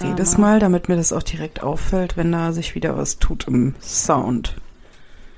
drehe 0.00 0.14
das 0.14 0.38
mal, 0.38 0.58
damit 0.58 0.88
mir 0.88 0.96
das 0.96 1.12
auch 1.12 1.22
direkt 1.22 1.62
auffällt, 1.62 2.16
wenn 2.16 2.32
da 2.32 2.52
sich 2.52 2.74
wieder 2.74 2.96
was 2.96 3.18
tut 3.18 3.46
im 3.46 3.74
Sound. 3.82 4.56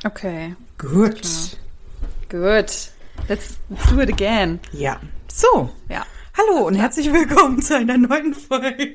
Okay. 0.05 0.55
Gut. 0.79 1.59
Gut. 2.29 2.31
Let's, 2.31 2.93
let's 3.29 3.59
do 3.91 4.01
it 4.01 4.13
again. 4.13 4.61
Ja. 4.73 5.01
So. 5.33 5.71
Ja. 5.89 6.07
Hallo 6.37 6.67
und 6.67 6.77
herzlich 6.77 7.13
willkommen 7.13 7.61
zu 7.61 7.77
einer 7.77 7.99
neuen 7.99 8.35
Folge. 8.35 8.95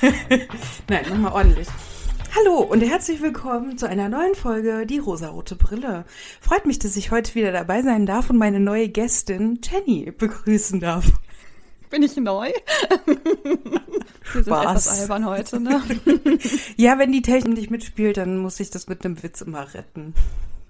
Nein, 0.88 1.08
nochmal 1.08 1.32
ordentlich. 1.32 1.68
Hallo 2.34 2.60
und 2.60 2.80
herzlich 2.80 3.20
willkommen 3.20 3.76
zu 3.76 3.86
einer 3.86 4.08
neuen 4.08 4.34
Folge 4.34 4.86
Die 4.86 4.98
rosarote 4.98 5.56
Brille. 5.56 6.04
Freut 6.40 6.64
mich, 6.64 6.78
dass 6.78 6.96
ich 6.96 7.10
heute 7.10 7.34
wieder 7.34 7.52
dabei 7.52 7.82
sein 7.82 8.06
darf 8.06 8.30
und 8.30 8.38
meine 8.38 8.60
neue 8.60 8.88
Gästin 8.88 9.60
Jenny 9.62 10.10
begrüßen 10.10 10.80
darf. 10.80 11.06
Bin 11.90 12.02
ich 12.02 12.16
neu? 12.16 12.48
Wir 14.32 14.44
sind 14.44 14.54
etwas 14.54 15.00
albern 15.00 15.26
heute, 15.26 15.60
ne? 15.60 15.82
ja, 16.76 16.98
wenn 16.98 17.10
die 17.10 17.22
Technik 17.22 17.58
nicht 17.58 17.70
mitspielt, 17.70 18.16
dann 18.16 18.38
muss 18.38 18.60
ich 18.60 18.70
das 18.70 18.86
mit 18.86 19.04
einem 19.04 19.22
Witz 19.22 19.40
immer 19.40 19.74
retten. 19.74 20.14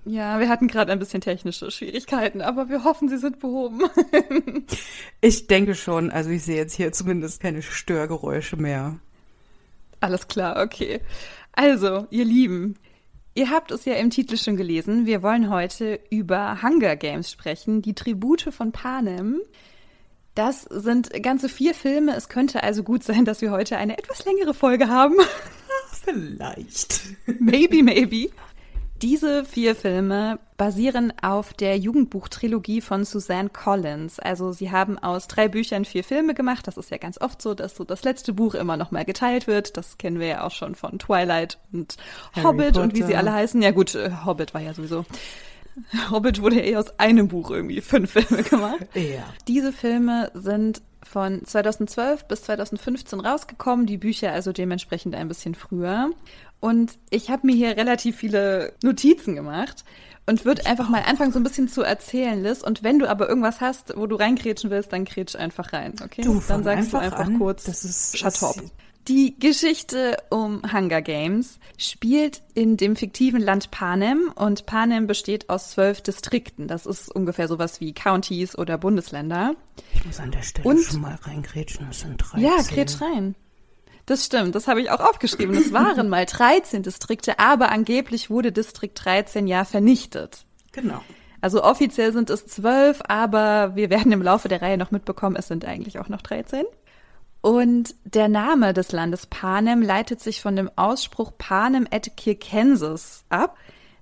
Ja, 0.06 0.40
wir 0.40 0.48
hatten 0.48 0.66
gerade 0.66 0.90
ein 0.90 0.98
bisschen 0.98 1.20
technische 1.20 1.70
Schwierigkeiten, 1.70 2.40
aber 2.40 2.70
wir 2.70 2.84
hoffen, 2.84 3.10
sie 3.10 3.18
sind 3.18 3.38
behoben. 3.38 3.82
ich 5.20 5.46
denke 5.46 5.74
schon. 5.74 6.10
Also 6.10 6.30
ich 6.30 6.42
sehe 6.42 6.56
jetzt 6.56 6.74
hier 6.74 6.90
zumindest 6.90 7.42
keine 7.42 7.60
Störgeräusche 7.60 8.56
mehr. 8.56 8.98
Alles 10.00 10.28
klar, 10.28 10.62
okay. 10.62 11.00
Also, 11.52 12.06
ihr 12.10 12.24
Lieben, 12.24 12.76
ihr 13.34 13.50
habt 13.50 13.70
es 13.70 13.84
ja 13.84 13.94
im 13.94 14.10
Titel 14.10 14.36
schon 14.36 14.56
gelesen. 14.56 15.06
Wir 15.06 15.22
wollen 15.22 15.50
heute 15.50 16.00
über 16.10 16.62
Hunger 16.62 16.96
Games 16.96 17.30
sprechen, 17.30 17.82
die 17.82 17.94
Tribute 17.94 18.48
von 18.52 18.72
Panem. 18.72 19.40
Das 20.34 20.62
sind 20.62 21.10
ganze 21.22 21.48
vier 21.48 21.74
Filme. 21.74 22.16
Es 22.16 22.28
könnte 22.28 22.62
also 22.62 22.82
gut 22.82 23.02
sein, 23.02 23.24
dass 23.24 23.42
wir 23.42 23.50
heute 23.50 23.76
eine 23.76 23.98
etwas 23.98 24.24
längere 24.24 24.54
Folge 24.54 24.88
haben. 24.88 25.16
Vielleicht. 25.92 27.02
maybe, 27.40 27.82
maybe. 27.82 28.30
Diese 29.02 29.46
vier 29.46 29.74
Filme 29.74 30.38
basieren 30.58 31.12
auf 31.22 31.54
der 31.54 31.78
Jugendbuchtrilogie 31.78 32.82
von 32.82 33.04
Suzanne 33.04 33.48
Collins. 33.48 34.18
Also 34.18 34.52
sie 34.52 34.70
haben 34.70 34.98
aus 34.98 35.26
drei 35.26 35.48
Büchern 35.48 35.86
vier 35.86 36.04
Filme 36.04 36.34
gemacht. 36.34 36.66
Das 36.66 36.76
ist 36.76 36.90
ja 36.90 36.98
ganz 36.98 37.18
oft 37.18 37.40
so, 37.40 37.54
dass 37.54 37.76
so 37.76 37.84
das 37.84 38.04
letzte 38.04 38.34
Buch 38.34 38.54
immer 38.54 38.76
noch 38.76 38.90
mal 38.90 39.06
geteilt 39.06 39.46
wird. 39.46 39.78
Das 39.78 39.96
kennen 39.96 40.18
wir 40.20 40.26
ja 40.26 40.44
auch 40.44 40.50
schon 40.50 40.74
von 40.74 40.98
Twilight 40.98 41.58
und 41.72 41.96
Harry 42.34 42.44
Hobbit 42.44 42.66
Potter. 42.66 42.82
und 42.82 42.94
wie 42.94 43.02
sie 43.02 43.16
alle 43.16 43.32
heißen. 43.32 43.62
Ja 43.62 43.70
gut, 43.70 43.94
äh, 43.94 44.10
Hobbit 44.26 44.52
war 44.52 44.60
ja 44.60 44.74
sowieso. 44.74 45.06
Hobbit 46.10 46.42
wurde 46.42 46.56
ja 46.56 46.62
eh 46.62 46.76
aus 46.76 46.98
einem 46.98 47.28
Buch 47.28 47.50
irgendwie 47.50 47.80
fünf 47.80 48.10
Filme 48.12 48.42
gemacht. 48.42 48.86
Ja. 48.94 49.22
Diese 49.48 49.72
Filme 49.72 50.30
sind 50.34 50.82
von 51.02 51.44
2012 51.44 52.26
bis 52.26 52.42
2015 52.42 53.20
rausgekommen, 53.20 53.86
die 53.86 53.96
Bücher 53.96 54.32
also 54.32 54.52
dementsprechend 54.52 55.14
ein 55.14 55.28
bisschen 55.28 55.54
früher. 55.54 56.10
Und 56.60 56.98
ich 57.08 57.30
habe 57.30 57.46
mir 57.46 57.56
hier 57.56 57.76
relativ 57.76 58.16
viele 58.16 58.74
Notizen 58.82 59.34
gemacht 59.34 59.84
und 60.26 60.44
würde 60.44 60.66
einfach 60.66 60.88
mal 60.88 61.02
anfangen, 61.02 61.32
so 61.32 61.40
ein 61.40 61.42
bisschen 61.42 61.68
zu 61.68 61.82
erzählen, 61.82 62.42
Liz. 62.42 62.62
Und 62.62 62.82
wenn 62.82 62.98
du 62.98 63.08
aber 63.08 63.28
irgendwas 63.28 63.60
hast, 63.60 63.96
wo 63.96 64.06
du 64.06 64.16
reingrätschen 64.16 64.70
willst, 64.70 64.92
dann 64.92 65.04
grätsch 65.04 65.34
einfach 65.34 65.72
rein, 65.72 65.94
okay? 66.04 66.22
Du, 66.22 66.40
dann 66.46 66.62
sagst 66.62 66.94
einfach 66.94 67.00
du 67.00 67.04
einfach 67.04 67.26
an. 67.26 67.38
kurz, 67.38 67.64
das 67.64 67.84
ist 67.84 68.18
Schatop. 68.18 68.56
Die 69.08 69.38
Geschichte 69.38 70.18
um 70.28 70.62
Hunger 70.72 71.00
Games 71.00 71.58
spielt 71.78 72.42
in 72.54 72.76
dem 72.76 72.96
fiktiven 72.96 73.40
Land 73.40 73.70
Panem 73.70 74.30
und 74.36 74.66
Panem 74.66 75.06
besteht 75.06 75.48
aus 75.48 75.70
zwölf 75.70 76.02
Distrikten. 76.02 76.68
Das 76.68 76.84
ist 76.84 77.10
ungefähr 77.10 77.48
sowas 77.48 77.80
wie 77.80 77.94
Counties 77.94 78.56
oder 78.56 78.76
Bundesländer. 78.76 79.54
Ich 79.94 80.04
muss 80.04 80.20
an 80.20 80.30
der 80.30 80.42
Stelle 80.42 80.68
und, 80.68 80.82
schon 80.82 81.00
mal 81.00 81.18
reingrätschen, 81.22 81.86
das 81.88 82.00
sind 82.00 82.18
13. 82.18 82.40
Ja, 82.40 82.62
grätsch 82.62 83.00
rein. 83.00 83.34
Das 84.10 84.26
stimmt, 84.26 84.56
das 84.56 84.66
habe 84.66 84.80
ich 84.80 84.90
auch 84.90 84.98
aufgeschrieben. 84.98 85.56
Es 85.56 85.72
waren 85.72 86.08
mal 86.08 86.26
13 86.26 86.82
Distrikte, 86.82 87.38
aber 87.38 87.70
angeblich 87.70 88.28
wurde 88.28 88.50
Distrikt 88.50 89.04
13 89.04 89.46
ja 89.46 89.64
vernichtet. 89.64 90.46
Genau. 90.72 91.00
Also 91.40 91.62
offiziell 91.62 92.12
sind 92.12 92.28
es 92.28 92.44
zwölf, 92.44 93.02
aber 93.06 93.76
wir 93.76 93.88
werden 93.88 94.10
im 94.10 94.20
Laufe 94.20 94.48
der 94.48 94.62
Reihe 94.62 94.78
noch 94.78 94.90
mitbekommen, 94.90 95.36
es 95.36 95.46
sind 95.46 95.64
eigentlich 95.64 96.00
auch 96.00 96.08
noch 96.08 96.22
13. 96.22 96.64
Und 97.40 97.94
der 98.02 98.26
Name 98.26 98.72
des 98.72 98.90
Landes 98.90 99.26
Panem 99.26 99.80
leitet 99.80 100.18
sich 100.18 100.42
von 100.42 100.56
dem 100.56 100.72
Ausspruch 100.74 101.30
Panem 101.38 101.86
et 101.92 102.10
Circenses 102.20 103.22
ab. 103.28 103.56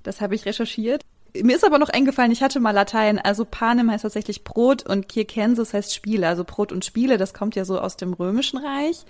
Das 0.05 0.23
habe 0.23 0.35
ich 0.35 0.47
recherchiert. 0.47 1.03
Mir 1.39 1.55
ist 1.55 1.67
aber 1.67 1.79
noch 1.79 1.91
eingefallen, 1.91 2.33
ich 2.33 2.43
hatte 2.43 2.61
mal 2.61 2.71
Latein, 2.71 3.19
also 3.19 3.45
Panem 3.45 3.91
heißt 3.91 4.05
tatsächlich 4.05 4.43
Brot 4.43 4.89
und 4.89 5.13
Circenses 5.13 5.75
heißt 5.75 5.95
Spiele, 5.95 6.27
also 6.27 6.45
Brot 6.45 6.73
und 6.73 6.87
Spiele, 6.87 7.19
das 7.19 7.35
kommt 7.35 7.57
ja 7.57 7.67
so 7.67 7.79
aus 7.79 7.99
dem 7.99 8.15
Römischen 8.15 8.59
Reich. 8.59 9.05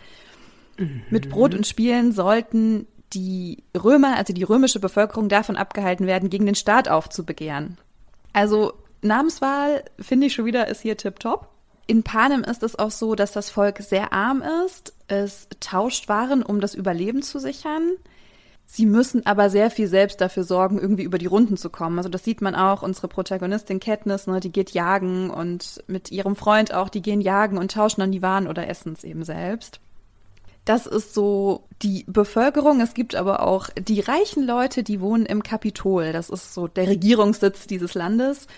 Mit 1.10 1.28
Brot 1.30 1.54
und 1.54 1.66
Spielen 1.66 2.12
sollten 2.12 2.86
die 3.12 3.64
Römer, 3.76 4.16
also 4.16 4.32
die 4.32 4.42
römische 4.42 4.80
Bevölkerung, 4.80 5.28
davon 5.28 5.56
abgehalten 5.56 6.06
werden, 6.06 6.30
gegen 6.30 6.46
den 6.46 6.54
Staat 6.54 6.88
aufzubegehren. 6.88 7.78
Also 8.32 8.74
Namenswahl 9.02 9.84
finde 9.98 10.26
ich 10.26 10.34
schon 10.34 10.44
wieder 10.44 10.68
ist 10.68 10.82
hier 10.82 10.96
tipptopp. 10.96 11.48
In 11.86 12.02
Panem 12.02 12.44
ist 12.44 12.62
es 12.62 12.78
auch 12.78 12.90
so, 12.90 13.14
dass 13.14 13.32
das 13.32 13.48
Volk 13.48 13.78
sehr 13.78 14.12
arm 14.12 14.42
ist. 14.66 14.92
Es 15.06 15.48
tauscht 15.60 16.08
Waren, 16.08 16.42
um 16.42 16.60
das 16.60 16.74
Überleben 16.74 17.22
zu 17.22 17.38
sichern. 17.38 17.92
Sie 18.66 18.84
müssen 18.84 19.24
aber 19.24 19.48
sehr 19.48 19.70
viel 19.70 19.88
selbst 19.88 20.20
dafür 20.20 20.44
sorgen, 20.44 20.78
irgendwie 20.78 21.04
über 21.04 21.16
die 21.16 21.24
Runden 21.24 21.56
zu 21.56 21.70
kommen. 21.70 21.96
Also 21.96 22.10
das 22.10 22.24
sieht 22.24 22.42
man 22.42 22.54
auch, 22.54 22.82
unsere 22.82 23.08
Protagonistin 23.08 23.80
Katniss, 23.80 24.26
ne, 24.26 24.40
die 24.40 24.52
geht 24.52 24.72
jagen 24.72 25.30
und 25.30 25.82
mit 25.86 26.10
ihrem 26.10 26.36
Freund 26.36 26.74
auch, 26.74 26.90
die 26.90 27.00
gehen 27.00 27.22
jagen 27.22 27.56
und 27.56 27.72
tauschen 27.72 28.02
dann 28.02 28.12
die 28.12 28.20
Waren 28.20 28.46
oder 28.46 28.68
essen 28.68 28.92
es 28.92 29.04
eben 29.04 29.24
selbst. 29.24 29.80
Das 30.68 30.86
ist 30.86 31.14
so 31.14 31.64
die 31.80 32.04
Bevölkerung. 32.06 32.82
Es 32.82 32.92
gibt 32.92 33.14
aber 33.14 33.42
auch 33.42 33.70
die 33.70 34.00
reichen 34.00 34.46
Leute, 34.46 34.82
die 34.82 35.00
wohnen 35.00 35.24
im 35.24 35.42
Kapitol. 35.42 36.12
Das 36.12 36.28
ist 36.28 36.52
so 36.52 36.68
der 36.68 36.88
Regierungssitz 36.88 37.66
dieses 37.66 37.94
Landes. 37.94 38.48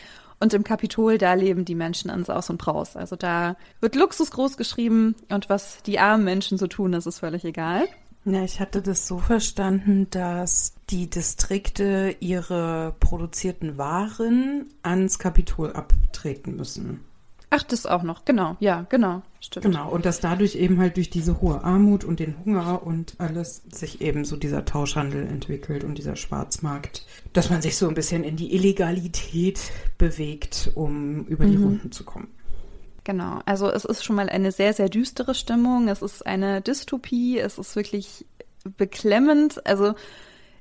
Und 0.41 0.53
im 0.53 0.65
Kapitol, 0.65 1.19
da 1.19 1.35
leben 1.35 1.65
die 1.65 1.77
Menschen 1.77 2.11
an 2.11 2.25
Saus 2.25 2.51
und 2.51 2.59
Braus. 2.59 2.97
Also 2.97 3.15
da 3.15 3.55
wird 3.81 3.95
Luxus 3.95 4.33
groß 4.33 4.57
geschrieben 4.57 5.15
und 5.29 5.49
was 5.49 5.85
die 5.85 6.01
armen 6.01 6.25
Menschen 6.25 6.59
so 6.59 6.67
tun, 6.67 6.91
das 6.91 7.07
ist 7.07 7.21
völlig 7.21 7.45
egal. 7.45 7.87
Ja, 8.25 8.43
ich 8.43 8.59
hatte 8.59 8.83
das 8.83 9.07
so 9.07 9.19
verstanden, 9.19 10.09
dass 10.11 10.75
die 10.91 11.09
Distrikte 11.09 12.17
ihre 12.19 12.97
produzierten 12.99 13.79
Waren 13.79 14.67
ans 14.83 15.21
Kapitol 15.21 15.75
abtreten 15.75 16.57
müssen. 16.57 17.05
Ach, 17.53 17.65
das 17.65 17.85
auch 17.85 18.05
noch, 18.05 18.25
genau, 18.25 18.57
ja, 18.61 18.87
genau, 18.89 19.23
stimmt. 19.41 19.65
Genau, 19.65 19.91
und 19.91 20.07
dass 20.07 20.21
dadurch 20.21 20.55
eben 20.55 20.79
halt 20.79 20.97
durch 20.97 21.11
diese 21.11 21.41
hohe 21.41 21.65
Armut 21.65 22.05
und 22.05 22.21
den 22.21 22.37
Hunger 22.45 22.87
und 22.87 23.15
alles 23.19 23.63
sich 23.73 24.01
eben 24.01 24.25
so 24.25 24.37
dieser 24.37 24.65
Tauschhandel 24.65 25.27
entwickelt 25.27 25.83
und 25.83 25.99
dieser 25.99 26.15
Schwarzmarkt, 26.15 27.05
dass 27.33 27.51
man 27.51 27.61
sich 27.61 27.77
so 27.77 27.89
ein 27.89 27.95
bisschen 27.95 28.23
in 28.23 28.37
die 28.37 28.55
Illegalität 28.55 29.73
bewegt, 29.99 30.71
um 30.77 31.27
über 31.27 31.45
die 31.45 31.57
mhm. 31.57 31.65
Runden 31.65 31.93
zu 31.93 32.05
kommen. 32.05 32.29
Genau, 33.03 33.41
also 33.47 33.69
es 33.69 33.85
ist 33.85 34.05
schon 34.05 34.15
mal 34.15 34.29
eine 34.29 34.53
sehr, 34.53 34.73
sehr 34.73 34.89
düstere 34.89 35.35
Stimmung, 35.35 35.89
es 35.89 36.03
ist 36.03 36.25
eine 36.25 36.61
Dystopie, 36.61 37.41
es 37.41 37.59
ist 37.59 37.75
wirklich 37.75 38.27
beklemmend, 38.77 39.67
also 39.67 39.95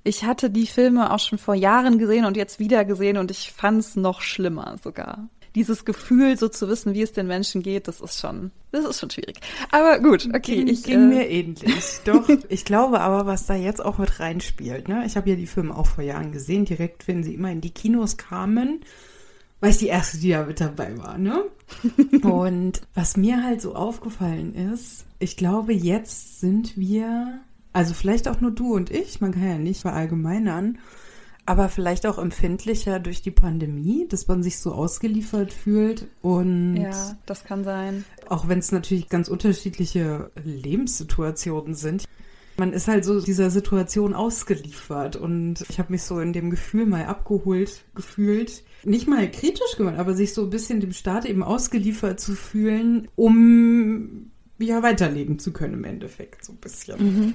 ich 0.03 0.23
hatte 0.23 0.49
die 0.49 0.65
Filme 0.65 1.13
auch 1.13 1.19
schon 1.19 1.37
vor 1.37 1.53
Jahren 1.53 1.99
gesehen 1.99 2.25
und 2.25 2.35
jetzt 2.35 2.57
wieder 2.57 2.83
gesehen 2.83 3.17
und 3.17 3.29
ich 3.29 3.51
fand 3.51 3.81
es 3.81 3.95
noch 3.95 4.21
schlimmer 4.21 4.77
sogar 4.81 5.27
dieses 5.55 5.85
Gefühl, 5.85 6.37
so 6.37 6.47
zu 6.47 6.67
wissen, 6.67 6.93
wie 6.93 7.01
es 7.01 7.11
den 7.11 7.27
Menschen 7.27 7.61
geht, 7.61 7.87
das 7.87 8.01
ist 8.01 8.19
schon, 8.19 8.51
das 8.71 8.85
ist 8.85 8.99
schon 8.99 9.09
schwierig. 9.09 9.39
Aber 9.71 9.99
gut, 9.99 10.27
okay. 10.33 10.57
Ging, 10.57 10.67
ich, 10.67 10.83
ging 10.83 11.11
äh, 11.11 11.15
mir 11.15 11.29
ähnlich. 11.29 11.99
Doch, 12.05 12.29
ich 12.49 12.65
glaube 12.65 13.01
aber, 13.01 13.25
was 13.25 13.45
da 13.45 13.55
jetzt 13.55 13.83
auch 13.83 13.97
mit 13.97 14.19
reinspielt, 14.19 14.87
ne? 14.87 15.03
Ich 15.05 15.17
habe 15.17 15.29
ja 15.29 15.35
die 15.35 15.47
Filme 15.47 15.75
auch 15.75 15.87
vor 15.87 16.03
Jahren 16.03 16.31
gesehen, 16.31 16.65
direkt, 16.65 17.07
wenn 17.07 17.23
sie 17.23 17.33
immer 17.33 17.51
in 17.51 17.61
die 17.61 17.71
Kinos 17.71 18.17
kamen, 18.17 18.81
weil 19.59 19.71
ich 19.71 19.77
die 19.77 19.87
erste, 19.87 20.17
die 20.19 20.29
da 20.29 20.45
mit 20.45 20.61
dabei 20.61 20.97
war, 20.97 21.17
ne? 21.17 21.43
Und 22.23 22.81
was 22.93 23.17
mir 23.17 23.43
halt 23.43 23.61
so 23.61 23.75
aufgefallen 23.75 24.55
ist, 24.55 25.05
ich 25.19 25.35
glaube, 25.35 25.73
jetzt 25.73 26.39
sind 26.39 26.77
wir, 26.77 27.39
also 27.73 27.93
vielleicht 27.93 28.27
auch 28.27 28.39
nur 28.39 28.51
du 28.51 28.73
und 28.73 28.89
ich, 28.89 29.19
man 29.19 29.33
kann 29.33 29.47
ja 29.47 29.57
nicht 29.57 29.81
verallgemeinern, 29.81 30.77
aber 31.49 31.67
vielleicht 31.67 32.05
auch 32.05 32.19
empfindlicher 32.19 32.99
durch 32.99 33.23
die 33.23 33.31
Pandemie, 33.31 34.05
dass 34.07 34.27
man 34.27 34.43
sich 34.43 34.59
so 34.59 34.71
ausgeliefert 34.71 35.51
fühlt 35.51 36.05
und 36.21 36.77
ja, 36.77 37.17
das 37.25 37.43
kann 37.43 37.63
sein. 37.63 38.05
Auch 38.27 38.47
wenn 38.47 38.59
es 38.59 38.71
natürlich 38.71 39.09
ganz 39.09 39.29
unterschiedliche 39.29 40.29
Lebenssituationen 40.43 41.73
sind. 41.73 42.05
Man 42.57 42.71
ist 42.71 42.87
halt 42.87 43.03
so 43.03 43.19
dieser 43.19 43.49
Situation 43.49 44.13
ausgeliefert 44.13 45.15
und 45.15 45.65
ich 45.69 45.79
habe 45.79 45.91
mich 45.91 46.03
so 46.03 46.19
in 46.19 46.33
dem 46.33 46.51
Gefühl 46.51 46.85
mal 46.85 47.05
abgeholt 47.05 47.83
gefühlt. 47.95 48.63
Nicht 48.83 49.07
mal 49.07 49.31
kritisch 49.31 49.75
gemacht, 49.75 49.97
aber 49.97 50.13
sich 50.13 50.35
so 50.35 50.43
ein 50.43 50.51
bisschen 50.51 50.81
dem 50.81 50.93
Staat 50.93 51.25
eben 51.25 51.41
ausgeliefert 51.41 52.19
zu 52.19 52.35
fühlen, 52.35 53.07
um 53.15 54.29
ja 54.59 54.83
weiterleben 54.83 55.39
zu 55.39 55.51
können 55.51 55.73
im 55.73 55.83
Endeffekt, 55.83 56.45
so 56.45 56.53
ein 56.53 56.57
bisschen. 56.57 56.99
Mhm. 57.03 57.33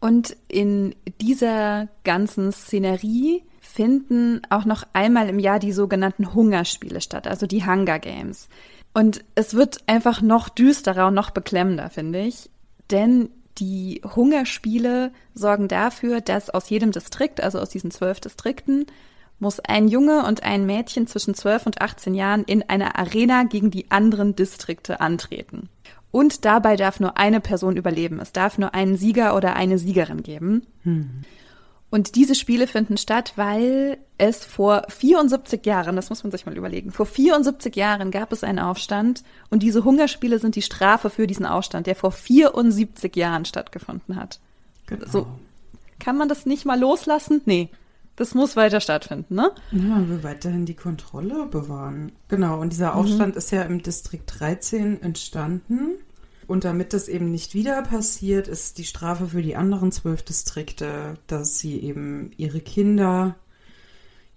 Und 0.00 0.36
in 0.48 0.94
dieser 1.20 1.88
ganzen 2.04 2.52
Szenerie 2.52 3.42
finden 3.60 4.40
auch 4.48 4.64
noch 4.64 4.84
einmal 4.94 5.28
im 5.28 5.38
Jahr 5.38 5.58
die 5.58 5.72
sogenannten 5.72 6.34
Hungerspiele 6.34 7.00
statt, 7.00 7.28
also 7.28 7.46
die 7.46 7.64
Hunger 7.64 7.98
Games. 7.98 8.48
Und 8.94 9.22
es 9.34 9.54
wird 9.54 9.78
einfach 9.86 10.22
noch 10.22 10.48
düsterer 10.48 11.08
und 11.08 11.14
noch 11.14 11.30
beklemmender, 11.30 11.90
finde 11.90 12.20
ich. 12.20 12.50
Denn 12.90 13.28
die 13.58 14.00
Hungerspiele 14.04 15.12
sorgen 15.34 15.68
dafür, 15.68 16.20
dass 16.20 16.50
aus 16.50 16.70
jedem 16.70 16.92
Distrikt, 16.92 17.42
also 17.42 17.60
aus 17.60 17.68
diesen 17.68 17.90
zwölf 17.90 18.20
Distrikten, 18.20 18.86
muss 19.38 19.60
ein 19.60 19.88
Junge 19.88 20.26
und 20.26 20.42
ein 20.42 20.66
Mädchen 20.66 21.06
zwischen 21.06 21.34
12 21.34 21.66
und 21.66 21.80
18 21.80 22.14
Jahren 22.14 22.44
in 22.44 22.68
einer 22.68 22.98
Arena 22.98 23.44
gegen 23.44 23.70
die 23.70 23.90
anderen 23.90 24.36
Distrikte 24.36 25.00
antreten. 25.00 25.68
Und 26.10 26.44
dabei 26.44 26.76
darf 26.76 27.00
nur 27.00 27.16
eine 27.16 27.40
Person 27.40 27.76
überleben. 27.76 28.18
Es 28.20 28.32
darf 28.32 28.58
nur 28.58 28.74
einen 28.74 28.96
Sieger 28.96 29.36
oder 29.36 29.54
eine 29.54 29.78
Siegerin 29.78 30.22
geben. 30.22 30.66
Hm. 30.82 31.24
Und 31.90 32.14
diese 32.14 32.36
Spiele 32.36 32.68
finden 32.68 32.96
statt, 32.96 33.32
weil 33.34 33.98
es 34.16 34.44
vor 34.44 34.84
74 34.88 35.66
Jahren, 35.66 35.96
das 35.96 36.08
muss 36.08 36.22
man 36.22 36.30
sich 36.30 36.46
mal 36.46 36.56
überlegen, 36.56 36.92
vor 36.92 37.04
74 37.04 37.74
Jahren 37.74 38.12
gab 38.12 38.32
es 38.32 38.44
einen 38.44 38.60
Aufstand 38.60 39.24
und 39.50 39.64
diese 39.64 39.82
Hungerspiele 39.84 40.38
sind 40.38 40.54
die 40.54 40.62
Strafe 40.62 41.10
für 41.10 41.26
diesen 41.26 41.46
Aufstand, 41.46 41.88
der 41.88 41.96
vor 41.96 42.12
74 42.12 43.14
Jahren 43.16 43.44
stattgefunden 43.44 44.14
hat. 44.14 44.38
Genau. 44.86 45.06
So, 45.06 45.26
kann 45.98 46.16
man 46.16 46.28
das 46.28 46.46
nicht 46.46 46.64
mal 46.64 46.78
loslassen? 46.78 47.42
Nee. 47.44 47.70
Das 48.16 48.34
muss 48.34 48.56
weiter 48.56 48.80
stattfinden, 48.80 49.34
ne? 49.34 49.52
Ja, 49.72 49.80
man 49.80 50.08
will 50.08 50.22
weiterhin 50.22 50.66
die 50.66 50.74
Kontrolle 50.74 51.46
bewahren. 51.46 52.12
Genau, 52.28 52.60
und 52.60 52.72
dieser 52.72 52.94
Aufstand 52.94 53.34
mhm. 53.34 53.38
ist 53.38 53.50
ja 53.50 53.62
im 53.62 53.82
Distrikt 53.82 54.40
13 54.40 55.02
entstanden. 55.02 55.96
Und 56.46 56.64
damit 56.64 56.92
das 56.92 57.06
eben 57.08 57.30
nicht 57.30 57.54
wieder 57.54 57.80
passiert, 57.82 58.48
ist 58.48 58.78
die 58.78 58.84
Strafe 58.84 59.28
für 59.28 59.40
die 59.40 59.54
anderen 59.54 59.92
zwölf 59.92 60.22
Distrikte, 60.22 61.14
dass 61.28 61.60
sie 61.60 61.78
eben 61.80 62.32
ihre 62.36 62.60
Kinder 62.60 63.36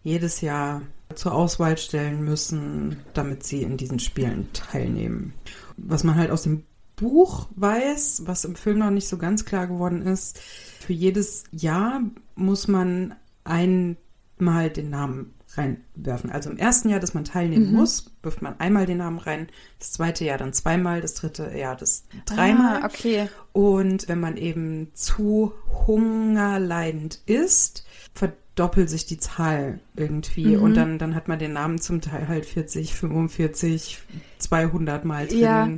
jedes 0.04 0.42
Jahr 0.42 0.84
zur 1.16 1.34
Auswahl 1.34 1.78
stellen 1.78 2.24
müssen, 2.24 2.98
damit 3.14 3.44
sie 3.44 3.64
in 3.64 3.78
diesen 3.78 4.00
Spielen 4.00 4.48
teilnehmen. 4.54 5.34
Was 5.78 6.04
man 6.04 6.16
halt 6.16 6.30
aus 6.30 6.44
dem 6.44 6.64
Buch 6.96 7.48
weiß, 7.56 8.24
was 8.26 8.46
im 8.46 8.56
Film 8.56 8.80
noch 8.80 8.92
nicht 8.92 9.08
so 9.08 9.18
ganz 9.18 9.46
klar 9.46 9.68
geworden 9.68 10.04
ist, 10.04 10.40
für 10.40 10.94
jedes 10.94 11.46
Jahr 11.52 12.02
muss 12.36 12.68
man 12.68 13.16
einmal 13.44 14.70
den 14.70 14.90
Namen 14.90 15.34
reinwerfen. 15.58 16.32
Also 16.32 16.50
im 16.50 16.58
ersten 16.58 16.90
Jahr, 16.90 17.00
dass 17.00 17.14
man 17.14 17.26
teilnehmen 17.26 17.72
mhm. 17.72 17.78
muss, 17.78 18.12
wirft 18.22 18.42
man 18.42 18.60
einmal 18.60 18.86
den 18.86 18.98
Namen 18.98 19.20
rein, 19.20 19.48
das 19.80 19.92
zweite 19.94 20.26
Jahr 20.26 20.38
dann 20.38 20.54
zweimal, 20.54 21.02
das 21.02 21.14
dritte 21.14 21.56
Jahr 21.56 21.76
das 21.76 22.06
dreimal. 22.26 22.82
Ah, 22.82 22.86
okay. 22.86 23.30
Und 23.52 24.08
wenn 24.08 24.20
man 24.20 24.38
eben 24.38 24.90
zu 24.94 25.54
hungerleidend 25.86 27.22
ist, 27.26 27.86
verdoppelt 28.14 28.90
sich 28.90 29.06
die 29.06 29.20
Zahl 29.20 29.80
irgendwie 29.96 30.58
mhm. 30.58 30.64
und 30.64 30.74
dann, 30.76 30.98
dann 30.98 31.16
hat 31.16 31.28
man 31.28 31.40
den 31.40 31.54
Namen 31.54 31.80
zum 31.80 32.02
Teil 32.02 32.28
halt 32.28 32.46
40, 32.46 32.96
45, 32.96 34.00
200 34.40 35.06
Mal 35.06 35.28
drin. 35.28 35.40
Ja. 35.40 35.70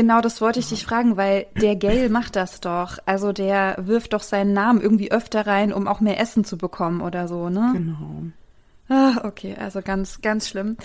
Genau, 0.00 0.22
das 0.22 0.40
wollte 0.40 0.60
ich 0.60 0.70
dich 0.70 0.86
fragen, 0.86 1.18
weil 1.18 1.44
der 1.60 1.76
Gail 1.76 2.08
macht 2.08 2.34
das 2.34 2.62
doch. 2.62 2.96
Also 3.04 3.32
der 3.32 3.76
wirft 3.80 4.14
doch 4.14 4.22
seinen 4.22 4.54
Namen 4.54 4.80
irgendwie 4.80 5.12
öfter 5.12 5.46
rein, 5.46 5.74
um 5.74 5.86
auch 5.86 6.00
mehr 6.00 6.18
Essen 6.18 6.42
zu 6.42 6.56
bekommen 6.56 7.02
oder 7.02 7.28
so, 7.28 7.50
ne? 7.50 7.72
Genau. 7.74 8.22
Ah, 8.88 9.26
okay, 9.26 9.56
also 9.60 9.82
ganz, 9.82 10.22
ganz 10.22 10.48
schlimm. 10.48 10.78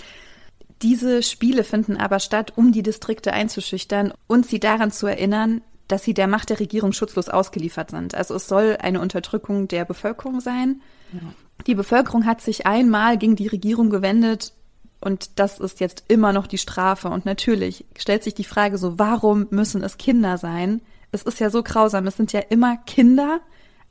Diese 0.82 1.22
Spiele 1.22 1.64
finden 1.64 1.96
aber 1.96 2.20
statt, 2.20 2.52
um 2.56 2.72
die 2.72 2.82
Distrikte 2.82 3.32
einzuschüchtern 3.32 4.12
und 4.26 4.44
sie 4.44 4.60
daran 4.60 4.92
zu 4.92 5.06
erinnern, 5.06 5.62
dass 5.88 6.04
sie 6.04 6.12
der 6.12 6.26
Macht 6.26 6.50
der 6.50 6.60
Regierung 6.60 6.92
schutzlos 6.92 7.30
ausgeliefert 7.30 7.92
sind. 7.92 8.14
Also 8.14 8.34
es 8.34 8.46
soll 8.46 8.76
eine 8.82 9.00
Unterdrückung 9.00 9.66
der 9.66 9.86
Bevölkerung 9.86 10.40
sein. 10.42 10.82
Ja. 11.14 11.20
Die 11.66 11.74
Bevölkerung 11.74 12.26
hat 12.26 12.42
sich 12.42 12.66
einmal 12.66 13.16
gegen 13.16 13.34
die 13.34 13.46
Regierung 13.46 13.88
gewendet 13.88 14.52
und 15.00 15.38
das 15.38 15.58
ist 15.58 15.80
jetzt 15.80 16.04
immer 16.08 16.32
noch 16.32 16.46
die 16.46 16.58
Strafe. 16.58 17.08
Und 17.08 17.26
natürlich 17.26 17.84
stellt 17.96 18.24
sich 18.24 18.34
die 18.34 18.44
Frage 18.44 18.78
so, 18.78 18.98
warum 18.98 19.46
müssen 19.50 19.82
es 19.82 19.98
Kinder 19.98 20.38
sein? 20.38 20.80
Es 21.12 21.22
ist 21.22 21.40
ja 21.40 21.50
so 21.50 21.62
grausam, 21.62 22.06
es 22.06 22.16
sind 22.16 22.32
ja 22.32 22.40
immer 22.40 22.76
Kinder, 22.78 23.40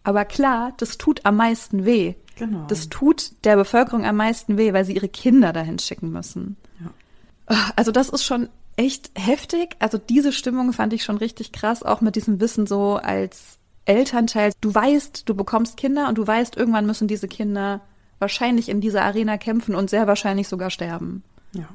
aber 0.04 0.26
klar, 0.26 0.74
das 0.78 0.98
tut 0.98 1.26
am 1.26 1.38
meisten 1.38 1.86
weh. 1.86 2.16
Genau. 2.38 2.66
Das 2.68 2.90
tut 2.90 3.32
der 3.44 3.56
Bevölkerung 3.56 4.06
am 4.06 4.18
meisten 4.18 4.58
weh, 4.58 4.74
weil 4.74 4.86
sie 4.86 4.96
ihre 4.96 5.08
Kinder 5.08 5.54
dahin 5.54 5.80
schicken 5.80 6.12
müssen. 6.12 6.58
Ja. 6.80 7.72
Also 7.76 7.92
das 7.92 8.10
ist 8.10 8.24
schon 8.24 8.50
echt 8.76 9.12
heftig. 9.16 9.76
Also 9.80 9.98
diese 9.98 10.32
Stimmung 10.34 10.74
fand 10.74 10.94
ich 10.94 11.04
schon 11.04 11.18
richtig 11.18 11.52
krass, 11.52 11.82
auch 11.82 12.02
mit 12.02 12.16
diesem 12.16 12.40
Wissen 12.40 12.68
so 12.68 12.96
als 12.96 13.58
Elternteil. 13.86 14.52
Du 14.62 14.74
weißt, 14.74 15.28
du 15.30 15.36
bekommst 15.36 15.78
Kinder 15.78 16.10
und 16.10 16.18
du 16.18 16.28
weißt, 16.28 16.58
irgendwann 16.58 16.86
müssen 16.86 17.08
diese 17.08 17.28
Kinder 17.28 17.82
wahrscheinlich 18.20 18.70
in 18.70 18.82
dieser 18.82 19.04
Arena 19.04 19.38
kämpfen 19.38 19.76
und 19.76 19.90
sehr 19.90 20.08
wahrscheinlich 20.08 20.48
sogar 20.48 20.70
sterben. 20.70 21.24
Ja. 21.54 21.70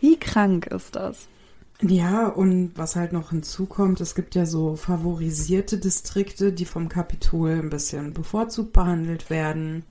Wie 0.00 0.18
krank 0.18 0.66
ist 0.66 0.96
das? 0.96 1.28
Ja, 1.80 2.28
und 2.28 2.72
was 2.76 2.94
halt 2.94 3.12
noch 3.12 3.30
hinzukommt, 3.30 4.00
es 4.00 4.14
gibt 4.14 4.34
ja 4.34 4.46
so 4.46 4.76
favorisierte 4.76 5.78
Distrikte, 5.78 6.52
die 6.52 6.64
vom 6.64 6.88
Kapitol 6.88 7.50
ein 7.50 7.70
bisschen 7.70 8.12
bevorzugt 8.12 8.72
behandelt 8.72 9.30
werden. 9.30 9.84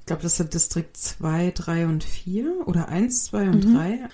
Ich 0.00 0.06
glaube, 0.06 0.22
das 0.22 0.36
sind 0.36 0.54
Distrikt 0.54 0.96
2, 0.96 1.52
3 1.54 1.86
und 1.86 2.04
4 2.04 2.66
oder 2.66 2.88
1, 2.88 3.24
2 3.24 3.48
und 3.48 3.64
mhm. 3.66 3.74
3. 3.74 4.08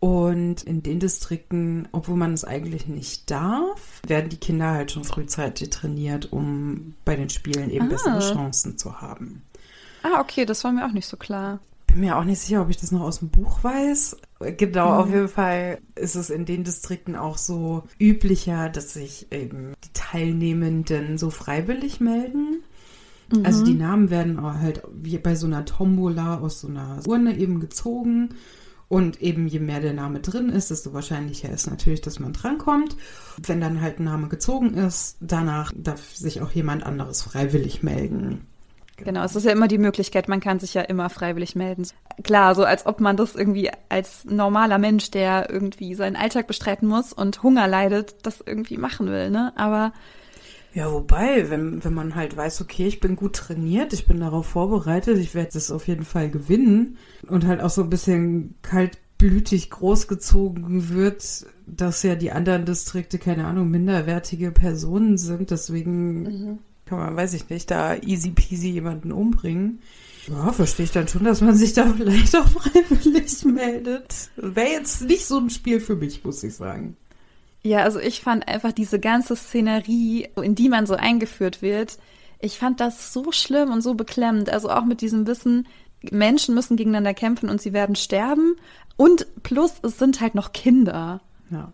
Und 0.00 0.62
in 0.62 0.82
den 0.82 1.00
Distrikten, 1.00 1.88
obwohl 1.92 2.16
man 2.16 2.34
es 2.34 2.44
eigentlich 2.44 2.86
nicht 2.86 3.30
darf, 3.30 4.02
werden 4.06 4.28
die 4.28 4.36
Kinder 4.36 4.70
halt 4.70 4.92
schon 4.92 5.04
frühzeitig 5.04 5.70
trainiert, 5.70 6.32
um 6.32 6.94
bei 7.06 7.16
den 7.16 7.30
Spielen 7.30 7.70
eben 7.70 7.86
ah. 7.86 7.88
bessere 7.88 8.20
Chancen 8.20 8.76
zu 8.76 9.00
haben. 9.00 9.42
Ah, 10.06 10.20
okay, 10.20 10.44
das 10.44 10.62
war 10.62 10.72
mir 10.72 10.86
auch 10.86 10.92
nicht 10.92 11.06
so 11.06 11.16
klar 11.16 11.60
bin 11.96 12.04
mir 12.04 12.18
auch 12.18 12.24
nicht 12.24 12.40
sicher, 12.40 12.60
ob 12.60 12.68
ich 12.68 12.76
das 12.76 12.92
noch 12.92 13.00
aus 13.00 13.20
dem 13.20 13.30
Buch 13.30 13.64
weiß. 13.64 14.18
Genau, 14.58 14.86
mhm. 14.86 14.98
auf 15.00 15.10
jeden 15.10 15.28
Fall 15.28 15.78
ist 15.94 16.14
es 16.14 16.28
in 16.28 16.44
den 16.44 16.62
Distrikten 16.62 17.16
auch 17.16 17.38
so 17.38 17.84
üblicher, 17.98 18.68
dass 18.68 18.92
sich 18.92 19.32
eben 19.32 19.72
die 19.82 19.92
Teilnehmenden 19.94 21.16
so 21.16 21.30
freiwillig 21.30 22.00
melden. 22.00 22.62
Mhm. 23.32 23.46
Also 23.46 23.64
die 23.64 23.74
Namen 23.74 24.10
werden 24.10 24.42
halt 24.42 24.82
wie 24.92 25.16
bei 25.16 25.34
so 25.34 25.46
einer 25.46 25.64
Tombola 25.64 26.38
aus 26.38 26.60
so 26.60 26.68
einer 26.68 27.00
Urne 27.06 27.36
eben 27.38 27.60
gezogen. 27.60 28.28
Und 28.88 29.20
eben 29.20 29.48
je 29.48 29.58
mehr 29.58 29.80
der 29.80 29.94
Name 29.94 30.20
drin 30.20 30.50
ist, 30.50 30.70
desto 30.70 30.92
wahrscheinlicher 30.92 31.50
ist 31.50 31.66
natürlich, 31.66 32.02
dass 32.02 32.20
man 32.20 32.32
drankommt. 32.32 32.96
Wenn 33.42 33.60
dann 33.60 33.80
halt 33.80 33.98
ein 33.98 34.04
Name 34.04 34.28
gezogen 34.28 34.74
ist, 34.74 35.16
danach 35.20 35.72
darf 35.74 36.14
sich 36.14 36.40
auch 36.40 36.52
jemand 36.52 36.84
anderes 36.84 37.22
freiwillig 37.22 37.82
melden. 37.82 38.46
Genau. 38.96 39.24
es 39.24 39.36
ist 39.36 39.44
ja 39.44 39.52
immer 39.52 39.68
die 39.68 39.78
Möglichkeit, 39.78 40.28
man 40.28 40.40
kann 40.40 40.58
sich 40.58 40.74
ja 40.74 40.82
immer 40.82 41.10
freiwillig 41.10 41.54
melden. 41.54 41.86
Klar, 42.22 42.54
so 42.54 42.64
als 42.64 42.86
ob 42.86 43.00
man 43.00 43.16
das 43.16 43.34
irgendwie 43.34 43.70
als 43.88 44.24
normaler 44.24 44.78
Mensch, 44.78 45.10
der 45.10 45.50
irgendwie 45.50 45.94
seinen 45.94 46.16
Alltag 46.16 46.46
bestreiten 46.46 46.88
muss 46.88 47.12
und 47.12 47.42
Hunger 47.42 47.68
leidet, 47.68 48.16
das 48.22 48.42
irgendwie 48.44 48.78
machen 48.78 49.08
will, 49.08 49.30
ne? 49.30 49.52
Aber 49.56 49.92
ja, 50.72 50.92
wobei, 50.92 51.48
wenn, 51.48 51.82
wenn 51.84 51.94
man 51.94 52.14
halt 52.14 52.36
weiß, 52.36 52.60
okay, 52.60 52.86
ich 52.86 53.00
bin 53.00 53.16
gut 53.16 53.36
trainiert, 53.36 53.94
ich 53.94 54.06
bin 54.06 54.20
darauf 54.20 54.46
vorbereitet, 54.46 55.16
ich 55.16 55.34
werde 55.34 55.52
das 55.54 55.70
auf 55.70 55.88
jeden 55.88 56.04
Fall 56.04 56.28
gewinnen 56.28 56.98
und 57.26 57.46
halt 57.46 57.62
auch 57.62 57.70
so 57.70 57.82
ein 57.82 57.88
bisschen 57.88 58.56
kaltblütig 58.60 59.70
großgezogen 59.70 60.90
wird, 60.90 61.46
dass 61.66 62.02
ja 62.02 62.14
die 62.14 62.30
anderen 62.30 62.66
Distrikte, 62.66 63.18
keine 63.18 63.46
Ahnung, 63.46 63.70
minderwertige 63.70 64.50
Personen 64.50 65.16
sind, 65.16 65.50
deswegen 65.50 66.22
mhm 66.22 66.58
kann 66.86 66.98
man, 66.98 67.16
weiß 67.16 67.34
ich 67.34 67.48
nicht, 67.50 67.70
da 67.70 67.96
easy 67.96 68.30
peasy 68.30 68.70
jemanden 68.70 69.12
umbringen. 69.12 69.80
Ja, 70.28 70.52
verstehe 70.52 70.84
ich 70.84 70.92
dann 70.92 71.08
schon, 71.08 71.24
dass 71.24 71.40
man 71.40 71.54
sich 71.54 71.72
da 71.72 71.92
vielleicht 71.92 72.34
auch 72.36 72.48
freiwillig 72.48 73.44
meldet. 73.44 74.30
Wäre 74.36 74.70
jetzt 74.70 75.02
nicht 75.02 75.26
so 75.26 75.38
ein 75.38 75.50
Spiel 75.50 75.80
für 75.80 75.96
mich, 75.96 76.24
muss 76.24 76.42
ich 76.42 76.54
sagen. 76.54 76.96
Ja, 77.62 77.82
also 77.82 77.98
ich 77.98 78.20
fand 78.20 78.46
einfach 78.48 78.72
diese 78.72 79.00
ganze 79.00 79.36
Szenerie, 79.36 80.28
in 80.40 80.54
die 80.54 80.68
man 80.68 80.86
so 80.86 80.94
eingeführt 80.94 81.62
wird, 81.62 81.98
ich 82.38 82.58
fand 82.58 82.80
das 82.80 83.12
so 83.12 83.32
schlimm 83.32 83.72
und 83.72 83.80
so 83.80 83.94
beklemmend. 83.94 84.50
Also 84.50 84.70
auch 84.70 84.84
mit 84.84 85.00
diesem 85.00 85.26
Wissen, 85.26 85.66
Menschen 86.10 86.54
müssen 86.54 86.76
gegeneinander 86.76 87.14
kämpfen 87.14 87.48
und 87.48 87.60
sie 87.60 87.72
werden 87.72 87.96
sterben. 87.96 88.56
Und 88.96 89.26
plus, 89.42 89.74
es 89.82 89.98
sind 89.98 90.20
halt 90.20 90.34
noch 90.34 90.52
Kinder. 90.52 91.20
Ja. 91.50 91.72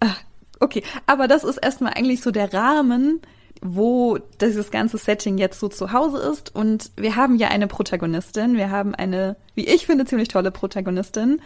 Ach, 0.00 0.20
okay, 0.60 0.82
aber 1.06 1.26
das 1.26 1.44
ist 1.44 1.56
erstmal 1.56 1.94
eigentlich 1.94 2.20
so 2.20 2.30
der 2.30 2.52
Rahmen, 2.52 3.20
wo 3.62 4.18
dieses 4.40 4.70
ganze 4.70 4.98
Setting 4.98 5.38
jetzt 5.38 5.60
so 5.60 5.68
zu 5.68 5.92
Hause 5.92 6.18
ist. 6.18 6.54
Und 6.54 6.90
wir 6.96 7.16
haben 7.16 7.36
ja 7.36 7.48
eine 7.48 7.66
Protagonistin. 7.66 8.56
Wir 8.56 8.70
haben 8.70 8.94
eine, 8.94 9.36
wie 9.54 9.66
ich 9.66 9.86
finde, 9.86 10.04
ziemlich 10.04 10.28
tolle 10.28 10.50
Protagonistin. 10.50 11.40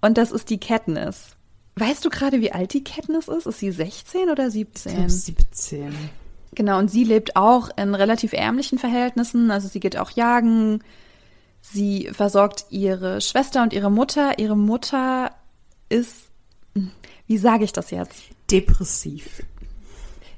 Und 0.00 0.18
das 0.18 0.32
ist 0.32 0.50
die 0.50 0.58
Katniss. 0.58 1.36
Weißt 1.76 2.04
du 2.04 2.10
gerade, 2.10 2.40
wie 2.40 2.52
alt 2.52 2.72
die 2.72 2.84
Katniss 2.84 3.28
ist? 3.28 3.46
Ist 3.46 3.58
sie 3.58 3.70
16 3.70 4.30
oder 4.30 4.50
17? 4.50 4.92
Ich 4.92 4.96
glaube 4.96 5.10
17. 5.10 5.94
Genau, 6.54 6.78
und 6.78 6.90
sie 6.90 7.04
lebt 7.04 7.36
auch 7.36 7.68
in 7.76 7.94
relativ 7.94 8.32
ärmlichen 8.32 8.78
Verhältnissen. 8.78 9.50
Also 9.50 9.68
sie 9.68 9.80
geht 9.80 9.98
auch 9.98 10.10
jagen. 10.10 10.82
Sie 11.60 12.08
versorgt 12.12 12.66
ihre 12.70 13.20
Schwester 13.20 13.62
und 13.62 13.72
ihre 13.72 13.90
Mutter. 13.90 14.38
Ihre 14.38 14.56
Mutter 14.56 15.32
ist 15.88 16.26
wie 17.26 17.38
sage 17.38 17.64
ich 17.64 17.72
das 17.72 17.90
jetzt? 17.90 18.22
Depressiv. 18.50 19.42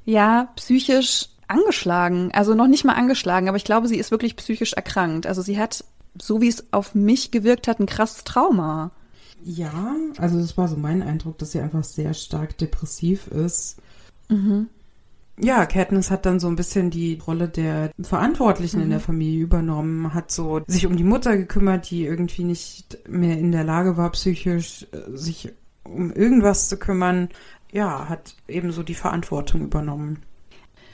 Ja, 0.09 0.49
psychisch 0.55 1.29
angeschlagen. 1.47 2.31
Also 2.33 2.55
noch 2.55 2.65
nicht 2.65 2.83
mal 2.83 2.93
angeschlagen, 2.93 3.47
aber 3.47 3.57
ich 3.57 3.63
glaube, 3.63 3.87
sie 3.87 3.97
ist 3.97 4.09
wirklich 4.09 4.35
psychisch 4.35 4.73
erkrankt. 4.73 5.27
Also 5.27 5.43
sie 5.43 5.59
hat, 5.59 5.85
so 6.19 6.41
wie 6.41 6.47
es 6.47 6.73
auf 6.73 6.95
mich 6.95 7.29
gewirkt 7.29 7.67
hat, 7.67 7.79
ein 7.79 7.85
krasses 7.85 8.23
Trauma. 8.23 8.89
Ja, 9.43 9.95
also 10.17 10.39
das 10.39 10.57
war 10.57 10.67
so 10.67 10.77
mein 10.77 11.03
Eindruck, 11.03 11.37
dass 11.37 11.51
sie 11.51 11.59
einfach 11.59 11.83
sehr 11.83 12.15
stark 12.15 12.57
depressiv 12.57 13.27
ist. 13.27 13.77
Mhm. 14.29 14.67
Ja, 15.39 15.67
Katniss 15.67 16.09
hat 16.09 16.25
dann 16.25 16.39
so 16.39 16.47
ein 16.47 16.55
bisschen 16.55 16.89
die 16.89 17.19
Rolle 17.25 17.47
der 17.47 17.91
Verantwortlichen 18.01 18.77
mhm. 18.77 18.85
in 18.85 18.89
der 18.89 18.99
Familie 18.99 19.43
übernommen, 19.43 20.15
hat 20.15 20.31
so 20.31 20.61
sich 20.65 20.87
um 20.87 20.97
die 20.97 21.03
Mutter 21.03 21.37
gekümmert, 21.37 21.91
die 21.91 22.03
irgendwie 22.03 22.45
nicht 22.45 22.97
mehr 23.07 23.37
in 23.37 23.51
der 23.51 23.63
Lage 23.63 23.95
war, 23.95 24.11
psychisch 24.13 24.87
äh, 24.91 25.15
sich 25.15 25.53
um 25.83 26.11
irgendwas 26.11 26.67
zu 26.67 26.77
kümmern. 26.77 27.29
Ja, 27.71 28.09
hat 28.09 28.35
eben 28.47 28.71
so 28.71 28.83
die 28.83 28.95
Verantwortung 28.95 29.61
übernommen. 29.61 30.23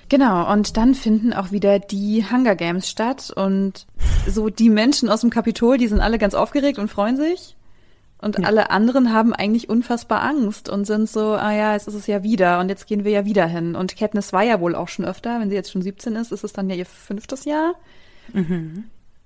Genau, 0.10 0.52
und 0.52 0.78
dann 0.78 0.94
finden 0.94 1.34
auch 1.34 1.52
wieder 1.52 1.80
die 1.80 2.24
Hunger 2.30 2.56
Games 2.56 2.90
statt 2.90 3.32
und 3.36 3.88
so 4.28 4.50
die 4.50 4.70
Menschen 4.70 5.10
aus 5.10 5.22
dem 5.22 5.32
Kapitol, 5.32 5.78
die 5.78 5.88
sind 5.88 6.00
alle 6.00 6.20
ganz 6.20 6.36
aufgeregt 6.36 6.78
und 6.78 6.90
freuen 6.90 7.18
sich. 7.18 7.56
Und 8.20 8.40
ja. 8.40 8.46
alle 8.46 8.70
anderen 8.70 9.12
haben 9.12 9.34
eigentlich 9.34 9.70
unfassbar 9.70 10.22
Angst 10.22 10.70
und 10.70 10.86
sind 10.86 11.10
so, 11.10 11.34
ah 11.34 11.52
ja, 11.52 11.74
jetzt 11.74 11.88
ist 11.88 11.96
es 11.96 12.08
ja 12.08 12.24
wieder 12.24 12.60
und 12.60 12.70
jetzt 12.70 12.88
gehen 12.88 13.04
wir 13.04 13.12
ja 13.12 13.26
wieder 13.26 13.46
hin. 13.46 13.76
Und 13.76 13.96
Katniss 13.98 14.32
war 14.32 14.44
ja 14.44 14.60
wohl 14.60 14.76
auch 14.76 14.88
schon 14.88 15.06
öfter, 15.06 15.40
wenn 15.40 15.50
sie 15.50 15.56
jetzt 15.56 15.72
schon 15.72 15.82
17 15.82 16.16
ist, 16.16 16.32
ist 16.32 16.44
es 16.44 16.54
dann 16.54 16.70
ja 16.70 16.76
ihr 16.76 16.86
fünftes 16.86 17.46
Jahr. 17.46 17.76
Mhm. 18.32 18.86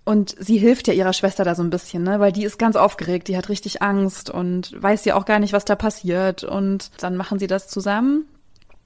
Und 0.10 0.36
sie 0.39 0.58
hilft 0.58 0.88
ja 0.88 0.96
ihrer 0.96 1.13
Schwester 1.13 1.44
da 1.44 1.54
so 1.54 1.62
ein 1.62 1.70
bisschen, 1.70 2.01
ne? 2.01 2.20
Weil 2.20 2.32
die 2.32 2.44
ist 2.44 2.58
ganz 2.58 2.75
aufgeregt, 2.75 3.28
die 3.28 3.38
hat 3.38 3.48
richtig 3.48 3.84
Angst 3.84 4.32
und 4.32 4.74
weiß 4.82 5.06
ja 5.06 5.13
auch 5.13 5.24
gar 5.24 5.38
nicht, 5.38 5.54
was 5.54 5.66
da 5.66 5.75
passiert. 5.75 6.44
Und 6.44 6.89
dann 6.98 7.16
machen 7.16 7.38
sie 7.38 7.46
das 7.46 7.68
zusammen. 7.68 8.25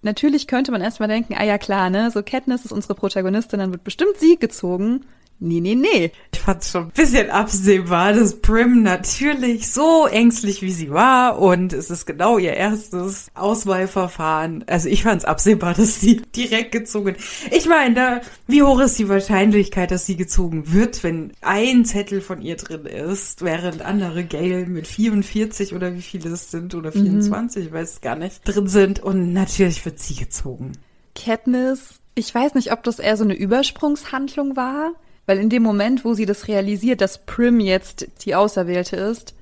Natürlich 0.02 0.48
könnte 0.48 0.74
man 0.74 0.82
erstmal 0.82 1.08
denken, 1.08 1.34
ah 1.38 1.46
ja 1.46 1.58
klar, 1.58 1.90
ne? 1.90 2.12
So 2.12 2.24
Katniss 2.24 2.66
ist 2.66 2.74
unsere 2.74 2.96
Protagonistin, 2.96 3.60
dann 3.60 3.72
wird 3.72 3.86
bestimmt 3.86 4.18
sie 4.18 4.38
gezogen. 4.38 5.06
Nee, 5.40 5.60
nee, 5.60 5.76
nee. 5.76 6.12
Ich 6.34 6.40
fand 6.40 6.62
es 6.62 6.72
schon 6.72 6.86
ein 6.86 6.92
bisschen 6.92 7.30
absehbar, 7.30 8.14
dass 8.14 8.40
Prim 8.40 8.82
natürlich 8.82 9.70
so 9.72 10.08
ängstlich 10.08 10.62
wie 10.62 10.72
sie 10.72 10.90
war 10.90 11.40
und 11.40 11.74
es 11.74 11.90
ist 11.90 12.06
genau 12.06 12.38
ihr 12.38 12.54
erstes 12.54 13.28
Auswahlverfahren. 13.34 14.64
Also 14.68 14.88
ich 14.88 15.04
fand 15.04 15.22
es 15.22 15.26
absehbar, 15.26 15.74
dass 15.74 16.00
sie 16.00 16.22
direkt 16.36 16.72
gezogen. 16.72 17.16
Ich 17.52 17.68
meine, 17.68 18.22
wie 18.48 18.64
hoch 18.64 18.80
ist 18.80 18.98
die 19.00 19.10
Wahrscheinlichkeit, 19.10 19.92
dass 19.92 20.06
sie 20.06 20.16
gezogen 20.16 20.72
wird, 20.72 21.04
wenn 21.04 21.34
ein 21.42 21.84
Zettel 21.84 22.22
von 22.22 22.42
ihr 22.42 22.56
drin 22.56 22.86
ist, 22.86 23.42
während 23.42 23.82
andere 23.82 24.24
Gale 24.24 24.66
mit 24.66 24.88
44 24.88 25.74
oder 25.74 25.94
wie 25.94 26.02
viele 26.02 26.30
es 26.30 26.52
sind 26.52 26.74
oder 26.74 26.92
24, 26.92 27.62
mhm. 27.62 27.68
ich 27.68 27.74
weiß 27.74 28.02
gar 28.02 28.16
nicht, 28.16 28.42
drin 28.46 28.68
sind 28.68 29.02
und 29.02 29.34
natürlich 29.34 29.84
wird 29.84 30.00
sie 30.00 30.16
gezogen. 30.16 30.72
Katniss 31.16 32.00
ich 32.16 32.34
weiß 32.34 32.54
nicht, 32.56 32.72
ob 32.72 32.84
das 32.84 33.00
eher 33.00 33.18
so 33.18 33.24
eine 33.24 33.34
Übersprungshandlung 33.34 34.56
war, 34.56 34.94
weil 35.26 35.38
in 35.38 35.50
dem 35.50 35.64
Moment, 35.64 36.04
wo 36.04 36.14
sie 36.14 36.26
das 36.26 36.48
realisiert, 36.48 37.02
dass 37.02 37.26
Prim 37.26 37.60
jetzt 37.60 38.08
die 38.26 38.36
Auserwählte 38.36 38.96
ist, 38.96 39.34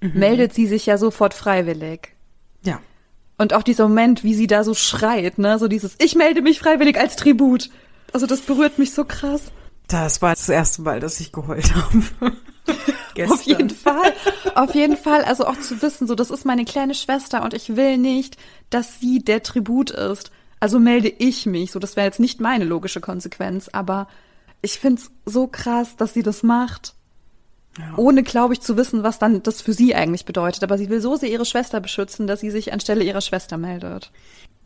mhm. 0.00 0.12
meldet 0.18 0.54
sie 0.54 0.66
sich 0.66 0.86
ja 0.86 0.98
sofort 0.98 1.34
freiwillig. 1.34 2.14
Ja. 2.62 2.80
Und 3.38 3.54
auch 3.54 3.62
dieser 3.62 3.88
Moment, 3.88 4.24
wie 4.24 4.34
sie 4.34 4.46
da 4.46 4.62
so 4.62 4.74
schreit, 4.74 5.38
ne, 5.38 5.58
so 5.58 5.68
dieses 5.68 5.96
Ich 5.98 6.14
melde 6.14 6.42
mich 6.42 6.58
freiwillig 6.58 6.98
als 6.98 7.16
Tribut. 7.16 7.70
Also 8.12 8.26
das 8.26 8.40
berührt 8.40 8.78
mich 8.78 8.92
so 8.92 9.04
krass. 9.04 9.44
Das 9.88 10.22
war 10.22 10.34
das 10.34 10.48
erste 10.48 10.82
Mal, 10.82 11.00
dass 11.00 11.18
ich 11.20 11.32
geheult 11.32 11.74
habe. 11.74 12.36
auf 13.30 13.42
jeden 13.42 13.70
Fall. 13.70 14.12
Auf 14.54 14.74
jeden 14.74 14.96
Fall. 14.96 15.24
Also 15.24 15.46
auch 15.46 15.58
zu 15.58 15.80
wissen, 15.82 16.06
so, 16.06 16.14
das 16.14 16.30
ist 16.30 16.44
meine 16.44 16.64
kleine 16.64 16.94
Schwester 16.94 17.42
und 17.42 17.54
ich 17.54 17.76
will 17.76 17.98
nicht, 17.98 18.36
dass 18.70 19.00
sie 19.00 19.20
der 19.20 19.42
Tribut 19.42 19.90
ist. 19.90 20.30
Also 20.60 20.78
melde 20.78 21.08
ich 21.08 21.46
mich. 21.46 21.72
So, 21.72 21.78
das 21.78 21.96
wäre 21.96 22.06
jetzt 22.06 22.20
nicht 22.20 22.40
meine 22.40 22.64
logische 22.64 23.00
Konsequenz, 23.00 23.68
aber 23.72 24.06
ich 24.62 24.78
find's 24.78 25.10
so 25.26 25.48
krass, 25.48 25.96
dass 25.96 26.14
sie 26.14 26.22
das 26.22 26.42
macht. 26.42 26.94
Ja. 27.78 27.96
Ohne, 27.96 28.22
glaube 28.22 28.54
ich, 28.54 28.60
zu 28.60 28.76
wissen, 28.76 29.02
was 29.02 29.18
dann 29.18 29.42
das 29.42 29.60
für 29.60 29.72
sie 29.72 29.94
eigentlich 29.94 30.24
bedeutet. 30.24 30.62
Aber 30.62 30.78
sie 30.78 30.88
will 30.88 31.00
so 31.00 31.16
sehr 31.16 31.30
ihre 31.30 31.44
Schwester 31.44 31.80
beschützen, 31.80 32.26
dass 32.26 32.40
sie 32.40 32.50
sich 32.50 32.72
anstelle 32.72 33.04
ihrer 33.04 33.22
Schwester 33.22 33.56
meldet. 33.56 34.12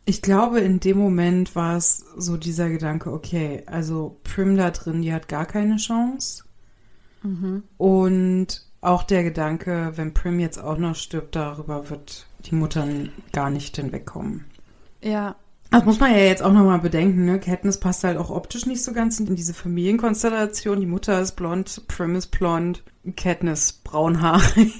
Ich 0.05 0.21
glaube, 0.21 0.59
in 0.59 0.79
dem 0.79 0.97
Moment 0.97 1.55
war 1.55 1.77
es 1.77 2.05
so 2.15 2.37
dieser 2.37 2.69
Gedanke, 2.69 3.11
okay, 3.11 3.63
also 3.65 4.17
Prim 4.23 4.55
da 4.55 4.71
drin, 4.71 5.01
die 5.01 5.13
hat 5.13 5.27
gar 5.27 5.45
keine 5.45 5.77
Chance. 5.77 6.43
Mhm. 7.23 7.63
Und 7.77 8.65
auch 8.81 9.03
der 9.03 9.23
Gedanke, 9.23 9.93
wenn 9.95 10.13
Prim 10.13 10.39
jetzt 10.39 10.59
auch 10.59 10.77
noch 10.77 10.95
stirbt, 10.95 11.35
darüber 11.35 11.89
wird 11.89 12.25
die 12.45 12.55
Mutter 12.55 12.87
gar 13.33 13.49
nicht 13.49 13.75
hinwegkommen. 13.75 14.45
Ja, 15.01 15.35
das 15.71 15.85
muss 15.85 15.99
man 15.99 16.11
ja 16.11 16.19
jetzt 16.19 16.41
auch 16.41 16.53
nochmal 16.53 16.79
bedenken, 16.79 17.25
ne? 17.25 17.39
Katniss 17.39 17.79
passt 17.79 18.03
halt 18.03 18.17
auch 18.17 18.29
optisch 18.29 18.65
nicht 18.65 18.83
so 18.83 18.93
ganz 18.93 19.19
in 19.19 19.35
diese 19.35 19.53
Familienkonstellation. 19.53 20.79
Die 20.79 20.85
Mutter 20.85 21.21
ist 21.21 21.33
blond, 21.33 21.87
Prim 21.87 22.15
ist 22.15 22.27
blond, 22.27 22.83
Katniss 23.15 23.73
braunhaarig. 23.83 24.73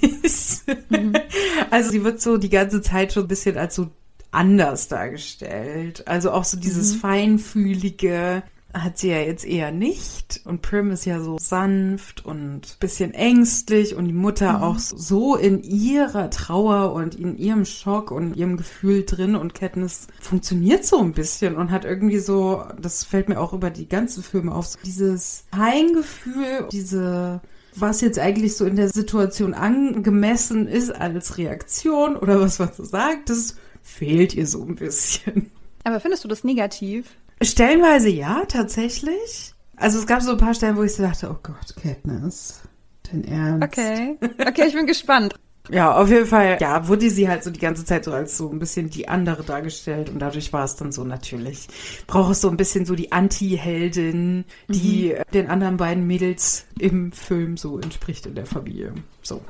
Mhm. 0.90 1.12
Also 1.70 1.90
sie 1.90 2.02
wird 2.04 2.20
so 2.20 2.38
die 2.38 2.48
ganze 2.48 2.80
Zeit 2.80 3.12
schon 3.12 3.24
ein 3.24 3.28
bisschen 3.28 3.58
als 3.58 3.74
so 3.74 3.90
anders 4.30 4.88
dargestellt. 4.88 6.06
Also 6.06 6.30
auch 6.30 6.44
so 6.44 6.58
dieses 6.58 6.94
mhm. 6.94 6.98
feinfühlige, 7.00 8.42
hat 8.74 8.98
sie 8.98 9.08
ja 9.08 9.20
jetzt 9.20 9.46
eher 9.46 9.72
nicht. 9.72 10.40
Und 10.44 10.62
Prim 10.62 10.90
ist 10.90 11.04
ja 11.04 11.20
so 11.20 11.38
sanft 11.38 12.24
und 12.24 12.78
bisschen 12.80 13.14
ängstlich 13.14 13.94
und 13.94 14.06
die 14.06 14.12
Mutter 14.12 14.58
mhm. 14.58 14.62
auch 14.62 14.78
so 14.78 15.36
in 15.36 15.62
ihrer 15.62 16.30
Trauer 16.30 16.92
und 16.92 17.14
in 17.14 17.36
ihrem 17.38 17.64
Schock 17.64 18.10
und 18.10 18.36
ihrem 18.36 18.56
Gefühl 18.56 19.04
drin 19.04 19.36
und 19.36 19.54
Katniss 19.54 20.08
funktioniert 20.20 20.84
so 20.84 20.98
ein 20.98 21.12
bisschen 21.12 21.56
und 21.56 21.70
hat 21.70 21.84
irgendwie 21.84 22.18
so, 22.18 22.64
das 22.80 23.04
fällt 23.04 23.28
mir 23.28 23.40
auch 23.40 23.52
über 23.52 23.70
die 23.70 23.88
ganzen 23.88 24.22
Filme 24.22 24.54
auf, 24.54 24.66
so 24.66 24.78
dieses 24.84 25.44
Heimgefühl, 25.54 26.68
diese 26.70 27.40
was 27.80 28.00
jetzt 28.00 28.18
eigentlich 28.18 28.56
so 28.56 28.64
in 28.64 28.74
der 28.74 28.88
Situation 28.88 29.54
angemessen 29.54 30.66
ist 30.66 30.90
als 30.90 31.38
Reaktion 31.38 32.16
oder 32.16 32.40
was 32.40 32.58
man 32.58 32.70
so 32.76 32.84
sagt, 32.84 33.30
das 33.30 33.56
fehlt 33.82 34.34
ihr 34.34 34.46
so 34.46 34.64
ein 34.64 34.74
bisschen. 34.74 35.50
Aber 35.84 36.00
findest 36.00 36.24
du 36.24 36.28
das 36.28 36.42
negativ? 36.42 37.06
Stellenweise 37.42 38.08
ja, 38.08 38.44
tatsächlich. 38.46 39.54
Also 39.76 39.98
es 39.98 40.06
gab 40.06 40.22
so 40.22 40.32
ein 40.32 40.38
paar 40.38 40.54
Stellen, 40.54 40.76
wo 40.76 40.82
ich 40.82 40.94
so 40.94 41.02
dachte, 41.02 41.30
oh 41.30 41.38
Gott, 41.42 41.74
Katniss, 41.80 42.62
dein 43.10 43.24
Ernst. 43.24 43.64
Okay, 43.64 44.18
okay, 44.46 44.64
ich 44.66 44.74
bin 44.74 44.86
gespannt. 44.86 45.34
Ja, 45.70 45.94
auf 45.94 46.08
jeden 46.08 46.26
Fall, 46.26 46.56
ja, 46.60 46.88
wurde 46.88 47.10
sie 47.10 47.28
halt 47.28 47.44
so 47.44 47.50
die 47.50 47.60
ganze 47.60 47.84
Zeit 47.84 48.04
so 48.04 48.12
als 48.12 48.38
so 48.38 48.50
ein 48.50 48.58
bisschen 48.58 48.88
die 48.88 49.08
andere 49.08 49.42
dargestellt 49.42 50.08
und 50.08 50.18
dadurch 50.18 50.52
war 50.52 50.64
es 50.64 50.76
dann 50.76 50.92
so 50.92 51.04
natürlich, 51.04 51.68
braucht 52.06 52.32
es 52.32 52.40
so 52.40 52.48
ein 52.48 52.56
bisschen 52.56 52.86
so 52.86 52.94
die 52.94 53.12
Anti-Heldin, 53.12 54.46
die 54.68 55.14
mhm. 55.14 55.30
den 55.32 55.48
anderen 55.48 55.76
beiden 55.76 56.06
Mädels 56.06 56.66
im 56.78 57.12
Film 57.12 57.58
so 57.58 57.78
entspricht 57.78 58.24
in 58.24 58.34
der 58.34 58.46
Familie. 58.46 58.94
So. 59.22 59.42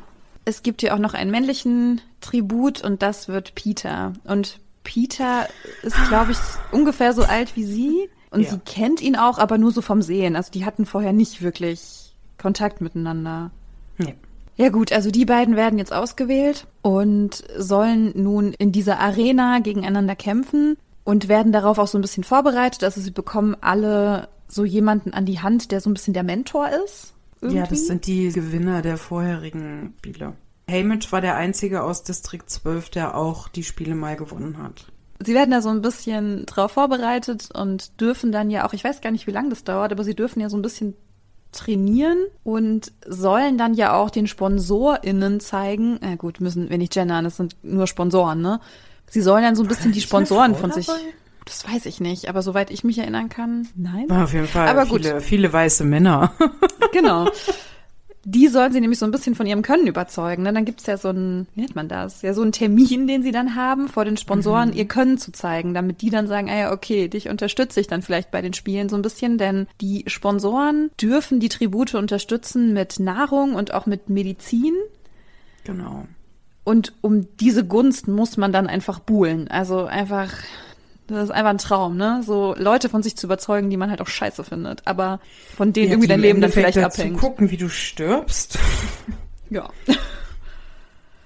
Es 0.44 0.62
gibt 0.62 0.80
hier 0.80 0.94
auch 0.94 0.98
noch 0.98 1.14
einen 1.14 1.30
männlichen 1.30 2.00
Tribut 2.20 2.82
und 2.82 3.02
das 3.02 3.28
wird 3.28 3.54
Peter. 3.54 4.14
Und 4.24 4.60
Peter 4.84 5.48
ist, 5.82 5.96
glaube 6.08 6.32
ich, 6.32 6.38
ungefähr 6.72 7.12
so 7.12 7.22
alt 7.22 7.56
wie 7.56 7.64
sie. 7.64 8.08
Und 8.30 8.42
ja. 8.42 8.50
sie 8.50 8.58
kennt 8.58 9.00
ihn 9.00 9.16
auch, 9.16 9.38
aber 9.38 9.58
nur 9.58 9.72
so 9.72 9.80
vom 9.80 10.02
Sehen. 10.02 10.36
Also 10.36 10.50
die 10.52 10.64
hatten 10.64 10.86
vorher 10.86 11.12
nicht 11.12 11.42
wirklich 11.42 12.14
Kontakt 12.36 12.80
miteinander. 12.80 13.50
Ja. 13.98 14.12
Ja 14.56 14.70
gut, 14.70 14.92
also 14.92 15.12
die 15.12 15.24
beiden 15.24 15.54
werden 15.54 15.78
jetzt 15.78 15.92
ausgewählt 15.92 16.66
und 16.82 17.44
sollen 17.56 18.12
nun 18.16 18.52
in 18.54 18.72
dieser 18.72 18.98
Arena 18.98 19.60
gegeneinander 19.60 20.16
kämpfen 20.16 20.76
und 21.04 21.28
werden 21.28 21.52
darauf 21.52 21.78
auch 21.78 21.86
so 21.86 21.96
ein 21.96 22.02
bisschen 22.02 22.24
vorbereitet. 22.24 22.82
Also 22.82 23.00
sie 23.00 23.12
bekommen 23.12 23.56
alle 23.60 24.28
so 24.48 24.64
jemanden 24.64 25.12
an 25.12 25.26
die 25.26 25.38
Hand, 25.38 25.70
der 25.70 25.80
so 25.80 25.88
ein 25.88 25.94
bisschen 25.94 26.12
der 26.12 26.24
Mentor 26.24 26.68
ist. 26.84 27.14
Irgendwie. 27.40 27.58
Ja, 27.58 27.66
das 27.68 27.86
sind 27.86 28.06
die 28.08 28.32
Gewinner 28.32 28.82
der 28.82 28.96
vorherigen 28.96 29.94
Spiele. 29.98 30.34
Hamish 30.68 31.10
war 31.12 31.20
der 31.20 31.36
einzige 31.36 31.82
aus 31.82 32.02
Distrikt 32.02 32.50
12, 32.50 32.90
der 32.90 33.16
auch 33.16 33.48
die 33.48 33.64
Spiele 33.64 33.94
mal 33.94 34.16
gewonnen 34.16 34.58
hat. 34.62 34.86
Sie 35.20 35.34
werden 35.34 35.50
da 35.50 35.60
so 35.60 35.70
ein 35.70 35.82
bisschen 35.82 36.46
drauf 36.46 36.72
vorbereitet 36.72 37.48
und 37.52 38.00
dürfen 38.00 38.30
dann 38.30 38.50
ja 38.50 38.66
auch, 38.66 38.72
ich 38.72 38.84
weiß 38.84 39.00
gar 39.00 39.10
nicht, 39.10 39.26
wie 39.26 39.32
lange 39.32 39.48
das 39.48 39.64
dauert, 39.64 39.90
aber 39.90 40.04
sie 40.04 40.14
dürfen 40.14 40.40
ja 40.40 40.48
so 40.48 40.56
ein 40.56 40.62
bisschen 40.62 40.94
trainieren 41.50 42.18
und 42.44 42.92
sollen 43.06 43.58
dann 43.58 43.74
ja 43.74 43.94
auch 43.94 44.10
den 44.10 44.26
SponsorInnen 44.26 45.40
zeigen, 45.40 45.98
na 46.00 46.14
gut, 46.14 46.40
müssen 46.40 46.70
wir 46.70 46.78
nicht 46.78 46.92
gendern, 46.92 47.24
das 47.24 47.36
sind 47.36 47.56
nur 47.62 47.86
Sponsoren, 47.86 48.40
ne? 48.40 48.60
Sie 49.10 49.22
sollen 49.22 49.42
dann 49.42 49.56
so 49.56 49.62
ein 49.62 49.68
bisschen 49.68 49.92
die 49.92 50.02
Sponsoren 50.02 50.54
von 50.54 50.70
sich. 50.70 50.86
Das 51.46 51.66
weiß 51.66 51.86
ich 51.86 51.98
nicht, 51.98 52.28
aber 52.28 52.42
soweit 52.42 52.70
ich 52.70 52.84
mich 52.84 52.98
erinnern 52.98 53.30
kann, 53.30 53.66
nein. 53.74 54.10
Auf 54.10 54.34
jeden 54.34 54.46
Fall 54.46 54.68
aber 54.68 54.84
viele, 54.84 55.14
gut. 55.14 55.22
viele 55.22 55.50
weiße 55.50 55.84
Männer. 55.84 56.32
genau. 56.92 57.30
die 58.30 58.48
sollen 58.48 58.72
sie 58.74 58.80
nämlich 58.82 58.98
so 58.98 59.06
ein 59.06 59.10
bisschen 59.10 59.34
von 59.34 59.46
ihrem 59.46 59.62
Können 59.62 59.86
überzeugen. 59.86 60.42
Ne? 60.42 60.52
Dann 60.52 60.66
gibt's 60.66 60.84
ja 60.84 60.98
so 60.98 61.08
ein, 61.08 61.46
wie 61.54 61.62
nennt 61.62 61.74
man 61.74 61.88
das? 61.88 62.20
Ja, 62.20 62.34
so 62.34 62.42
ein 62.42 62.52
Termin, 62.52 63.06
den 63.06 63.22
sie 63.22 63.32
dann 63.32 63.54
haben, 63.54 63.88
vor 63.88 64.04
den 64.04 64.18
Sponsoren 64.18 64.68
mhm. 64.68 64.76
ihr 64.76 64.84
Können 64.84 65.16
zu 65.16 65.32
zeigen, 65.32 65.72
damit 65.72 66.02
die 66.02 66.10
dann 66.10 66.26
sagen, 66.26 66.50
ah 66.50 66.58
ja, 66.58 66.72
okay, 66.72 67.08
dich 67.08 67.30
unterstütze 67.30 67.80
ich 67.80 67.86
dann 67.86 68.02
vielleicht 68.02 68.30
bei 68.30 68.42
den 68.42 68.52
Spielen 68.52 68.90
so 68.90 68.96
ein 68.96 69.02
bisschen, 69.02 69.38
denn 69.38 69.66
die 69.80 70.04
Sponsoren 70.08 70.90
dürfen 71.00 71.40
die 71.40 71.48
Tribute 71.48 71.94
unterstützen 71.94 72.74
mit 72.74 73.00
Nahrung 73.00 73.54
und 73.54 73.72
auch 73.72 73.86
mit 73.86 74.10
Medizin. 74.10 74.74
Genau. 75.64 76.04
Und 76.64 76.92
um 77.00 77.34
diese 77.38 77.64
Gunst 77.64 78.08
muss 78.08 78.36
man 78.36 78.52
dann 78.52 78.66
einfach 78.66 78.98
buhlen. 78.98 79.48
Also 79.48 79.86
einfach, 79.86 80.34
das 81.16 81.24
ist 81.24 81.30
einfach 81.30 81.50
ein 81.50 81.58
Traum, 81.58 81.96
ne? 81.96 82.22
So 82.24 82.54
Leute 82.58 82.88
von 82.88 83.02
sich 83.02 83.16
zu 83.16 83.26
überzeugen, 83.26 83.70
die 83.70 83.76
man 83.76 83.90
halt 83.90 84.00
auch 84.00 84.06
scheiße 84.08 84.44
findet. 84.44 84.82
Aber 84.86 85.20
von 85.56 85.72
denen 85.72 85.86
Ja, 85.88 85.92
irgendwie 85.94 86.06
die 86.08 86.12
dein 86.12 86.20
Leben 86.20 86.40
dann 86.40 86.52
vielleicht 86.52 86.76
dazu 86.76 87.00
abhängt. 87.02 87.18
gucken, 87.18 87.50
wie 87.50 87.56
du 87.56 87.68
stirbst. 87.68 88.58
Ja. 89.50 89.70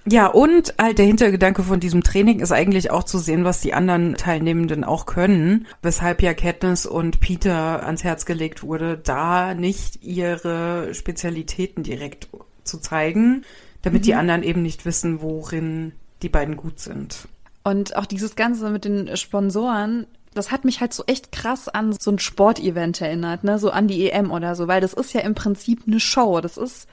Ja, 0.05 0.27
und 0.27 0.73
halt 0.79 0.97
der 0.97 1.05
Hintergedanke 1.05 1.63
von 1.63 1.79
diesem 1.79 2.03
Training 2.03 2.39
ist 2.41 2.51
eigentlich 2.51 2.91
auch 2.91 3.03
zu 3.03 3.19
sehen, 3.19 3.45
was 3.45 3.61
die 3.61 3.73
anderen 3.73 4.15
Teilnehmenden 4.15 4.83
auch 4.83 5.05
können, 5.05 5.65
weshalb 5.81 6.21
ja 6.21 6.33
Katniss 6.33 6.85
und 6.85 7.21
Peter 7.21 7.85
ans 7.85 8.03
Herz 8.03 8.25
gelegt 8.25 8.63
wurde, 8.63 8.97
da 8.97 9.53
nicht 9.53 10.03
ihre 10.03 10.93
Spezialitäten 10.93 11.83
direkt 11.83 12.27
zu 12.65 12.79
zeigen, 12.79 13.43
damit 13.81 14.05
die 14.05 14.13
anderen 14.15 14.43
eben 14.43 14.61
nicht 14.61 14.85
wissen, 14.85 15.21
worin 15.21 15.93
die 16.21 16.29
beiden 16.29 16.57
gut 16.57 16.79
sind. 16.79 17.27
Und 17.63 17.95
auch 17.95 18.05
dieses 18.05 18.35
Ganze 18.35 18.69
mit 18.69 18.85
den 18.85 19.15
Sponsoren, 19.15 20.05
das 20.33 20.51
hat 20.51 20.65
mich 20.65 20.81
halt 20.81 20.93
so 20.93 21.03
echt 21.07 21.31
krass 21.31 21.69
an 21.69 21.93
so 21.93 22.11
ein 22.11 22.19
Sportevent 22.19 22.99
erinnert, 23.01 23.43
ne? 23.43 23.59
So 23.59 23.71
an 23.71 23.87
die 23.87 24.09
EM 24.09 24.31
oder 24.31 24.55
so, 24.55 24.67
weil 24.67 24.81
das 24.81 24.93
ist 24.93 25.13
ja 25.13 25.21
im 25.21 25.35
Prinzip 25.35 25.83
eine 25.87 25.99
Show. 25.99 26.41
Das 26.41 26.57
ist 26.57 26.87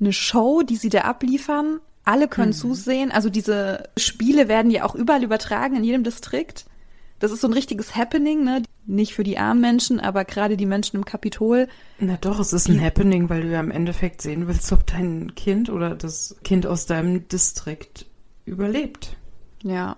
eine 0.00 0.12
Show, 0.12 0.62
die 0.62 0.76
sie 0.76 0.88
da 0.88 1.02
abliefern. 1.02 1.80
Alle 2.04 2.28
können 2.28 2.52
zusehen. 2.52 3.10
Also 3.10 3.30
diese 3.30 3.88
Spiele 3.96 4.48
werden 4.48 4.70
ja 4.70 4.84
auch 4.84 4.94
überall 4.94 5.24
übertragen 5.24 5.76
in 5.76 5.84
jedem 5.84 6.04
Distrikt. 6.04 6.66
Das 7.18 7.32
ist 7.32 7.40
so 7.40 7.48
ein 7.48 7.54
richtiges 7.54 7.96
Happening, 7.96 8.44
ne? 8.44 8.62
Nicht 8.84 9.14
für 9.14 9.24
die 9.24 9.38
armen 9.38 9.60
Menschen, 9.60 9.98
aber 9.98 10.24
gerade 10.24 10.56
die 10.56 10.66
Menschen 10.66 10.96
im 10.96 11.04
Kapitol. 11.04 11.66
Na 11.98 12.16
doch, 12.20 12.38
es 12.38 12.52
ist 12.52 12.68
ein 12.68 12.80
Happening, 12.80 13.28
weil 13.28 13.42
du 13.42 13.48
ja 13.48 13.58
im 13.58 13.70
Endeffekt 13.70 14.22
sehen 14.22 14.46
willst, 14.46 14.70
ob 14.72 14.86
dein 14.86 15.34
Kind 15.34 15.70
oder 15.70 15.94
das 15.96 16.36
Kind 16.44 16.66
aus 16.66 16.86
deinem 16.86 17.26
Distrikt 17.26 18.06
überlebt. 18.44 19.16
Ja. 19.62 19.96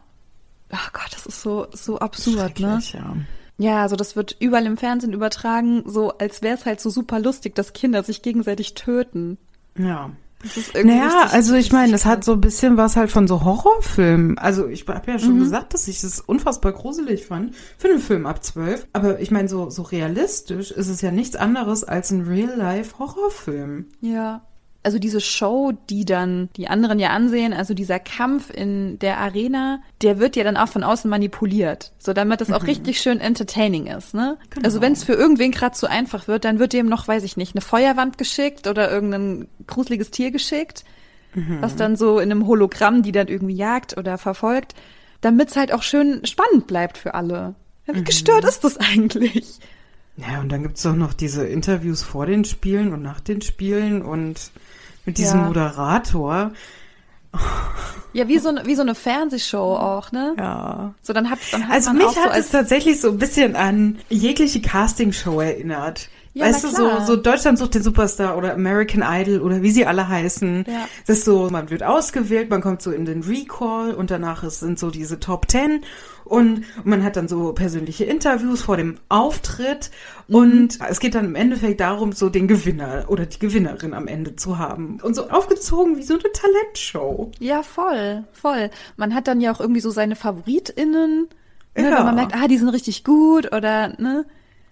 Ach 0.71 0.93
Gott, 0.93 1.09
das 1.13 1.27
ist 1.27 1.41
so, 1.43 1.67
so 1.73 1.99
absurd, 1.99 2.61
ne? 2.61 2.81
Ja. 2.93 3.17
Ja, 3.61 3.83
also 3.83 3.97
das 3.97 4.15
wird 4.15 4.37
überall 4.39 4.67
im 4.67 4.77
Fernsehen 4.77 5.13
übertragen, 5.13 5.83
so 5.87 6.13
als 6.19 6.43
wäre 6.43 6.55
es 6.57 6.65
halt 6.67 6.81
so 6.81 6.91
super 6.91 7.19
lustig, 7.19 7.55
dass 7.57 7.73
Kinder 7.73 8.03
sich 8.05 8.23
gegenseitig 8.23 8.75
töten. 8.75 9.37
Ja. 9.77 10.11
Das 10.41 10.57
ist 10.57 10.73
irgendwie 10.77 10.99
Naja, 10.99 11.23
richtig- 11.23 11.33
also 11.33 11.55
ich 11.55 11.73
meine, 11.73 11.91
das 11.91 12.05
hat 12.05 12.23
so 12.23 12.35
ein 12.35 12.41
bisschen 12.41 12.77
was 12.77 12.95
halt 12.95 13.11
von 13.11 13.27
so 13.27 13.43
Horrorfilmen. 13.43 14.39
Also 14.39 14.69
ich 14.69 14.87
habe 14.87 15.11
ja 15.11 15.19
schon 15.19 15.41
gesagt, 15.41 15.75
dass 15.75 15.89
ich 15.89 16.01
das 16.01 16.21
unfassbar 16.21 16.71
gruselig 16.71 17.27
fand 17.27 17.57
für 17.77 17.89
einen 17.89 17.99
Film 17.99 18.25
ab 18.25 18.45
zwölf. 18.45 18.87
Aber 18.93 19.19
ich 19.19 19.33
meine, 19.33 19.49
so, 19.49 19.69
so 19.71 19.83
realistisch 19.83 20.71
ist 20.71 20.87
es 20.87 21.01
ja 21.01 21.11
nichts 21.11 21.35
anderes 21.35 21.83
als 21.83 22.13
ein 22.13 22.21
Real-Life-Horrorfilm. 22.21 23.87
Ja. 24.01 24.43
Also 24.89 24.99
diese 24.99 25.21
Show, 25.21 25.75
die 25.91 26.07
dann 26.07 26.49
die 26.57 26.69
anderen 26.69 26.99
ja 26.99 27.11
ansehen, 27.11 27.53
also 27.53 27.75
dieser 27.75 27.99
Kampf 27.99 28.49
in 28.49 28.99
der 29.01 29.19
Arena, 29.19 29.83
der 30.01 30.19
wird 30.19 30.35
ja 30.35 30.45
dann 30.45 30.57
auch 30.57 30.69
von 30.69 30.83
außen 30.83 31.11
manipuliert, 31.11 31.93
so 31.99 32.15
damit 32.15 32.41
es 32.41 32.51
auch 32.51 32.67
richtig 32.67 32.99
schön 32.99 33.21
entertaining 33.21 33.87
ist, 33.87 34.15
ne? 34.15 34.39
Genau. 34.49 34.65
Also 34.65 34.81
wenn 34.81 34.95
es 34.95 35.05
für 35.05 35.13
irgendwen 35.13 35.53
gerade 35.53 35.77
zu 35.77 35.91
einfach 35.91 36.27
wird, 36.27 36.47
dann 36.47 36.59
wird 36.59 36.73
dem 36.73 36.87
noch, 36.87 37.07
weiß 37.07 37.25
ich 37.25 37.37
nicht, 37.37 37.55
eine 37.55 37.61
Feuerwand 37.61 38.17
geschickt 38.17 38.67
oder 38.67 38.91
irgendein 38.91 39.49
gruseliges 39.67 40.11
Tier 40.11 40.31
geschickt, 40.31 40.85
was 41.61 41.77
dann 41.77 41.97
so 41.97 42.19
in 42.19 42.31
einem 42.31 42.47
Hologramm 42.47 43.03
die 43.03 43.13
dann 43.13 43.29
irgendwie 43.29 43.57
jagt 43.57 43.99
oder 43.99 44.17
verfolgt, 44.17 44.75
damit 45.21 45.51
es 45.51 45.57
halt 45.57 45.71
auch 45.71 45.83
schön 45.83 46.25
spannend 46.25 46.67
bleibt 46.67 46.97
für 46.97 47.13
alle. 47.13 47.57
Wie 47.85 48.05
gestört 48.05 48.47
ist 48.47 48.65
das 48.65 48.79
eigentlich? 48.79 49.59
Ja, 50.17 50.41
und 50.41 50.51
dann 50.51 50.63
gibt's 50.63 50.83
doch 50.83 50.97
noch 50.97 51.13
diese 51.13 51.47
Interviews 51.47 52.03
vor 52.03 52.25
den 52.25 52.47
Spielen 52.47 52.95
und 52.95 53.03
nach 53.03 53.21
den 53.21 53.43
Spielen 53.43 54.01
und 54.01 54.51
mit 55.09 55.17
diesem 55.17 55.41
Ja. 55.41 55.47
Moderator. 55.47 56.53
Ja, 58.13 58.29
wie 58.29 58.39
so, 58.39 58.51
eine- 58.51 58.67
wie 58.67 58.75
so 58.75 58.83
eine 58.83 58.95
Fernsehshow 58.95 59.75
auch, 59.77 60.13
ne? 60.13 60.35
Ja. 60.39 60.93
So, 61.03 61.15
dann 61.15 61.31
hat, 61.31 61.39
dann 61.51 61.67
hat 61.67 61.73
Also 61.75 61.93
mich 61.95 62.03
so 62.09 62.17
hat 62.17 62.31
als 62.33 62.47
es 62.47 62.53
tatsächlich 62.53 63.01
so 63.01 63.09
ein 63.09 63.19
bisschen 63.19 63.57
an 63.57 63.99
jegliche 64.11 64.61
Castingshow 64.61 65.41
erinnert. 65.41 66.09
Ja, 66.39 66.47
weißt 66.47 66.65
du, 66.65 66.69
so, 66.69 66.89
so 67.07 67.17
Deutschland 67.17 67.59
sucht 67.59 67.75
den 67.75 67.83
Superstar 67.83 68.37
oder 68.37 68.55
American 68.55 69.03
Idol 69.07 69.41
oder 69.41 69.63
wie 69.63 69.71
sie 69.71 69.87
alle 69.87 70.09
heißen. 70.09 70.65
Ja. 70.67 70.89
Das 71.07 71.19
ist 71.19 71.25
so, 71.25 71.49
man 71.51 71.71
wird 71.71 71.83
ausgewählt, 71.83 72.49
man 72.51 72.61
kommt 72.61 72.81
so 72.83 72.91
in 72.91 73.05
den 73.05 73.23
Recall 73.23 73.95
und 73.95 74.11
danach 74.11 74.45
ist, 74.45 74.61
sind 74.61 74.79
so 74.79 74.91
diese 74.91 75.19
Top 75.21 75.49
Ten 75.49 75.81
und 76.25 76.65
man 76.85 77.03
hat 77.03 77.17
dann 77.17 77.27
so 77.29 77.53
persönliche 77.55 78.05
Interviews 78.05 78.63
vor 78.63 78.77
dem 78.77 78.99
Auftritt 79.09 79.91
Mhm. 80.29 80.35
und 80.35 80.79
es 80.89 81.01
geht 81.01 81.15
dann 81.15 81.25
im 81.25 81.35
Endeffekt 81.35 81.81
darum, 81.81 82.13
so 82.13 82.29
den 82.29 82.49
Gewinner 82.49 83.07
oder 83.09 83.25
die 83.27 83.39
Gewinnerin 83.39 83.95
am 83.95 84.07
Ende 84.07 84.37
zu 84.37 84.59
haben. 84.59 84.99
Und 85.03 85.15
so 85.17 85.29
aufgezogen 85.31 85.97
wie 85.97 86.03
so 86.03 86.15
eine 86.15 86.31
Talentshow. 86.33 87.31
Ja, 87.41 87.63
voll, 87.63 88.25
voll. 88.33 88.71
Man 88.97 89.15
hat 89.15 89.27
dann 89.27 89.41
ja 89.41 89.53
auch 89.53 89.61
irgendwie 89.61 89.81
so 89.81 89.91
seine 89.91 90.17
FavoritInnen, 90.17 91.29
ne, 91.77 91.83
Ja. 91.91 91.99
wenn 91.99 92.05
man 92.05 92.15
merkt, 92.15 92.35
ah, 92.35 92.47
die 92.49 92.59
sind 92.59 92.69
richtig 92.69 93.05
gut 93.05 93.53
oder, 93.55 93.89
ne? 93.99 94.27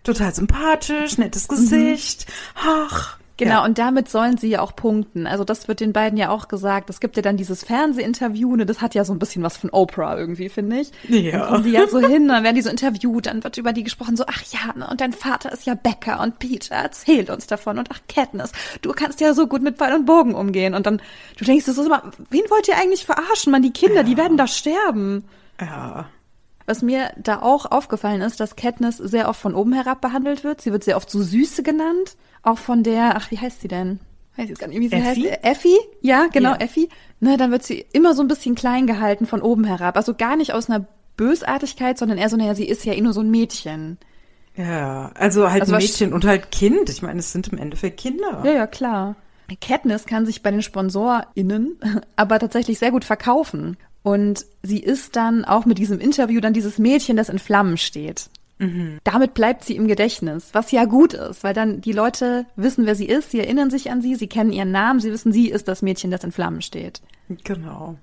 Total 0.06 0.34
sympathisch, 0.34 1.18
nettes 1.18 1.48
Gesicht. 1.48 2.26
Ach. 2.54 3.18
Genau, 3.38 3.56
Ja. 3.56 3.64
und 3.66 3.76
damit 3.76 4.08
sollen 4.08 4.38
sie 4.38 4.48
ja 4.48 4.62
auch 4.62 4.74
punkten. 4.74 5.26
Also 5.26 5.44
das 5.44 5.68
wird 5.68 5.80
den 5.80 5.92
beiden 5.92 6.16
ja 6.16 6.30
auch 6.30 6.48
gesagt. 6.48 6.88
Es 6.88 7.00
gibt 7.00 7.16
ja 7.16 7.22
dann 7.22 7.36
dieses 7.36 7.64
Fernsehinterview, 7.64 8.56
ne, 8.56 8.64
das 8.64 8.80
hat 8.80 8.94
ja 8.94 9.04
so 9.04 9.12
ein 9.12 9.18
bisschen 9.18 9.42
was 9.42 9.58
von 9.58 9.68
Oprah 9.68 10.16
irgendwie, 10.16 10.48
finde 10.48 10.80
ich. 10.80 10.90
Ja. 11.08 11.40
Dann 11.40 11.48
kommen 11.48 11.64
die 11.64 11.72
ja 11.72 11.86
so 11.86 11.98
hin, 11.98 12.28
dann 12.28 12.44
werden 12.44 12.56
die 12.56 12.62
so 12.62 12.70
interviewt, 12.70 13.26
dann 13.26 13.44
wird 13.44 13.58
über 13.58 13.74
die 13.74 13.84
gesprochen, 13.84 14.16
so, 14.16 14.24
ach 14.26 14.42
ja, 14.52 14.72
ne, 14.74 14.88
und 14.90 15.02
dein 15.02 15.12
Vater 15.12 15.52
ist 15.52 15.66
ja 15.66 15.74
Bäcker 15.74 16.20
und 16.20 16.38
Peter 16.38 16.76
erzählt 16.76 17.28
uns 17.28 17.46
davon 17.46 17.78
und 17.78 17.90
ach, 17.92 17.98
Katniss, 18.08 18.52
du 18.80 18.92
kannst 18.92 19.20
ja 19.20 19.34
so 19.34 19.46
gut 19.48 19.60
mit 19.60 19.76
Pfeil 19.76 19.94
und 19.94 20.06
Bogen 20.06 20.34
umgehen. 20.34 20.72
Und 20.74 20.86
dann, 20.86 21.02
du 21.36 21.44
denkst, 21.44 21.66
das 21.66 21.76
ist 21.76 21.84
immer, 21.86 22.04
wen 22.30 22.44
wollt 22.48 22.68
ihr 22.68 22.78
eigentlich 22.78 23.04
verarschen, 23.04 23.50
man, 23.52 23.60
die 23.60 23.72
Kinder, 23.72 24.02
die 24.02 24.16
werden 24.16 24.38
da 24.38 24.46
sterben. 24.46 25.24
Ja. 25.60 26.06
Was 26.66 26.82
mir 26.82 27.12
da 27.16 27.42
auch 27.42 27.70
aufgefallen 27.70 28.20
ist, 28.20 28.40
dass 28.40 28.56
Katniss 28.56 28.96
sehr 28.98 29.28
oft 29.28 29.40
von 29.40 29.54
oben 29.54 29.72
herab 29.72 30.00
behandelt 30.00 30.42
wird. 30.44 30.60
Sie 30.60 30.72
wird 30.72 30.84
sehr 30.84 30.96
oft 30.96 31.08
so 31.10 31.22
Süße 31.22 31.62
genannt. 31.62 32.16
Auch 32.42 32.58
von 32.58 32.82
der, 32.82 33.16
ach, 33.16 33.30
wie 33.30 33.38
heißt 33.38 33.60
sie 33.60 33.68
denn? 33.68 34.00
Weiß 34.36 34.48
jetzt 34.48 34.58
gar 34.58 34.66
nicht, 34.66 34.80
wie 34.80 34.88
sie 34.88 34.96
Effi? 34.96 35.22
heißt. 35.22 35.44
Effi? 35.44 35.76
Ja, 36.00 36.26
genau, 36.32 36.50
Ja. 36.50 36.56
Effi. 36.56 36.88
Ne, 37.20 37.36
dann 37.36 37.50
wird 37.52 37.62
sie 37.62 37.86
immer 37.92 38.14
so 38.14 38.22
ein 38.22 38.28
bisschen 38.28 38.54
klein 38.54 38.86
gehalten 38.86 39.26
von 39.26 39.40
oben 39.40 39.64
herab. 39.64 39.96
Also 39.96 40.14
gar 40.14 40.36
nicht 40.36 40.52
aus 40.52 40.68
einer 40.68 40.86
Bösartigkeit, 41.16 41.96
sondern 41.96 42.18
eher 42.18 42.28
so, 42.28 42.36
naja, 42.36 42.54
sie 42.54 42.66
ist 42.68 42.84
ja 42.84 42.92
eh 42.92 43.00
nur 43.00 43.12
so 43.12 43.20
ein 43.20 43.30
Mädchen. 43.30 43.98
Ja, 44.56 45.10
also 45.14 45.50
halt 45.50 45.62
Also 45.62 45.76
Mädchen 45.76 46.12
und 46.12 46.24
halt 46.24 46.50
Kind. 46.50 46.90
Ich 46.90 47.02
meine, 47.02 47.20
es 47.20 47.32
sind 47.32 47.48
im 47.48 47.58
Endeffekt 47.58 47.98
Kinder. 48.00 48.42
Ja, 48.44 48.52
ja, 48.52 48.66
klar. 48.66 49.16
Katniss 49.60 50.06
kann 50.06 50.26
sich 50.26 50.42
bei 50.42 50.50
den 50.50 50.62
SponsorInnen 50.62 51.78
aber 52.16 52.38
tatsächlich 52.38 52.78
sehr 52.78 52.90
gut 52.90 53.04
verkaufen. 53.04 53.76
Und 54.06 54.46
sie 54.62 54.78
ist 54.78 55.16
dann 55.16 55.44
auch 55.44 55.66
mit 55.66 55.78
diesem 55.78 55.98
Interview 55.98 56.40
dann 56.40 56.52
dieses 56.52 56.78
Mädchen, 56.78 57.16
das 57.16 57.28
in 57.28 57.40
Flammen 57.40 57.76
steht. 57.76 58.30
Damit 59.02 59.34
bleibt 59.34 59.64
sie 59.64 59.74
im 59.74 59.88
Gedächtnis, 59.88 60.50
was 60.52 60.70
ja 60.70 60.84
gut 60.84 61.12
ist, 61.12 61.42
weil 61.42 61.54
dann 61.54 61.80
die 61.80 61.90
Leute 61.90 62.46
wissen, 62.54 62.86
wer 62.86 62.94
sie 62.94 63.06
ist, 63.06 63.32
sie 63.32 63.40
erinnern 63.40 63.68
sich 63.68 63.90
an 63.90 64.02
sie, 64.02 64.14
sie 64.14 64.28
kennen 64.28 64.52
ihren 64.52 64.70
Namen, 64.70 65.00
sie 65.00 65.10
wissen, 65.10 65.32
sie 65.32 65.50
ist 65.50 65.66
das 65.66 65.82
Mädchen, 65.82 66.12
das 66.12 66.22
in 66.22 66.30
Flammen 66.30 66.62
steht. 66.62 67.02
Genau. 67.42 67.98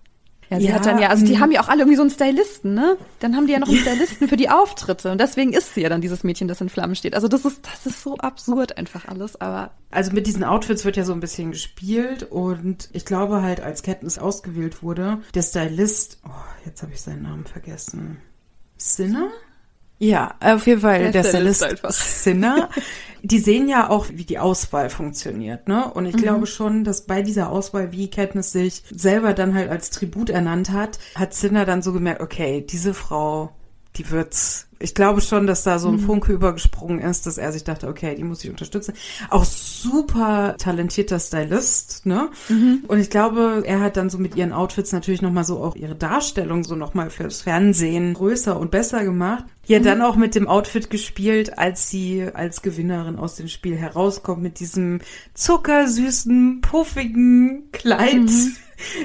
Ja, 0.54 0.60
sie 0.60 0.68
Ja, 0.68 0.74
hat 0.76 0.86
dann 0.86 1.00
ja, 1.00 1.10
also 1.10 1.26
die 1.26 1.36
mm. 1.36 1.40
haben 1.40 1.52
ja 1.52 1.62
auch 1.62 1.68
alle 1.68 1.82
irgendwie 1.82 1.96
so 1.96 2.02
einen 2.02 2.12
Stylisten, 2.12 2.74
ne? 2.74 2.98
Dann 3.20 3.36
haben 3.36 3.48
die 3.48 3.54
ja 3.54 3.60
noch 3.60 3.68
einen 3.68 3.78
Stylisten 3.78 4.28
für 4.28 4.38
die 4.38 4.50
Auftritte 4.50 5.12
und 5.12 5.20
deswegen 5.20 5.54
ist 5.54 5.74
sie 5.74 5.82
ja 5.82 5.90
dann 5.90 6.02
dieses 6.02 6.24
Mädchen, 6.24 6.48
das 6.48 6.62
in 6.62 6.70
Flammen 6.70 6.96
steht. 6.96 7.16
Also 7.16 7.28
das 7.28 7.46
ist, 7.46 7.66
das 7.66 7.86
ist 7.86 8.02
so 8.02 8.18
absurd 8.18 8.78
einfach 8.78 9.08
alles, 9.08 9.40
aber 9.40 9.72
Also 9.92 10.12
mit 10.12 10.28
diesen 10.28 10.44
Outfits 10.44 10.86
wird 10.86 10.98
ja 10.98 11.06
so 11.06 11.14
ein 11.14 11.20
bisschen 11.20 11.52
gespielt 11.52 12.24
und 12.24 12.90
ich 12.94 13.06
glaube 13.06 13.42
halt, 13.42 13.62
als 13.62 13.84
Katniss 13.84 14.18
ausgewählt 14.18 14.84
wurde, 14.84 15.20
der 15.34 15.42
Stylist, 15.42 16.20
oh, 16.26 16.30
jetzt 16.66 16.82
habe 16.82 16.94
ich 16.94 17.02
seinen 17.02 17.24
Namen 17.24 17.46
vergessen. 17.46 18.18
Sinner? 18.78 19.30
Ja, 20.00 20.36
auf 20.42 20.68
jeden 20.68 20.82
Fall 20.82 21.12
Der 21.12 21.24
der, 21.24 21.34
einfach. 21.46 21.92
Sinner. 21.92 22.70
Die 23.22 23.40
sehen 23.40 23.70
ja 23.70 23.90
auch, 23.90 24.08
wie 24.12 24.26
die 24.26 24.38
Auswahl 24.38 24.90
funktioniert, 24.90 25.70
ne? 25.70 25.86
Und 25.94 26.04
Mhm. 26.04 26.10
ich 26.10 26.18
glaube 26.18 26.46
schon, 26.46 26.84
dass 26.84 27.06
bei 27.06 27.22
dieser 27.22 27.50
Auswahl, 27.50 27.94
wie 27.94 28.10
Katniss 28.10 28.52
sich 28.52 28.84
selber 28.92 29.34
dann 29.34 29.54
halt 29.54 29.70
als 29.70 29.92
Tribut 29.92 30.30
ernannt 30.30 30.72
hat, 30.72 31.00
hat 31.16 31.34
Sinner 31.34 31.64
dann 31.66 31.82
so 31.82 31.94
gemerkt, 31.94 32.20
okay, 32.20 32.66
diese 32.70 32.94
Frau, 32.94 33.52
die 33.96 34.10
wird's. 34.12 34.68
Ich 34.80 34.94
glaube 34.96 35.22
schon, 35.22 35.48
dass 35.48 35.64
da 35.64 35.80
so 35.80 35.88
Mhm. 35.90 35.96
ein 35.96 36.00
Funke 36.00 36.34
übergesprungen 36.34 37.00
ist, 37.00 37.26
dass 37.26 37.38
er 37.38 37.54
sich 37.54 37.64
dachte, 37.64 37.88
okay, 37.88 38.16
die 38.16 38.24
muss 38.26 38.44
ich 38.44 38.50
unterstützen. 38.50 38.94
Auch 39.30 39.46
super 39.46 40.56
talentierter 40.58 41.20
Stylist, 41.20 42.06
ne? 42.06 42.30
Mhm. 42.50 42.84
Und 42.90 43.00
ich 43.00 43.10
glaube, 43.10 43.64
er 43.66 43.80
hat 43.80 43.96
dann 43.96 44.10
so 44.10 44.18
mit 44.18 44.36
ihren 44.36 44.52
Outfits 44.52 44.92
natürlich 44.92 45.22
nochmal 45.22 45.46
so 45.46 45.64
auch 45.64 45.78
ihre 45.78 45.96
Darstellung 45.96 46.66
so 46.66 46.76
nochmal 46.76 47.10
fürs 47.10 47.44
Fernsehen 47.44 48.14
größer 48.16 48.60
und 48.60 48.72
besser 48.72 49.06
gemacht. 49.06 49.46
Ja, 49.66 49.80
Mhm. 49.80 49.84
dann 49.84 50.02
auch 50.02 50.16
mit 50.18 50.36
dem 50.36 50.48
Outfit 50.50 50.90
gespielt, 50.90 51.58
als 51.58 51.90
sie 51.90 52.28
als 52.34 52.62
Gewinnerin 52.62 53.18
aus 53.18 53.36
dem 53.36 53.48
Spiel 53.48 53.78
herauskommt, 53.78 54.42
mit 54.44 54.60
diesem 54.60 55.00
zuckersüßen, 55.34 56.62
puffigen 56.62 57.70
Kleid. 57.72 58.30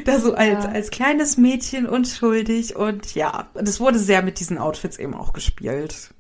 Da 0.07 0.19
so 0.19 0.35
als, 0.35 0.65
Ja. 0.65 0.71
als 0.71 0.91
kleines 0.91 1.37
Mädchen 1.37 1.87
unschuldig 1.87 2.75
und 2.75 3.15
ja, 3.15 3.49
das 3.55 3.79
wurde 3.79 4.01
sehr 4.01 4.23
mit 4.23 4.41
diesen 4.41 4.59
Outfits 4.59 4.99
eben 4.99 5.15
auch 5.15 5.33
gespielt. 5.33 6.11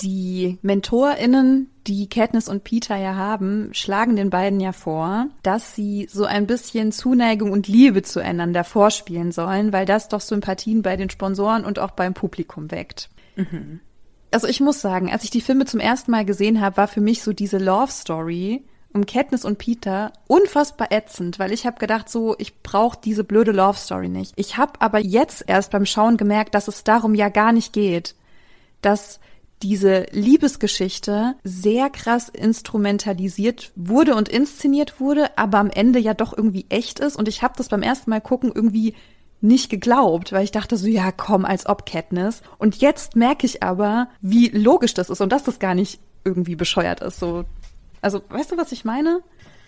Die 0.00 0.58
MentorInnen, 0.62 1.68
die 1.88 2.08
Katniss 2.08 2.48
und 2.48 2.62
Peter 2.62 2.96
ja 2.96 3.14
haben, 3.16 3.70
schlagen 3.72 4.14
den 4.14 4.30
beiden 4.30 4.60
ja 4.60 4.72
vor, 4.72 5.26
dass 5.42 5.74
sie 5.74 6.06
so 6.10 6.24
ein 6.26 6.46
bisschen 6.46 6.92
Zuneigung 6.92 7.50
und 7.50 7.66
Liebe 7.66 8.02
zueinander 8.02 8.62
vorspielen 8.62 9.32
sollen, 9.32 9.72
weil 9.72 9.86
das 9.86 10.08
doch 10.08 10.20
Sympathien 10.20 10.82
bei 10.82 10.96
den 10.96 11.10
Sponsoren 11.10 11.64
und 11.64 11.78
auch 11.80 11.92
beim 11.92 12.14
Publikum 12.14 12.70
weckt. 12.70 13.08
Mhm. 13.36 13.80
Also 14.30 14.48
ich 14.48 14.60
muss 14.60 14.80
sagen, 14.80 15.12
als 15.12 15.24
ich 15.24 15.30
die 15.30 15.40
Filme 15.40 15.64
zum 15.64 15.80
ersten 15.80 16.10
Mal 16.10 16.24
gesehen 16.24 16.60
habe, 16.60 16.76
war 16.76 16.88
für 16.88 17.00
mich 17.00 17.22
so 17.22 17.32
diese 17.32 17.58
Love 17.58 17.92
Story 17.92 18.64
um 18.92 19.06
Katniss 19.06 19.44
und 19.44 19.58
Peter 19.58 20.12
unfassbar 20.28 20.92
ätzend, 20.92 21.38
weil 21.38 21.52
ich 21.52 21.66
habe 21.66 21.78
gedacht, 21.78 22.08
so, 22.08 22.36
ich 22.38 22.62
brauche 22.62 22.98
diese 23.02 23.24
blöde 23.24 23.50
Love 23.50 23.76
Story 23.76 24.08
nicht. 24.08 24.32
Ich 24.36 24.56
habe 24.56 24.80
aber 24.80 25.00
jetzt 25.00 25.44
erst 25.48 25.72
beim 25.72 25.84
Schauen 25.84 26.16
gemerkt, 26.16 26.54
dass 26.54 26.68
es 26.68 26.84
darum 26.84 27.14
ja 27.14 27.28
gar 27.28 27.52
nicht 27.52 27.72
geht. 27.72 28.14
Dass 28.82 29.18
diese 29.62 30.06
Liebesgeschichte 30.10 31.34
sehr 31.42 31.90
krass 31.90 32.28
instrumentalisiert 32.28 33.72
wurde 33.74 34.14
und 34.14 34.28
inszeniert 34.28 35.00
wurde, 35.00 35.36
aber 35.38 35.58
am 35.58 35.70
Ende 35.70 35.98
ja 35.98 36.14
doch 36.14 36.36
irgendwie 36.36 36.66
echt 36.68 37.00
ist. 37.00 37.16
Und 37.16 37.28
ich 37.28 37.42
habe 37.42 37.54
das 37.56 37.68
beim 37.68 37.82
ersten 37.82 38.10
Mal 38.10 38.20
gucken 38.20 38.52
irgendwie 38.54 38.94
nicht 39.40 39.70
geglaubt, 39.70 40.32
weil 40.32 40.44
ich 40.44 40.52
dachte 40.52 40.76
so, 40.76 40.86
ja, 40.86 41.12
komm, 41.12 41.44
als 41.44 41.66
ob 41.66 41.86
Katniss. 41.86 42.42
Und 42.58 42.76
jetzt 42.76 43.14
merke 43.16 43.46
ich 43.46 43.62
aber, 43.62 44.08
wie 44.20 44.48
logisch 44.48 44.94
das 44.94 45.10
ist 45.10 45.20
und 45.20 45.30
dass 45.32 45.44
das 45.44 45.58
gar 45.58 45.74
nicht 45.74 46.00
irgendwie 46.24 46.56
bescheuert 46.56 47.00
ist. 47.00 47.18
So, 47.18 47.44
also, 48.00 48.22
weißt 48.28 48.52
du, 48.52 48.56
was 48.56 48.72
ich 48.72 48.84
meine? 48.84 49.22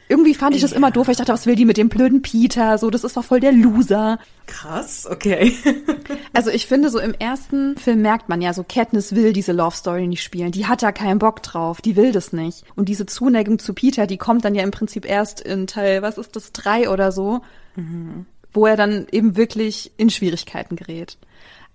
Irgendwie 0.08 0.34
fand 0.34 0.54
ich 0.54 0.62
das 0.62 0.70
ja. 0.70 0.76
immer 0.76 0.92
doof, 0.92 1.08
weil 1.08 1.12
ich 1.12 1.18
dachte, 1.18 1.32
was 1.32 1.46
will 1.46 1.56
die 1.56 1.64
mit 1.64 1.76
dem 1.76 1.88
blöden 1.88 2.22
Peter? 2.22 2.78
So, 2.78 2.90
das 2.90 3.02
ist 3.02 3.16
doch 3.16 3.24
voll 3.24 3.40
der 3.40 3.50
Loser. 3.50 4.20
Krass, 4.46 5.06
okay. 5.10 5.52
also 6.32 6.50
ich 6.50 6.66
finde, 6.66 6.90
so 6.90 7.00
im 7.00 7.12
ersten 7.12 7.76
Film 7.76 8.02
merkt 8.02 8.28
man 8.28 8.40
ja, 8.40 8.52
so 8.52 8.64
Katniss 8.66 9.16
will 9.16 9.32
diese 9.32 9.50
Love 9.50 9.74
Story 9.74 10.06
nicht 10.06 10.22
spielen. 10.22 10.52
Die 10.52 10.66
hat 10.66 10.82
da 10.82 10.92
keinen 10.92 11.18
Bock 11.18 11.42
drauf, 11.42 11.80
die 11.80 11.96
will 11.96 12.12
das 12.12 12.32
nicht. 12.32 12.62
Und 12.76 12.88
diese 12.88 13.06
Zuneigung 13.06 13.58
zu 13.58 13.74
Peter, 13.74 14.06
die 14.06 14.16
kommt 14.16 14.44
dann 14.44 14.54
ja 14.54 14.62
im 14.62 14.70
Prinzip 14.70 15.08
erst 15.08 15.40
in 15.40 15.66
Teil, 15.66 16.02
was 16.02 16.18
ist 16.18 16.36
das, 16.36 16.52
drei 16.52 16.88
oder 16.88 17.10
so, 17.10 17.40
mhm. 17.74 18.26
Wo 18.56 18.66
er 18.66 18.76
dann 18.76 19.06
eben 19.12 19.36
wirklich 19.36 19.92
in 19.98 20.10
Schwierigkeiten 20.10 20.76
gerät. 20.76 21.18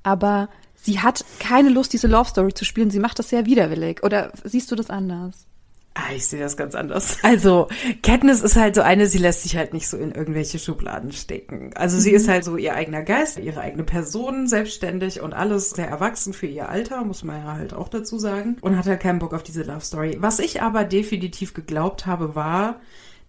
Aber 0.03 0.49
sie 0.75 0.99
hat 0.99 1.23
keine 1.39 1.69
Lust, 1.69 1.93
diese 1.93 2.07
Love 2.07 2.29
Story 2.29 2.53
zu 2.53 2.65
spielen. 2.65 2.89
Sie 2.89 2.99
macht 2.99 3.19
das 3.19 3.29
sehr 3.29 3.45
widerwillig. 3.45 4.03
Oder 4.03 4.31
siehst 4.43 4.71
du 4.71 4.75
das 4.75 4.89
anders? 4.89 5.45
Ah, 5.93 6.13
ich 6.15 6.25
sehe 6.25 6.39
das 6.39 6.55
ganz 6.55 6.73
anders. 6.73 7.17
Also, 7.23 7.67
Katniss 8.01 8.41
ist 8.41 8.55
halt 8.55 8.75
so 8.75 8.81
eine, 8.81 9.07
sie 9.07 9.17
lässt 9.17 9.43
sich 9.43 9.57
halt 9.57 9.73
nicht 9.73 9.89
so 9.89 9.97
in 9.97 10.11
irgendwelche 10.11 10.57
Schubladen 10.57 11.11
stecken. 11.11 11.71
Also 11.75 11.99
sie 11.99 12.11
mhm. 12.11 12.15
ist 12.15 12.27
halt 12.29 12.45
so 12.45 12.55
ihr 12.55 12.75
eigener 12.75 13.03
Geist, 13.03 13.37
ihre 13.37 13.59
eigene 13.59 13.83
Person, 13.83 14.47
selbstständig 14.47 15.21
und 15.21 15.33
alles 15.33 15.71
sehr 15.71 15.89
erwachsen 15.89 16.33
für 16.33 16.47
ihr 16.47 16.69
Alter, 16.69 17.03
muss 17.03 17.23
man 17.23 17.43
ja 17.45 17.53
halt 17.53 17.73
auch 17.73 17.89
dazu 17.89 18.17
sagen. 18.17 18.57
Und 18.61 18.77
hat 18.77 18.85
halt 18.85 19.01
keinen 19.01 19.19
Bock 19.19 19.33
auf 19.33 19.43
diese 19.43 19.63
Love 19.63 19.81
Story. 19.81 20.17
Was 20.19 20.39
ich 20.39 20.61
aber 20.61 20.85
definitiv 20.85 21.53
geglaubt 21.53 22.05
habe, 22.05 22.35
war, 22.35 22.79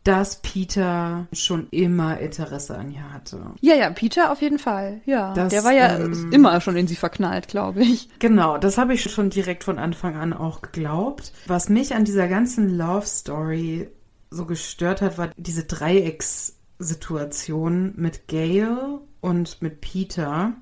dass 0.04 0.42
Peter 0.42 1.26
schon 1.32 1.68
immer 1.70 2.18
Interesse 2.18 2.76
an 2.76 2.92
ihr 2.92 3.10
hatte. 3.12 3.40
Ja, 3.60 3.74
ja, 3.74 3.90
Peter 3.90 4.32
auf 4.32 4.42
jeden 4.42 4.58
Fall. 4.58 5.00
Ja, 5.04 5.32
das, 5.34 5.50
der 5.50 5.62
war 5.64 5.72
ja 5.72 5.96
ähm, 5.96 6.32
immer 6.32 6.60
schon 6.60 6.76
in 6.76 6.88
sie 6.88 6.96
verknallt, 6.96 7.46
glaube 7.48 7.82
ich. 7.82 8.08
Genau, 8.18 8.58
das 8.58 8.76
habe 8.78 8.94
ich 8.94 9.02
schon 9.02 9.30
direkt 9.30 9.62
von 9.64 9.78
Anfang 9.78 10.16
an 10.16 10.32
auch 10.32 10.62
geglaubt. 10.62 11.32
Was 11.46 11.68
mich 11.68 11.94
an 11.94 12.04
dieser 12.04 12.26
ganzen 12.28 12.76
Love 12.76 13.06
Story 13.06 13.88
so 14.30 14.46
gestört 14.46 15.02
hat, 15.02 15.18
war 15.18 15.30
diese 15.36 15.62
Dreieckssituation 15.64 17.92
mit 17.96 18.26
Gail 18.26 18.98
und 19.20 19.62
mit 19.62 19.80
Peter. 19.80 20.54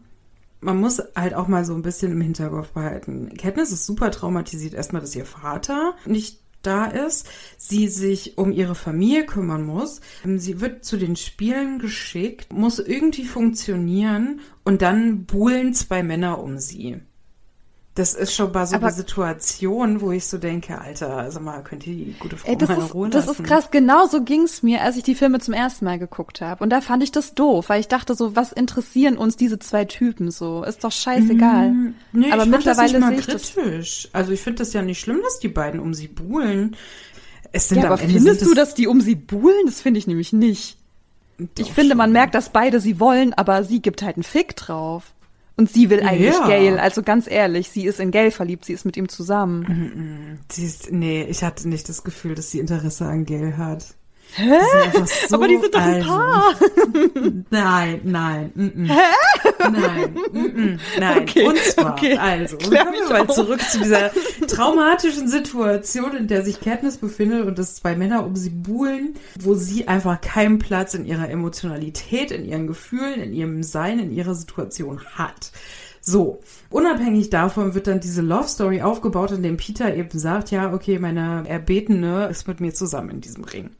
Man 0.60 0.78
muss 0.78 1.02
halt 1.16 1.32
auch 1.34 1.48
mal 1.48 1.64
so 1.64 1.72
ein 1.74 1.82
bisschen 1.82 2.12
im 2.12 2.20
Hinterkopf 2.20 2.72
behalten. 2.72 3.34
Katniss 3.38 3.72
ist 3.72 3.86
super 3.86 4.10
traumatisiert 4.10 4.74
erstmal, 4.74 5.00
dass 5.00 5.16
ihr 5.16 5.24
Vater 5.24 5.94
nicht 6.04 6.39
da 6.62 6.86
ist, 6.86 7.26
sie 7.56 7.88
sich 7.88 8.38
um 8.38 8.52
ihre 8.52 8.74
Familie 8.74 9.24
kümmern 9.26 9.64
muss. 9.64 10.00
Sie 10.36 10.60
wird 10.60 10.84
zu 10.84 10.96
den 10.96 11.16
Spielen 11.16 11.78
geschickt, 11.78 12.52
muss 12.52 12.78
irgendwie 12.78 13.24
funktionieren 13.24 14.40
und 14.64 14.82
dann 14.82 15.24
buhlen 15.24 15.74
zwei 15.74 16.02
Männer 16.02 16.42
um 16.42 16.58
sie. 16.58 17.00
Das 17.96 18.14
ist 18.14 18.34
schon 18.34 18.52
mal 18.52 18.66
so 18.66 18.76
aber, 18.76 18.86
eine 18.86 18.94
Situation, 18.94 20.00
wo 20.00 20.12
ich 20.12 20.24
so 20.24 20.38
denke, 20.38 20.80
Alter, 20.80 21.28
sag 21.30 21.42
mal, 21.42 21.60
könnt 21.64 21.86
ihr 21.88 21.92
die 21.92 22.14
gute 22.20 22.36
Frau 22.36 22.48
ey, 22.48 22.56
das 22.56 22.68
mal 22.68 22.78
ist, 22.78 22.94
Ruhe 22.94 23.10
Das 23.10 23.26
ist 23.26 23.42
krass, 23.42 23.72
genau 23.72 24.06
so 24.06 24.22
ging's 24.22 24.62
mir, 24.62 24.82
als 24.82 24.96
ich 24.96 25.02
die 25.02 25.16
Filme 25.16 25.40
zum 25.40 25.54
ersten 25.54 25.86
Mal 25.86 25.98
geguckt 25.98 26.40
habe. 26.40 26.62
Und 26.62 26.70
da 26.70 26.82
fand 26.82 27.02
ich 27.02 27.10
das 27.10 27.34
doof, 27.34 27.68
weil 27.68 27.80
ich 27.80 27.88
dachte 27.88 28.14
so, 28.14 28.36
was 28.36 28.52
interessieren 28.52 29.16
uns 29.16 29.36
diese 29.36 29.58
zwei 29.58 29.86
Typen 29.86 30.30
so? 30.30 30.62
Ist 30.62 30.84
doch 30.84 30.92
scheißegal. 30.92 31.70
Mm, 31.72 31.94
nee, 32.12 32.30
aber 32.30 32.44
ich 32.44 32.48
mittlerweile 32.48 33.02
sehe 33.02 33.12
ich 33.18 33.26
kritisch. 33.26 34.02
Das 34.04 34.14
also 34.14 34.32
ich 34.32 34.40
finde 34.40 34.60
das 34.60 34.72
ja 34.72 34.82
nicht 34.82 35.00
schlimm, 35.00 35.20
dass 35.24 35.40
die 35.40 35.48
beiden 35.48 35.80
um 35.80 35.92
sie 35.92 36.06
buhlen. 36.06 36.76
Es 37.50 37.68
sind 37.68 37.78
ja, 37.78 37.90
aber 37.90 38.00
Ende 38.00 38.14
findest 38.14 38.46
du, 38.46 38.54
dass 38.54 38.74
die 38.74 38.86
um 38.86 39.00
sie 39.00 39.16
buhlen? 39.16 39.66
Das 39.66 39.80
finde 39.80 39.98
ich 39.98 40.06
nämlich 40.06 40.32
nicht. 40.32 40.76
Doch 41.38 41.48
ich 41.56 41.72
finde, 41.72 41.96
man 41.96 42.12
merkt, 42.12 42.36
dass 42.36 42.50
beide 42.50 42.80
sie 42.80 43.00
wollen, 43.00 43.34
aber 43.34 43.64
sie 43.64 43.82
gibt 43.82 44.02
halt 44.02 44.16
einen 44.16 44.22
Fick 44.22 44.54
drauf. 44.54 45.12
Und 45.56 45.70
sie 45.70 45.90
will 45.90 46.02
eigentlich 46.02 46.34
ja. 46.34 46.46
Gail. 46.46 46.78
Also 46.78 47.02
ganz 47.02 47.30
ehrlich, 47.30 47.68
sie 47.68 47.84
ist 47.84 48.00
in 48.00 48.10
Gail 48.10 48.30
verliebt, 48.30 48.64
sie 48.64 48.72
ist 48.72 48.84
mit 48.84 48.96
ihm 48.96 49.08
zusammen. 49.08 49.60
Mm 49.60 49.64
-mm. 49.66 50.52
Sie 50.52 50.64
ist, 50.64 50.90
nee, 50.90 51.24
ich 51.24 51.42
hatte 51.42 51.68
nicht 51.68 51.88
das 51.88 52.02
Gefühl, 52.02 52.34
dass 52.34 52.50
sie 52.50 52.60
Interesse 52.60 53.06
an 53.06 53.24
Gail 53.24 53.56
hat. 53.56 53.94
Hä? 54.34 54.58
So 55.28 55.36
Aber 55.36 55.48
die 55.48 55.58
sind 55.58 55.74
doch 55.74 55.80
ein 55.80 56.04
Paar. 56.04 56.54
nein, 57.50 58.00
nein, 58.04 58.52
mm 58.54 58.66
-mm. 58.66 58.88
Hä? 58.88 59.70
Nein, 59.70 60.16
mm 60.32 60.78
nein. 60.98 61.18
Okay, 61.22 61.46
Und 61.46 61.58
zwar, 61.58 61.92
okay. 61.92 62.16
also, 62.16 62.56
kommen 62.58 62.72
wir 62.72 63.08
mal 63.08 63.20
auf. 63.22 63.34
zurück 63.34 63.60
zu 63.60 63.80
dieser 63.80 64.10
traumatischen 64.46 65.28
Situation, 65.28 66.16
in 66.16 66.28
der 66.28 66.44
sich 66.44 66.60
Katniss 66.60 66.96
befindet 66.96 67.46
und 67.46 67.58
dass 67.58 67.76
zwei 67.76 67.96
Männer 67.96 68.24
um 68.24 68.36
sie 68.36 68.50
buhlen, 68.50 69.14
wo 69.38 69.54
sie 69.54 69.88
einfach 69.88 70.20
keinen 70.20 70.58
Platz 70.58 70.94
in 70.94 71.04
ihrer 71.06 71.28
Emotionalität, 71.28 72.30
in 72.30 72.44
ihren 72.44 72.66
Gefühlen, 72.66 73.20
in 73.20 73.32
ihrem 73.32 73.62
Sein, 73.62 73.98
in 73.98 74.12
ihrer 74.12 74.34
Situation 74.34 75.00
hat. 75.14 75.52
So, 76.02 76.40
unabhängig 76.70 77.30
davon 77.30 77.74
wird 77.74 77.86
dann 77.86 78.00
diese 78.00 78.22
Love 78.22 78.48
Story 78.48 78.80
aufgebaut, 78.80 79.32
in 79.32 79.42
dem 79.42 79.58
Peter 79.58 79.94
eben 79.94 80.18
sagt, 80.18 80.50
ja, 80.50 80.72
okay, 80.72 80.98
meine 80.98 81.44
Erbetene 81.46 82.28
ist 82.28 82.48
mit 82.48 82.60
mir 82.60 82.72
zusammen 82.72 83.10
in 83.10 83.20
diesem 83.20 83.44
Ring. 83.44 83.70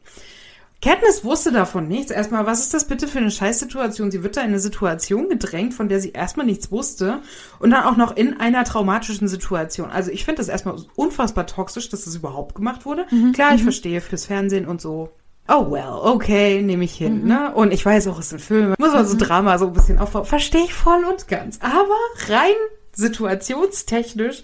Katniss 0.81 1.23
wusste 1.23 1.51
davon 1.51 1.87
nichts. 1.87 2.11
Erstmal, 2.11 2.47
was 2.47 2.59
ist 2.59 2.73
das 2.73 2.85
bitte 2.85 3.07
für 3.07 3.19
eine 3.19 3.29
Scheißsituation? 3.29 4.09
Sie 4.09 4.23
wird 4.23 4.35
da 4.35 4.41
in 4.41 4.47
eine 4.47 4.59
Situation 4.59 5.29
gedrängt, 5.29 5.75
von 5.75 5.89
der 5.89 5.99
sie 5.99 6.11
erstmal 6.11 6.45
nichts 6.45 6.71
wusste 6.71 7.19
und 7.59 7.69
dann 7.69 7.83
auch 7.83 7.97
noch 7.97 8.15
in 8.15 8.39
einer 8.39 8.63
traumatischen 8.63 9.27
Situation. 9.27 9.91
Also 9.91 10.09
ich 10.09 10.25
finde 10.25 10.39
das 10.39 10.47
erstmal 10.49 10.77
unfassbar 10.95 11.45
toxisch, 11.45 11.89
dass 11.89 12.05
das 12.05 12.15
überhaupt 12.15 12.55
gemacht 12.55 12.85
wurde. 12.85 13.05
Mhm. 13.11 13.31
Klar, 13.31 13.53
ich 13.53 13.61
mhm. 13.61 13.65
verstehe 13.65 14.01
fürs 14.01 14.25
Fernsehen 14.25 14.67
und 14.67 14.81
so. 14.81 15.11
Oh 15.47 15.69
well, 15.69 15.99
okay, 16.01 16.61
nehme 16.61 16.83
ich 16.85 16.95
hin, 16.95 17.21
mhm. 17.21 17.27
ne? 17.27 17.53
Und 17.53 17.73
ich 17.73 17.85
weiß 17.85 18.07
auch, 18.07 18.19
es 18.19 18.27
ist 18.27 18.33
ein 18.33 18.39
Film, 18.39 18.73
muss 18.79 18.93
man 18.93 19.05
so 19.05 19.15
mhm. 19.15 19.19
Drama 19.19 19.57
so 19.59 19.67
ein 19.67 19.73
bisschen 19.73 19.99
aufbauen. 19.99 20.25
Verstehe 20.25 20.63
ich 20.63 20.73
voll 20.73 21.03
und 21.03 21.27
ganz. 21.27 21.59
Aber 21.61 21.95
rein 22.27 22.55
situationstechnisch 22.93 24.43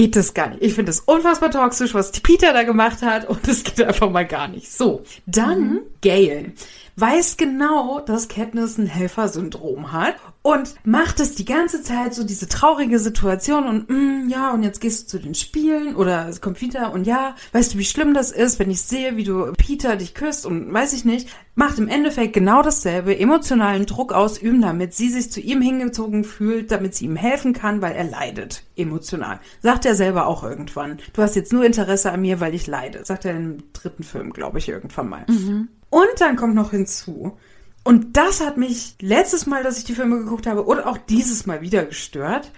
geht 0.00 0.16
das 0.16 0.32
gar 0.32 0.48
nicht. 0.48 0.62
Ich 0.62 0.72
finde 0.72 0.92
es 0.92 1.00
unfassbar 1.00 1.50
toxisch, 1.50 1.92
was 1.92 2.10
Peter 2.12 2.54
da 2.54 2.62
gemacht 2.62 3.02
hat 3.02 3.28
und 3.28 3.46
es 3.46 3.64
geht 3.64 3.82
einfach 3.82 4.08
mal 4.08 4.26
gar 4.26 4.48
nicht. 4.48 4.72
So, 4.72 5.02
dann 5.26 5.60
mhm. 5.60 5.80
Gail 6.00 6.54
weiß 6.96 7.36
genau, 7.36 8.00
dass 8.00 8.28
Katniss 8.28 8.78
ein 8.78 8.86
Helfersyndrom 8.86 9.92
hat 9.92 10.14
und 10.42 10.74
macht 10.84 11.20
es 11.20 11.34
die 11.34 11.44
ganze 11.44 11.82
Zeit 11.82 12.14
so 12.14 12.24
diese 12.24 12.48
traurige 12.48 12.98
Situation 12.98 13.66
und 13.66 13.90
mm, 13.90 14.28
ja 14.30 14.52
und 14.52 14.62
jetzt 14.62 14.80
gehst 14.80 15.02
du 15.02 15.06
zu 15.08 15.18
den 15.18 15.34
Spielen 15.34 15.94
oder 15.94 16.28
es 16.28 16.40
kommt 16.40 16.60
wieder 16.62 16.92
und 16.92 17.06
ja, 17.06 17.34
weißt 17.52 17.74
du 17.74 17.78
wie 17.78 17.84
schlimm 17.84 18.14
das 18.14 18.32
ist, 18.32 18.58
wenn 18.58 18.70
ich 18.70 18.80
sehe, 18.80 19.16
wie 19.16 19.24
du 19.24 19.52
Peter 19.52 19.96
dich 19.96 20.14
küsst 20.14 20.46
und 20.46 20.72
weiß 20.72 20.94
ich 20.94 21.04
nicht, 21.04 21.28
macht 21.54 21.78
im 21.78 21.88
Endeffekt 21.88 22.32
genau 22.32 22.62
dasselbe, 22.62 23.18
emotionalen 23.18 23.84
Druck 23.84 24.14
ausüben, 24.14 24.62
damit 24.62 24.94
sie 24.94 25.10
sich 25.10 25.30
zu 25.30 25.40
ihm 25.40 25.60
hingezogen 25.60 26.24
fühlt, 26.24 26.70
damit 26.70 26.94
sie 26.94 27.04
ihm 27.04 27.16
helfen 27.16 27.52
kann, 27.52 27.82
weil 27.82 27.94
er 27.94 28.04
leidet 28.04 28.62
emotional. 28.76 29.40
Sagt 29.60 29.84
er 29.84 29.94
selber 29.94 30.26
auch 30.26 30.42
irgendwann. 30.42 31.00
Du 31.12 31.20
hast 31.20 31.36
jetzt 31.36 31.52
nur 31.52 31.66
Interesse 31.66 32.12
an 32.12 32.22
mir, 32.22 32.40
weil 32.40 32.54
ich 32.54 32.66
leide. 32.66 33.04
Sagt 33.04 33.26
er 33.26 33.36
im 33.36 33.72
dritten 33.74 34.04
Film, 34.04 34.32
glaube 34.32 34.56
ich, 34.56 34.70
irgendwann 34.70 35.08
mal. 35.10 35.26
Mhm. 35.28 35.68
Und 35.90 36.20
dann 36.20 36.36
kommt 36.36 36.54
noch 36.54 36.70
hinzu, 36.70 37.36
und 37.84 38.16
das 38.16 38.40
hat 38.40 38.56
mich 38.56 38.94
letztes 39.00 39.46
Mal, 39.46 39.62
dass 39.62 39.78
ich 39.78 39.84
die 39.84 39.94
Filme 39.94 40.18
geguckt 40.18 40.46
habe, 40.46 40.66
oder 40.66 40.86
auch 40.86 40.98
dieses 40.98 41.46
Mal 41.46 41.60
wieder 41.60 41.84
gestört. 41.84 42.50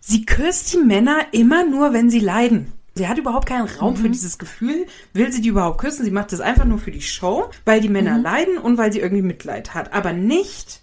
Sie 0.00 0.24
küsst 0.24 0.72
die 0.72 0.78
Männer 0.78 1.18
immer 1.32 1.64
nur, 1.64 1.92
wenn 1.92 2.08
sie 2.08 2.20
leiden. 2.20 2.72
Sie 2.94 3.08
hat 3.08 3.18
überhaupt 3.18 3.48
keinen 3.48 3.68
Raum 3.68 3.94
mhm. 3.94 3.98
für 3.98 4.10
dieses 4.10 4.38
Gefühl. 4.38 4.86
Will 5.12 5.30
sie 5.32 5.40
die 5.40 5.48
überhaupt 5.48 5.78
küssen? 5.78 6.04
Sie 6.04 6.10
macht 6.10 6.32
das 6.32 6.40
einfach 6.40 6.64
nur 6.64 6.78
für 6.78 6.90
die 6.90 7.02
Show, 7.02 7.50
weil 7.64 7.80
die 7.80 7.88
Männer 7.88 8.18
mhm. 8.18 8.22
leiden 8.22 8.58
und 8.58 8.78
weil 8.78 8.92
sie 8.92 9.00
irgendwie 9.00 9.22
Mitleid 9.22 9.74
hat. 9.74 9.92
Aber 9.92 10.12
nicht, 10.12 10.82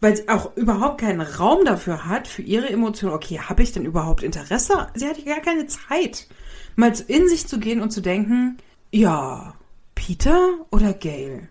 weil 0.00 0.16
sie 0.16 0.28
auch 0.28 0.56
überhaupt 0.56 1.00
keinen 1.00 1.20
Raum 1.20 1.64
dafür 1.64 2.06
hat, 2.06 2.28
für 2.28 2.42
ihre 2.42 2.68
Emotionen. 2.68 3.14
Okay, 3.14 3.40
habe 3.40 3.62
ich 3.62 3.72
denn 3.72 3.84
überhaupt 3.84 4.22
Interesse? 4.22 4.88
Sie 4.94 5.06
hat 5.06 5.24
gar 5.24 5.40
keine 5.40 5.66
Zeit, 5.66 6.28
mal 6.76 6.92
in 7.08 7.28
sich 7.28 7.46
zu 7.46 7.58
gehen 7.58 7.80
und 7.80 7.90
zu 7.90 8.00
denken, 8.00 8.58
ja, 8.90 9.54
Peter 9.94 10.38
oder 10.70 10.92
Gail? 10.92 11.48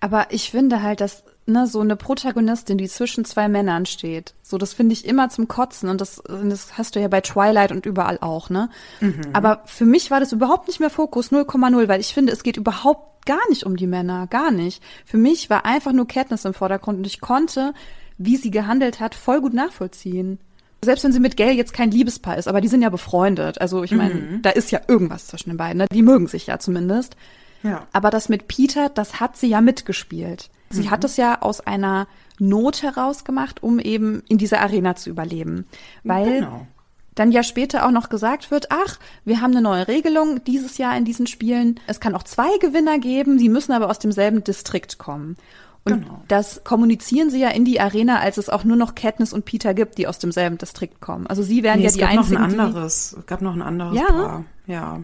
Aber 0.00 0.28
ich 0.30 0.50
finde 0.50 0.82
halt, 0.82 1.00
dass 1.02 1.24
ne, 1.46 1.66
so 1.66 1.80
eine 1.80 1.96
Protagonistin, 1.96 2.78
die 2.78 2.88
zwischen 2.88 3.24
zwei 3.24 3.48
Männern 3.48 3.84
steht. 3.84 4.34
So, 4.42 4.56
das 4.56 4.72
finde 4.72 4.94
ich 4.94 5.04
immer 5.04 5.28
zum 5.28 5.46
Kotzen 5.46 5.88
und 5.90 6.00
das, 6.00 6.22
das 6.26 6.78
hast 6.78 6.96
du 6.96 7.00
ja 7.00 7.08
bei 7.08 7.20
Twilight 7.20 7.70
und 7.70 7.84
überall 7.84 8.18
auch, 8.20 8.48
ne? 8.48 8.70
Mhm. 9.00 9.20
Aber 9.34 9.62
für 9.66 9.84
mich 9.84 10.10
war 10.10 10.20
das 10.20 10.32
überhaupt 10.32 10.68
nicht 10.68 10.80
mehr 10.80 10.90
Fokus 10.90 11.30
0,0, 11.30 11.88
weil 11.88 12.00
ich 12.00 12.14
finde, 12.14 12.32
es 12.32 12.42
geht 12.42 12.56
überhaupt 12.56 13.26
gar 13.26 13.46
nicht 13.50 13.64
um 13.64 13.76
die 13.76 13.86
Männer, 13.86 14.26
gar 14.28 14.50
nicht. 14.50 14.82
Für 15.04 15.18
mich 15.18 15.50
war 15.50 15.66
einfach 15.66 15.92
nur 15.92 16.08
Katniss 16.08 16.46
im 16.46 16.54
Vordergrund 16.54 16.98
und 16.98 17.06
ich 17.06 17.20
konnte, 17.20 17.74
wie 18.16 18.36
sie 18.36 18.50
gehandelt 18.50 19.00
hat, 19.00 19.14
voll 19.14 19.42
gut 19.42 19.52
nachvollziehen. 19.52 20.38
Selbst 20.82 21.04
wenn 21.04 21.12
sie 21.12 21.20
mit 21.20 21.36
Gail 21.36 21.54
jetzt 21.54 21.74
kein 21.74 21.90
Liebespaar 21.90 22.38
ist, 22.38 22.48
aber 22.48 22.62
die 22.62 22.68
sind 22.68 22.80
ja 22.80 22.88
befreundet. 22.88 23.60
Also 23.60 23.84
ich 23.84 23.92
meine, 23.92 24.14
mhm. 24.14 24.42
da 24.42 24.48
ist 24.48 24.70
ja 24.70 24.80
irgendwas 24.88 25.26
zwischen 25.26 25.50
den 25.50 25.58
beiden. 25.58 25.78
Ne? 25.78 25.86
Die 25.92 26.00
mögen 26.00 26.26
sich 26.26 26.46
ja 26.46 26.58
zumindest. 26.58 27.16
Ja. 27.62 27.86
Aber 27.92 28.10
das 28.10 28.28
mit 28.28 28.48
Peter, 28.48 28.88
das 28.88 29.20
hat 29.20 29.36
sie 29.36 29.48
ja 29.48 29.60
mitgespielt. 29.60 30.50
Sie 30.70 30.82
mhm. 30.82 30.90
hat 30.90 31.04
es 31.04 31.16
ja 31.16 31.42
aus 31.42 31.60
einer 31.60 32.06
Not 32.38 32.82
heraus 32.82 33.24
gemacht, 33.24 33.62
um 33.62 33.78
eben 33.78 34.22
in 34.28 34.38
dieser 34.38 34.60
Arena 34.60 34.96
zu 34.96 35.10
überleben. 35.10 35.66
Weil 36.04 36.40
genau. 36.40 36.66
dann 37.14 37.32
ja 37.32 37.42
später 37.42 37.86
auch 37.86 37.90
noch 37.90 38.08
gesagt 38.08 38.50
wird, 38.50 38.68
ach, 38.70 38.98
wir 39.24 39.40
haben 39.40 39.50
eine 39.50 39.62
neue 39.62 39.88
Regelung 39.88 40.42
dieses 40.44 40.78
Jahr 40.78 40.96
in 40.96 41.04
diesen 41.04 41.26
Spielen. 41.26 41.80
Es 41.86 42.00
kann 42.00 42.14
auch 42.14 42.22
zwei 42.22 42.56
Gewinner 42.58 42.98
geben, 42.98 43.36
die 43.36 43.48
müssen 43.48 43.72
aber 43.72 43.90
aus 43.90 43.98
demselben 43.98 44.44
Distrikt 44.44 44.98
kommen. 44.98 45.36
Und 45.84 46.02
genau. 46.02 46.22
das 46.28 46.62
kommunizieren 46.62 47.30
sie 47.30 47.40
ja 47.40 47.48
in 47.48 47.64
die 47.64 47.80
Arena, 47.80 48.20
als 48.20 48.36
es 48.36 48.48
auch 48.48 48.64
nur 48.64 48.76
noch 48.76 48.94
Katniss 48.94 49.32
und 49.32 49.46
Peter 49.46 49.72
gibt, 49.74 49.98
die 49.98 50.06
aus 50.06 50.18
demselben 50.18 50.58
Distrikt 50.58 51.00
kommen. 51.00 51.26
Also 51.26 51.42
sie 51.42 51.62
werden 51.62 51.80
nee, 51.80 51.86
ja 51.86 51.92
die 51.92 52.04
einzigen. 52.04 52.36
Es 52.36 52.40
gab 52.40 52.50
noch 52.50 52.54
ein 52.54 52.60
anderes, 52.60 53.16
es 53.18 53.26
gab 53.26 53.40
noch 53.40 53.54
ein 53.54 53.62
anderes 53.62 53.96
ja? 53.96 54.06
Paar. 54.06 54.44
Ja. 54.66 55.00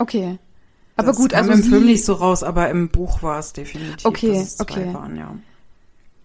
Okay. 0.00 0.38
Aber 0.98 1.08
das 1.08 1.16
gut, 1.16 1.32
also 1.32 1.52
im 1.52 1.62
Film 1.62 1.86
nicht 1.86 2.04
so 2.04 2.14
raus, 2.14 2.42
aber 2.42 2.68
im 2.70 2.88
Buch 2.88 3.22
war 3.22 3.38
es 3.38 3.52
definitiv. 3.52 4.04
Okay, 4.04 4.46
okay. 4.58 4.92
Waren, 4.92 5.16
ja. 5.16 5.34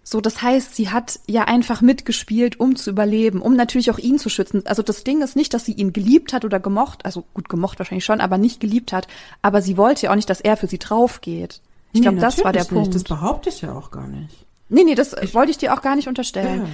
So, 0.02 0.20
das 0.20 0.42
heißt, 0.42 0.74
sie 0.74 0.90
hat 0.90 1.20
ja 1.26 1.44
einfach 1.44 1.80
mitgespielt, 1.80 2.60
um 2.60 2.76
zu 2.76 2.90
überleben, 2.90 3.40
um 3.40 3.54
natürlich 3.54 3.90
auch 3.90 3.98
ihn 3.98 4.18
zu 4.18 4.28
schützen. 4.28 4.62
Also 4.66 4.82
das 4.82 5.04
Ding 5.04 5.22
ist 5.22 5.36
nicht, 5.36 5.54
dass 5.54 5.64
sie 5.64 5.72
ihn 5.72 5.92
geliebt 5.92 6.32
hat 6.32 6.44
oder 6.44 6.60
gemocht, 6.60 7.06
also 7.06 7.24
gut 7.32 7.48
gemocht 7.48 7.78
wahrscheinlich 7.78 8.04
schon, 8.04 8.20
aber 8.20 8.36
nicht 8.36 8.60
geliebt 8.60 8.92
hat. 8.92 9.06
Aber 9.42 9.62
sie 9.62 9.76
wollte 9.78 10.06
ja 10.06 10.10
auch 10.10 10.16
nicht, 10.16 10.28
dass 10.28 10.42
er 10.42 10.56
für 10.58 10.66
sie 10.66 10.78
drauf 10.78 11.20
geht. 11.20 11.60
Ich 11.92 12.00
nee, 12.00 12.02
glaube, 12.02 12.20
das 12.20 12.44
war 12.44 12.52
der 12.52 12.62
nicht. 12.62 12.72
Punkt. 12.72 12.94
Das 12.94 13.04
behaupte 13.04 13.48
ich 13.48 13.62
ja 13.62 13.72
auch 13.72 13.92
gar 13.92 14.08
nicht. 14.08 14.44
Nee, 14.68 14.82
nee, 14.84 14.96
das 14.96 15.14
ich, 15.22 15.34
wollte 15.34 15.52
ich 15.52 15.58
dir 15.58 15.72
auch 15.72 15.82
gar 15.82 15.94
nicht 15.94 16.08
unterstellen. 16.08 16.62
Ja. 16.62 16.68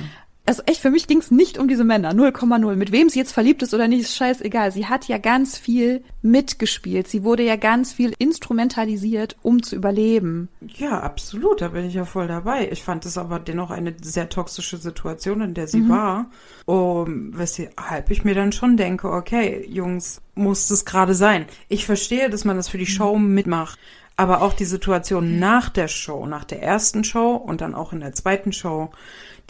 Also 0.47 0.63
echt, 0.67 0.81
für 0.81 0.91
mich 0.91 1.07
ging 1.07 1.19
es 1.19 1.31
nicht 1.31 1.59
um 1.59 1.69
diese 1.69 1.85
Männer, 1.85 2.13
0,0. 2.13 2.75
Mit 2.75 2.93
wem 2.93 3.09
sie 3.09 3.19
jetzt 3.19 3.33
verliebt 3.33 3.63
ist 3.63 3.73
oder 3.73 3.87
nicht, 3.87 4.01
ist 4.01 4.17
scheißegal. 4.17 4.73
Sie 4.73 4.87
hat 4.87 5.07
ja 5.07 5.19
ganz 5.19 5.57
viel 5.57 6.03
mitgespielt. 6.23 7.07
Sie 7.09 7.23
wurde 7.23 7.45
ja 7.45 7.57
ganz 7.57 7.93
viel 7.93 8.15
instrumentalisiert, 8.19 9.37
um 9.43 9.63
zu 9.63 9.77
überleben. 9.77 10.49
Ja, 10.61 11.01
absolut, 11.01 11.61
da 11.61 11.69
bin 11.69 11.87
ich 11.87 11.95
ja 11.95 12.05
voll 12.05 12.27
dabei. 12.27 12.69
Ich 12.73 12.83
fand 12.83 13.07
es 13.07 13.17
aber 13.17 13.39
dennoch 13.39 13.71
eine 13.71 13.95
sehr 14.03 14.29
toxische 14.29 14.79
Situation, 14.79 15.41
in 15.41 15.55
der 15.55 15.69
sie 15.69 15.83
mhm. 15.83 15.89
war. 15.89 16.31
Um, 16.65 17.37
weshalb 17.37 18.11
ich 18.11 18.25
mir 18.25 18.35
dann 18.35 18.53
schon 18.53 18.77
denke, 18.77 19.11
okay, 19.11 19.65
Jungs, 19.69 20.21
muss 20.35 20.71
es 20.71 20.85
gerade 20.85 21.15
sein. 21.15 21.47
Ich 21.69 21.87
verstehe, 21.87 22.31
dass 22.31 22.45
man 22.45 22.57
das 22.57 22.69
für 22.69 22.79
die 22.79 22.87
Show 22.87 23.19
mitmacht 23.19 23.79
aber 24.21 24.43
auch 24.43 24.53
die 24.53 24.67
Situation 24.67 25.39
nach 25.39 25.71
der 25.71 25.89
Show, 25.89 26.27
nach 26.27 26.45
der 26.45 26.63
ersten 26.63 27.05
Show 27.05 27.37
und 27.37 27.63
dann 27.63 27.75
auch 27.75 27.95
in 27.95 28.01
der 28.01 28.13
zweiten 28.13 28.53
Show, 28.53 28.91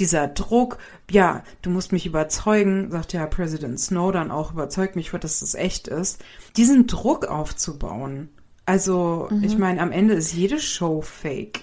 dieser 0.00 0.26
Druck, 0.26 0.78
ja, 1.10 1.44
du 1.62 1.70
musst 1.70 1.92
mich 1.92 2.06
überzeugen, 2.06 2.90
sagt 2.90 3.12
ja 3.12 3.26
Präsident 3.26 3.78
Snow 3.78 4.10
dann 4.10 4.30
auch, 4.30 4.52
überzeugt 4.52 4.96
mich, 4.96 5.10
dass 5.10 5.40
das 5.40 5.54
echt 5.54 5.86
ist, 5.86 6.24
diesen 6.56 6.86
Druck 6.86 7.26
aufzubauen. 7.26 8.30
Also, 8.66 9.28
mhm. 9.30 9.44
ich 9.44 9.58
meine, 9.58 9.80
am 9.80 9.92
Ende 9.92 10.14
ist 10.14 10.32
jede 10.32 10.58
Show 10.58 11.02
fake. 11.02 11.62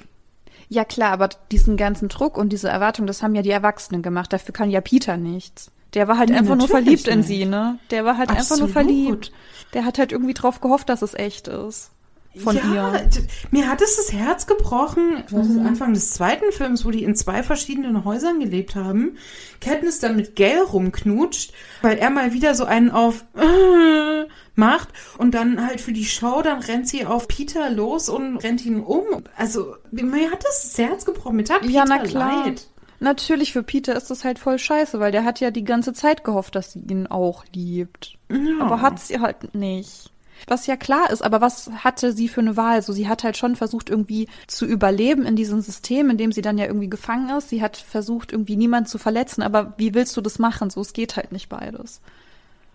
Ja 0.69 0.85
klar, 0.85 1.11
aber 1.11 1.29
diesen 1.51 1.77
ganzen 1.77 2.09
Druck 2.09 2.37
und 2.37 2.49
diese 2.49 2.69
Erwartung, 2.69 3.07
das 3.07 3.23
haben 3.23 3.35
ja 3.35 3.41
die 3.41 3.51
Erwachsenen 3.51 4.01
gemacht. 4.01 4.31
Dafür 4.31 4.53
kann 4.53 4.69
ja 4.69 4.81
Peter 4.81 5.17
nichts. 5.17 5.71
Der 5.93 6.07
war 6.07 6.17
halt 6.17 6.29
nee, 6.29 6.35
einfach 6.35 6.57
nur 6.57 6.67
verliebt 6.67 7.05
nicht. 7.05 7.15
in 7.15 7.23
sie, 7.23 7.45
ne? 7.45 7.79
Der 7.91 8.03
war 8.03 8.17
halt 8.17 8.29
Absolut. 8.29 8.41
einfach 8.41 8.59
nur 8.59 8.69
verliebt. 8.69 9.31
Der 9.73 9.85
hat 9.85 9.97
halt 9.97 10.11
irgendwie 10.11 10.33
drauf 10.33 10.59
gehofft, 10.59 10.89
dass 10.89 11.01
es 11.01 11.13
echt 11.13 11.47
ist 11.47 11.91
von 12.37 12.55
ja, 12.55 12.93
ihr. 12.93 13.09
Mir 13.51 13.67
hat 13.67 13.81
es 13.81 13.95
das 13.97 14.13
Herz 14.13 14.47
gebrochen, 14.47 15.23
mhm. 15.29 15.65
Anfang 15.65 15.93
des 15.93 16.11
zweiten 16.11 16.51
Films, 16.51 16.85
wo 16.85 16.91
die 16.91 17.03
in 17.03 17.15
zwei 17.15 17.43
verschiedenen 17.43 18.05
Häusern 18.05 18.39
gelebt 18.39 18.75
haben. 18.75 19.17
Katniss 19.61 19.99
dann 19.99 20.15
mit 20.15 20.35
Gail 20.35 20.59
rumknutscht, 20.59 21.53
weil 21.81 21.97
er 21.97 22.09
mal 22.09 22.33
wieder 22.33 22.55
so 22.55 22.65
einen 22.65 22.91
auf 22.91 23.25
äh, 23.35 24.27
macht 24.55 24.89
und 25.17 25.33
dann 25.33 25.65
halt 25.65 25.81
für 25.81 25.93
die 25.93 26.05
Show, 26.05 26.41
dann 26.41 26.59
rennt 26.61 26.87
sie 26.87 27.05
auf 27.05 27.27
Peter 27.27 27.69
los 27.69 28.09
und 28.09 28.37
rennt 28.37 28.65
ihn 28.65 28.81
um. 28.81 29.05
Also, 29.37 29.75
mir 29.91 30.31
hat 30.31 30.43
das, 30.43 30.63
das 30.63 30.77
Herz 30.77 31.05
gebrochen. 31.05 31.35
Mir 31.35 31.45
tat 31.45 31.61
Peter 31.61 31.73
ja, 31.73 31.85
na 31.87 31.99
klar. 31.99 32.45
leid. 32.45 32.67
Natürlich, 32.99 33.53
für 33.53 33.61
Peter 33.61 33.95
ist 33.95 34.09
das 34.09 34.23
halt 34.23 34.39
voll 34.39 34.57
scheiße, 34.57 34.99
weil 34.99 35.11
der 35.11 35.23
hat 35.23 35.39
ja 35.39 35.51
die 35.51 35.63
ganze 35.63 35.93
Zeit 35.93 36.23
gehofft, 36.23 36.55
dass 36.55 36.73
sie 36.73 36.79
ihn 36.79 37.05
auch 37.05 37.45
liebt. 37.53 38.17
Ja. 38.31 38.65
Aber 38.65 38.81
hat 38.81 38.99
sie 38.99 39.19
halt 39.19 39.53
nicht. 39.53 40.11
Was 40.45 40.67
ja 40.67 40.75
klar 40.75 41.09
ist, 41.11 41.21
aber 41.21 41.41
was 41.41 41.69
hatte 41.83 42.13
sie 42.13 42.27
für 42.27 42.41
eine 42.41 42.57
Wahl? 42.57 42.81
So, 42.81 42.93
sie 42.93 43.07
hat 43.07 43.23
halt 43.23 43.37
schon 43.37 43.55
versucht, 43.55 43.89
irgendwie 43.89 44.27
zu 44.47 44.65
überleben 44.65 45.25
in 45.25 45.35
diesem 45.35 45.61
System, 45.61 46.09
in 46.09 46.17
dem 46.17 46.31
sie 46.31 46.41
dann 46.41 46.57
ja 46.57 46.65
irgendwie 46.65 46.89
gefangen 46.89 47.35
ist. 47.37 47.49
Sie 47.49 47.61
hat 47.61 47.77
versucht, 47.77 48.31
irgendwie 48.31 48.55
niemanden 48.55 48.89
zu 48.89 48.97
verletzen, 48.97 49.41
aber 49.41 49.73
wie 49.77 49.93
willst 49.93 50.15
du 50.15 50.21
das 50.21 50.39
machen? 50.39 50.69
So, 50.69 50.81
es 50.81 50.93
geht 50.93 51.15
halt 51.15 51.31
nicht 51.31 51.49
beides. 51.49 52.01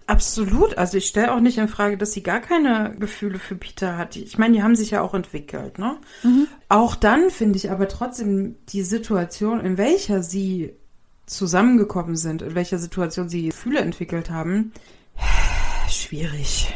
Absolut. 0.06 0.76
Also 0.78 0.98
ich 0.98 1.06
stelle 1.06 1.32
auch 1.32 1.40
nicht 1.40 1.58
in 1.58 1.68
Frage, 1.68 1.96
dass 1.96 2.12
sie 2.12 2.22
gar 2.22 2.40
keine 2.40 2.94
Gefühle 2.98 3.38
für 3.38 3.54
Peter 3.54 3.96
hat. 3.96 4.16
Ich 4.16 4.36
meine, 4.36 4.54
die 4.54 4.62
haben 4.62 4.76
sich 4.76 4.90
ja 4.90 5.00
auch 5.00 5.14
entwickelt, 5.14 5.78
ne? 5.78 5.96
Mhm. 6.22 6.48
Auch 6.68 6.96
dann 6.96 7.30
finde 7.30 7.56
ich 7.56 7.70
aber 7.70 7.88
trotzdem 7.88 8.56
die 8.70 8.82
Situation, 8.82 9.60
in 9.60 9.78
welcher 9.78 10.22
sie 10.22 10.74
zusammengekommen 11.26 12.16
sind, 12.16 12.42
in 12.42 12.54
welcher 12.54 12.78
Situation 12.78 13.28
sie 13.28 13.46
Gefühle 13.46 13.80
entwickelt 13.80 14.30
haben, 14.30 14.72
schwierig. 15.88 16.74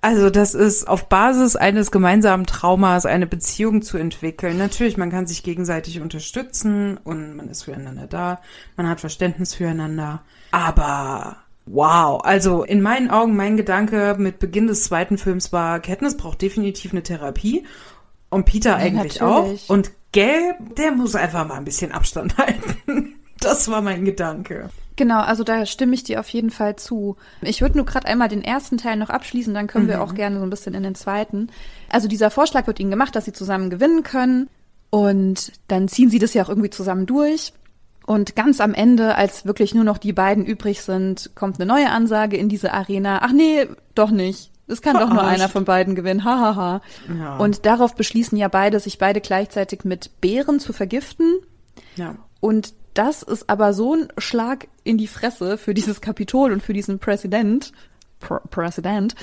Also 0.00 0.30
das 0.30 0.54
ist 0.54 0.86
auf 0.86 1.08
Basis 1.08 1.56
eines 1.56 1.90
gemeinsamen 1.90 2.46
Traumas 2.46 3.06
eine 3.06 3.26
Beziehung 3.26 3.82
zu 3.82 3.96
entwickeln. 3.96 4.58
Natürlich, 4.58 4.96
man 4.96 5.10
kann 5.10 5.26
sich 5.26 5.42
gegenseitig 5.42 6.00
unterstützen 6.00 6.98
und 7.02 7.36
man 7.36 7.48
ist 7.48 7.64
füreinander 7.64 8.06
da, 8.06 8.40
man 8.76 8.88
hat 8.88 9.00
Verständnis 9.00 9.54
füreinander. 9.54 10.22
Aber 10.50 11.36
wow, 11.64 12.20
also 12.24 12.62
in 12.62 12.82
meinen 12.82 13.10
Augen, 13.10 13.36
mein 13.36 13.56
Gedanke 13.56 14.16
mit 14.18 14.38
Beginn 14.38 14.66
des 14.66 14.84
zweiten 14.84 15.18
Films 15.18 15.52
war, 15.52 15.80
Katniss 15.80 16.16
braucht 16.16 16.42
definitiv 16.42 16.92
eine 16.92 17.02
Therapie 17.02 17.64
und 18.30 18.44
Peter 18.44 18.70
ja, 18.70 18.76
eigentlich 18.76 19.20
natürlich. 19.20 19.64
auch. 19.64 19.70
Und 19.70 19.90
Gelb, 20.12 20.76
der 20.76 20.92
muss 20.92 21.14
einfach 21.14 21.46
mal 21.46 21.56
ein 21.56 21.64
bisschen 21.64 21.92
Abstand 21.92 22.38
halten. 22.38 23.14
Das 23.40 23.70
war 23.70 23.82
mein 23.82 24.04
Gedanke. 24.04 24.70
Genau, 24.96 25.20
also 25.20 25.44
da 25.44 25.66
stimme 25.66 25.94
ich 25.94 26.04
dir 26.04 26.20
auf 26.20 26.28
jeden 26.30 26.50
Fall 26.50 26.76
zu. 26.76 27.16
Ich 27.42 27.60
würde 27.60 27.76
nur 27.76 27.86
gerade 27.86 28.06
einmal 28.06 28.28
den 28.28 28.42
ersten 28.42 28.78
Teil 28.78 28.96
noch 28.96 29.10
abschließen, 29.10 29.52
dann 29.52 29.66
können 29.66 29.84
mhm. 29.84 29.90
wir 29.90 30.02
auch 30.02 30.14
gerne 30.14 30.38
so 30.38 30.42
ein 30.42 30.50
bisschen 30.50 30.74
in 30.74 30.82
den 30.82 30.94
zweiten. 30.94 31.48
Also 31.90 32.08
dieser 32.08 32.30
Vorschlag 32.30 32.66
wird 32.66 32.80
ihnen 32.80 32.90
gemacht, 32.90 33.14
dass 33.14 33.26
sie 33.26 33.32
zusammen 33.32 33.68
gewinnen 33.68 34.02
können 34.02 34.48
und 34.90 35.52
dann 35.68 35.88
ziehen 35.88 36.08
sie 36.08 36.18
das 36.18 36.32
ja 36.32 36.42
auch 36.42 36.48
irgendwie 36.48 36.70
zusammen 36.70 37.06
durch. 37.06 37.52
Und 38.06 38.36
ganz 38.36 38.60
am 38.60 38.72
Ende, 38.72 39.16
als 39.16 39.44
wirklich 39.44 39.74
nur 39.74 39.84
noch 39.84 39.98
die 39.98 40.12
beiden 40.12 40.46
übrig 40.46 40.80
sind, 40.80 41.32
kommt 41.34 41.60
eine 41.60 41.66
neue 41.66 41.90
Ansage 41.90 42.36
in 42.36 42.48
diese 42.48 42.72
Arena. 42.72 43.20
Ach 43.22 43.32
nee, 43.32 43.66
doch 43.94 44.10
nicht. 44.10 44.52
Es 44.68 44.80
kann 44.80 44.92
Verarscht. 44.92 45.10
doch 45.10 45.22
nur 45.22 45.24
einer 45.24 45.48
von 45.48 45.64
beiden 45.64 45.94
gewinnen. 45.94 46.24
Hahaha. 46.24 46.54
Ha, 46.54 46.80
ha. 47.08 47.14
ja. 47.18 47.36
Und 47.36 47.66
darauf 47.66 47.94
beschließen 47.94 48.38
ja 48.38 48.48
beide, 48.48 48.80
sich 48.80 48.98
beide 48.98 49.20
gleichzeitig 49.20 49.84
mit 49.84 50.20
Bären 50.20 50.60
zu 50.60 50.72
vergiften. 50.72 51.40
Ja. 51.96 52.16
Und 52.40 52.74
das 52.98 53.22
ist 53.22 53.48
aber 53.50 53.74
so 53.74 53.94
ein 53.94 54.08
Schlag 54.18 54.68
in 54.84 54.98
die 54.98 55.06
Fresse 55.06 55.58
für 55.58 55.74
dieses 55.74 56.00
Kapitol 56.00 56.52
und 56.52 56.62
für 56.62 56.72
diesen 56.72 56.98
Präsident, 56.98 57.72
Pr 58.20 58.40
Präsident, 58.50 59.14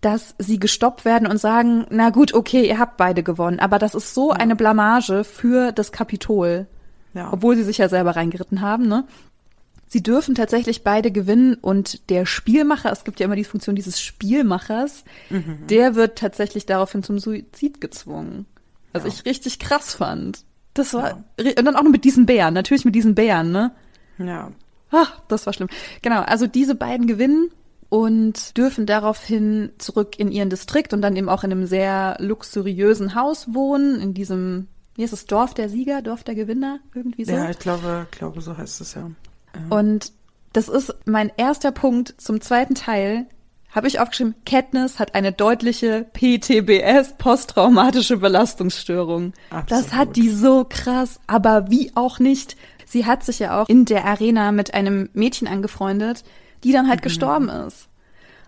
dass 0.00 0.34
sie 0.38 0.58
gestoppt 0.58 1.04
werden 1.04 1.28
und 1.28 1.38
sagen, 1.38 1.86
na 1.90 2.10
gut, 2.10 2.34
okay, 2.34 2.66
ihr 2.68 2.78
habt 2.78 2.96
beide 2.96 3.22
gewonnen, 3.22 3.60
aber 3.60 3.78
das 3.78 3.94
ist 3.94 4.14
so 4.14 4.30
ja. 4.30 4.36
eine 4.36 4.56
Blamage 4.56 5.24
für 5.24 5.72
das 5.72 5.92
Kapitol. 5.92 6.66
Ja. 7.14 7.32
Obwohl 7.32 7.56
sie 7.56 7.62
sich 7.62 7.78
ja 7.78 7.88
selber 7.88 8.16
reingeritten 8.16 8.60
haben, 8.60 8.88
ne? 8.88 9.04
Sie 9.86 10.02
dürfen 10.02 10.34
tatsächlich 10.34 10.84
beide 10.84 11.12
gewinnen 11.12 11.54
und 11.54 12.08
der 12.08 12.24
Spielmacher, 12.24 12.90
es 12.90 13.04
gibt 13.04 13.20
ja 13.20 13.26
immer 13.26 13.36
die 13.36 13.44
Funktion 13.44 13.76
dieses 13.76 14.00
Spielmachers, 14.00 15.04
mhm. 15.28 15.66
der 15.68 15.94
wird 15.94 16.18
tatsächlich 16.18 16.64
daraufhin 16.64 17.02
zum 17.02 17.18
Suizid 17.18 17.80
gezwungen. 17.82 18.46
Was 18.94 19.02
ja. 19.02 19.10
ich 19.10 19.26
richtig 19.26 19.58
krass 19.58 19.94
fand. 19.94 20.44
Das 20.74 20.94
war, 20.94 21.24
ja. 21.38 21.50
und 21.58 21.64
dann 21.64 21.76
auch 21.76 21.82
noch 21.82 21.90
mit 21.90 22.04
diesen 22.04 22.26
Bären, 22.26 22.54
natürlich 22.54 22.84
mit 22.84 22.94
diesen 22.94 23.14
Bären, 23.14 23.52
ne? 23.52 23.72
Ja. 24.18 24.50
Ach, 24.90 25.20
das 25.28 25.46
war 25.46 25.52
schlimm. 25.52 25.68
Genau, 26.02 26.20
also 26.20 26.46
diese 26.46 26.74
beiden 26.74 27.06
gewinnen 27.06 27.50
und 27.88 28.56
dürfen 28.56 28.86
daraufhin 28.86 29.70
zurück 29.78 30.18
in 30.18 30.30
ihren 30.32 30.50
Distrikt 30.50 30.94
und 30.94 31.02
dann 31.02 31.16
eben 31.16 31.28
auch 31.28 31.44
in 31.44 31.52
einem 31.52 31.66
sehr 31.66 32.16
luxuriösen 32.20 33.14
Haus 33.14 33.52
wohnen, 33.52 34.00
in 34.00 34.14
diesem, 34.14 34.68
wie 34.94 35.02
ist 35.02 35.12
es, 35.12 35.26
Dorf 35.26 35.54
der 35.54 35.68
Sieger, 35.68 36.00
Dorf 36.00 36.24
der 36.24 36.34
Gewinner, 36.34 36.80
irgendwie 36.94 37.24
so. 37.24 37.32
Ja, 37.32 37.50
ich 37.50 37.58
glaube, 37.58 38.06
glaube, 38.10 38.40
so 38.40 38.56
heißt 38.56 38.80
es 38.80 38.94
ja. 38.94 39.10
ja. 39.54 39.76
Und 39.76 40.12
das 40.52 40.68
ist 40.68 40.94
mein 41.04 41.30
erster 41.36 41.72
Punkt 41.72 42.14
zum 42.18 42.40
zweiten 42.40 42.74
Teil. 42.74 43.26
Habe 43.74 43.88
ich 43.88 44.00
aufgeschrieben, 44.00 44.34
Katniss 44.44 44.98
hat 44.98 45.14
eine 45.14 45.32
deutliche 45.32 46.06
PTBS, 46.12 47.14
posttraumatische 47.18 48.18
Belastungsstörung. 48.18 49.32
Absolut. 49.50 49.70
Das 49.70 49.92
hat 49.94 50.16
die 50.16 50.28
so 50.30 50.66
krass, 50.68 51.18
aber 51.26 51.70
wie 51.70 51.90
auch 51.94 52.18
nicht. 52.18 52.56
Sie 52.86 53.06
hat 53.06 53.24
sich 53.24 53.38
ja 53.38 53.60
auch 53.62 53.68
in 53.68 53.84
der 53.86 54.04
Arena 54.04 54.52
mit 54.52 54.74
einem 54.74 55.08
Mädchen 55.14 55.48
angefreundet, 55.48 56.24
die 56.64 56.72
dann 56.72 56.88
halt 56.88 57.00
Mhm. 57.00 57.04
gestorben 57.04 57.48
ist. 57.48 57.88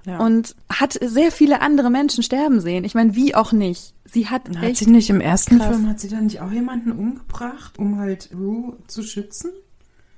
Ja. 0.07 0.19
Und 0.19 0.55
hat 0.71 0.99
sehr 1.03 1.33
viele 1.33 1.63
andere 1.63 1.89
Menschen 1.89 2.23
sterben 2.23 2.61
sehen. 2.61 2.85
Ich 2.85 2.95
meine, 2.95 3.15
wie 3.17 3.35
auch 3.35 3.53
nicht. 3.53 3.95
Sie 4.05 4.29
hat 4.29 4.43
Hat 4.55 4.63
echt 4.63 4.77
sie 4.81 4.91
nicht 4.91 5.09
im 5.09 5.23
ersten 5.23 5.59
krass. 5.59 5.69
Film, 5.69 5.89
hat 5.89 5.99
sie 5.99 6.09
dann 6.09 6.25
nicht 6.25 6.43
auch 6.43 6.51
jemanden 6.53 6.93
umgebracht, 6.93 7.79
um 7.79 7.99
halt 7.99 8.29
Rue 8.35 8.77
zu 8.87 9.03
schützen? 9.03 9.51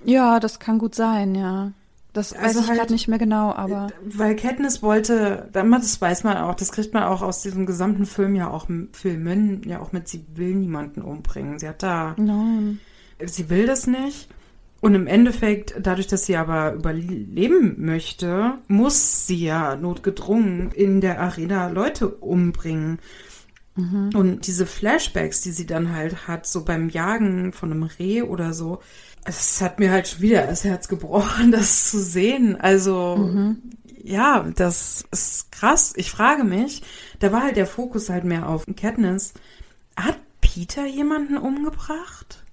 Ja, 0.05 0.40
das 0.40 0.59
kann 0.59 0.79
gut 0.79 0.97
sein, 0.97 1.37
ja. 1.37 1.71
Das 2.17 2.33
weiß 2.33 2.41
Also 2.43 2.61
ich 2.61 2.69
halt- 2.69 2.79
gerade 2.79 2.93
nicht 2.95 3.09
mehr 3.09 3.19
genau, 3.19 3.53
aber 3.53 3.89
Weil 4.03 4.37
Katniss 4.37 4.83
wollte, 4.83 5.51
das 5.53 6.01
weiß 6.01 6.25
man 6.25 6.39
auch, 6.39 6.55
das 6.55 6.73
kriegt 6.73 6.95
man 6.95 7.03
auch 7.03 7.21
aus 7.21 7.43
diesem 7.43 7.67
gesamten 7.67 8.07
Film 8.07 8.35
ja 8.35 8.49
auch, 8.49 8.67
Filmen, 8.93 9.61
ja 9.67 9.81
auch 9.81 9.93
mit, 9.93 10.09
sie 10.09 10.25
will 10.35 10.55
niemanden 10.55 11.03
umbringen. 11.03 11.59
Sie 11.59 11.69
hat 11.69 11.83
da, 11.83 12.15
nein. 12.17 12.81
sie 13.23 13.51
will 13.51 13.67
das 13.67 13.87
nicht. 13.87 14.29
Und 14.81 14.95
im 14.95 15.07
Endeffekt, 15.07 15.75
dadurch, 15.79 16.07
dass 16.07 16.25
sie 16.25 16.37
aber 16.37 16.73
überleben 16.73 17.75
möchte, 17.85 18.55
muss 18.67 19.27
sie 19.27 19.45
ja 19.45 19.77
notgedrungen 19.77 20.71
in 20.73 21.03
der 21.03 21.21
Arena 21.21 21.69
Leute 21.69 22.09
umbringen. 22.09 22.99
Und 24.15 24.47
diese 24.47 24.65
Flashbacks, 24.65 25.43
die 25.43 25.51
sie 25.51 25.67
dann 25.67 25.95
halt 25.95 26.27
hat, 26.29 26.47
so 26.47 26.65
beim 26.65 26.89
Jagen 26.89 27.53
von 27.53 27.71
einem 27.73 27.83
Reh 27.83 28.23
oder 28.23 28.55
so, 28.55 28.81
es 29.27 29.61
hat 29.61 29.79
mir 29.79 29.91
halt 29.91 30.09
schon 30.09 30.21
wieder 30.21 30.47
das 30.47 30.65
Herz 30.65 30.89
gebrochen, 30.89 31.51
das 31.53 31.91
zu 31.91 32.01
sehen. 32.01 32.61
Also, 32.61 33.55
ja, 34.03 34.47
das 34.55 35.05
ist 35.11 35.51
krass. 35.53 35.93
Ich 35.97 36.11
frage 36.11 36.45
mich, 36.45 36.83
da 37.19 37.33
war 37.33 37.43
halt 37.43 37.57
der 37.57 37.67
Fokus 37.67 38.09
halt 38.09 38.25
mehr 38.25 38.49
auf 38.49 38.65
Katniss. 38.77 39.35
Hat 39.97 40.17
Peter 40.41 40.87
jemanden 40.87 41.37
umgebracht? 41.39 42.45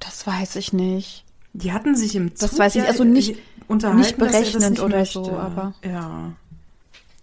Das 0.00 0.26
weiß 0.26 0.56
ich 0.56 0.72
nicht. 0.72 1.24
Die 1.54 1.72
hatten 1.72 1.94
sich 1.96 2.14
im 2.16 2.34
Zug 2.34 2.50
Das 2.50 2.58
weiß 2.58 2.74
ich, 2.76 2.82
also 2.82 3.04
nicht- 3.04 3.36
unterhalten, 3.68 4.00
nicht 4.00 4.12
er 4.18 4.26
berechnend 4.26 4.70
nicht 4.70 4.82
oder 4.82 5.04
so, 5.06 5.20
möchte. 5.22 5.38
aber- 5.38 5.74
Ja. 5.84 6.32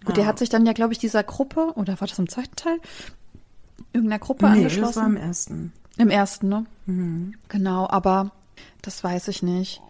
Gut, 0.04 0.08
Ja. 0.08 0.14
der 0.14 0.26
hat 0.26 0.38
sich 0.40 0.48
dann 0.48 0.66
ja, 0.66 0.72
glaube 0.72 0.92
ich, 0.92 0.98
dieser 0.98 1.22
Gruppe, 1.22 1.72
oder 1.76 2.00
war 2.00 2.08
das 2.08 2.18
im 2.18 2.28
zweiten 2.28 2.56
Teil? 2.56 2.78
Irgendeiner 3.92 4.18
Gruppe 4.18 4.46
Nee, 4.46 4.52
angeschlossen. 4.58 4.86
das 4.88 4.96
war 4.96 5.06
im 5.06 5.16
ersten. 5.16 5.72
Im 5.98 6.10
ersten, 6.10 6.48
ne? 6.48 6.66
Mhm. 6.86 7.34
Genau, 7.48 7.88
aber 7.88 8.32
das 8.82 9.02
weiß 9.02 9.28
ich 9.28 9.42
nicht. 9.42 9.80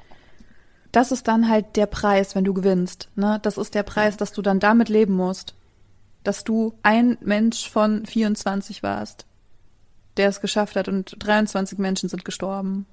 Das 0.93 1.11
ist 1.11 1.27
dann 1.27 1.49
halt 1.49 1.77
der 1.77 1.87
Preis, 1.87 2.35
wenn 2.35 2.45
du 2.45 2.53
gewinnst. 2.53 3.09
Ne? 3.17 3.41
Das 3.43 3.57
ist 3.57 3.75
der 3.75 3.83
Preis, 3.83 4.19
dass 4.19 4.33
du 4.33 4.43
dann 4.43 4.61
damit 4.61 4.91
leben 4.91 5.15
musst. 5.15 5.55
Dass 6.23 6.45
du 6.45 6.75
ein 6.83 7.17
Mensch 7.21 7.69
von 7.69 8.05
24 8.05 8.83
warst, 8.83 9.27
der 10.19 10.29
es 10.29 10.41
geschafft 10.43 10.77
hat 10.77 10.89
und 10.89 11.17
23 11.19 11.79
Menschen 11.79 12.09
sind 12.11 12.25
gestorben. 12.25 12.87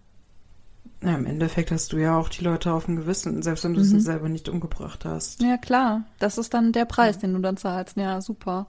Ja, 1.02 1.16
im 1.16 1.26
Endeffekt 1.26 1.72
hast 1.72 1.94
du 1.94 1.98
ja 1.98 2.18
auch 2.18 2.28
die 2.28 2.44
Leute 2.44 2.74
auf 2.74 2.86
dem 2.86 2.98
Gewissen, 2.98 3.42
selbst 3.42 3.64
wenn 3.64 3.74
du 3.74 3.80
Mhm. 3.80 3.86
sie 3.86 4.00
selber 4.02 4.28
nicht 4.28 4.50
umgebracht 4.50 5.06
hast. 5.06 5.42
Ja, 5.42 5.56
klar. 5.56 6.04
Das 6.20 6.38
ist 6.38 6.54
dann 6.54 6.74
der 6.74 6.84
Preis, 6.84 7.18
den 7.20 7.32
du 7.34 7.40
dann 7.40 7.56
zahlst. 7.56 7.96
Ja, 7.96 8.20
super. 8.20 8.68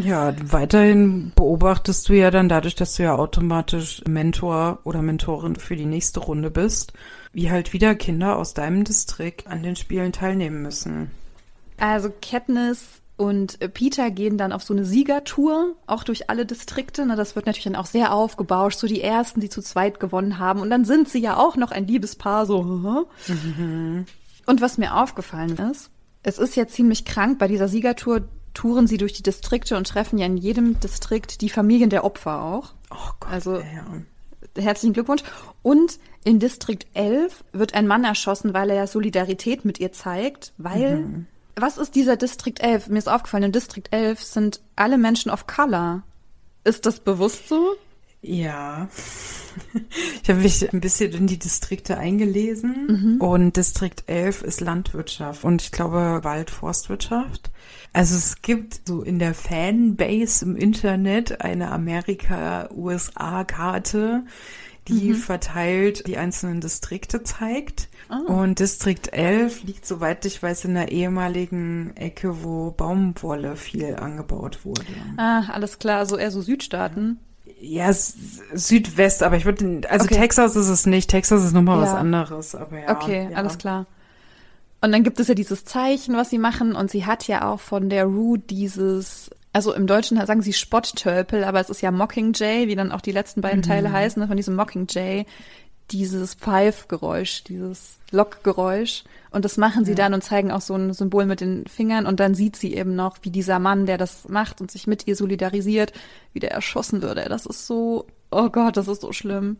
Ja, 0.00 0.32
weiterhin 0.44 1.32
beobachtest 1.34 2.08
du 2.08 2.12
ja 2.12 2.30
dann 2.30 2.48
dadurch, 2.48 2.76
dass 2.76 2.94
du 2.94 3.02
ja 3.02 3.16
automatisch 3.16 4.02
Mentor 4.08 4.78
oder 4.84 5.02
Mentorin 5.02 5.56
für 5.56 5.74
die 5.74 5.86
nächste 5.86 6.20
Runde 6.20 6.52
bist, 6.52 6.92
wie 7.32 7.50
halt 7.50 7.72
wieder 7.72 7.96
Kinder 7.96 8.36
aus 8.36 8.54
deinem 8.54 8.84
Distrikt 8.84 9.48
an 9.48 9.64
den 9.64 9.74
Spielen 9.74 10.12
teilnehmen 10.12 10.62
müssen. 10.62 11.10
Also 11.78 12.10
Katniss 12.22 12.99
und 13.20 13.60
äh, 13.60 13.68
Peter 13.68 14.10
gehen 14.10 14.38
dann 14.38 14.50
auf 14.50 14.62
so 14.62 14.72
eine 14.72 14.86
Siegertour, 14.86 15.74
auch 15.86 16.04
durch 16.04 16.30
alle 16.30 16.46
Distrikte. 16.46 17.04
Ne? 17.04 17.16
Das 17.16 17.36
wird 17.36 17.44
natürlich 17.44 17.64
dann 17.64 17.76
auch 17.76 17.84
sehr 17.84 18.14
aufgebauscht, 18.14 18.78
so 18.78 18.86
die 18.86 19.02
ersten, 19.02 19.40
die 19.40 19.50
zu 19.50 19.60
zweit 19.60 20.00
gewonnen 20.00 20.38
haben. 20.38 20.60
Und 20.60 20.70
dann 20.70 20.86
sind 20.86 21.06
sie 21.06 21.18
ja 21.18 21.36
auch 21.36 21.56
noch 21.56 21.70
ein 21.70 21.86
Liebespaar, 21.86 22.46
so. 22.46 23.06
Und 24.46 24.60
was 24.62 24.78
mir 24.78 24.96
aufgefallen 24.96 25.58
ist, 25.70 25.90
es 26.22 26.38
ist 26.38 26.56
ja 26.56 26.66
ziemlich 26.66 27.04
krank, 27.04 27.38
bei 27.38 27.46
dieser 27.46 27.68
Siegertour 27.68 28.22
touren 28.54 28.86
sie 28.86 28.96
durch 28.96 29.12
die 29.12 29.22
Distrikte 29.22 29.76
und 29.76 29.86
treffen 29.86 30.18
ja 30.18 30.24
in 30.24 30.38
jedem 30.38 30.80
Distrikt 30.80 31.42
die 31.42 31.50
Familien 31.50 31.90
der 31.90 32.04
Opfer 32.04 32.42
auch. 32.42 32.72
Oh 32.90 33.10
Gott. 33.20 33.30
Also- 33.30 33.56
ja. 33.58 33.84
Herzlichen 34.56 34.94
Glückwunsch. 34.94 35.22
Und 35.62 35.98
in 36.24 36.38
Distrikt 36.38 36.86
11 36.94 37.44
wird 37.52 37.74
ein 37.74 37.86
Mann 37.86 38.04
erschossen, 38.04 38.54
weil 38.54 38.70
er 38.70 38.76
ja 38.76 38.86
Solidarität 38.86 39.66
mit 39.66 39.78
ihr 39.78 39.92
zeigt, 39.92 40.54
weil, 40.56 41.26
was 41.60 41.78
ist 41.78 41.94
dieser 41.94 42.16
Distrikt 42.16 42.60
11? 42.60 42.88
Mir 42.88 42.98
ist 42.98 43.08
aufgefallen, 43.08 43.44
in 43.44 43.52
Distrikt 43.52 43.92
11 43.92 44.22
sind 44.22 44.60
alle 44.76 44.98
Menschen 44.98 45.30
of 45.30 45.46
Color. 45.46 46.02
Ist 46.64 46.86
das 46.86 47.00
bewusst 47.00 47.48
so? 47.48 47.74
Ja. 48.22 48.88
Ich 50.22 50.30
habe 50.30 50.42
mich 50.42 50.72
ein 50.72 50.80
bisschen 50.80 51.12
in 51.12 51.26
die 51.26 51.38
Distrikte 51.38 51.98
eingelesen 51.98 53.18
und 53.20 53.56
Distrikt 53.56 54.08
11 54.08 54.42
ist 54.42 54.60
Landwirtschaft 54.60 55.42
und 55.42 55.60
ich 55.60 55.72
glaube 55.72 56.20
Wald-Forstwirtschaft. 56.22 57.50
Also 57.92 58.14
es 58.14 58.42
gibt 58.42 58.86
so 58.86 59.02
in 59.02 59.18
der 59.18 59.34
Fanbase 59.34 60.44
im 60.44 60.54
Internet 60.54 61.40
eine 61.40 61.72
Amerika-USA-Karte, 61.72 64.22
die 64.90 65.14
verteilt 65.14 66.06
die 66.06 66.16
einzelnen 66.18 66.60
Distrikte 66.60 67.22
zeigt. 67.22 67.88
Und 68.26 68.58
Distrikt 68.58 69.12
11 69.12 69.62
liegt, 69.62 69.86
soweit 69.86 70.24
ich 70.24 70.42
weiß, 70.42 70.64
in 70.64 70.74
der 70.74 70.90
ehemaligen 70.90 71.96
Ecke, 71.96 72.42
wo 72.42 72.72
Baumwolle 72.72 73.54
viel 73.56 73.94
angebaut 73.96 74.64
wurde. 74.64 74.82
Ah, 75.16 75.44
alles 75.52 75.78
klar, 75.78 76.04
so 76.06 76.16
eher 76.16 76.32
so 76.32 76.42
Südstaaten. 76.42 77.20
Ja, 77.60 77.92
Südwest, 77.92 79.22
aber 79.22 79.36
ich 79.36 79.44
würde, 79.44 79.82
also 79.88 80.06
Okay. 80.06 80.16
Texas 80.16 80.56
ist 80.56 80.68
es 80.68 80.86
nicht. 80.86 81.10
Texas 81.10 81.44
ist 81.44 81.52
nochmal 81.52 81.80
was 81.80 81.90
Ja. 81.90 81.98
anderes, 81.98 82.54
aber 82.54 82.78
ja. 82.80 82.90
Okay, 82.96 83.28
ja. 83.30 83.36
alles 83.36 83.58
klar. 83.58 83.86
Und 84.80 84.92
dann 84.92 85.02
gibt 85.04 85.20
es 85.20 85.28
ja 85.28 85.34
dieses 85.34 85.64
Zeichen, 85.64 86.16
was 86.16 86.30
sie 86.30 86.38
machen, 86.38 86.74
und 86.74 86.90
sie 86.90 87.04
hat 87.06 87.28
ja 87.28 87.48
auch 87.48 87.60
von 87.60 87.90
der 87.90 88.06
Rue 88.06 88.38
dieses, 88.38 89.30
also 89.52 89.72
im 89.74 89.86
Deutschen 89.86 90.24
sagen 90.24 90.42
sie 90.42 90.52
Spotttölpel, 90.52 91.44
aber 91.44 91.60
es 91.60 91.70
ist 91.70 91.80
ja 91.80 91.90
Mockingjay, 91.90 92.68
wie 92.68 92.76
dann 92.76 92.92
auch 92.92 93.00
die 93.00 93.12
letzten 93.12 93.40
beiden 93.40 93.62
Teile 93.62 93.90
heißen, 93.92 94.20
ne, 94.20 94.28
von 94.28 94.36
diesem 94.36 94.54
Mockingjay, 94.54 95.26
dieses 95.90 96.34
Pfeifgeräusch, 96.34 97.44
dieses 97.44 97.98
Lockgeräusch. 98.12 99.04
Und 99.30 99.44
das 99.44 99.56
machen 99.56 99.84
sie 99.84 99.94
dann 99.94 100.14
und 100.14 100.22
zeigen 100.22 100.52
auch 100.52 100.60
so 100.60 100.74
ein 100.74 100.92
Symbol 100.92 101.26
mit 101.26 101.40
den 101.40 101.66
Fingern 101.66 102.06
und 102.06 102.20
dann 102.20 102.34
sieht 102.34 102.56
sie 102.56 102.74
eben 102.74 102.94
noch, 102.94 103.18
wie 103.22 103.30
dieser 103.30 103.58
Mann, 103.58 103.86
der 103.86 103.98
das 103.98 104.28
macht 104.28 104.60
und 104.60 104.70
sich 104.70 104.86
mit 104.86 105.06
ihr 105.06 105.16
solidarisiert, 105.16 105.92
wie 106.32 106.40
der 106.40 106.52
erschossen 106.52 107.02
würde. 107.02 107.26
Das 107.28 107.46
ist 107.46 107.66
so, 107.66 108.06
oh 108.30 108.50
Gott, 108.50 108.76
das 108.76 108.88
ist 108.88 109.00
so 109.00 109.12
schlimm. 109.12 109.58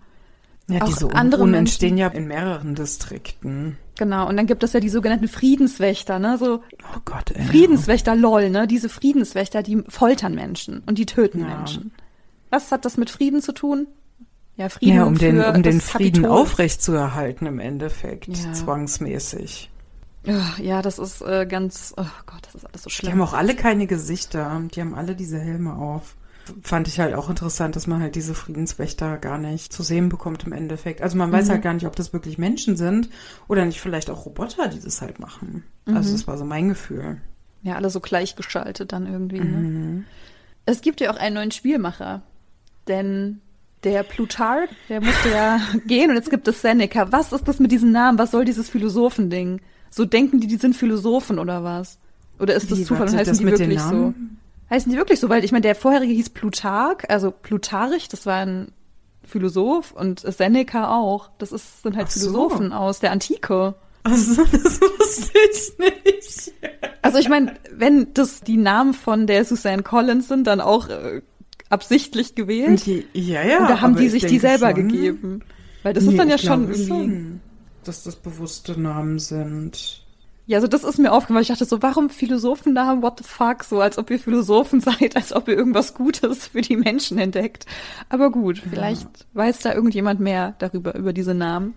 Ja, 0.73 0.83
auch 0.83 0.87
diese 0.87 1.11
andere 1.15 1.43
Unruhen 1.43 1.55
entstehen 1.61 1.97
ja 1.99 2.09
in 2.09 2.27
mehreren 2.29 2.75
Distrikten. 2.75 3.77
Genau, 3.99 4.29
und 4.29 4.37
dann 4.37 4.47
gibt 4.47 4.63
es 4.65 4.73
ja 4.73 4.81
die 4.81 4.89
sogenannten 4.89 5.29
Friedenswächter, 5.29 6.19
ne? 6.19 6.39
So 6.39 6.63
Oh 6.95 7.01
Gott, 7.05 7.31
ey. 7.33 7.45
Friedenswächter, 7.45 8.17
lol, 8.17 8.51
ne? 8.51 8.67
Diese 8.67 8.89
Friedenswächter, 8.89 9.63
die 9.63 9.83
foltern 9.89 10.35
Menschen 10.35 10.83
und 10.87 10.99
die 10.99 11.07
töten 11.07 11.41
Ja. 11.41 11.47
Menschen. 11.57 11.93
Was 12.51 12.73
hat 12.73 12.85
das 12.85 12.97
mit 12.97 13.11
Frieden 13.11 13.43
zu 13.43 13.53
tun? 13.53 13.87
Ja, 14.57 14.69
Frieden 14.69 14.97
Ja, 14.97 15.05
um 15.05 15.17
den, 15.17 15.43
um 15.43 15.63
den 15.63 15.81
Frieden 15.81 16.23
Kapitol. 16.23 16.39
aufrechtzuerhalten 16.39 17.47
im 17.47 17.59
Endeffekt, 17.61 18.27
Ja. 18.29 18.53
zwangsmäßig. 18.53 19.71
Ja, 20.59 20.83
das 20.83 20.99
ist 20.99 21.23
äh, 21.23 21.47
ganz, 21.47 21.95
oh 21.97 22.05
Gott, 22.27 22.41
das 22.45 22.55
ist 22.57 22.65
alles 22.67 22.83
so 22.83 22.89
Die 22.91 22.95
schlimm. 22.97 23.13
haben 23.13 23.23
auch 23.23 23.33
alle 23.33 23.55
keine 23.55 23.87
Gesichter, 23.87 24.61
die 24.75 24.81
haben 24.83 24.95
alle 24.95 25.15
diese 25.15 25.39
Helme 25.39 25.75
auf. 25.75 26.15
Fand 26.63 26.89
ich 26.89 27.01
halt 27.01 27.15
auch 27.15 27.29
interessant, 27.31 27.77
dass 27.77 27.87
man 27.87 28.01
halt 28.01 28.15
diese 28.15 28.35
Friedenswächter 28.35 29.17
gar 29.19 29.39
nicht 29.39 29.73
zu 29.73 29.83
sehen 29.83 30.09
bekommt 30.09 30.45
im 30.45 30.53
Endeffekt. 30.53 31.03
Also 31.03 31.17
man 31.17 31.31
weiß 31.33 31.47
Mhm. 31.47 31.51
halt 31.53 31.63
gar 31.63 31.75
nicht, 31.75 31.87
ob 31.87 31.97
das 31.97 32.13
wirklich 32.13 32.39
Menschen 32.39 32.77
sind 32.77 33.09
oder 33.49 33.65
nicht 33.65 33.81
vielleicht 33.81 34.11
auch 34.11 34.27
Roboter, 34.27 34.69
die 34.69 34.81
das 34.81 35.01
halt 35.03 35.19
machen. 35.21 35.65
Mhm. 35.87 35.97
Also 35.97 36.13
das 36.13 36.27
war 36.27 36.37
so 36.39 36.45
mein 36.45 36.69
Gefühl. 36.69 37.21
Ja, 37.63 37.75
alle 37.77 37.91
so 37.91 38.01
gleichgeschaltet 38.01 38.93
dann 38.93 39.07
irgendwie. 39.07 39.41
Ne? 39.41 39.45
Mhm. 39.47 40.05
Es 40.67 40.81
gibt 40.83 41.01
ja 41.01 41.11
auch 41.13 41.17
einen 41.17 41.35
neuen 41.35 41.51
Spielmacher, 41.51 42.23
denn 42.89 43.41
der 43.85 44.03
Plutarch, 44.03 44.69
der 44.89 45.01
musste 45.01 45.31
ja 45.31 45.61
gehen 45.87 46.11
und 46.11 46.17
jetzt 46.17 46.31
gibt 46.31 46.47
es 46.49 46.61
Seneca. 46.63 47.11
Was 47.13 47.33
ist 47.33 47.49
das 47.49 47.59
mit 47.61 47.73
diesem 47.73 47.93
Namen? 47.93 48.19
Was 48.19 48.31
soll 48.31 48.45
dieses 48.45 48.69
Philosophending? 48.69 49.61
So 49.91 50.05
denken 50.05 50.41
die, 50.41 50.47
die 50.47 50.57
sind 50.57 50.77
Philosophen 50.77 51.39
oder 51.39 51.65
was? 51.65 51.99
Oder 52.39 52.55
ist 52.55 52.71
das 52.71 52.79
Wie, 52.79 52.85
Zufall 52.85 53.09
und 53.09 53.17
heißen 53.17 53.33
das 53.33 53.39
die 53.39 53.47
wirklich 53.47 53.81
so? 53.81 54.15
Heißen 54.71 54.91
die 54.91 54.97
wirklich 54.99 55.19
so? 55.21 55.29
Weil 55.29 55.45
ich 55.45 55.53
meine, 55.53 55.63
der 55.63 55.75
vorherige 55.75 56.13
hieß 56.13 56.31
Plutarch, 56.31 57.09
also 57.11 57.31
Plutarch, 57.33 58.09
das 58.09 58.25
war 58.27 58.37
ein 58.37 58.73
Philosoph 59.25 59.93
und 59.93 60.21
Seneca 60.21 60.97
auch. 60.97 61.31
Das 61.39 61.53
ist, 61.53 61.83
sind 61.83 61.97
halt 61.97 62.11
so. 62.11 62.21
Philosophen 62.21 62.73
aus 62.73 63.01
der 63.01 63.13
Antike. 63.13 63.75
Also, 64.05 64.45
das 64.53 64.81
wusste 64.81 65.31
ich 65.53 65.79
nicht. 65.79 66.53
Also 67.03 67.19
ich 67.19 67.29
meine, 67.29 67.55
wenn 67.73 68.13
das 68.15 68.41
die 68.41 68.57
Namen 68.57 68.95
von 68.95 69.27
der 69.27 69.45
Suzanne 69.45 69.83
Collins 69.83 70.29
sind, 70.29 70.47
dann 70.47 70.61
auch 70.61 70.89
äh, 70.89 71.21
absichtlich 71.69 72.35
gewählt. 72.35 72.87
Die, 72.87 73.07
ja, 73.13 73.43
ja. 73.43 73.65
Oder 73.65 73.81
haben 73.81 73.97
die 73.97 74.07
ich 74.07 74.13
sich 74.13 74.27
die 74.27 74.39
selber 74.39 74.71
schon- 74.71 74.89
gegeben? 74.89 75.41
Weil 75.83 75.95
das 75.95 76.05
Nee, 76.05 76.11
ist 76.13 76.19
dann 76.19 76.29
ja 76.29 76.39
schon 76.39 76.63
irgendwie. 76.65 76.87
schon, 76.87 77.41
dass 77.85 78.03
das 78.03 78.17
bewusste 78.17 78.79
Namen 78.81 79.19
sind. 79.19 80.03
Ja, 80.51 80.57
also 80.57 80.67
das 80.67 80.83
ist 80.83 80.99
mir 80.99 81.13
aufgefallen. 81.13 81.43
Ich 81.43 81.49
dachte 81.49 81.65
so, 81.65 81.81
warum 81.81 82.11
Philosophennamen? 82.11 83.05
What 83.05 83.19
the 83.19 83.25
fuck? 83.25 83.63
So, 83.63 83.81
als 83.81 83.99
ob 83.99 84.11
ihr 84.11 84.19
Philosophen 84.19 84.81
seid, 84.81 85.15
als 85.15 85.33
ob 85.33 85.47
ihr 85.47 85.57
irgendwas 85.57 85.95
Gutes 85.95 86.49
für 86.49 86.61
die 86.61 86.77
Menschen 86.77 87.19
entdeckt. 87.19 87.67
Aber 88.09 88.33
gut, 88.33 88.61
vielleicht 88.69 89.03
ja. 89.03 89.25
weiß 89.35 89.61
da 89.61 89.73
irgendjemand 89.73 90.19
mehr 90.19 90.57
darüber, 90.59 90.97
über 90.97 91.13
diese 91.13 91.35
Namen. 91.35 91.75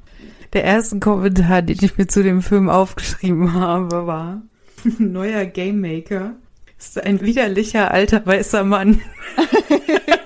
Der 0.53 0.63
erste 0.63 0.97
Kommentar, 0.97 1.61
den 1.61 1.77
ich 1.83 1.99
mir 1.99 2.07
zu 2.07 2.23
dem 2.23 2.41
Film 2.41 2.67
aufgeschrieben 2.67 3.53
habe, 3.53 4.07
war, 4.07 4.41
neuer 4.97 5.45
Game 5.45 5.79
Maker 5.79 6.33
ist 6.79 6.99
ein 6.99 7.21
widerlicher 7.21 7.91
alter 7.91 8.25
weißer 8.25 8.63
Mann. 8.63 9.01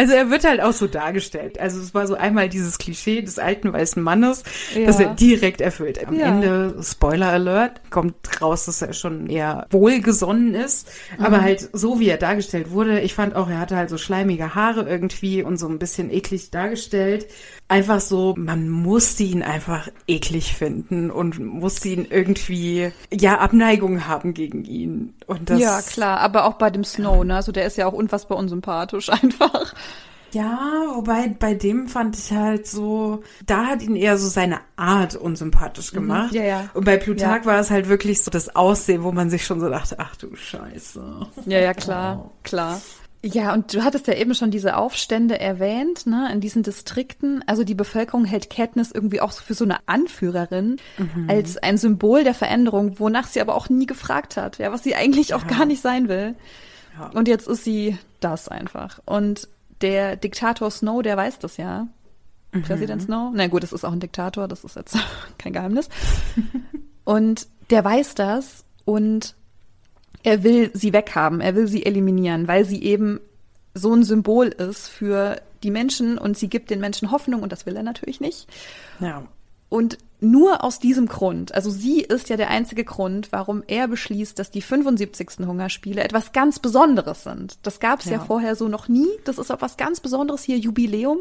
Also 0.00 0.14
er 0.14 0.30
wird 0.30 0.44
halt 0.44 0.62
auch 0.62 0.72
so 0.72 0.86
dargestellt. 0.86 1.60
Also 1.60 1.78
es 1.78 1.92
war 1.92 2.06
so 2.06 2.14
einmal 2.14 2.48
dieses 2.48 2.78
Klischee 2.78 3.20
des 3.20 3.38
alten 3.38 3.70
weißen 3.70 4.02
Mannes, 4.02 4.44
ja. 4.74 4.86
das 4.86 4.98
er 4.98 5.14
direkt 5.14 5.60
erfüllt. 5.60 6.06
Am 6.06 6.18
ja. 6.18 6.28
Ende, 6.28 6.82
Spoiler 6.82 7.28
Alert, 7.28 7.82
kommt 7.90 8.14
raus, 8.40 8.64
dass 8.64 8.80
er 8.80 8.94
schon 8.94 9.28
eher 9.28 9.66
wohlgesonnen 9.68 10.54
ist. 10.54 10.88
Mhm. 11.18 11.24
Aber 11.26 11.42
halt 11.42 11.68
so, 11.74 12.00
wie 12.00 12.08
er 12.08 12.16
dargestellt 12.16 12.70
wurde, 12.70 13.00
ich 13.00 13.12
fand 13.12 13.36
auch, 13.36 13.50
er 13.50 13.60
hatte 13.60 13.76
halt 13.76 13.90
so 13.90 13.98
schleimige 13.98 14.54
Haare 14.54 14.88
irgendwie 14.88 15.42
und 15.42 15.58
so 15.58 15.68
ein 15.68 15.78
bisschen 15.78 16.10
eklig 16.10 16.50
dargestellt. 16.50 17.26
Einfach 17.70 18.00
so, 18.00 18.34
man 18.36 18.68
musste 18.68 19.22
ihn 19.22 19.44
einfach 19.44 19.88
eklig 20.08 20.56
finden 20.56 21.08
und 21.08 21.38
musste 21.38 21.90
ihn 21.90 22.04
irgendwie, 22.10 22.90
ja, 23.12 23.38
Abneigung 23.38 24.08
haben 24.08 24.34
gegen 24.34 24.64
ihn. 24.64 25.14
Und 25.28 25.50
das, 25.50 25.60
ja, 25.60 25.80
klar, 25.80 26.18
aber 26.18 26.46
auch 26.46 26.54
bei 26.54 26.70
dem 26.70 26.82
Snow, 26.82 27.22
ne? 27.22 27.36
Also 27.36 27.52
der 27.52 27.66
ist 27.66 27.76
ja 27.76 27.86
auch 27.86 27.92
unfassbar 27.92 28.38
unsympathisch 28.38 29.08
einfach. 29.22 29.72
Ja, 30.32 30.58
wobei 30.94 31.28
bei 31.28 31.54
dem 31.54 31.86
fand 31.86 32.18
ich 32.18 32.32
halt 32.32 32.66
so, 32.66 33.22
da 33.46 33.66
hat 33.66 33.82
ihn 33.82 33.94
eher 33.94 34.18
so 34.18 34.26
seine 34.26 34.58
Art 34.74 35.14
unsympathisch 35.14 35.92
mhm. 35.92 35.96
gemacht. 35.96 36.32
Mhm, 36.32 36.38
ja, 36.38 36.44
ja. 36.44 36.70
Und 36.74 36.84
bei 36.84 36.96
Plutarch 36.96 37.44
ja. 37.44 37.52
war 37.52 37.60
es 37.60 37.70
halt 37.70 37.88
wirklich 37.88 38.24
so 38.24 38.32
das 38.32 38.56
Aussehen, 38.56 39.04
wo 39.04 39.12
man 39.12 39.30
sich 39.30 39.46
schon 39.46 39.60
so 39.60 39.68
dachte, 39.68 39.94
ach 40.00 40.16
du 40.16 40.34
Scheiße. 40.34 41.02
Ja, 41.46 41.60
ja, 41.60 41.72
klar, 41.72 42.18
wow. 42.18 42.30
klar. 42.42 42.80
Ja, 43.22 43.52
und 43.52 43.74
du 43.74 43.84
hattest 43.84 44.06
ja 44.06 44.14
eben 44.14 44.34
schon 44.34 44.50
diese 44.50 44.76
Aufstände 44.76 45.38
erwähnt, 45.38 46.06
ne, 46.06 46.30
in 46.32 46.40
diesen 46.40 46.62
Distrikten. 46.62 47.44
Also 47.46 47.64
die 47.64 47.74
Bevölkerung 47.74 48.24
hält 48.24 48.48
Katniss 48.48 48.92
irgendwie 48.92 49.20
auch 49.20 49.30
so 49.30 49.42
für 49.42 49.52
so 49.52 49.64
eine 49.64 49.76
Anführerin, 49.86 50.78
mhm. 50.96 51.28
als 51.28 51.58
ein 51.58 51.76
Symbol 51.76 52.24
der 52.24 52.32
Veränderung, 52.32 52.98
wonach 52.98 53.26
sie 53.26 53.42
aber 53.42 53.56
auch 53.56 53.68
nie 53.68 53.84
gefragt 53.84 54.38
hat, 54.38 54.56
ja, 54.56 54.72
was 54.72 54.82
sie 54.82 54.94
eigentlich 54.94 55.34
auch 55.34 55.42
ja. 55.42 55.58
gar 55.58 55.66
nicht 55.66 55.82
sein 55.82 56.08
will. 56.08 56.34
Ja. 56.98 57.10
Und 57.10 57.28
jetzt 57.28 57.46
ist 57.46 57.62
sie 57.62 57.98
das 58.20 58.48
einfach. 58.48 59.00
Und 59.04 59.48
der 59.82 60.16
Diktator 60.16 60.70
Snow, 60.70 61.02
der 61.02 61.16
weiß 61.18 61.38
das 61.40 61.58
ja. 61.58 61.88
Mhm. 62.52 62.62
Präsident 62.62 63.02
Snow. 63.02 63.32
Na 63.34 63.48
gut, 63.48 63.62
das 63.62 63.74
ist 63.74 63.84
auch 63.84 63.92
ein 63.92 64.00
Diktator, 64.00 64.48
das 64.48 64.64
ist 64.64 64.76
jetzt 64.76 64.96
kein 65.38 65.52
Geheimnis. 65.52 65.90
und 67.04 67.48
der 67.68 67.84
weiß 67.84 68.14
das 68.14 68.64
und 68.86 69.34
er 70.22 70.42
will 70.42 70.70
sie 70.74 70.92
weghaben, 70.92 71.40
er 71.40 71.54
will 71.54 71.66
sie 71.66 71.86
eliminieren, 71.86 72.48
weil 72.48 72.64
sie 72.64 72.82
eben 72.82 73.20
so 73.74 73.94
ein 73.94 74.02
Symbol 74.02 74.48
ist 74.48 74.88
für 74.88 75.40
die 75.62 75.70
Menschen 75.70 76.18
und 76.18 76.36
sie 76.36 76.48
gibt 76.48 76.70
den 76.70 76.80
Menschen 76.80 77.10
Hoffnung 77.10 77.42
und 77.42 77.52
das 77.52 77.66
will 77.66 77.76
er 77.76 77.82
natürlich 77.82 78.20
nicht. 78.20 78.48
Ja. 78.98 79.24
Und 79.68 79.98
nur 80.20 80.64
aus 80.64 80.80
diesem 80.80 81.06
Grund, 81.06 81.54
also 81.54 81.70
sie 81.70 82.00
ist 82.00 82.28
ja 82.28 82.36
der 82.36 82.50
einzige 82.50 82.84
Grund, 82.84 83.30
warum 83.30 83.62
er 83.66 83.88
beschließt, 83.88 84.38
dass 84.38 84.50
die 84.50 84.60
75. 84.60 85.46
Hungerspiele 85.46 86.02
etwas 86.02 86.32
ganz 86.32 86.58
Besonderes 86.58 87.22
sind. 87.22 87.58
Das 87.62 87.78
gab 87.80 88.00
es 88.00 88.06
ja. 88.06 88.12
ja. 88.12 88.24
vorher 88.24 88.56
so 88.56 88.68
noch 88.68 88.88
nie. 88.88 89.08
Das 89.24 89.38
ist 89.38 89.50
auch 89.50 89.62
was 89.62 89.76
ganz 89.76 90.00
Besonderes 90.00 90.42
hier, 90.42 90.58
Jubiläum. 90.58 91.18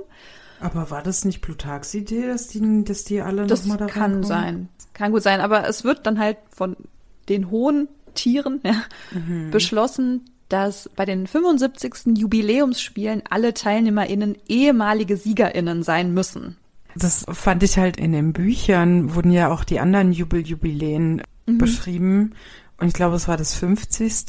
Aber 0.59 0.89
war 0.89 1.03
das 1.03 1.23
nicht 1.23 1.41
Plutarchs 1.41 1.93
Idee, 1.93 2.27
dass 2.27 2.47
die, 2.47 2.83
dass 2.83 3.05
die 3.05 3.21
alle 3.21 3.47
das 3.47 3.61
nochmal 3.61 3.77
da 3.77 3.85
kann 3.85 4.11
kommen? 4.11 4.23
sein. 4.23 4.69
Kann 4.93 5.11
gut 5.11 5.23
sein, 5.23 5.39
aber 5.39 5.67
es 5.67 5.83
wird 5.83 6.05
dann 6.05 6.19
halt 6.19 6.37
von 6.49 6.75
den 7.29 7.51
hohen 7.51 7.87
Tieren 8.13 8.59
ja, 8.63 8.83
mhm. 9.11 9.51
beschlossen, 9.51 10.25
dass 10.49 10.89
bei 10.95 11.05
den 11.05 11.27
75. 11.27 12.17
Jubiläumsspielen 12.17 13.23
alle 13.29 13.53
TeilnehmerInnen 13.53 14.37
ehemalige 14.47 15.15
SiegerInnen 15.15 15.83
sein 15.83 16.13
müssen. 16.13 16.57
Das 16.95 17.25
fand 17.31 17.63
ich 17.63 17.77
halt 17.77 17.97
in 17.97 18.11
den 18.11 18.33
Büchern, 18.33 19.13
wurden 19.13 19.31
ja 19.31 19.51
auch 19.51 19.63
die 19.63 19.79
anderen 19.79 20.11
Jubel-Jubiläen 20.11 21.21
mhm. 21.45 21.57
beschrieben. 21.57 22.33
Und 22.77 22.87
ich 22.87 22.93
glaube, 22.93 23.15
es 23.15 23.27
war 23.27 23.37
das 23.37 23.53
50. 23.55 24.25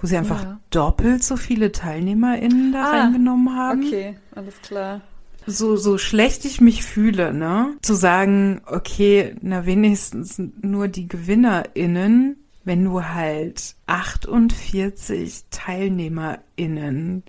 wo 0.00 0.06
sie 0.06 0.16
einfach 0.16 0.42
ja. 0.42 0.60
doppelt 0.70 1.24
so 1.24 1.36
viele 1.36 1.72
TeilnehmerInnen 1.72 2.72
da 2.72 2.84
ah, 2.84 3.00
reingenommen 3.00 3.56
haben. 3.56 3.84
Okay, 3.84 4.16
alles 4.34 4.60
klar. 4.62 5.00
So, 5.46 5.76
so 5.76 5.98
schlecht 5.98 6.44
ich 6.44 6.60
mich 6.60 6.84
fühle, 6.84 7.34
ne? 7.34 7.74
Zu 7.82 7.94
sagen, 7.94 8.60
okay, 8.66 9.34
na 9.40 9.66
wenigstens 9.66 10.40
nur 10.60 10.86
die 10.86 11.08
GewinnerInnen, 11.08 12.36
wenn 12.64 12.84
du 12.84 13.04
halt 13.04 13.74
48 13.86 15.44
TeilnehmerInnen 15.50 17.24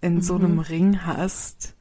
in 0.00 0.14
mhm. 0.14 0.20
so 0.20 0.36
einem 0.36 0.58
Ring 0.58 1.04
hast, 1.04 1.74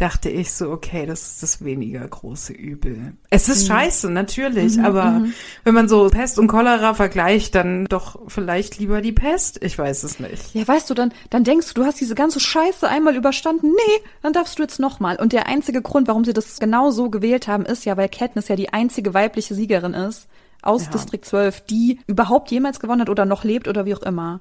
dachte 0.00 0.30
ich 0.30 0.52
so, 0.52 0.70
okay, 0.70 1.04
das 1.04 1.26
ist 1.26 1.42
das 1.42 1.64
weniger 1.64 2.06
große 2.06 2.54
Übel. 2.54 3.12
Es 3.28 3.50
ist 3.50 3.64
mhm. 3.64 3.66
scheiße, 3.68 4.10
natürlich, 4.10 4.78
mhm, 4.78 4.84
aber 4.84 5.04
mhm. 5.10 5.34
wenn 5.64 5.74
man 5.74 5.88
so 5.88 6.08
Pest 6.08 6.38
und 6.38 6.48
Cholera 6.48 6.94
vergleicht, 6.94 7.54
dann 7.54 7.84
doch 7.84 8.18
vielleicht 8.28 8.78
lieber 8.78 9.02
die 9.02 9.12
Pest. 9.12 9.62
Ich 9.62 9.78
weiß 9.78 10.04
es 10.04 10.18
nicht. 10.18 10.54
Ja, 10.54 10.66
weißt 10.66 10.88
du, 10.88 10.94
dann, 10.94 11.12
dann 11.28 11.44
denkst 11.44 11.68
du, 11.68 11.74
du 11.74 11.84
hast 11.84 12.00
diese 12.00 12.14
ganze 12.14 12.40
Scheiße 12.40 12.88
einmal 12.88 13.14
überstanden. 13.14 13.72
Nee, 13.72 14.04
dann 14.22 14.32
darfst 14.32 14.58
du 14.58 14.62
jetzt 14.62 14.80
nochmal. 14.80 15.16
Und 15.16 15.34
der 15.34 15.46
einzige 15.46 15.82
Grund, 15.82 16.08
warum 16.08 16.24
sie 16.24 16.32
das 16.32 16.58
genau 16.60 16.90
so 16.90 17.10
gewählt 17.10 17.46
haben, 17.46 17.66
ist 17.66 17.84
ja, 17.84 17.98
weil 17.98 18.08
Katniss 18.08 18.48
ja 18.48 18.56
die 18.56 18.72
einzige 18.72 19.12
weibliche 19.12 19.54
Siegerin 19.54 19.92
ist 19.92 20.28
aus 20.62 20.84
ja. 20.86 20.90
Distrikt 20.90 21.24
12, 21.24 21.62
die 21.62 22.00
überhaupt 22.06 22.50
jemals 22.50 22.80
gewonnen 22.80 23.02
hat 23.02 23.10
oder 23.10 23.24
noch 23.24 23.44
lebt 23.44 23.68
oder 23.68 23.84
wie 23.84 23.94
auch 23.94 24.02
immer. 24.02 24.40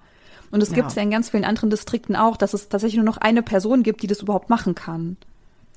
Und 0.52 0.64
es 0.64 0.74
gibt 0.74 0.90
es 0.90 0.96
ja 0.96 1.04
in 1.04 1.12
ganz 1.12 1.30
vielen 1.30 1.46
anderen 1.46 1.70
Distrikten 1.70 2.16
auch, 2.16 2.36
dass 2.36 2.54
es 2.54 2.70
tatsächlich 2.70 2.98
nur 2.98 3.06
noch 3.06 3.18
eine 3.18 3.44
Person 3.44 3.84
gibt, 3.84 4.02
die 4.02 4.08
das 4.08 4.22
überhaupt 4.22 4.50
machen 4.50 4.74
kann. 4.74 5.18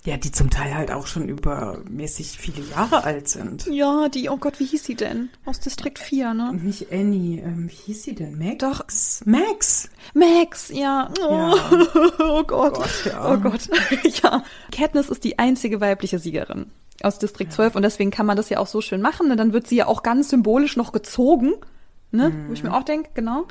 Ja, 0.04 0.16
die 0.16 0.32
zum 0.32 0.50
Teil 0.50 0.74
halt 0.74 0.90
auch 0.90 1.06
schon 1.06 1.28
übermäßig 1.28 2.36
viele 2.36 2.60
Jahre 2.70 3.04
alt 3.04 3.28
sind. 3.28 3.66
Ja, 3.70 4.08
die, 4.08 4.30
oh 4.30 4.36
Gott, 4.36 4.58
wie 4.58 4.64
hieß 4.64 4.82
sie 4.82 4.96
denn? 4.96 5.28
Aus 5.44 5.60
Distrikt 5.60 6.00
4, 6.00 6.34
ne? 6.34 6.52
Nicht 6.54 6.90
Annie, 6.90 7.40
ähm, 7.40 7.70
wie 7.70 7.74
hieß 7.74 8.02
sie 8.02 8.14
denn? 8.16 8.36
Max? 8.36 8.58
Doch. 8.58 9.26
Max. 9.26 9.90
Max, 10.12 10.70
ja. 10.70 11.08
Oh, 11.20 11.30
ja. 11.30 11.54
oh 12.18 12.42
Gott. 12.42 12.78
Oh 12.78 12.80
Gott, 12.80 13.04
ja. 13.04 13.32
Oh 13.32 13.36
Gott. 13.36 13.68
ja. 14.22 14.42
Katniss 14.72 15.08
ist 15.08 15.22
die 15.22 15.38
einzige 15.38 15.80
weibliche 15.80 16.18
Siegerin 16.18 16.66
aus 17.04 17.18
Distrikt 17.18 17.52
ja. 17.52 17.56
12 17.56 17.76
und 17.76 17.82
deswegen 17.82 18.10
kann 18.10 18.26
man 18.26 18.36
das 18.36 18.48
ja 18.48 18.58
auch 18.58 18.66
so 18.66 18.80
schön 18.80 19.00
machen. 19.00 19.30
Und 19.30 19.36
dann 19.36 19.52
wird 19.52 19.66
sie 19.66 19.76
ja 19.76 19.86
auch 19.86 20.02
ganz 20.02 20.28
symbolisch 20.28 20.76
noch 20.76 20.92
gezogen, 20.92 21.54
ne? 22.10 22.30
Mhm. 22.30 22.48
Wo 22.48 22.52
ich 22.52 22.62
mir 22.62 22.74
auch 22.74 22.84
denke, 22.84 23.10
genau. 23.14 23.46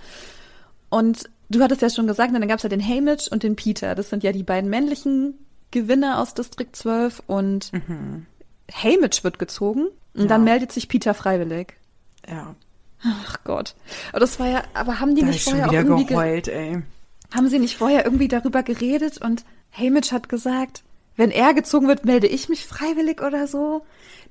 Und 0.89 1.30
du 1.49 1.62
hattest 1.62 1.82
ja 1.82 1.89
schon 1.89 2.08
gesagt, 2.08 2.34
dann 2.34 2.47
gab 2.47 2.58
es 2.58 2.64
ja 2.64 2.70
den 2.70 2.86
Hamish 2.86 3.28
und 3.30 3.43
den 3.43 3.56
Peter. 3.56 3.95
Das 3.95 4.10
sind 4.10 4.24
ja 4.24 4.32
die 4.32 4.43
beiden 4.43 4.70
männlichen 4.70 5.36
Gewinner 5.72 6.20
aus 6.20 6.34
Distrikt 6.34 6.76
12 6.76 7.24
und 7.28 7.72
mhm. 7.74 8.26
Hamish 8.72 9.24
wird 9.24 9.39
gezogen 9.39 9.88
und 10.14 10.24
ja. 10.24 10.28
dann 10.28 10.43
meldet 10.43 10.72
sich 10.72 10.88
Peter 10.88 11.14
freiwillig. 11.14 11.74
Ja. 12.30 12.56
Ach 13.04 13.38
Gott. 13.43 13.76
Aber 14.12 14.20
das 14.20 14.39
war 14.39 14.47
ja, 14.47 14.64
aber 14.74 14.99
haben 14.99 15.16
die 15.16 15.22
da 15.22 15.28
nicht 15.28 15.43
vorher 15.43 15.68
auch 15.68 15.74
irgendwie 15.74 16.06
geheult, 16.06 16.47
ey. 16.47 16.82
Haben 17.34 17.47
sie 17.47 17.60
nicht 17.60 17.78
vorher 17.78 18.06
irgendwie 18.06 18.28
darüber 18.28 18.64
geredet 18.64 19.20
und 19.20 19.45
Hamish 19.72 20.12
hat 20.12 20.30
gesagt, 20.30 20.84
wenn 21.16 21.32
er 21.32 21.53
gezogen 21.53 21.88
wird, 21.88 22.05
melde 22.05 22.28
ich 22.28 22.49
mich 22.49 22.66
freiwillig 22.66 23.22
oder 23.22 23.47
so? 23.47 23.84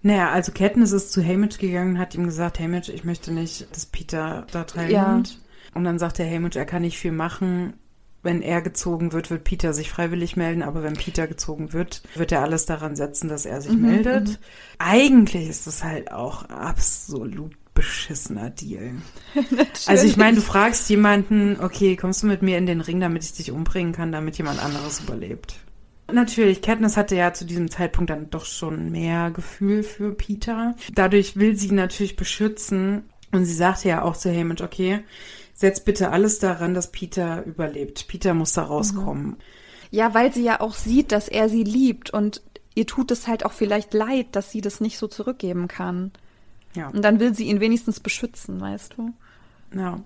Naja, 0.03 0.31
also 0.31 0.53
Katniss 0.53 0.93
ist 0.93 1.12
zu 1.12 1.24
Hamish 1.24 1.59
gegangen, 1.59 1.99
hat 1.99 2.14
ihm 2.14 2.24
gesagt, 2.24 2.59
Hamish, 2.59 2.89
ich 2.89 3.05
möchte 3.05 3.33
nicht, 3.33 3.74
dass 3.74 3.87
Peter 3.87 4.47
da 4.51 4.64
teilnimmt. 4.64 5.28
Ja. 5.31 5.37
Und 5.74 5.85
dann 5.85 5.99
sagt 5.99 6.18
der 6.18 6.31
Hamish, 6.31 6.57
er 6.57 6.64
kann 6.64 6.83
nicht 6.83 6.99
viel 6.99 7.12
machen 7.12 7.74
wenn 8.22 8.43
er 8.43 8.61
gezogen 8.61 9.12
wird, 9.12 9.31
wird 9.31 9.45
Peter 9.45 9.72
sich 9.72 9.91
freiwillig 9.91 10.37
melden, 10.37 10.62
aber 10.62 10.83
wenn 10.83 10.95
Peter 10.95 11.26
gezogen 11.26 11.72
wird, 11.72 12.03
wird 12.14 12.33
er 12.33 12.43
alles 12.43 12.66
daran 12.66 12.95
setzen, 12.95 13.28
dass 13.28 13.47
er 13.47 13.62
sich 13.62 13.72
mhm, 13.72 13.83
meldet. 13.83 14.28
Mhm. 14.28 14.37
Eigentlich 14.78 15.49
ist 15.49 15.66
das 15.66 15.83
halt 15.83 16.12
auch 16.12 16.45
absolut 16.49 17.53
beschissener 17.72 18.51
Deal. 18.51 18.97
also 19.87 20.07
ich 20.07 20.16
meine, 20.16 20.37
du 20.37 20.43
fragst 20.43 20.91
jemanden, 20.91 21.59
okay, 21.61 21.97
kommst 21.97 22.22
du 22.22 22.26
mit 22.26 22.43
mir 22.43 22.59
in 22.59 22.66
den 22.66 22.83
Ring, 22.83 23.01
damit 23.01 23.24
ich 23.24 23.33
dich 23.33 23.53
umbringen 23.53 23.93
kann, 23.93 24.12
damit 24.12 24.37
jemand 24.37 24.62
anderes 24.62 25.01
überlebt. 25.01 25.57
Natürlich, 26.13 26.63
Katniss 26.63 26.97
hatte 26.97 27.17
ja 27.17 27.33
zu 27.33 27.45
diesem 27.45 27.71
Zeitpunkt 27.71 28.11
dann 28.11 28.31
doch 28.31 28.45
schon 28.45 28.91
mehr 28.91 29.31
Gefühl 29.31 29.83
für 29.83 30.13
Peter. 30.13 30.75
Dadurch 30.95 31.37
will 31.37 31.57
sie 31.57 31.69
ihn 31.69 31.77
natürlich 31.77 32.17
beschützen 32.17 33.05
und 33.33 33.45
sie 33.45 33.55
sagte 33.55 33.89
ja 33.89 34.03
auch 34.03 34.17
zu 34.17 34.35
Hamish, 34.35 34.61
okay, 34.61 35.01
setz 35.55 35.81
bitte 35.81 36.11
alles 36.11 36.39
daran, 36.39 36.75
dass 36.75 36.91
Peter 36.91 37.45
überlebt. 37.45 38.09
Peter 38.09 38.35
muss 38.35 38.55
da 38.55 38.65
rauskommen. 38.65 39.27
Mhm. 39.27 39.37
Ja, 39.91 40.15
weil 40.15 40.33
sie 40.33 40.45
ja 40.45 40.61
auch 40.61 40.75
sieht, 40.75 41.13
dass 41.13 41.29
er 41.29 41.49
sie 41.49 41.65
liebt 41.65 42.11
und 42.11 42.43
ihr 42.75 42.87
tut 42.87 43.11
es 43.11 43.27
halt 43.27 43.45
auch 43.45 43.53
vielleicht 43.53 43.93
leid, 43.93 44.29
dass 44.33 44.51
sie 44.51 44.61
das 44.61 44.81
nicht 44.81 44.99
so 44.99 45.09
zurückgeben 45.09 45.69
kann. 45.69 46.13
Ja. 46.75 46.89
Und 46.89 47.03
dann 47.03 47.19
will 47.21 47.35
sie 47.35 47.45
ihn 47.45 47.61
wenigstens 47.61 48.01
beschützen, 48.01 48.61
weißt 48.61 48.95
du? 48.97 49.13
Ja. 49.77 50.01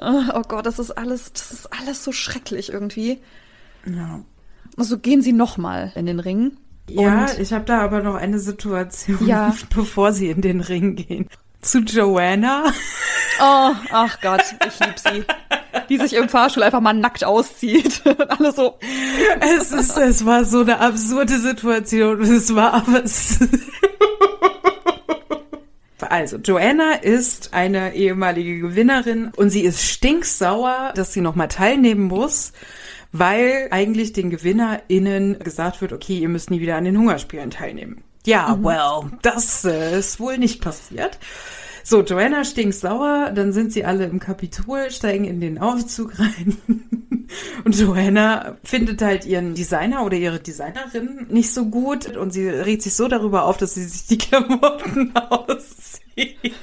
Oh 0.00 0.42
Gott, 0.46 0.66
das 0.66 0.78
ist 0.78 0.92
alles, 0.92 1.32
das 1.32 1.52
ist 1.52 1.72
alles 1.72 2.04
so 2.04 2.12
schrecklich 2.12 2.72
irgendwie. 2.72 3.18
Ja. 3.86 4.20
Also 4.78 4.98
gehen 4.98 5.22
sie 5.22 5.32
nochmal 5.32 5.92
in 5.96 6.06
den 6.06 6.20
Ring. 6.20 6.56
Ja, 6.88 7.26
ich 7.38 7.52
habe 7.52 7.64
da 7.64 7.80
aber 7.80 8.02
noch 8.02 8.14
eine 8.14 8.38
Situation, 8.38 9.26
ja. 9.26 9.54
bevor 9.74 10.12
sie 10.12 10.30
in 10.30 10.40
den 10.40 10.60
Ring 10.60 10.96
gehen. 10.96 11.28
zu 11.60 11.80
Joanna. 11.80 12.64
Oh, 13.40 13.70
ach 13.92 14.20
Gott, 14.20 14.42
ich 14.66 14.80
lieb 14.80 14.98
sie. 14.98 15.24
Die 15.88 15.96
sich 15.98 16.14
im 16.14 16.28
Fahrstuhl 16.28 16.64
einfach 16.64 16.80
mal 16.80 16.92
nackt 16.92 17.22
auszieht. 17.22 18.02
Und 18.04 18.28
alle 18.28 18.50
so. 18.50 18.78
Es, 19.38 19.70
ist, 19.70 19.96
es 19.96 20.26
war 20.26 20.44
so 20.44 20.62
eine 20.62 20.80
absurde 20.80 21.38
Situation. 21.38 22.20
Es 22.20 22.52
war 22.56 22.74
aber. 22.74 23.04
Also, 26.00 26.38
Joanna 26.38 26.94
ist 26.94 27.54
eine 27.54 27.94
ehemalige 27.94 28.58
Gewinnerin 28.58 29.30
und 29.36 29.50
sie 29.50 29.60
ist 29.62 29.84
stinksauer, 29.84 30.92
dass 30.96 31.12
sie 31.12 31.20
nochmal 31.20 31.48
teilnehmen 31.48 32.04
muss, 32.04 32.52
weil 33.12 33.68
eigentlich 33.70 34.12
den 34.12 34.30
GewinnerInnen 34.30 35.38
gesagt 35.38 35.80
wird, 35.80 35.92
okay, 35.92 36.18
ihr 36.18 36.28
müsst 36.28 36.50
nie 36.50 36.60
wieder 36.60 36.76
an 36.76 36.84
den 36.84 36.98
Hungerspielen 36.98 37.50
teilnehmen. 37.50 38.02
Ja, 38.26 38.56
mhm. 38.56 38.64
well, 38.64 39.18
das 39.22 39.64
äh, 39.64 39.98
ist 39.98 40.20
wohl 40.20 40.38
nicht 40.38 40.60
passiert. 40.60 41.18
So, 41.84 42.02
Joanna 42.02 42.44
stinksauer, 42.44 43.30
dann 43.34 43.52
sind 43.52 43.72
sie 43.72 43.84
alle 43.86 44.04
im 44.04 44.20
Kapitol, 44.20 44.90
steigen 44.90 45.24
in 45.24 45.40
den 45.40 45.58
Aufzug 45.58 46.18
rein. 46.18 46.58
Und 47.64 47.78
Joanna 47.78 48.58
findet 48.62 49.02
halt 49.02 49.26
ihren 49.26 49.54
Designer 49.54 50.04
oder 50.04 50.16
ihre 50.16 50.40
Designerin 50.40 51.26
nicht 51.30 51.52
so 51.52 51.66
gut 51.66 52.16
und 52.16 52.32
sie 52.32 52.48
regt 52.48 52.82
sich 52.82 52.94
so 52.94 53.08
darüber 53.08 53.44
auf, 53.44 53.58
dass 53.58 53.74
sie 53.74 53.84
sich 53.84 54.06
die 54.06 54.18
Klamotten 54.18 55.14
auszieht. 55.30 56.54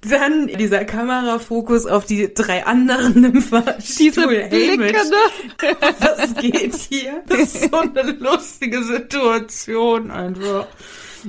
Dann 0.00 0.46
dieser 0.46 0.84
Kamerafokus 0.84 1.86
auf 1.86 2.04
die 2.04 2.32
drei 2.32 2.64
anderen 2.64 3.40
Fahrstuhl. 3.42 3.82
Diese 3.82 4.28
Blicke, 4.28 4.92
ne? 4.92 5.76
Was 5.98 6.34
geht 6.36 6.74
hier? 6.74 7.24
Das 7.26 7.40
ist 7.40 7.70
so 7.70 7.78
eine 7.78 8.12
lustige 8.12 8.84
Situation 8.84 10.10
einfach. 10.12 10.66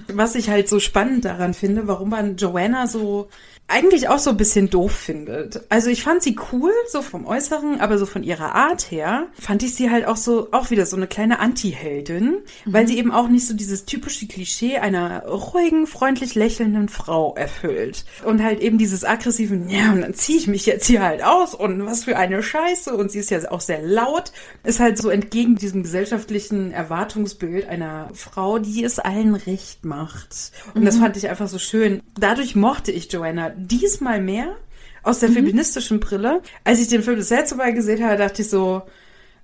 Was 0.08 0.36
ich 0.36 0.50
halt 0.50 0.70
so 0.70 0.80
spannend 0.80 1.26
daran 1.26 1.56
finde, 1.56 1.88
warum 1.88 2.10
man 2.10 2.38
Joanna 2.38 2.86
so 2.86 3.30
eigentlich 3.70 4.10
auch 4.10 4.20
so 4.20 4.32
ein 4.32 4.38
bisschen 4.38 4.70
doof 4.70 4.92
findet. 4.92 5.62
Also 5.70 5.90
ich 5.90 6.04
fand 6.04 6.24
sie 6.24 6.36
cool, 6.52 6.72
so 6.92 7.02
vom 7.02 7.26
Äußeren, 7.26 7.80
aber 7.80 7.98
so 7.98 8.06
von 8.06 8.24
ihrer 8.24 8.56
Art 8.56 8.90
her 8.90 9.28
fand 9.40 9.62
ich 9.64 9.76
sie 9.76 9.92
halt 9.92 10.08
auch 10.08 10.18
so, 10.18 10.50
auch 10.52 10.72
wieder 10.72 10.86
so 10.86 10.98
eine 10.98 11.08
kleine 11.08 11.40
Anti-Heldin, 11.40 12.24
mhm. 12.66 12.74
weil 12.74 12.88
sie 12.88 12.98
eben 12.98 13.12
auch 13.12 13.28
nicht 13.28 13.46
so 13.48 13.54
dieses 13.54 13.86
typische 13.86 14.28
Klischee 14.28 14.78
einer 14.78 15.26
ruhigen, 15.26 15.86
freundlich 15.86 16.34
lächelnden 16.34 16.90
Frau 16.90 17.36
erfüllt. 17.36 18.06
Und 18.26 18.44
halt 18.44 18.60
eben 18.60 18.80
dieses 18.80 19.06
aggressiven, 19.06 19.70
ja, 19.70 19.92
und 19.92 20.02
dann 20.02 20.16
ziehe 20.16 20.40
ich 20.40 20.48
mich 20.48 20.66
jetzt 20.66 20.88
hier 20.88 21.04
halt 21.04 21.24
aus 21.24 21.54
und 21.54 21.86
was 21.86 22.06
für 22.06 22.18
eine 22.18 22.42
Scheiße. 22.42 22.96
Und 22.96 23.12
sie 23.12 23.20
ist 23.20 23.30
ja 23.30 23.52
auch 23.52 23.62
sehr 23.62 23.84
laut, 23.84 24.32
ist 24.64 24.80
halt 24.80 24.98
so 24.98 25.10
entgegen 25.10 25.56
diesem 25.56 25.84
gesellschaftlichen 25.84 26.72
Erwartungsbild 26.72 27.68
einer 27.68 28.10
Frau, 28.14 28.58
die 28.58 28.84
es 28.84 28.98
allen 28.98 29.36
recht 29.36 29.86
macht. 29.86 30.52
Und 30.74 30.82
mhm. 30.82 30.86
das 30.86 30.98
fand 30.98 31.18
ich 31.18 31.30
einfach 31.30 31.48
so 31.48 31.60
schön. 31.60 32.02
Dadurch 32.20 32.56
mochte 32.56 32.92
ich 32.92 33.12
Joanna 33.12 33.52
diesmal 33.60 34.22
mehr 34.22 34.56
aus 35.04 35.20
der 35.20 35.30
mhm. 35.30 35.36
feministischen 35.36 36.00
Brille. 36.00 36.42
Als 36.64 36.80
ich 36.80 36.88
den 36.88 37.04
Film 37.04 37.18
das 37.18 37.30
letzte 37.30 37.56
Mal 37.56 37.74
gesehen 37.74 38.04
habe, 38.04 38.18
dachte 38.18 38.42
ich 38.42 38.50
so, 38.50 38.84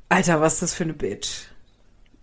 Alter, 0.10 0.42
was 0.42 0.54
ist 0.54 0.62
das 0.62 0.74
für 0.76 0.84
eine 0.84 0.94
Bitch? 0.94 1.46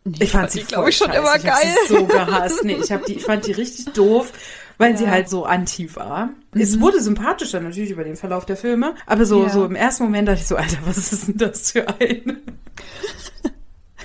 Ich, 0.05 0.21
ich 0.21 0.31
fand 0.31 0.51
sie, 0.51 0.65
glaube 0.65 0.91
ich, 0.91 0.97
schon 0.97 1.09
scheiße. 1.09 1.21
immer 1.21 1.37
ich 1.37 1.45
geil. 1.45 1.75
Ich 1.85 1.89
so 1.89 2.07
gehasst. 2.07 2.65
Nee, 2.65 2.79
ich, 2.83 2.91
hab 2.91 3.05
die, 3.05 3.15
ich 3.15 3.25
fand 3.25 3.47
die 3.47 3.53
richtig 3.53 3.87
doof, 3.93 4.33
weil 4.79 4.93
ja. 4.93 4.97
sie 4.97 5.11
halt 5.11 5.29
so 5.29 5.45
anti 5.45 5.95
war. 5.95 6.31
Mhm. 6.53 6.61
Es 6.61 6.81
wurde 6.81 7.01
sympathischer 7.01 7.61
natürlich 7.61 7.91
über 7.91 8.05
den 8.05 8.17
Verlauf 8.17 8.45
der 8.45 8.57
Filme, 8.57 8.95
aber 9.07 9.25
so, 9.27 9.45
ja. 9.45 9.49
so 9.51 9.65
im 9.65 9.77
ersten 9.77 10.05
Moment 10.05 10.29
dachte 10.29 10.41
ich 10.41 10.47
so, 10.49 10.57
Alter, 10.57 10.79
was 10.85 11.13
ist 11.13 11.29
denn 11.29 11.39
das 11.39 11.73
für 11.73 11.89
eine? 11.89 12.39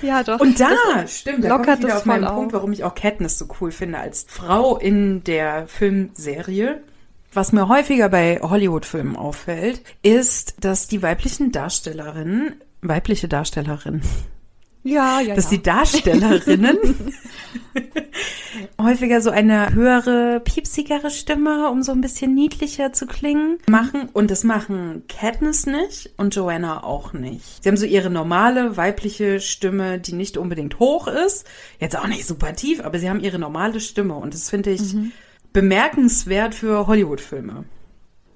Ja, 0.00 0.22
doch. 0.22 0.38
Und 0.38 0.60
da, 0.60 0.68
stimmt, 1.08 1.44
da 1.44 1.58
kommt 1.58 1.80
wieder 1.80 1.96
auf 1.96 2.04
meinen 2.04 2.24
auf. 2.24 2.36
Punkt, 2.36 2.52
warum 2.52 2.72
ich 2.72 2.84
auch 2.84 2.94
Katniss 2.94 3.36
so 3.36 3.48
cool 3.60 3.72
finde 3.72 3.98
als 3.98 4.26
Frau 4.28 4.78
in 4.78 5.24
der 5.24 5.66
Filmserie. 5.66 6.82
Was 7.32 7.52
mir 7.52 7.68
häufiger 7.68 8.08
bei 8.08 8.40
Hollywood-Filmen 8.40 9.16
auffällt, 9.16 9.82
ist, 10.02 10.56
dass 10.60 10.88
die 10.88 11.02
weiblichen 11.02 11.52
Darstellerinnen, 11.52 12.54
weibliche 12.80 13.28
Darstellerinnen, 13.28 14.02
ja, 14.82 15.20
ja, 15.20 15.34
dass 15.34 15.50
ja. 15.50 15.58
die 15.58 15.62
Darstellerinnen 15.62 16.78
häufiger 18.80 19.20
so 19.20 19.28
eine 19.28 19.74
höhere, 19.74 20.40
piepsigere 20.40 21.10
Stimme, 21.10 21.68
um 21.68 21.82
so 21.82 21.92
ein 21.92 22.00
bisschen 22.00 22.34
niedlicher 22.34 22.94
zu 22.94 23.06
klingen, 23.06 23.58
machen. 23.68 24.08
Und 24.12 24.30
das 24.30 24.44
machen 24.44 25.02
Katniss 25.08 25.66
nicht 25.66 26.10
und 26.16 26.34
Joanna 26.34 26.84
auch 26.84 27.12
nicht. 27.12 27.62
Sie 27.62 27.68
haben 27.68 27.76
so 27.76 27.86
ihre 27.86 28.08
normale 28.08 28.78
weibliche 28.78 29.40
Stimme, 29.40 29.98
die 29.98 30.14
nicht 30.14 30.38
unbedingt 30.38 30.78
hoch 30.78 31.08
ist. 31.08 31.46
Jetzt 31.78 31.98
auch 31.98 32.06
nicht 32.06 32.26
super 32.26 32.54
tief, 32.54 32.82
aber 32.82 32.98
sie 32.98 33.10
haben 33.10 33.20
ihre 33.20 33.38
normale 33.38 33.80
Stimme. 33.80 34.14
Und 34.14 34.32
das 34.32 34.48
finde 34.48 34.70
ich 34.70 34.94
mhm 34.94 35.12
bemerkenswert 35.52 36.54
für 36.54 36.86
Hollywood-Filme. 36.86 37.64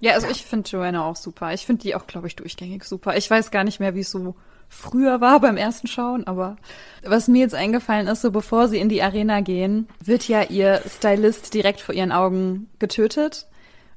Ja, 0.01 0.15
also 0.15 0.27
ja. 0.27 0.33
ich 0.33 0.45
finde 0.45 0.69
Joanna 0.69 1.05
auch 1.05 1.17
super. 1.17 1.53
Ich 1.53 1.65
finde 1.65 1.83
die 1.83 1.95
auch, 1.95 2.07
glaube 2.07 2.27
ich, 2.27 2.37
durchgängig 2.37 2.85
super. 2.85 3.17
Ich 3.17 3.31
weiß 3.31 3.51
gar 3.51 3.63
nicht 3.65 3.79
mehr, 3.79 3.95
wie 3.95 4.01
es 4.01 4.11
so 4.11 4.35
früher 4.69 5.21
war 5.21 5.39
beim 5.39 5.57
ersten 5.57 5.87
Schauen, 5.87 6.27
aber 6.27 6.57
was 7.05 7.29
mir 7.29 7.41
jetzt 7.41 7.55
eingefallen 7.55 8.09
ist, 8.09 8.23
so 8.23 8.31
bevor 8.31 8.69
sie 8.69 8.79
in 8.79 8.89
die 8.89 9.03
Arena 9.03 9.41
gehen, 9.41 9.87
wird 10.03 10.27
ja 10.27 10.43
ihr 10.43 10.83
Stylist 10.89 11.55
direkt 11.55 11.81
vor 11.81 11.95
ihren 11.95 12.11
Augen 12.11 12.69
getötet. 12.79 13.47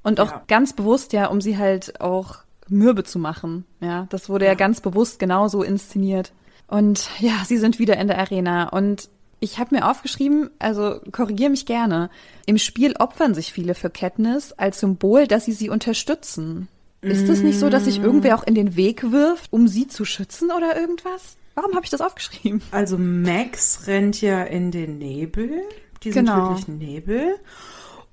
Und 0.03 0.19
auch 0.19 0.31
ja. 0.31 0.43
ganz 0.47 0.73
bewusst, 0.73 1.13
ja, 1.13 1.27
um 1.27 1.41
sie 1.41 1.57
halt 1.57 1.99
auch 2.01 2.43
mürbe 2.67 3.03
zu 3.03 3.17
machen. 3.17 3.65
Ja, 3.79 4.05
das 4.09 4.29
wurde 4.29 4.45
ja, 4.45 4.51
ja 4.51 4.55
ganz 4.55 4.81
bewusst 4.81 5.17
genauso 5.17 5.63
inszeniert. 5.63 6.33
Und 6.67 7.09
ja, 7.19 7.43
sie 7.45 7.57
sind 7.57 7.79
wieder 7.79 7.97
in 7.97 8.07
der 8.07 8.19
Arena. 8.19 8.69
Und 8.69 9.09
ich 9.39 9.59
habe 9.59 9.75
mir 9.75 9.89
aufgeschrieben, 9.89 10.49
also 10.59 10.99
korrigiere 11.11 11.49
mich 11.49 11.65
gerne. 11.65 12.09
Im 12.45 12.57
Spiel 12.57 12.95
opfern 12.97 13.33
sich 13.33 13.51
viele 13.51 13.75
für 13.75 13.89
Katniss 13.89 14.53
als 14.53 14.79
Symbol, 14.79 15.27
dass 15.27 15.45
sie 15.45 15.53
sie 15.53 15.69
unterstützen. 15.69 16.67
Ist 17.01 17.29
es 17.29 17.41
nicht 17.41 17.59
so, 17.59 17.69
dass 17.69 17.85
sich 17.85 17.99
irgendwer 17.99 18.35
auch 18.35 18.43
in 18.43 18.55
den 18.55 18.75
Weg 18.75 19.11
wirft, 19.11 19.53
um 19.53 19.67
sie 19.67 19.87
zu 19.87 20.05
schützen 20.05 20.49
oder 20.49 20.75
irgendwas? 20.75 21.37
Warum 21.53 21.75
habe 21.75 21.85
ich 21.85 21.91
das 21.91 22.01
aufgeschrieben? 22.01 22.61
Also 22.71 22.97
Max 22.97 23.85
rennt 23.85 24.21
ja 24.21 24.43
in 24.43 24.71
den 24.71 24.97
Nebel, 24.97 25.61
diesen 26.03 26.25
genau. 26.25 26.49
tödlichen 26.49 26.79
Nebel. 26.79 27.35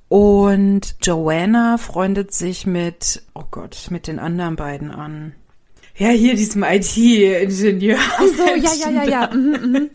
Und 0.08 0.96
Joanna 1.00 1.78
freundet 1.78 2.34
sich 2.34 2.66
mit, 2.66 3.22
oh 3.34 3.44
Gott, 3.50 3.86
mit 3.90 4.06
den 4.06 4.18
anderen 4.18 4.56
beiden 4.56 4.90
an. 4.90 5.34
Ja, 5.96 6.08
hier 6.08 6.34
diesem 6.34 6.62
IT-Ingenieur. 6.62 7.98
Ach 7.98 8.22
so, 8.22 8.44
ja, 8.44 8.74
ja, 8.74 8.90
ja, 8.90 9.04
ja. 9.04 9.30
Mhm, 9.34 9.72
mhm. 9.72 9.90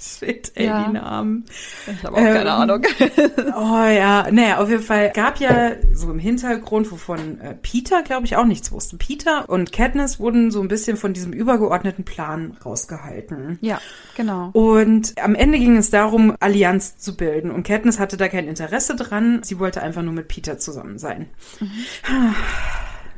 Shit, 0.00 0.52
ey, 0.54 0.64
ja. 0.64 0.84
die 0.84 0.94
Namen. 0.94 1.44
Ich 1.86 2.02
habe 2.04 2.16
auch 2.16 2.20
ähm, 2.20 2.34
keine 2.34 2.52
Ahnung. 2.52 2.82
oh 3.54 3.84
ja, 3.84 4.30
naja, 4.30 4.58
auf 4.58 4.70
jeden 4.70 4.82
Fall 4.82 5.10
gab 5.10 5.38
ja 5.40 5.72
so 5.92 6.10
im 6.10 6.18
Hintergrund, 6.18 6.90
wovon 6.90 7.38
äh, 7.40 7.54
Peter, 7.54 8.02
glaube 8.02 8.24
ich, 8.24 8.36
auch 8.36 8.46
nichts 8.46 8.72
wusste. 8.72 8.96
Peter 8.96 9.50
und 9.50 9.72
Katniss 9.72 10.18
wurden 10.18 10.50
so 10.50 10.62
ein 10.62 10.68
bisschen 10.68 10.96
von 10.96 11.12
diesem 11.12 11.34
übergeordneten 11.34 12.04
Plan 12.04 12.56
rausgehalten. 12.64 13.58
Ja, 13.60 13.78
genau. 14.16 14.50
Und 14.54 15.20
am 15.22 15.34
Ende 15.34 15.58
ging 15.58 15.76
es 15.76 15.90
darum, 15.90 16.34
Allianz 16.40 16.96
zu 16.96 17.14
bilden. 17.14 17.50
Und 17.50 17.66
Katniss 17.66 17.98
hatte 17.98 18.16
da 18.16 18.28
kein 18.28 18.48
Interesse 18.48 18.96
dran. 18.96 19.40
Sie 19.42 19.58
wollte 19.58 19.82
einfach 19.82 20.02
nur 20.02 20.14
mit 20.14 20.28
Peter 20.28 20.58
zusammen 20.58 20.98
sein. 20.98 21.26
Mhm. 21.60 22.34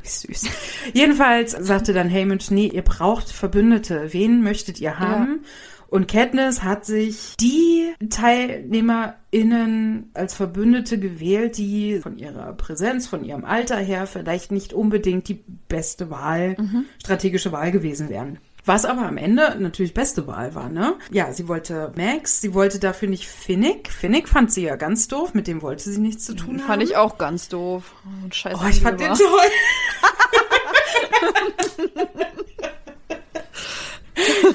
Wie 0.03 0.09
süß. 0.09 0.47
Jedenfalls 0.95 1.53
sagte 1.53 1.93
dann 1.93 2.11
Haymitch, 2.11 2.51
nee, 2.51 2.67
ihr 2.67 2.83
braucht 2.83 3.31
Verbündete. 3.31 4.13
Wen 4.13 4.43
möchtet 4.43 4.81
ihr 4.81 4.99
haben? 4.99 5.43
Ja. 5.43 5.49
Und 5.93 6.09
Katniss 6.09 6.63
hat 6.63 6.87
sich 6.87 7.37
die 7.39 7.93
TeilnehmerInnen 8.09 10.11
als 10.15 10.33
Verbündete 10.33 10.99
gewählt, 10.99 11.59
die 11.59 12.01
von 12.01 12.17
ihrer 12.17 12.55
Präsenz, 12.55 13.07
von 13.07 13.23
ihrem 13.23 13.45
Alter 13.45 13.77
her 13.77 14.07
vielleicht 14.07 14.53
nicht 14.53 14.73
unbedingt 14.73 15.29
die 15.29 15.45
beste 15.69 16.09
Wahl, 16.09 16.57
mhm. 16.59 16.87
strategische 16.99 17.53
Wahl 17.53 17.73
gewesen 17.73 18.09
wären. 18.09 18.39
Was 18.65 18.87
aber 18.87 19.03
am 19.03 19.19
Ende 19.19 19.55
natürlich 19.59 19.93
beste 19.93 20.27
Wahl 20.27 20.55
war, 20.55 20.71
ne? 20.71 20.95
Ja, 21.11 21.31
sie 21.35 21.47
wollte 21.47 21.93
Max, 21.95 22.41
sie 22.41 22.55
wollte 22.55 22.79
dafür 22.79 23.11
nicht 23.11 23.27
Finnick. 23.27 23.91
Finnick 23.91 24.31
fand 24.31 24.51
sie 24.51 24.63
ja 24.63 24.77
ganz 24.77 25.09
doof, 25.09 25.35
mit 25.35 25.47
dem 25.47 25.61
wollte 25.61 25.91
sie 25.91 26.01
nichts 26.01 26.25
zu 26.25 26.33
tun 26.33 26.47
fand 26.47 26.61
haben. 26.61 26.69
Fand 26.69 26.83
ich 26.85 26.97
auch 26.97 27.19
ganz 27.19 27.51
doof. 27.51 27.93
Oh, 28.07 28.31
scheiße. 28.31 28.59
Oh, 28.65 28.67
ich 28.67 28.81
fand 28.81 28.99
den 28.99 29.13
toll. 29.13 29.29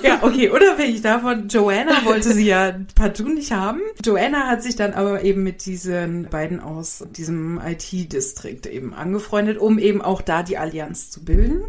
ja, 0.03 0.19
okay, 0.21 0.49
unabhängig 0.49 1.01
davon, 1.01 1.47
Joanna 1.47 2.05
wollte 2.05 2.33
sie 2.33 2.45
ja 2.45 2.75
partout 2.95 3.29
nicht 3.29 3.51
haben. 3.51 3.81
Joanna 4.03 4.47
hat 4.47 4.63
sich 4.63 4.75
dann 4.75 4.93
aber 4.93 5.23
eben 5.23 5.43
mit 5.43 5.65
diesen 5.65 6.29
beiden 6.29 6.59
aus 6.59 7.05
diesem 7.15 7.59
IT-Distrikt 7.59 8.65
eben 8.67 8.93
angefreundet, 8.93 9.57
um 9.57 9.79
eben 9.79 10.01
auch 10.01 10.21
da 10.21 10.43
die 10.43 10.57
Allianz 10.57 11.11
zu 11.11 11.23
bilden. 11.23 11.63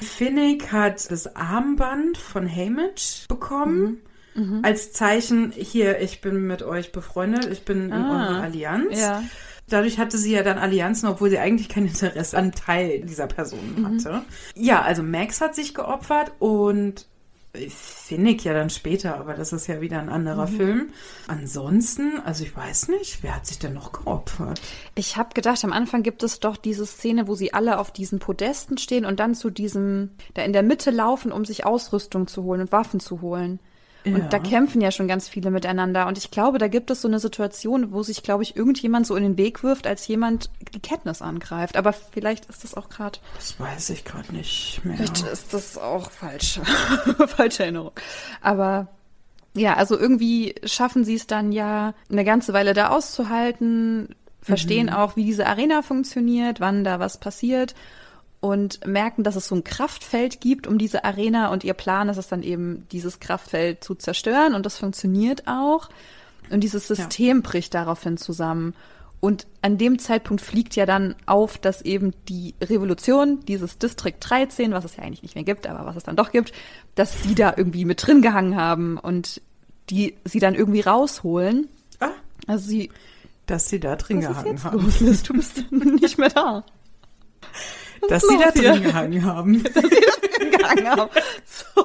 Finnick 0.00 0.72
hat 0.72 1.10
das 1.10 1.36
Armband 1.36 2.18
von 2.18 2.46
Haymitch 2.48 3.26
bekommen. 3.28 3.80
Mhm. 3.80 3.98
Mhm. 4.36 4.60
Als 4.62 4.92
Zeichen, 4.92 5.52
hier, 5.56 6.00
ich 6.00 6.20
bin 6.20 6.46
mit 6.46 6.62
euch 6.62 6.92
befreundet, 6.92 7.46
ich 7.50 7.64
bin 7.64 7.86
in 7.86 7.92
ah, 7.92 8.10
eurer 8.10 8.42
Allianz. 8.42 9.00
Ja. 9.00 9.22
Dadurch 9.68 9.98
hatte 9.98 10.16
sie 10.16 10.32
ja 10.32 10.42
dann 10.42 10.58
Allianzen, 10.58 11.08
obwohl 11.08 11.30
sie 11.30 11.38
eigentlich 11.38 11.68
kein 11.68 11.86
Interesse 11.86 12.36
an 12.36 12.52
Teil 12.52 13.00
dieser 13.00 13.26
Person 13.26 13.74
mhm. 13.76 13.86
hatte. 13.86 14.12
Mhm. 14.12 14.22
Ja, 14.62 14.82
also 14.82 15.02
Max 15.02 15.40
hat 15.40 15.54
sich 15.54 15.74
geopfert 15.74 16.32
und 16.38 17.06
Finnick 17.68 18.44
ja 18.44 18.54
dann 18.54 18.70
später, 18.70 19.16
aber 19.18 19.34
das 19.34 19.52
ist 19.52 19.66
ja 19.66 19.80
wieder 19.80 19.98
ein 19.98 20.08
anderer 20.08 20.46
mhm. 20.46 20.56
Film. 20.56 20.90
Ansonsten, 21.26 22.20
also 22.24 22.44
ich 22.44 22.56
weiß 22.56 22.88
nicht, 22.88 23.22
wer 23.22 23.36
hat 23.36 23.46
sich 23.46 23.58
denn 23.58 23.74
noch 23.74 23.92
geopfert? 23.92 24.60
Ich 24.94 25.16
habe 25.16 25.34
gedacht, 25.34 25.64
am 25.64 25.72
Anfang 25.72 26.02
gibt 26.02 26.22
es 26.22 26.40
doch 26.40 26.56
diese 26.56 26.86
Szene, 26.86 27.28
wo 27.28 27.34
sie 27.34 27.52
alle 27.52 27.78
auf 27.78 27.90
diesen 27.90 28.18
Podesten 28.18 28.78
stehen 28.78 29.04
und 29.04 29.20
dann 29.20 29.34
zu 29.34 29.50
diesem, 29.50 30.10
da 30.34 30.42
in 30.42 30.52
der 30.52 30.62
Mitte 30.62 30.90
laufen, 30.90 31.32
um 31.32 31.44
sich 31.44 31.66
Ausrüstung 31.66 32.26
zu 32.26 32.44
holen 32.44 32.62
und 32.62 32.72
Waffen 32.72 33.00
zu 33.00 33.20
holen. 33.20 33.60
Und 34.06 34.18
ja. 34.18 34.28
da 34.28 34.38
kämpfen 34.38 34.80
ja 34.80 34.90
schon 34.90 35.08
ganz 35.08 35.28
viele 35.28 35.50
miteinander. 35.50 36.06
Und 36.06 36.16
ich 36.16 36.30
glaube, 36.30 36.58
da 36.58 36.68
gibt 36.68 36.90
es 36.90 37.02
so 37.02 37.08
eine 37.08 37.18
Situation, 37.18 37.92
wo 37.92 38.02
sich, 38.02 38.22
glaube 38.22 38.44
ich, 38.44 38.56
irgendjemand 38.56 39.06
so 39.06 39.16
in 39.16 39.22
den 39.22 39.36
Weg 39.36 39.62
wirft, 39.62 39.86
als 39.86 40.06
jemand 40.06 40.50
die 40.74 40.80
Katniss 40.80 41.22
angreift. 41.22 41.76
Aber 41.76 41.92
vielleicht 41.92 42.46
ist 42.46 42.62
das 42.62 42.74
auch 42.74 42.88
gerade. 42.88 43.18
Das 43.34 43.58
weiß 43.58 43.90
ich 43.90 44.04
gerade 44.04 44.32
nicht 44.32 44.80
mehr. 44.84 44.96
Vielleicht 44.96 45.24
ist 45.24 45.52
das 45.52 45.76
auch 45.76 46.10
falsch. 46.10 46.60
Falsche 47.26 47.64
Erinnerung. 47.64 47.92
Aber 48.40 48.88
ja, 49.54 49.74
also 49.74 49.98
irgendwie 49.98 50.54
schaffen 50.64 51.04
sie 51.04 51.14
es 51.14 51.26
dann 51.26 51.50
ja, 51.50 51.94
eine 52.10 52.24
ganze 52.24 52.52
Weile 52.52 52.74
da 52.74 52.90
auszuhalten, 52.90 54.14
verstehen 54.40 54.86
mhm. 54.86 54.92
auch, 54.92 55.16
wie 55.16 55.24
diese 55.24 55.46
Arena 55.46 55.82
funktioniert, 55.82 56.60
wann 56.60 56.84
da 56.84 57.00
was 57.00 57.18
passiert 57.18 57.74
und 58.48 58.86
merken, 58.86 59.22
dass 59.22 59.36
es 59.36 59.48
so 59.48 59.54
ein 59.54 59.64
Kraftfeld 59.64 60.40
gibt 60.40 60.66
um 60.66 60.78
diese 60.78 61.04
Arena 61.04 61.48
und 61.48 61.64
ihr 61.64 61.74
Plan 61.74 62.08
ist 62.08 62.16
es 62.16 62.28
dann 62.28 62.42
eben, 62.42 62.86
dieses 62.90 63.20
Kraftfeld 63.20 63.82
zu 63.82 63.94
zerstören 63.94 64.54
und 64.54 64.66
das 64.66 64.78
funktioniert 64.78 65.46
auch. 65.46 65.88
Und 66.50 66.60
dieses 66.60 66.86
System 66.86 67.38
ja. 67.38 67.42
bricht 67.42 67.74
daraufhin 67.74 68.16
zusammen. 68.16 68.74
Und 69.18 69.46
an 69.62 69.78
dem 69.78 69.98
Zeitpunkt 69.98 70.42
fliegt 70.42 70.76
ja 70.76 70.86
dann 70.86 71.16
auf, 71.24 71.58
dass 71.58 71.82
eben 71.82 72.12
die 72.28 72.54
Revolution, 72.62 73.40
dieses 73.46 73.78
District 73.78 74.14
13, 74.20 74.72
was 74.72 74.84
es 74.84 74.96
ja 74.96 75.02
eigentlich 75.02 75.22
nicht 75.22 75.34
mehr 75.34 75.44
gibt, 75.44 75.66
aber 75.66 75.86
was 75.86 75.96
es 75.96 76.04
dann 76.04 76.16
doch 76.16 76.30
gibt, 76.30 76.52
dass 76.94 77.22
die 77.22 77.34
da 77.34 77.54
irgendwie 77.56 77.84
mit 77.84 78.06
drin 78.06 78.22
gehangen 78.22 78.56
haben 78.56 78.98
und 78.98 79.40
die 79.90 80.16
sie 80.24 80.38
dann 80.38 80.54
irgendwie 80.54 80.80
rausholen. 80.80 81.68
Ah. 82.00 82.10
Also 82.46 82.68
sie. 82.68 82.90
Dass 83.46 83.68
sie 83.68 83.80
da 83.80 83.96
drin 83.96 84.20
gehangen 84.20 84.62
haben. 84.62 84.80
Los, 84.80 85.00
Liz, 85.00 85.22
du 85.22 85.32
bist 85.32 85.64
nicht 85.70 86.18
mehr 86.18 86.30
da. 86.30 86.64
Dass 88.08 88.22
sie 88.22 88.38
da 88.38 88.50
drin 88.50 88.82
gehangen 88.82 89.24
haben. 89.24 89.62
dass 89.74 89.84
sie 89.84 90.00
da 90.00 90.28
drin 90.38 90.50
gehangen 90.50 90.90
haben. 90.90 91.10
So. 91.44 91.84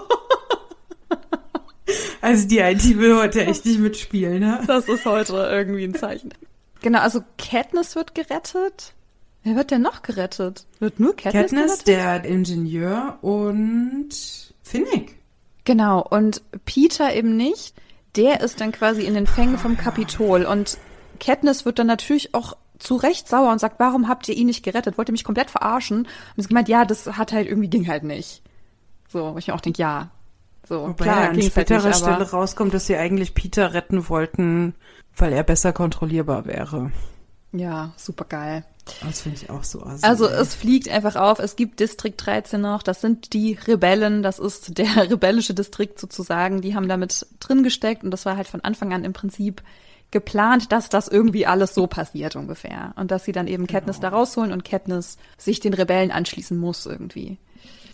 Also 2.21 2.47
die 2.47 2.59
IT 2.59 2.97
will 2.97 3.17
heute 3.17 3.45
echt 3.45 3.65
nicht 3.65 3.79
mitspielen, 3.79 4.39
ne? 4.39 4.61
Das 4.67 4.87
ist 4.87 5.05
heute 5.05 5.33
irgendwie 5.33 5.83
ein 5.83 5.95
Zeichen. 5.95 6.33
Genau, 6.81 6.99
also 6.99 7.21
Katniss 7.37 7.95
wird 7.95 8.15
gerettet. 8.15 8.93
Wer 9.43 9.55
wird 9.55 9.71
denn 9.71 9.81
noch 9.81 10.03
gerettet? 10.03 10.65
Wird 10.79 10.99
nur 10.99 11.15
Katniss, 11.15 11.51
Katniss 11.51 11.83
gerettet? 11.83 11.87
der 11.87 12.25
Ingenieur 12.25 13.17
und 13.21 14.09
Finnick. 14.61 15.15
Genau, 15.65 16.01
und 16.01 16.41
Peter 16.65 17.13
eben 17.13 17.35
nicht. 17.35 17.75
Der 18.15 18.41
ist 18.41 18.61
dann 18.61 18.71
quasi 18.71 19.03
in 19.03 19.13
den 19.13 19.25
Fängen 19.27 19.57
vom 19.57 19.77
Kapitol 19.77 20.43
und 20.43 20.77
Katniss 21.19 21.65
wird 21.65 21.79
dann 21.79 21.87
natürlich 21.87 22.33
auch 22.33 22.57
zu 22.81 22.95
Recht 22.95 23.27
sauer 23.27 23.51
und 23.51 23.59
sagt, 23.59 23.79
warum 23.79 24.07
habt 24.07 24.27
ihr 24.27 24.35
ihn 24.35 24.47
nicht 24.47 24.63
gerettet? 24.63 24.97
Wollt 24.97 25.09
ihr 25.09 25.13
mich 25.13 25.23
komplett 25.23 25.51
verarschen? 25.51 26.07
Und 26.35 26.43
sie 26.43 26.47
gemeint, 26.47 26.67
ja, 26.67 26.85
das 26.85 27.17
hat 27.17 27.31
halt 27.31 27.47
irgendwie, 27.47 27.69
ging 27.69 27.87
halt 27.87 28.03
nicht. 28.03 28.41
So, 29.07 29.33
wo 29.33 29.37
ich 29.37 29.47
mir 29.47 29.55
auch 29.55 29.61
denke, 29.61 29.81
ja. 29.81 30.09
So, 30.67 30.83
Wobei 30.83 31.03
klar, 31.03 31.29
an 31.29 31.41
späterer 31.41 31.83
halt 31.83 31.95
Stelle 31.95 32.29
rauskommt, 32.29 32.73
dass 32.73 32.87
sie 32.87 32.95
eigentlich 32.95 33.33
Peter 33.33 33.73
retten 33.73 34.07
wollten, 34.09 34.75
weil 35.15 35.33
er 35.33 35.43
besser 35.43 35.73
kontrollierbar 35.73 36.45
wäre. 36.45 36.91
Ja, 37.51 37.91
super 37.97 38.25
geil. 38.25 38.63
Das 39.01 39.21
finde 39.21 39.37
ich 39.37 39.49
auch 39.49 39.63
so 39.63 39.83
assi, 39.83 40.05
Also 40.05 40.27
es 40.27 40.55
fliegt 40.55 40.89
einfach 40.89 41.15
auf, 41.15 41.39
es 41.39 41.55
gibt 41.55 41.79
Distrikt 41.79 42.25
13 42.25 42.61
noch, 42.61 42.81
das 42.81 43.01
sind 43.01 43.33
die 43.33 43.53
Rebellen, 43.53 44.23
das 44.23 44.39
ist 44.39 44.77
der 44.77 44.87
rebellische 45.11 45.53
Distrikt 45.53 45.99
sozusagen, 45.99 46.61
die 46.61 46.75
haben 46.75 46.87
damit 46.87 47.27
drin 47.39 47.63
gesteckt 47.63 48.03
und 48.03 48.11
das 48.11 48.25
war 48.25 48.37
halt 48.37 48.47
von 48.47 48.61
Anfang 48.61 48.93
an 48.93 49.03
im 49.03 49.13
Prinzip 49.13 49.61
geplant, 50.11 50.71
dass 50.71 50.89
das 50.89 51.07
irgendwie 51.07 51.45
alles 51.45 51.73
so 51.73 51.87
passiert 51.87 52.35
ungefähr. 52.35 52.93
Und 52.95 53.11
dass 53.11 53.25
sie 53.25 53.31
dann 53.31 53.47
eben 53.47 53.67
genau. 53.67 53.79
Katniss 53.79 53.99
da 53.99 54.09
rausholen 54.09 54.51
und 54.51 54.63
Katniss 54.63 55.17
sich 55.37 55.59
den 55.59 55.73
Rebellen 55.73 56.11
anschließen 56.11 56.57
muss 56.57 56.85
irgendwie. 56.85 57.37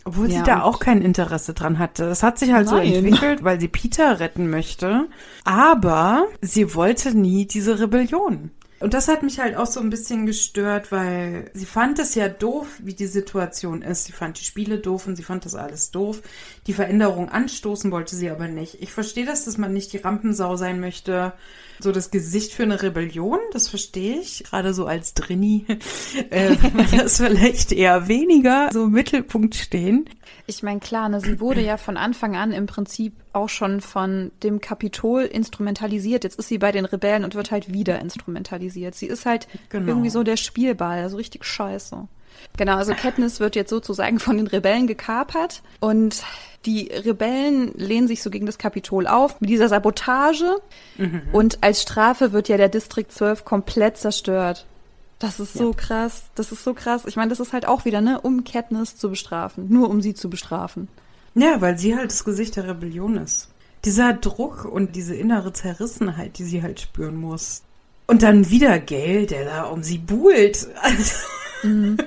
Obwohl 0.05 0.31
ja, 0.31 0.37
sie 0.37 0.43
da 0.43 0.61
auch 0.61 0.79
kein 0.79 1.01
Interesse 1.01 1.53
dran 1.53 1.79
hatte. 1.79 2.05
Es 2.05 2.23
hat 2.23 2.39
sich 2.39 2.53
halt 2.53 2.67
nein. 2.67 2.87
so 2.87 2.95
entwickelt, 2.95 3.43
weil 3.43 3.59
sie 3.59 3.67
Peter 3.67 4.21
retten 4.21 4.49
möchte. 4.49 5.07
Aber 5.43 6.27
sie 6.41 6.73
wollte 6.75 7.15
nie 7.17 7.45
diese 7.45 7.79
Rebellion. 7.79 8.51
Und 8.79 8.93
das 8.93 9.07
hat 9.07 9.23
mich 9.23 9.39
halt 9.39 9.57
auch 9.57 9.65
so 9.65 9.79
ein 9.79 9.89
bisschen 9.89 10.27
gestört, 10.27 10.91
weil 10.91 11.49
sie 11.53 11.65
fand 11.65 11.97
es 11.97 12.13
ja 12.13 12.29
doof, 12.29 12.67
wie 12.79 12.93
die 12.93 13.07
Situation 13.07 13.81
ist. 13.81 14.05
Sie 14.05 14.11
fand 14.11 14.39
die 14.39 14.43
Spiele 14.45 14.77
doof 14.77 15.07
und 15.07 15.15
sie 15.15 15.23
fand 15.23 15.45
das 15.45 15.55
alles 15.55 15.89
doof. 15.89 16.21
Die 16.67 16.73
Veränderung 16.73 17.29
anstoßen 17.29 17.91
wollte 17.91 18.15
sie 18.15 18.29
aber 18.29 18.47
nicht. 18.47 18.81
Ich 18.81 18.91
verstehe 18.91 19.25
das, 19.25 19.45
dass 19.45 19.57
man 19.57 19.73
nicht 19.73 19.93
die 19.93 19.97
Rampensau 19.97 20.57
sein 20.57 20.79
möchte. 20.79 21.33
So 21.79 21.91
das 21.91 22.11
Gesicht 22.11 22.53
für 22.53 22.63
eine 22.63 22.81
Rebellion, 22.81 23.39
das 23.51 23.67
verstehe 23.67 24.19
ich. 24.19 24.43
Gerade 24.43 24.73
so 24.73 24.85
als 24.85 25.13
Drini 25.13 25.65
äh, 26.29 26.55
das 26.97 27.17
vielleicht 27.17 27.71
eher 27.71 28.07
weniger 28.07 28.69
so 28.71 28.85
im 28.85 28.91
Mittelpunkt 28.91 29.55
stehen. 29.55 30.09
Ich 30.47 30.63
meine, 30.63 30.79
klar, 30.79 31.09
ne, 31.09 31.19
sie 31.19 31.39
wurde 31.39 31.61
ja 31.61 31.77
von 31.77 31.97
Anfang 31.97 32.35
an 32.35 32.51
im 32.51 32.67
Prinzip 32.67 33.13
auch 33.33 33.49
schon 33.49 33.81
von 33.81 34.31
dem 34.43 34.61
Kapitol 34.61 35.23
instrumentalisiert. 35.23 36.23
Jetzt 36.23 36.39
ist 36.39 36.47
sie 36.47 36.57
bei 36.57 36.71
den 36.71 36.85
Rebellen 36.85 37.23
und 37.23 37.35
wird 37.35 37.51
halt 37.51 37.71
wieder 37.71 37.99
instrumentalisiert. 37.99 38.95
Sie 38.95 39.07
ist 39.07 39.25
halt 39.25 39.47
genau. 39.69 39.87
irgendwie 39.87 40.09
so 40.09 40.23
der 40.23 40.37
Spielball, 40.37 40.99
also 40.99 41.17
richtig 41.17 41.43
scheiße. 41.45 42.07
Genau, 42.55 42.75
also 42.75 42.93
Katniss 42.93 43.39
wird 43.39 43.55
jetzt 43.55 43.69
sozusagen 43.69 44.19
von 44.19 44.37
den 44.37 44.47
Rebellen 44.47 44.87
gekapert 44.87 45.61
und 45.79 46.23
die 46.67 46.91
Rebellen 46.93 47.71
lehnen 47.75 48.07
sich 48.07 48.21
so 48.21 48.29
gegen 48.29 48.45
das 48.45 48.57
Kapitol 48.57 49.07
auf 49.07 49.39
mit 49.39 49.49
dieser 49.49 49.69
Sabotage 49.69 50.57
mhm. 50.97 51.21
und 51.31 51.63
als 51.63 51.81
Strafe 51.81 52.33
wird 52.33 52.49
ja 52.49 52.57
der 52.57 52.69
Distrikt 52.69 53.13
12 53.13 53.45
komplett 53.45 53.97
zerstört. 53.97 54.65
Das 55.17 55.39
ist 55.39 55.53
so 55.53 55.71
ja. 55.71 55.75
krass. 55.75 56.25
Das 56.35 56.51
ist 56.51 56.63
so 56.63 56.73
krass. 56.75 57.03
Ich 57.07 57.15
meine, 57.15 57.29
das 57.29 57.39
ist 57.39 57.53
halt 57.53 57.67
auch 57.67 57.85
wieder, 57.85 58.01
ne, 58.01 58.21
um 58.21 58.43
Katniss 58.43 58.97
zu 58.97 59.09
bestrafen. 59.09 59.65
Nur 59.69 59.89
um 59.89 60.01
sie 60.01 60.13
zu 60.13 60.29
bestrafen. 60.29 60.89
Ja, 61.33 61.59
weil 61.59 61.77
sie 61.79 61.95
halt 61.95 62.11
das 62.11 62.23
Gesicht 62.23 62.55
der 62.55 62.67
Rebellion 62.67 63.17
ist. 63.17 63.49
Dieser 63.83 64.13
Druck 64.13 64.65
und 64.65 64.95
diese 64.95 65.15
innere 65.15 65.53
Zerrissenheit, 65.53 66.37
die 66.37 66.43
sie 66.43 66.61
halt 66.61 66.79
spüren 66.81 67.15
muss. 67.15 67.63
Und 68.05 68.21
dann 68.21 68.51
wieder 68.51 68.77
Geld, 68.77 69.31
der 69.31 69.45
da 69.45 69.63
um 69.63 69.81
sie 69.81 69.97
buhlt. 69.97 70.67
Also 70.81 71.13
mhm. 71.63 71.97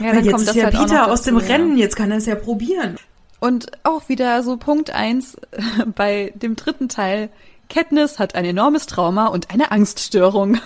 Ja, 0.00 0.12
dann 0.12 0.24
jetzt 0.24 0.42
ist 0.42 0.54
ja 0.56 0.64
halt 0.64 0.74
Peter 0.74 1.12
aus 1.12 1.22
dem 1.22 1.38
ja. 1.38 1.46
Rennen, 1.46 1.78
jetzt 1.78 1.94
kann 1.94 2.10
er 2.10 2.16
es 2.16 2.26
ja 2.26 2.34
probieren. 2.34 2.96
Und 3.40 3.72
auch 3.84 4.08
wieder 4.08 4.42
so 4.42 4.56
Punkt 4.56 4.90
eins 4.90 5.36
bei 5.94 6.32
dem 6.36 6.56
dritten 6.56 6.88
Teil. 6.88 7.30
Katniss 7.68 8.18
hat 8.18 8.34
ein 8.34 8.44
enormes 8.44 8.86
Trauma 8.86 9.26
und 9.28 9.50
eine 9.50 9.70
Angststörung. 9.70 10.58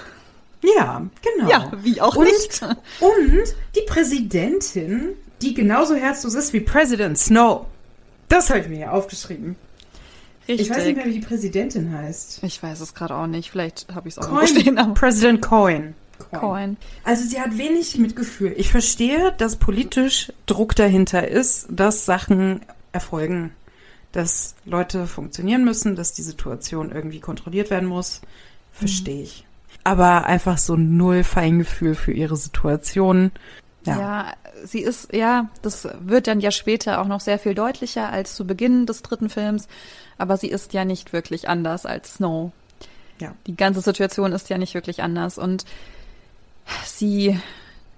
Ja, 0.77 1.07
genau. 1.22 1.51
Ja, 1.51 1.72
wie 1.83 2.01
auch 2.01 2.16
und, 2.16 2.25
nicht. 2.25 2.62
Und 3.01 3.55
die 3.77 3.83
Präsidentin, 3.87 5.11
die 5.43 5.55
genauso 5.55 5.95
herzlos 5.95 6.35
ist 6.35 6.53
wie 6.53 6.61
President 6.61 7.18
Snow. 7.18 7.66
Das 8.29 8.49
habe 8.49 8.61
ich 8.61 8.68
mir 8.68 8.77
hier 8.77 8.93
aufgeschrieben. 8.93 9.57
Richtig. 10.49 10.68
Ich 10.68 10.75
weiß 10.75 10.85
nicht 10.85 10.97
mehr, 10.97 11.07
wie 11.07 11.12
die 11.12 11.27
Präsidentin 11.27 11.97
heißt. 11.97 12.41
Ich 12.43 12.62
weiß 12.62 12.81
es 12.81 12.95
gerade 12.95 13.14
auch 13.14 13.27
nicht. 13.27 13.51
Vielleicht 13.51 13.87
habe 13.95 14.09
ich 14.09 14.16
es 14.16 14.18
auch 14.18 14.29
Coin, 14.29 14.47
stehen. 14.47 14.79
Aber. 14.79 14.95
President 14.95 15.41
Coin. 15.41 15.95
Coin. 16.41 16.51
Coin. 16.51 16.76
Also 17.05 17.24
sie 17.24 17.41
hat 17.41 17.57
wenig 17.59 17.99
Mitgefühl. 17.99 18.55
Ich 18.57 18.70
verstehe, 18.70 19.32
dass 19.39 19.57
politisch 19.57 20.32
Druck 20.47 20.74
dahinter 20.74 21.26
ist, 21.28 21.66
dass 21.70 22.05
Sachen 22.05 22.61
erfolgen, 22.93 23.53
dass 24.12 24.55
Leute 24.64 25.07
funktionieren 25.07 25.64
müssen, 25.64 25.97
dass 25.97 26.12
die 26.12 26.22
Situation 26.22 26.93
irgendwie 26.93 27.20
kontrolliert 27.20 27.70
werden 27.70 27.89
muss. 27.89 28.20
Verstehe 28.72 29.16
mhm. 29.16 29.22
ich 29.22 29.45
aber 29.85 30.24
einfach 30.24 30.59
so 30.59 30.76
null 30.76 31.22
Feingefühl 31.22 31.95
für 31.95 32.12
ihre 32.12 32.37
Situation. 32.37 33.30
Ja. 33.85 34.01
ja, 34.01 34.32
sie 34.64 34.80
ist, 34.80 35.12
ja, 35.12 35.51
das 35.61 35.87
wird 36.01 36.26
dann 36.26 36.41
ja 36.41 36.51
später 36.51 37.03
auch 37.03 37.07
noch 37.07 37.20
sehr 37.20 37.39
viel 37.39 37.55
deutlicher 37.55 38.09
als 38.09 38.35
zu 38.35 38.47
Beginn 38.47 38.87
des 38.87 39.03
dritten 39.03 39.28
Films, 39.28 39.68
aber 40.16 40.39
sie 40.39 40.49
ist 40.49 40.72
ja 40.72 40.87
nicht 40.87 41.12
wirklich 41.12 41.51
anders 41.51 41.85
als 41.85 42.14
Snow. 42.14 42.51
Ja. 43.20 43.35
Die 43.47 43.57
ganze 43.57 43.82
Situation 43.82 44.32
ist 44.32 44.49
ja 44.49 44.57
nicht 44.57 44.72
wirklich 44.72 45.03
anders 45.03 45.37
und 45.37 45.66
sie 46.85 47.39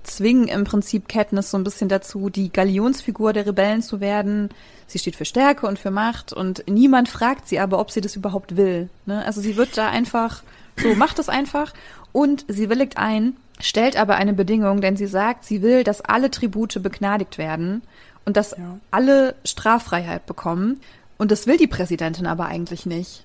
zwingen 0.03 0.49
im 0.49 0.65
Prinzip 0.65 1.09
Katniss 1.09 1.51
so 1.51 1.59
ein 1.59 1.65
bisschen 1.65 1.89
dazu, 1.89 2.31
die 2.31 2.53
Galionsfigur 2.53 3.33
der 3.33 3.47
Rebellen 3.47 3.83
zu 3.83 4.01
werden. 4.01 4.51
Sie 4.87 4.99
steht 4.99 5.17
für 5.17 5.25
Stärke 5.25 5.67
und 5.67 5.79
für 5.79 5.91
Macht 5.91 6.33
und 6.33 6.65
niemand 6.69 7.09
fragt 7.09 7.49
sie 7.49 7.59
aber, 7.59 7.79
ob 7.81 7.91
sie 7.91 8.01
das 8.01 8.17
überhaupt 8.17 8.57
will. 8.57 8.89
Ne? 9.05 9.25
Also 9.25 9.41
sie 9.41 9.57
wird 9.57 9.77
da 9.77 9.89
einfach 9.89 10.43
so, 10.81 10.95
macht 10.95 11.19
es 11.19 11.29
einfach. 11.29 11.73
Und 12.13 12.45
sie 12.49 12.71
willigt 12.71 12.97
ein, 12.97 13.37
stellt 13.61 13.97
aber 13.97 14.17
eine 14.17 14.33
Bedingung, 14.33 14.81
denn 14.81 14.97
sie 14.97 15.07
sagt, 15.07 15.45
sie 15.45 15.61
will, 15.61 15.85
dass 15.85 16.01
alle 16.01 16.31
Tribute 16.31 16.83
begnadigt 16.83 17.37
werden 17.37 17.83
und 18.25 18.37
dass 18.37 18.53
ja. 18.53 18.79
alle 18.91 19.35
Straffreiheit 19.45 20.27
bekommen. 20.27 20.81
Und 21.19 21.31
das 21.31 21.47
will 21.47 21.57
die 21.57 21.67
Präsidentin 21.67 22.27
aber 22.27 22.47
eigentlich 22.47 22.87
nicht. 22.87 23.25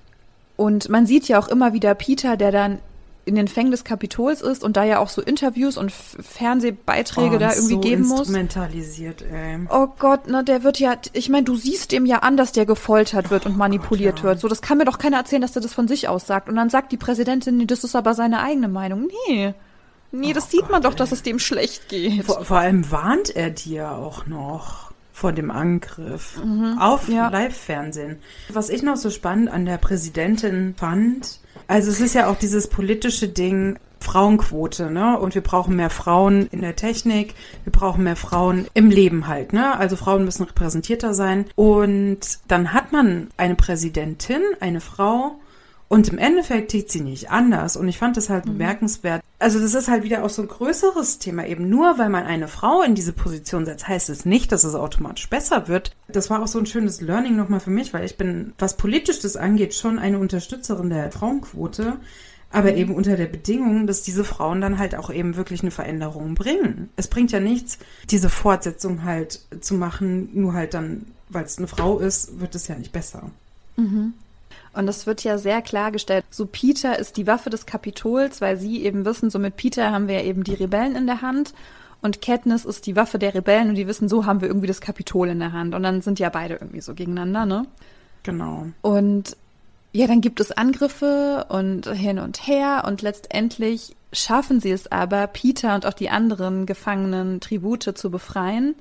Und 0.56 0.88
man 0.88 1.06
sieht 1.06 1.28
ja 1.28 1.38
auch 1.38 1.48
immer 1.48 1.72
wieder 1.72 1.94
Peter, 1.94 2.36
der 2.36 2.52
dann 2.52 2.78
in 3.24 3.36
den 3.36 3.46
Fängen 3.46 3.70
des 3.70 3.84
Kapitols 3.84 4.40
ist 4.42 4.64
und 4.64 4.76
da 4.76 4.84
ja 4.84 4.98
auch 4.98 5.08
so 5.08 5.22
Interviews 5.22 5.76
und 5.76 5.92
Fernsehbeiträge 5.92 7.36
Oh, 7.36 7.38
da 7.38 7.50
irgendwie 7.52 7.74
so 7.74 7.80
geben 7.80 8.06
muss. 8.06 8.20
instrumentalisiert, 8.20 9.22
ey. 9.22 9.60
Oh 9.70 9.88
Gott, 9.98 10.26
ne, 10.26 10.42
der 10.42 10.64
wird 10.64 10.80
ja, 10.80 10.96
ich 11.12 11.28
meine, 11.28 11.44
du 11.44 11.54
siehst 11.54 11.92
dem 11.92 12.04
ja 12.04 12.18
an, 12.18 12.36
dass 12.36 12.52
der 12.52 12.66
gefoltert 12.66 13.30
wird 13.30 13.46
und 13.46 13.56
manipuliert 13.56 14.18
ja. 14.18 14.24
wird. 14.24 14.40
So, 14.40 14.48
das 14.48 14.60
kann 14.60 14.78
mir 14.78 14.84
doch 14.84 14.98
keiner 14.98 15.18
erzählen, 15.18 15.42
dass 15.42 15.52
der 15.52 15.62
das 15.62 15.72
von 15.72 15.86
sich 15.86 16.08
aus 16.08 16.26
sagt. 16.26 16.48
Und 16.48 16.56
dann 16.56 16.68
sagt 16.70 16.90
die 16.90 16.96
Präsidentin, 16.96 17.56
nee, 17.56 17.66
das 17.66 17.84
ist 17.84 17.94
aber 17.94 18.14
seine 18.14 18.40
eigene 18.42 18.68
Meinung. 18.68 19.08
Nee. 19.28 19.54
Nee, 20.10 20.32
das 20.32 20.50
sieht 20.50 20.68
man 20.68 20.82
doch, 20.82 20.94
dass 20.94 21.12
es 21.12 21.22
dem 21.22 21.38
schlecht 21.38 21.88
geht. 21.88 22.24
Vor, 22.24 22.44
vor 22.44 22.58
allem 22.58 22.90
warnt 22.90 23.34
er 23.34 23.50
dir 23.50 23.92
auch 23.92 24.26
noch 24.26 24.92
vor 25.12 25.32
dem 25.32 25.50
Angriff 25.50 26.40
auf 26.78 27.08
ja. 27.08 27.28
Live-Fernsehen. 27.28 28.18
Was 28.48 28.68
ich 28.68 28.82
noch 28.82 28.96
so 28.96 29.10
spannend 29.10 29.50
an 29.50 29.64
der 29.64 29.78
Präsidentin 29.78 30.74
fand, 30.76 31.40
also 31.66 31.90
es 31.90 32.00
ist 32.00 32.14
ja 32.14 32.28
auch 32.28 32.36
dieses 32.36 32.68
politische 32.68 33.28
Ding, 33.28 33.78
Frauenquote, 34.00 34.90
ne? 34.90 35.18
Und 35.18 35.34
wir 35.34 35.42
brauchen 35.42 35.76
mehr 35.76 35.90
Frauen 35.90 36.48
in 36.48 36.60
der 36.60 36.76
Technik, 36.76 37.34
wir 37.64 37.72
brauchen 37.72 38.04
mehr 38.04 38.16
Frauen 38.16 38.66
im 38.74 38.90
Leben 38.90 39.28
halt, 39.28 39.52
ne? 39.52 39.76
Also 39.78 39.96
Frauen 39.96 40.24
müssen 40.24 40.42
repräsentierter 40.42 41.14
sein. 41.14 41.46
Und 41.54 42.40
dann 42.48 42.72
hat 42.72 42.92
man 42.92 43.28
eine 43.36 43.54
Präsidentin, 43.54 44.42
eine 44.60 44.80
Frau, 44.80 45.38
und 45.92 46.08
im 46.08 46.16
Endeffekt 46.16 46.70
tickt 46.70 46.90
sie 46.90 47.02
nicht 47.02 47.30
anders. 47.30 47.76
Und 47.76 47.86
ich 47.86 47.98
fand 47.98 48.16
das 48.16 48.30
halt 48.30 48.46
bemerkenswert. 48.46 49.22
Also 49.42 49.58
das 49.58 49.74
ist 49.74 49.88
halt 49.88 50.04
wieder 50.04 50.22
auch 50.22 50.30
so 50.30 50.42
ein 50.42 50.48
größeres 50.48 51.18
Thema. 51.18 51.44
Eben 51.44 51.68
nur 51.68 51.98
weil 51.98 52.10
man 52.10 52.24
eine 52.24 52.46
Frau 52.46 52.82
in 52.82 52.94
diese 52.94 53.12
Position 53.12 53.64
setzt, 53.64 53.88
heißt 53.88 54.08
es 54.08 54.24
nicht, 54.24 54.52
dass 54.52 54.62
es 54.62 54.76
automatisch 54.76 55.28
besser 55.28 55.66
wird. 55.66 55.96
Das 56.06 56.30
war 56.30 56.40
auch 56.40 56.46
so 56.46 56.60
ein 56.60 56.66
schönes 56.66 57.00
Learning 57.00 57.34
nochmal 57.34 57.58
für 57.58 57.70
mich, 57.70 57.92
weil 57.92 58.04
ich 58.04 58.16
bin, 58.16 58.52
was 58.58 58.76
politisch 58.76 59.18
das 59.18 59.36
angeht, 59.36 59.74
schon 59.74 59.98
eine 59.98 60.20
Unterstützerin 60.20 60.90
der 60.90 61.10
Frauenquote. 61.10 61.96
Aber 62.52 62.74
eben 62.74 62.94
unter 62.94 63.16
der 63.16 63.26
Bedingung, 63.26 63.88
dass 63.88 64.02
diese 64.02 64.22
Frauen 64.22 64.60
dann 64.60 64.78
halt 64.78 64.94
auch 64.94 65.10
eben 65.10 65.34
wirklich 65.34 65.62
eine 65.62 65.72
Veränderung 65.72 66.36
bringen. 66.36 66.90
Es 66.94 67.08
bringt 67.08 67.32
ja 67.32 67.40
nichts, 67.40 67.78
diese 68.10 68.28
Fortsetzung 68.28 69.02
halt 69.02 69.40
zu 69.60 69.74
machen, 69.74 70.28
nur 70.34 70.52
halt 70.52 70.74
dann, 70.74 71.06
weil 71.30 71.44
es 71.44 71.58
eine 71.58 71.66
Frau 71.66 71.98
ist, 71.98 72.38
wird 72.38 72.54
es 72.54 72.68
ja 72.68 72.76
nicht 72.76 72.92
besser. 72.92 73.30
Und 74.74 74.88
es 74.88 75.06
wird 75.06 75.22
ja 75.22 75.36
sehr 75.36 75.60
klargestellt, 75.60 76.24
so 76.30 76.46
Peter 76.46 76.98
ist 76.98 77.18
die 77.18 77.26
Waffe 77.26 77.50
des 77.50 77.66
Kapitols, 77.66 78.40
weil 78.40 78.56
sie 78.56 78.82
eben 78.82 79.04
wissen, 79.04 79.28
so 79.28 79.38
mit 79.38 79.56
Peter 79.56 79.90
haben 79.90 80.08
wir 80.08 80.24
eben 80.24 80.44
die 80.44 80.54
Rebellen 80.54 80.96
in 80.96 81.06
der 81.06 81.20
Hand 81.20 81.52
und 82.02 82.20
Katniss 82.20 82.64
ist 82.64 82.86
die 82.86 82.96
Waffe 82.96 83.18
der 83.18 83.32
Rebellen 83.32 83.68
und 83.68 83.76
die 83.76 83.86
wissen, 83.86 84.08
so 84.08 84.26
haben 84.26 84.40
wir 84.40 84.48
irgendwie 84.48 84.66
das 84.66 84.80
Kapitol 84.80 85.28
in 85.28 85.38
der 85.38 85.52
Hand. 85.52 85.72
Und 85.74 85.84
dann 85.84 86.02
sind 86.02 86.18
ja 86.18 86.28
beide 86.30 86.54
irgendwie 86.54 86.80
so 86.80 86.94
gegeneinander, 86.94 87.46
ne? 87.46 87.66
Genau. 88.24 88.66
Und 88.82 89.36
ja, 89.92 90.08
dann 90.08 90.20
gibt 90.20 90.40
es 90.40 90.50
Angriffe 90.50 91.46
und 91.48 91.86
hin 91.86 92.18
und 92.18 92.46
her 92.46 92.84
und 92.86 93.02
letztendlich 93.02 93.94
schaffen 94.12 94.60
sie 94.60 94.72
es 94.72 94.90
aber, 94.90 95.26
Peter 95.28 95.74
und 95.74 95.86
auch 95.86 95.92
die 95.92 96.10
anderen 96.10 96.66
gefangenen 96.66 97.40
Tribute 97.40 97.96
zu 97.96 98.10
befreien. 98.10 98.74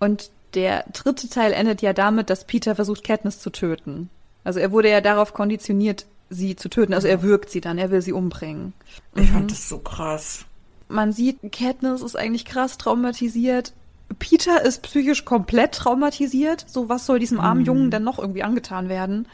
Und 0.00 0.30
der 0.54 0.84
dritte 0.92 1.28
Teil 1.28 1.52
endet 1.52 1.82
ja 1.82 1.92
damit, 1.92 2.30
dass 2.30 2.46
Peter 2.46 2.74
versucht, 2.74 3.04
Katniss 3.04 3.38
zu 3.38 3.50
töten. 3.50 4.10
Also 4.44 4.60
er 4.60 4.70
wurde 4.72 4.90
ja 4.90 5.00
darauf 5.00 5.34
konditioniert, 5.34 6.06
sie 6.30 6.56
zu 6.56 6.68
töten. 6.68 6.94
Also 6.94 7.08
er 7.08 7.22
wirkt 7.22 7.50
sie 7.50 7.60
dann, 7.60 7.78
er 7.78 7.90
will 7.90 8.02
sie 8.02 8.12
umbringen. 8.12 8.72
Ich 9.16 9.30
fand 9.30 9.50
das 9.50 9.68
so 9.68 9.78
krass. 9.78 10.44
Man 10.88 11.12
sieht, 11.12 11.38
Katniss 11.50 12.02
ist 12.02 12.16
eigentlich 12.16 12.44
krass 12.44 12.78
traumatisiert. 12.78 13.72
Peter 14.18 14.62
ist 14.62 14.82
psychisch 14.82 15.24
komplett 15.24 15.72
traumatisiert. 15.72 16.64
So, 16.68 16.88
was 16.88 17.06
soll 17.06 17.18
diesem 17.18 17.40
armen 17.40 17.64
Jungen 17.64 17.90
denn 17.90 18.04
noch 18.04 18.18
irgendwie 18.18 18.42
angetan 18.42 18.88
werden? 18.88 19.26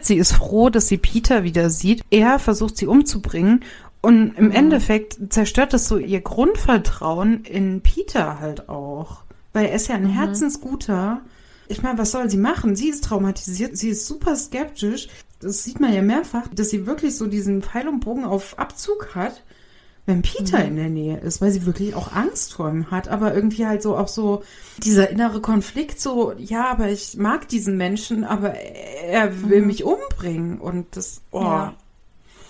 Sie 0.00 0.16
ist 0.16 0.32
froh, 0.32 0.68
dass 0.68 0.88
sie 0.88 0.98
Peter 0.98 1.44
wieder 1.44 1.70
sieht. 1.70 2.02
Er 2.10 2.38
versucht 2.38 2.76
sie 2.76 2.86
umzubringen. 2.86 3.64
Und 4.00 4.36
im 4.36 4.50
Endeffekt 4.50 5.32
zerstört 5.32 5.72
das 5.72 5.86
so 5.86 5.96
ihr 5.96 6.20
Grundvertrauen 6.20 7.44
in 7.44 7.82
Peter 7.82 8.40
halt 8.40 8.68
auch. 8.68 9.22
Weil 9.52 9.66
er 9.66 9.76
ist 9.76 9.86
ja 9.86 9.94
ein 9.94 10.06
Herzensguter. 10.06 11.20
Ich 11.72 11.82
meine, 11.82 11.98
was 11.98 12.10
soll 12.10 12.28
sie 12.28 12.36
machen? 12.36 12.76
Sie 12.76 12.90
ist 12.90 13.04
traumatisiert, 13.04 13.78
sie 13.78 13.88
ist 13.88 14.06
super 14.06 14.36
skeptisch. 14.36 15.08
Das 15.40 15.64
sieht 15.64 15.80
man 15.80 15.92
ja 15.92 16.02
mehrfach, 16.02 16.46
dass 16.52 16.68
sie 16.68 16.86
wirklich 16.86 17.16
so 17.16 17.26
diesen 17.26 17.62
Pfeil 17.62 17.88
und 17.88 18.00
Bogen 18.00 18.24
auf 18.24 18.58
Abzug 18.58 19.14
hat, 19.14 19.42
wenn 20.04 20.20
Peter 20.20 20.62
in 20.62 20.76
der 20.76 20.90
Nähe 20.90 21.18
ist, 21.18 21.40
weil 21.40 21.50
sie 21.50 21.64
wirklich 21.64 21.94
auch 21.94 22.12
Angst 22.12 22.52
vor 22.52 22.68
ihm 22.68 22.90
hat. 22.90 23.08
Aber 23.08 23.34
irgendwie 23.34 23.66
halt 23.66 23.80
so 23.80 23.96
auch 23.96 24.08
so 24.08 24.42
dieser 24.78 25.08
innere 25.08 25.40
Konflikt, 25.40 25.98
so, 25.98 26.34
ja, 26.36 26.66
aber 26.70 26.90
ich 26.90 27.16
mag 27.16 27.48
diesen 27.48 27.78
Menschen, 27.78 28.22
aber 28.22 28.52
er 28.54 29.48
will 29.48 29.62
mich 29.62 29.82
umbringen. 29.82 30.60
Und 30.60 30.94
das, 30.96 31.22
oh. 31.30 31.40
Ja. 31.40 31.74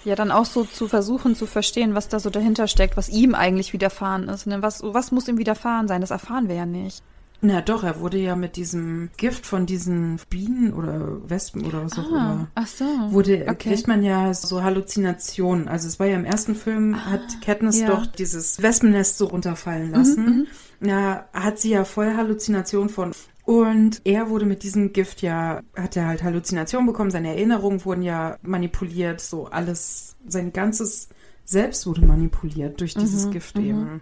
Ja, 0.04 0.16
dann 0.16 0.32
auch 0.32 0.46
so 0.46 0.64
zu 0.64 0.88
versuchen 0.88 1.36
zu 1.36 1.46
verstehen, 1.46 1.94
was 1.94 2.08
da 2.08 2.18
so 2.18 2.28
dahinter 2.28 2.66
steckt, 2.66 2.96
was 2.96 3.08
ihm 3.08 3.36
eigentlich 3.36 3.72
widerfahren 3.72 4.28
ist. 4.28 4.48
Ne? 4.48 4.60
Was, 4.60 4.82
was 4.82 5.12
muss 5.12 5.28
ihm 5.28 5.38
widerfahren 5.38 5.86
sein? 5.86 6.00
Das 6.00 6.10
erfahren 6.10 6.48
wir 6.48 6.56
ja 6.56 6.66
nicht. 6.66 7.04
Na 7.44 7.60
doch, 7.60 7.82
er 7.82 7.98
wurde 7.98 8.18
ja 8.18 8.36
mit 8.36 8.54
diesem 8.54 9.10
Gift 9.16 9.46
von 9.46 9.66
diesen 9.66 10.20
Bienen 10.30 10.72
oder 10.72 11.28
Wespen 11.28 11.66
oder 11.66 11.84
was 11.84 11.98
auch 11.98 12.08
immer. 12.08 12.46
ach 12.54 12.66
so. 12.68 12.84
Wurde, 13.10 13.46
okay. 13.48 13.70
kriegt 13.70 13.88
man 13.88 14.04
ja 14.04 14.32
so 14.32 14.62
Halluzinationen. 14.62 15.66
Also 15.66 15.88
es 15.88 15.98
war 15.98 16.06
ja 16.06 16.14
im 16.14 16.24
ersten 16.24 16.54
Film, 16.54 17.04
hat 17.04 17.40
Katniss 17.44 17.80
ja. 17.80 17.86
Mhm, 17.86 17.90
doch 17.90 18.06
dieses 18.06 18.62
Wespennest 18.62 19.18
so 19.18 19.26
runterfallen 19.26 19.90
lassen. 19.90 20.46
Ja, 20.80 21.28
hat 21.32 21.58
sie 21.58 21.70
ja 21.70 21.84
voll 21.84 22.16
Halluzination 22.16 22.88
von. 22.88 23.10
Und 23.44 24.00
er 24.04 24.30
wurde 24.30 24.46
mit 24.46 24.62
diesem 24.62 24.92
Gift 24.92 25.20
ja, 25.20 25.62
hat 25.76 25.96
er 25.96 26.06
halt 26.06 26.22
Halluzinationen 26.22 26.86
bekommen, 26.86 27.10
seine 27.10 27.30
Erinnerungen 27.30 27.84
wurden 27.84 28.02
ja 28.02 28.38
manipuliert, 28.42 29.20
so 29.20 29.46
alles, 29.46 30.14
sein 30.28 30.52
ganzes 30.52 31.08
Selbst 31.44 31.88
wurde 31.88 32.02
manipuliert 32.06 32.80
durch 32.80 32.94
dieses 32.94 33.26
Mhm, 33.26 33.30
Gift 33.32 33.58
eben. 33.58 34.00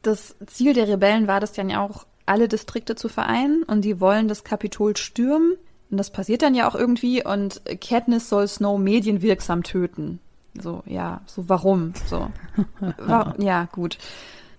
Das 0.00 0.34
Ziel 0.46 0.72
der 0.72 0.88
Rebellen 0.88 1.26
war 1.26 1.40
das 1.40 1.52
dann 1.52 1.68
ja 1.68 1.82
auch, 1.82 2.06
alle 2.26 2.48
Distrikte 2.48 2.96
zu 2.96 3.08
vereinen 3.08 3.62
und 3.62 3.82
die 3.82 4.00
wollen 4.00 4.28
das 4.28 4.44
Kapitol 4.44 4.96
stürmen. 4.96 5.54
Und 5.90 5.98
das 5.98 6.10
passiert 6.10 6.42
dann 6.42 6.54
ja 6.54 6.68
auch 6.68 6.74
irgendwie 6.74 7.24
und 7.24 7.62
Katniss 7.80 8.28
soll 8.28 8.48
Snow 8.48 8.78
medienwirksam 8.78 9.62
töten. 9.62 10.18
So, 10.60 10.82
ja, 10.86 11.20
so 11.26 11.48
warum? 11.48 11.92
So. 12.08 12.30
War, 12.98 13.34
ja, 13.40 13.68
gut. 13.72 13.98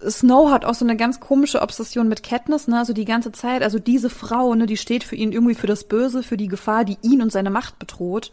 Snow 0.07 0.51
hat 0.51 0.65
auch 0.65 0.75
so 0.75 0.85
eine 0.85 0.97
ganz 0.97 1.19
komische 1.19 1.61
Obsession 1.61 2.07
mit 2.07 2.21
Katniss, 2.21 2.67
ne? 2.67 2.77
Also 2.77 2.93
die 2.93 3.05
ganze 3.05 3.31
Zeit, 3.31 3.63
also 3.63 3.79
diese 3.79 4.09
Frau, 4.09 4.53
ne, 4.53 4.65
die 4.65 4.77
steht 4.77 5.03
für 5.03 5.15
ihn 5.15 5.31
irgendwie 5.31 5.55
für 5.55 5.67
das 5.67 5.85
Böse, 5.85 6.21
für 6.21 6.37
die 6.37 6.47
Gefahr, 6.47 6.85
die 6.85 6.97
ihn 7.01 7.21
und 7.21 7.31
seine 7.31 7.49
Macht 7.49 7.79
bedroht. 7.79 8.31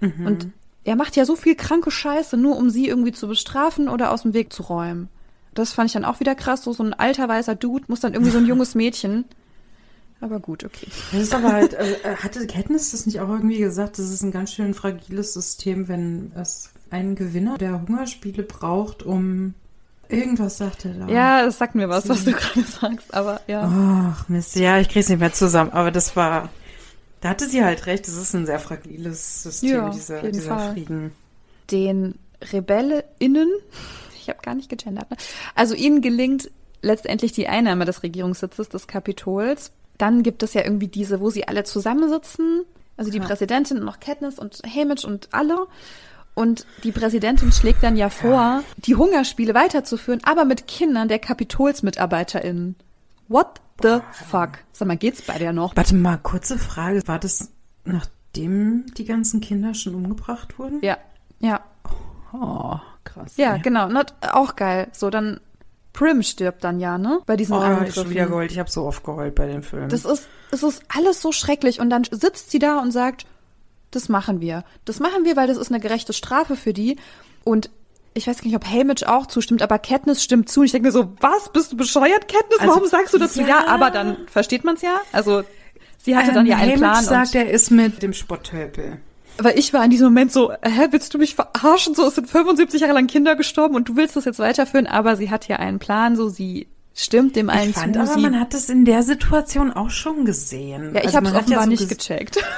Und 0.00 0.48
er 0.84 0.96
macht 0.96 1.16
ja 1.16 1.24
so 1.24 1.36
viel 1.36 1.54
kranke 1.54 1.90
Scheiße, 1.90 2.36
nur 2.36 2.56
um 2.56 2.70
sie 2.70 2.86
irgendwie 2.86 3.12
zu 3.12 3.28
bestrafen 3.28 3.88
oder 3.88 4.12
aus 4.12 4.22
dem 4.22 4.34
Weg 4.34 4.52
zu 4.52 4.62
räumen. 4.62 5.08
Das 5.58 5.72
fand 5.72 5.88
ich 5.88 5.94
dann 5.94 6.04
auch 6.04 6.20
wieder 6.20 6.34
krass. 6.34 6.62
So, 6.62 6.72
so 6.72 6.82
ein 6.82 6.94
alter 6.94 7.28
weißer 7.28 7.54
Dude 7.54 7.84
muss 7.88 8.00
dann 8.00 8.14
irgendwie 8.14 8.32
so 8.32 8.38
ein 8.38 8.46
junges 8.52 8.74
Mädchen. 8.74 9.24
Aber 10.20 10.40
gut, 10.40 10.64
okay. 10.64 10.86
Das 11.12 11.20
ist 11.20 11.34
aber 11.34 11.52
halt, 11.52 11.74
also, 11.74 11.92
äh, 11.92 12.16
hatte 12.16 12.46
Katniss 12.46 12.92
das 12.92 13.04
nicht 13.04 13.20
auch 13.20 13.28
irgendwie 13.28 13.58
gesagt, 13.58 13.98
das 13.98 14.10
ist 14.10 14.22
ein 14.22 14.32
ganz 14.32 14.52
schön 14.52 14.72
fragiles 14.72 15.34
System, 15.34 15.88
wenn 15.88 16.32
es 16.34 16.70
einen 16.90 17.16
Gewinner 17.16 17.58
der 17.58 17.82
Hungerspiele 17.82 18.42
braucht, 18.42 19.02
um 19.02 19.54
irgendwas 20.08 20.56
sagt 20.58 20.84
er 20.84 20.92
da. 20.92 21.08
Ja, 21.08 21.44
das 21.44 21.58
sagt 21.58 21.74
mir 21.74 21.88
was, 21.88 22.08
was 22.08 22.24
du 22.24 22.32
gerade 22.32 22.62
sagst, 22.62 23.12
aber 23.12 23.40
ja. 23.46 24.14
Ach 24.14 24.28
Mist, 24.28 24.56
ja, 24.56 24.78
ich 24.78 24.88
krieg's 24.88 25.08
nicht 25.08 25.18
mehr 25.18 25.32
zusammen, 25.32 25.72
aber 25.72 25.90
das 25.90 26.16
war, 26.16 26.48
da 27.20 27.30
hatte 27.30 27.48
sie 27.48 27.62
halt 27.62 27.86
recht, 27.86 28.06
das 28.06 28.16
ist 28.16 28.34
ein 28.34 28.46
sehr 28.46 28.60
fragiles 28.60 29.42
System, 29.42 29.70
Ja, 29.70 29.90
dieser, 29.90 30.22
dieser 30.30 30.56
Fall. 30.56 30.72
Frieden. 30.72 31.12
Den 31.70 32.14
RebellInnen, 32.52 33.50
ich 34.26 34.30
habe 34.34 34.42
gar 34.42 34.54
nicht 34.54 34.68
gegendert, 34.68 35.10
ne? 35.10 35.16
also 35.54 35.74
ihnen 35.74 36.02
gelingt 36.02 36.50
letztendlich 36.82 37.32
die 37.32 37.48
Einnahme 37.48 37.84
des 37.84 38.02
Regierungssitzes 38.02 38.68
des 38.68 38.86
Kapitols. 38.86 39.72
Dann 39.98 40.22
gibt 40.22 40.42
es 40.42 40.52
ja 40.54 40.62
irgendwie 40.62 40.88
diese, 40.88 41.20
wo 41.20 41.30
sie 41.30 41.48
alle 41.48 41.64
zusammensitzen, 41.64 42.64
also 42.96 43.10
die 43.10 43.18
Ja. 43.18 43.24
Präsidentin 43.24 43.78
und 43.78 43.84
noch 43.84 44.00
Katniss 44.00 44.38
und 44.38 44.60
Haymitch 44.64 45.04
und 45.04 45.28
alle. 45.32 45.66
Und 46.34 46.66
die 46.82 46.92
Präsidentin 46.92 47.50
schlägt 47.50 47.82
dann 47.82 47.96
ja 47.96 48.10
vor, 48.10 48.62
die 48.76 48.94
Hungerspiele 48.94 49.54
weiterzuführen, 49.54 50.20
aber 50.24 50.44
mit 50.44 50.66
Kindern 50.66 51.08
der 51.08 51.18
KapitolsmitarbeiterInnen. 51.18 52.74
What 53.28 53.60
the 53.82 54.00
fuck? 54.12 54.58
Sag 54.72 54.88
mal, 54.88 54.96
geht's 54.98 55.22
bei 55.22 55.38
der 55.38 55.52
noch? 55.52 55.74
Warte 55.76 55.94
mal, 55.94 56.18
kurze 56.18 56.58
Frage, 56.58 57.06
war 57.06 57.18
das 57.18 57.50
nachdem 57.84 58.84
die 58.98 59.04
ganzen 59.04 59.40
Kinder 59.40 59.72
schon 59.74 59.94
umgebracht 59.94 60.58
wurden? 60.58 60.80
Ja, 60.82 60.98
ja. 61.40 61.60
Oh, 62.40 62.80
krass. 63.04 63.36
Ja, 63.36 63.54
ey. 63.56 63.60
genau. 63.62 63.88
Not, 63.88 64.14
auch 64.32 64.56
geil. 64.56 64.88
So, 64.92 65.10
dann 65.10 65.40
Prim 65.92 66.22
stirbt 66.22 66.62
dann 66.64 66.78
ja, 66.80 66.98
ne? 66.98 67.20
Bei 67.26 67.36
diesen 67.36 67.54
Oh, 67.54 67.60
ich 67.60 67.64
Angriffen. 67.64 67.94
schon 67.94 68.10
wieder 68.10 68.26
geheult. 68.26 68.52
Ich 68.52 68.58
habe 68.58 68.70
so 68.70 68.84
oft 68.84 69.02
geheult 69.04 69.34
bei 69.34 69.46
dem 69.46 69.62
Film. 69.62 69.88
Das 69.88 70.04
ist, 70.04 70.28
es 70.50 70.62
ist 70.62 70.82
alles 70.94 71.22
so 71.22 71.32
schrecklich. 71.32 71.80
Und 71.80 71.88
dann 71.90 72.04
sitzt 72.10 72.50
sie 72.50 72.58
da 72.58 72.78
und 72.80 72.90
sagt, 72.92 73.26
das 73.90 74.08
machen 74.08 74.40
wir. 74.40 74.64
Das 74.84 75.00
machen 75.00 75.24
wir, 75.24 75.36
weil 75.36 75.46
das 75.46 75.56
ist 75.56 75.70
eine 75.70 75.80
gerechte 75.80 76.12
Strafe 76.12 76.56
für 76.56 76.72
die. 76.74 76.96
Und 77.44 77.70
ich 78.12 78.26
weiß 78.26 78.38
gar 78.38 78.46
nicht, 78.46 78.56
ob 78.56 78.66
Haymitch 78.66 79.04
auch 79.06 79.26
zustimmt, 79.26 79.62
aber 79.62 79.78
Katniss 79.78 80.22
stimmt 80.22 80.48
zu. 80.50 80.60
Und 80.60 80.66
ich 80.66 80.72
denke 80.72 80.88
mir 80.88 80.92
so, 80.92 81.12
was? 81.20 81.50
Bist 81.50 81.72
du 81.72 81.76
bescheuert, 81.76 82.28
Katniss? 82.28 82.60
Also, 82.60 82.74
Warum 82.74 82.88
sagst 82.88 83.14
du 83.14 83.18
dazu 83.18 83.40
ja? 83.40 83.48
ja. 83.48 83.66
Aber 83.68 83.90
dann 83.90 84.26
versteht 84.28 84.64
man's 84.64 84.82
ja. 84.82 85.00
Also, 85.12 85.44
sie 85.98 86.16
hatte 86.16 86.32
dann 86.32 86.46
ja 86.46 86.56
einen 86.56 86.72
Haymitch 86.72 86.80
Plan. 86.80 87.04
sagt, 87.04 87.34
er 87.34 87.50
ist 87.50 87.70
mit 87.70 88.02
dem 88.02 88.12
Spotttölpel. 88.12 88.98
Weil 89.38 89.58
ich 89.58 89.72
war 89.72 89.84
in 89.84 89.90
diesem 89.90 90.06
Moment 90.06 90.32
so, 90.32 90.52
hä, 90.52 90.86
willst 90.90 91.12
du 91.14 91.18
mich 91.18 91.34
verarschen? 91.34 91.94
So, 91.94 92.06
es 92.06 92.14
sind 92.14 92.28
75 92.28 92.80
Jahre 92.80 92.94
lang 92.94 93.06
Kinder 93.06 93.36
gestorben 93.36 93.74
und 93.74 93.88
du 93.88 93.96
willst 93.96 94.16
das 94.16 94.24
jetzt 94.24 94.38
weiterführen, 94.38 94.86
aber 94.86 95.16
sie 95.16 95.30
hat 95.30 95.46
ja 95.48 95.56
einen 95.56 95.78
Plan, 95.78 96.16
so 96.16 96.28
sie 96.28 96.68
stimmt 96.94 97.36
dem 97.36 97.50
einen 97.50 97.70
ich 97.70 97.76
fand 97.76 97.94
zu. 97.94 98.00
aber, 98.00 98.16
man 98.18 98.40
hat 98.40 98.54
es 98.54 98.70
in 98.70 98.84
der 98.86 99.02
Situation 99.02 99.70
auch 99.72 99.90
schon 99.90 100.24
gesehen. 100.24 100.94
ja, 100.94 101.00
ich 101.00 101.06
Also 101.08 101.16
habe 101.18 101.26
es 101.28 101.34
offenbar 101.34 101.64
so 101.64 101.68
nicht 101.70 101.88
gecheckt. 101.88 102.38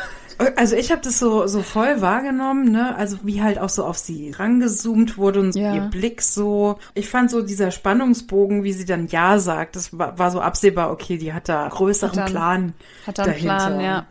Also 0.54 0.76
ich 0.76 0.92
habe 0.92 1.00
das 1.02 1.18
so 1.18 1.48
so 1.48 1.62
voll 1.64 2.00
wahrgenommen, 2.00 2.70
ne? 2.70 2.94
Also 2.94 3.16
wie 3.24 3.42
halt 3.42 3.58
auch 3.58 3.68
so 3.70 3.84
auf 3.84 3.98
sie 3.98 4.30
rangezoomt 4.30 5.18
wurde 5.18 5.40
und 5.40 5.50
so 5.52 5.58
Ja. 5.58 5.74
ihr 5.74 5.80
Blick 5.80 6.22
so. 6.22 6.78
Ich 6.94 7.08
fand 7.08 7.28
so 7.32 7.42
dieser 7.42 7.72
Spannungsbogen, 7.72 8.62
wie 8.62 8.72
sie 8.72 8.84
dann 8.84 9.08
ja 9.08 9.40
sagt, 9.40 9.74
das 9.74 9.98
war, 9.98 10.16
war 10.16 10.30
so 10.30 10.40
absehbar. 10.40 10.92
Okay, 10.92 11.18
die 11.18 11.32
hat 11.32 11.48
da 11.48 11.66
größeren 11.68 12.10
Hat 12.10 12.16
dann- 12.18 12.30
Plan. 12.30 12.72
Hat 13.04 13.18
dann 13.18 13.24
einen 13.24 13.34
dahinter. 13.34 13.56
Plan, 13.66 13.80
ja. 13.80 14.06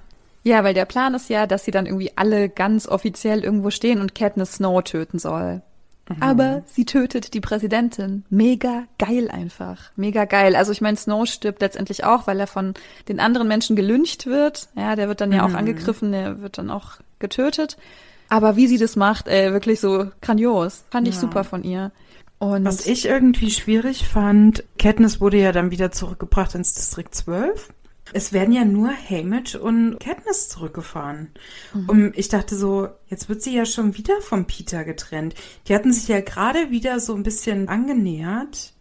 Ja, 0.48 0.64
weil 0.64 0.74
der 0.74 0.86
Plan 0.86 1.14
ist 1.14 1.30
ja, 1.30 1.46
dass 1.46 1.66
sie 1.66 1.72
dann 1.72 1.86
irgendwie 1.86 2.12
alle 2.16 2.48
ganz 2.50 2.88
offiziell 2.88 3.44
irgendwo 3.44 3.70
stehen 3.70 4.00
und 4.02 4.16
Katniss 4.16 4.54
Snow 4.54 4.82
töten 4.82 5.20
soll. 5.20 5.62
Aber 6.22 6.64
sie 6.66 6.86
tötet 6.86 7.34
die 7.34 7.42
Präsidentin. 7.42 8.24
Mega 8.30 8.84
geil 8.98 9.30
einfach. 9.30 9.92
Mega 9.98 10.24
geil. 10.24 10.56
Also 10.56 10.72
ich 10.72 10.80
meine, 10.80 10.96
Snow 10.96 11.28
stirbt 11.28 11.62
letztendlich 11.62 12.06
auch, 12.06 12.28
weil 12.28 12.40
er 12.40 12.48
von 12.48 12.76
den 13.10 13.20
anderen 13.20 13.50
Menschen 13.50 13.76
gelyncht 13.76 14.26
wird. 14.26 14.70
Ja, 14.76 14.96
der 14.96 15.10
wird 15.10 15.20
dann 15.20 15.34
ja 15.34 15.46
auch 15.46 15.54
angegriffen, 15.54 16.14
der 16.14 16.42
wird 16.42 16.58
dann 16.58 16.70
auch 16.70 16.92
getötet. 17.20 17.76
Aber 18.30 18.56
wie 18.56 18.68
sie 18.68 18.78
das 18.78 18.96
macht, 18.96 19.28
ey, 19.28 19.52
wirklich 19.52 19.82
so 19.82 20.06
grandios. 20.22 20.86
Fand 20.92 21.10
ich 21.10 21.16
Ja. 21.16 21.22
super 21.22 21.44
von 21.44 21.64
ihr. 21.64 21.92
Und 22.40 22.66
Was 22.66 22.86
ich 22.86 23.06
irgendwie 23.08 23.50
schwierig 23.50 24.08
fand, 24.08 24.64
Katniss 24.78 25.20
wurde 25.20 25.38
ja 25.38 25.52
dann 25.52 25.72
wieder 25.72 25.92
zurückgebracht 25.92 26.54
ins 26.56 26.74
Distrikt 26.76 27.16
12. 27.16 27.70
Es 28.14 28.34
werden 28.34 28.54
ja 28.54 28.66
nur 28.66 28.90
Haymitch 28.90 29.56
und 29.56 30.00
Katniss 30.00 30.50
zurückgefahren. 30.50 31.30
Und 31.88 32.18
ich 32.18 32.30
dachte 32.30 32.56
so, 32.56 32.90
jetzt 33.08 33.30
wird 33.30 33.42
sie 33.42 33.56
ja 33.56 33.66
schon 33.66 33.98
wieder 33.98 34.22
von 34.22 34.46
Peter 34.46 34.84
getrennt. 34.84 35.36
Die 35.68 35.76
hatten 35.76 35.92
sich 35.92 36.08
ja 36.08 36.22
gerade 36.22 36.72
wieder 36.72 37.00
so 37.00 37.14
ein 37.16 37.24
bisschen 37.24 37.68
angenähert. 37.70 38.74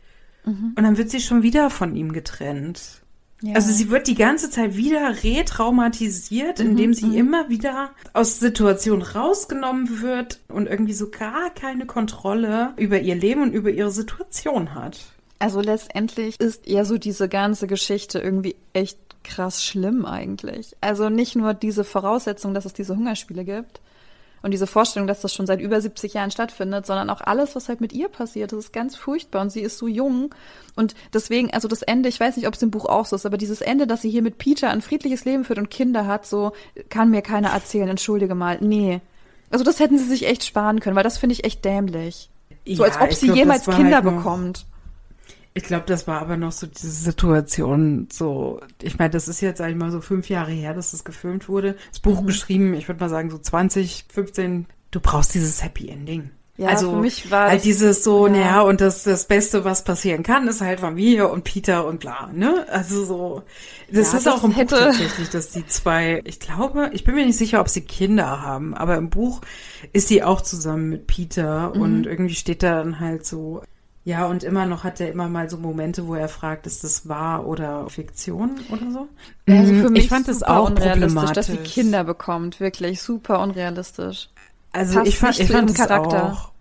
Und 0.77 0.77
dann 0.77 0.97
wird 0.97 1.11
sie 1.11 1.21
schon 1.21 1.43
wieder 1.43 1.71
von 1.71 1.97
ihm 1.97 2.13
getrennt. 2.13 3.03
ja. 3.43 3.55
Also 3.57 3.73
sie 3.73 3.91
wird 3.91 4.07
die 4.07 4.15
ganze 4.15 4.49
Zeit 4.49 4.77
wieder 4.77 5.25
retraumatisiert, 5.25 6.61
indem 6.61 6.95
sie 6.95 7.19
immer 7.19 7.49
wieder 7.49 7.91
aus 8.13 8.39
Situationen 8.39 9.03
rausgenommen 9.03 10.01
wird 10.03 10.41
und 10.49 10.69
irgendwie 10.69 10.93
so 10.93 11.11
gar 11.11 11.51
keine 11.51 11.85
Kontrolle 11.87 12.75
über 12.77 13.01
ihr 13.01 13.17
Leben 13.17 13.43
und 13.43 13.53
über 13.55 13.71
ihre 13.71 13.91
Situation 13.91 14.75
hat. 14.75 15.01
Also 15.39 15.61
letztendlich 15.61 16.41
ist 16.41 16.67
ja 16.67 16.85
so 16.85 16.97
diese 16.97 17.29
ganze 17.29 17.67
Geschichte 17.67 18.21
irgendwie 18.21 18.57
echt 18.73 18.99
krass 19.27 19.65
schlimm 19.65 20.07
eigentlich. 20.07 20.77
Also 20.81 21.09
nicht 21.09 21.37
nur 21.37 21.55
diese 21.55 21.85
Voraussetzung, 21.85 22.55
dass 22.55 22.65
es 22.65 22.73
diese 22.73 22.97
Hungerspiele 22.97 23.45
gibt 23.45 23.81
und 24.43 24.53
diese 24.53 24.67
Vorstellung, 24.67 25.07
dass 25.07 25.21
das 25.21 25.35
schon 25.35 25.47
seit 25.47 25.61
über 25.61 25.81
70 25.81 26.15
Jahren 26.15 26.31
stattfindet, 26.31 26.87
sondern 26.87 27.11
auch 27.11 27.21
alles, 27.21 27.57
was 27.57 27.69
halt 27.69 27.81
mit 27.81 27.93
ihr 27.93 28.09
passiert. 28.09 28.53
Das 28.53 28.59
ist 28.59 28.73
ganz 28.73 28.97
furchtbar 28.97 29.43
und 29.43 29.51
sie 29.51 29.61
ist 29.61 29.79
so 29.79 29.89
jung 29.89 30.35
und 30.77 30.95
deswegen, 31.13 31.53
also 31.53 31.69
das 31.69 31.83
Ende, 31.83 32.09
ich 32.09 32.21
weiß 32.21 32.37
nicht, 32.37 32.47
ob 32.47 32.55
es 32.55 32.63
im 32.63 32.71
Buch 32.71 32.87
auch 32.87 33.07
so 33.07 33.17
ist, 33.17 33.27
aber 33.27 33.39
dieses 33.39 33.61
Ende, 33.61 33.87
dass 33.87 34.03
sie 34.03 34.11
hier 34.11 34.23
mit 34.23 34.39
Peter 34.39 34.71
ein 34.71 34.83
friedliches 34.83 35.25
Leben 35.25 35.45
führt 35.45 35.59
und 35.59 35.71
Kinder 35.71 36.07
hat, 36.07 36.27
so 36.27 36.53
kann 36.89 37.11
mir 37.11 37.23
keiner 37.23 37.51
erzählen, 37.51 37.89
entschuldige 37.89 38.35
mal. 38.35 38.59
Nee. 38.61 39.01
Also 39.51 39.65
das 39.65 39.81
hätten 39.81 39.99
sie 39.99 40.05
sich 40.05 40.27
echt 40.27 40.45
sparen 40.45 40.81
können, 40.81 40.97
weil 40.97 41.05
das 41.05 41.19
finde 41.19 41.35
ich 41.35 41.45
echt 41.45 41.65
dämlich. 41.65 42.31
So 42.69 42.85
als 42.85 42.97
Ja, 42.97 43.03
ob 43.03 43.11
ich 43.11 43.19
sie 43.19 43.27
glaub, 43.27 43.39
jemals 43.39 43.67
Kinder 43.67 44.03
halt 44.03 44.05
bekommt. 44.05 44.67
Ich 45.57 45.63
glaube, 45.65 45.85
das 45.87 46.07
war 46.07 46.21
aber 46.21 46.37
noch 46.37 46.53
so 46.53 46.67
diese 46.67 46.91
Situation, 46.91 48.09
so, 48.13 48.61
ich 48.83 48.99
meine, 48.99 49.11
das 49.11 49.27
ist 49.27 49.41
jetzt 49.41 49.61
eigentlich 49.61 49.77
mal 49.79 49.91
so 49.91 50.01
fünf 50.01 50.29
Jahre 50.29 50.51
her, 50.53 50.75
dass 50.75 50.91
das 50.91 51.03
gefilmt 51.05 51.49
wurde. 51.49 51.77
Das 51.91 52.01
Buch 52.01 52.21
Mhm. 52.21 52.27
geschrieben, 52.27 52.75
ich 52.75 52.89
würde 52.89 53.01
mal 53.01 53.09
sagen 53.09 53.31
so 53.31 53.39
20, 53.39 54.05
15. 54.13 54.67
Du 54.91 55.01
brauchst 55.01 55.35
dieses 55.35 55.63
Happy 55.65 55.89
Ending. 55.89 56.31
Ja, 56.59 56.69
also 56.69 56.91
für 56.93 57.01
mich 57.01 57.31
war 57.31 57.49
halt 57.49 57.57
das- 57.57 57.63
dieses 57.65 58.03
so, 58.05 58.27
ja. 58.27 58.33
naja, 58.33 58.61
und 58.63 58.81
das, 58.81 59.03
das 59.05 59.27
Beste, 59.27 59.65
was 59.65 59.85
passieren 59.85 60.23
kann, 60.23 60.47
ist 60.49 60.61
halt 60.63 60.81
Familie 60.81 61.29
und 61.29 61.45
Peter 61.45 61.87
und 61.87 62.01
bla, 62.01 62.31
ne? 62.33 62.67
Also 62.71 63.05
so, 63.05 63.43
das 63.91 64.13
Ja, 64.13 64.19
ist 64.19 64.27
das 64.27 64.35
auch 64.35 64.45
im 64.45 64.53
hätte- 64.53 64.75
Buch 64.77 64.83
tatsächlich, 64.85 65.29
dass 65.31 65.51
die 65.51 65.67
zwei, 65.67 66.23
ich 66.25 66.39
glaube, 66.41 66.91
ich 66.95 67.05
bin 67.05 67.15
mir 67.15 67.27
nicht 67.27 67.37
sicher, 67.37 67.61
ob 67.61 67.69
sie 67.69 67.83
Kinder 67.83 68.41
haben, 68.43 68.73
aber 68.75 68.97
im 68.97 69.11
Buch 69.11 69.41
ist 69.93 70.09
sie 70.09 70.23
auch 70.23 70.41
zusammen 70.41 70.89
mit 70.91 71.07
Peter 71.07 71.73
Mhm. 71.75 71.81
und 71.81 72.07
irgendwie 72.07 72.35
steht 72.35 72.63
da 72.63 72.77
dann 72.83 73.01
halt 73.01 73.27
so, 73.27 73.63
ja, 74.07 74.25
und 74.27 74.43
immer 74.45 74.65
noch 74.67 74.85
hat 74.85 75.01
er 75.01 75.11
immer 75.11 75.29
mal 75.29 75.51
so 75.51 75.59
Momente, 75.59 76.07
wo 76.07 76.15
er 76.15 76.29
fragt, 76.29 76.67
ist 76.67 76.85
das 76.85 77.09
wahr 77.09 77.45
oder 77.47 77.91
Fiktion 77.91 78.53
oder 78.71 78.91
so? 78.93 79.09
Also 79.47 79.73
Mhm, 79.73 79.83
für 79.83 79.91
mich 79.91 80.05
ich 80.05 80.09
fand 80.09 80.29
es 80.29 80.43
auch 80.45 80.71
unrealistisch, 80.71 81.33
dass 81.33 81.47
sie 81.47 81.53
problematisch. 81.53 81.75
Kinder 81.75 82.05
bekommt. 82.05 82.61
Wirklich 82.61 83.03
super 83.03 83.41
unrealistisch. 83.41 84.29
Also 84.73 84.95
passt 85.01 85.09
ich 85.09 85.19
fand, 85.19 85.39
ich 85.41 85.51
fand 85.51 85.71
es 85.71 85.77
Charakter. 85.77 86.33
auch. 86.33 86.53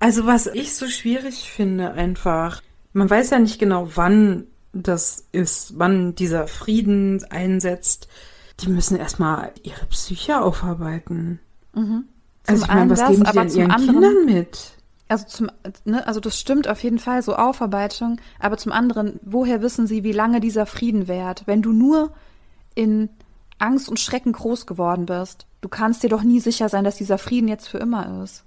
Also 0.00 0.26
was 0.26 0.46
ich 0.48 0.74
so 0.74 0.86
schwierig 0.88 1.48
finde 1.50 1.92
einfach, 1.92 2.60
man 2.92 3.08
weiß 3.08 3.30
ja 3.30 3.38
nicht 3.38 3.58
genau, 3.60 3.88
wann 3.94 4.44
das 4.72 5.24
ist, 5.32 5.74
wann 5.78 6.14
dieser 6.16 6.46
Frieden 6.48 7.24
einsetzt. 7.30 8.08
Die 8.60 8.68
müssen 8.68 8.96
erstmal 8.96 9.52
ihre 9.62 9.86
Psyche 9.86 10.40
aufarbeiten. 10.40 11.38
Also 12.46 12.64
ich 12.64 12.68
meine, 12.68 12.90
was 12.90 13.06
geben 13.08 13.22
das, 13.24 13.32
sie 13.32 13.38
aber 13.38 13.40
denn 13.42 13.50
zum 13.50 13.60
ihren 13.60 13.70
anderen- 13.70 13.94
Kindern 13.94 14.24
mit? 14.26 14.72
Also 15.10 15.26
zum, 15.26 15.50
ne, 15.84 16.06
also 16.06 16.20
das 16.20 16.38
stimmt 16.38 16.68
auf 16.68 16.82
jeden 16.84 17.00
Fall, 17.00 17.20
so 17.22 17.34
Aufarbeitung. 17.34 18.20
Aber 18.38 18.56
zum 18.56 18.70
anderen, 18.70 19.18
woher 19.22 19.60
wissen 19.60 19.88
sie, 19.88 20.04
wie 20.04 20.12
lange 20.12 20.38
dieser 20.38 20.66
Frieden 20.66 21.08
währt? 21.08 21.42
Wenn 21.46 21.62
du 21.62 21.72
nur 21.72 22.12
in 22.76 23.08
Angst 23.58 23.88
und 23.88 23.98
Schrecken 23.98 24.32
groß 24.32 24.66
geworden 24.66 25.06
bist, 25.06 25.46
du 25.62 25.68
kannst 25.68 26.04
dir 26.04 26.08
doch 26.08 26.22
nie 26.22 26.38
sicher 26.38 26.68
sein, 26.68 26.84
dass 26.84 26.94
dieser 26.94 27.18
Frieden 27.18 27.48
jetzt 27.48 27.66
für 27.66 27.78
immer 27.78 28.22
ist. 28.22 28.44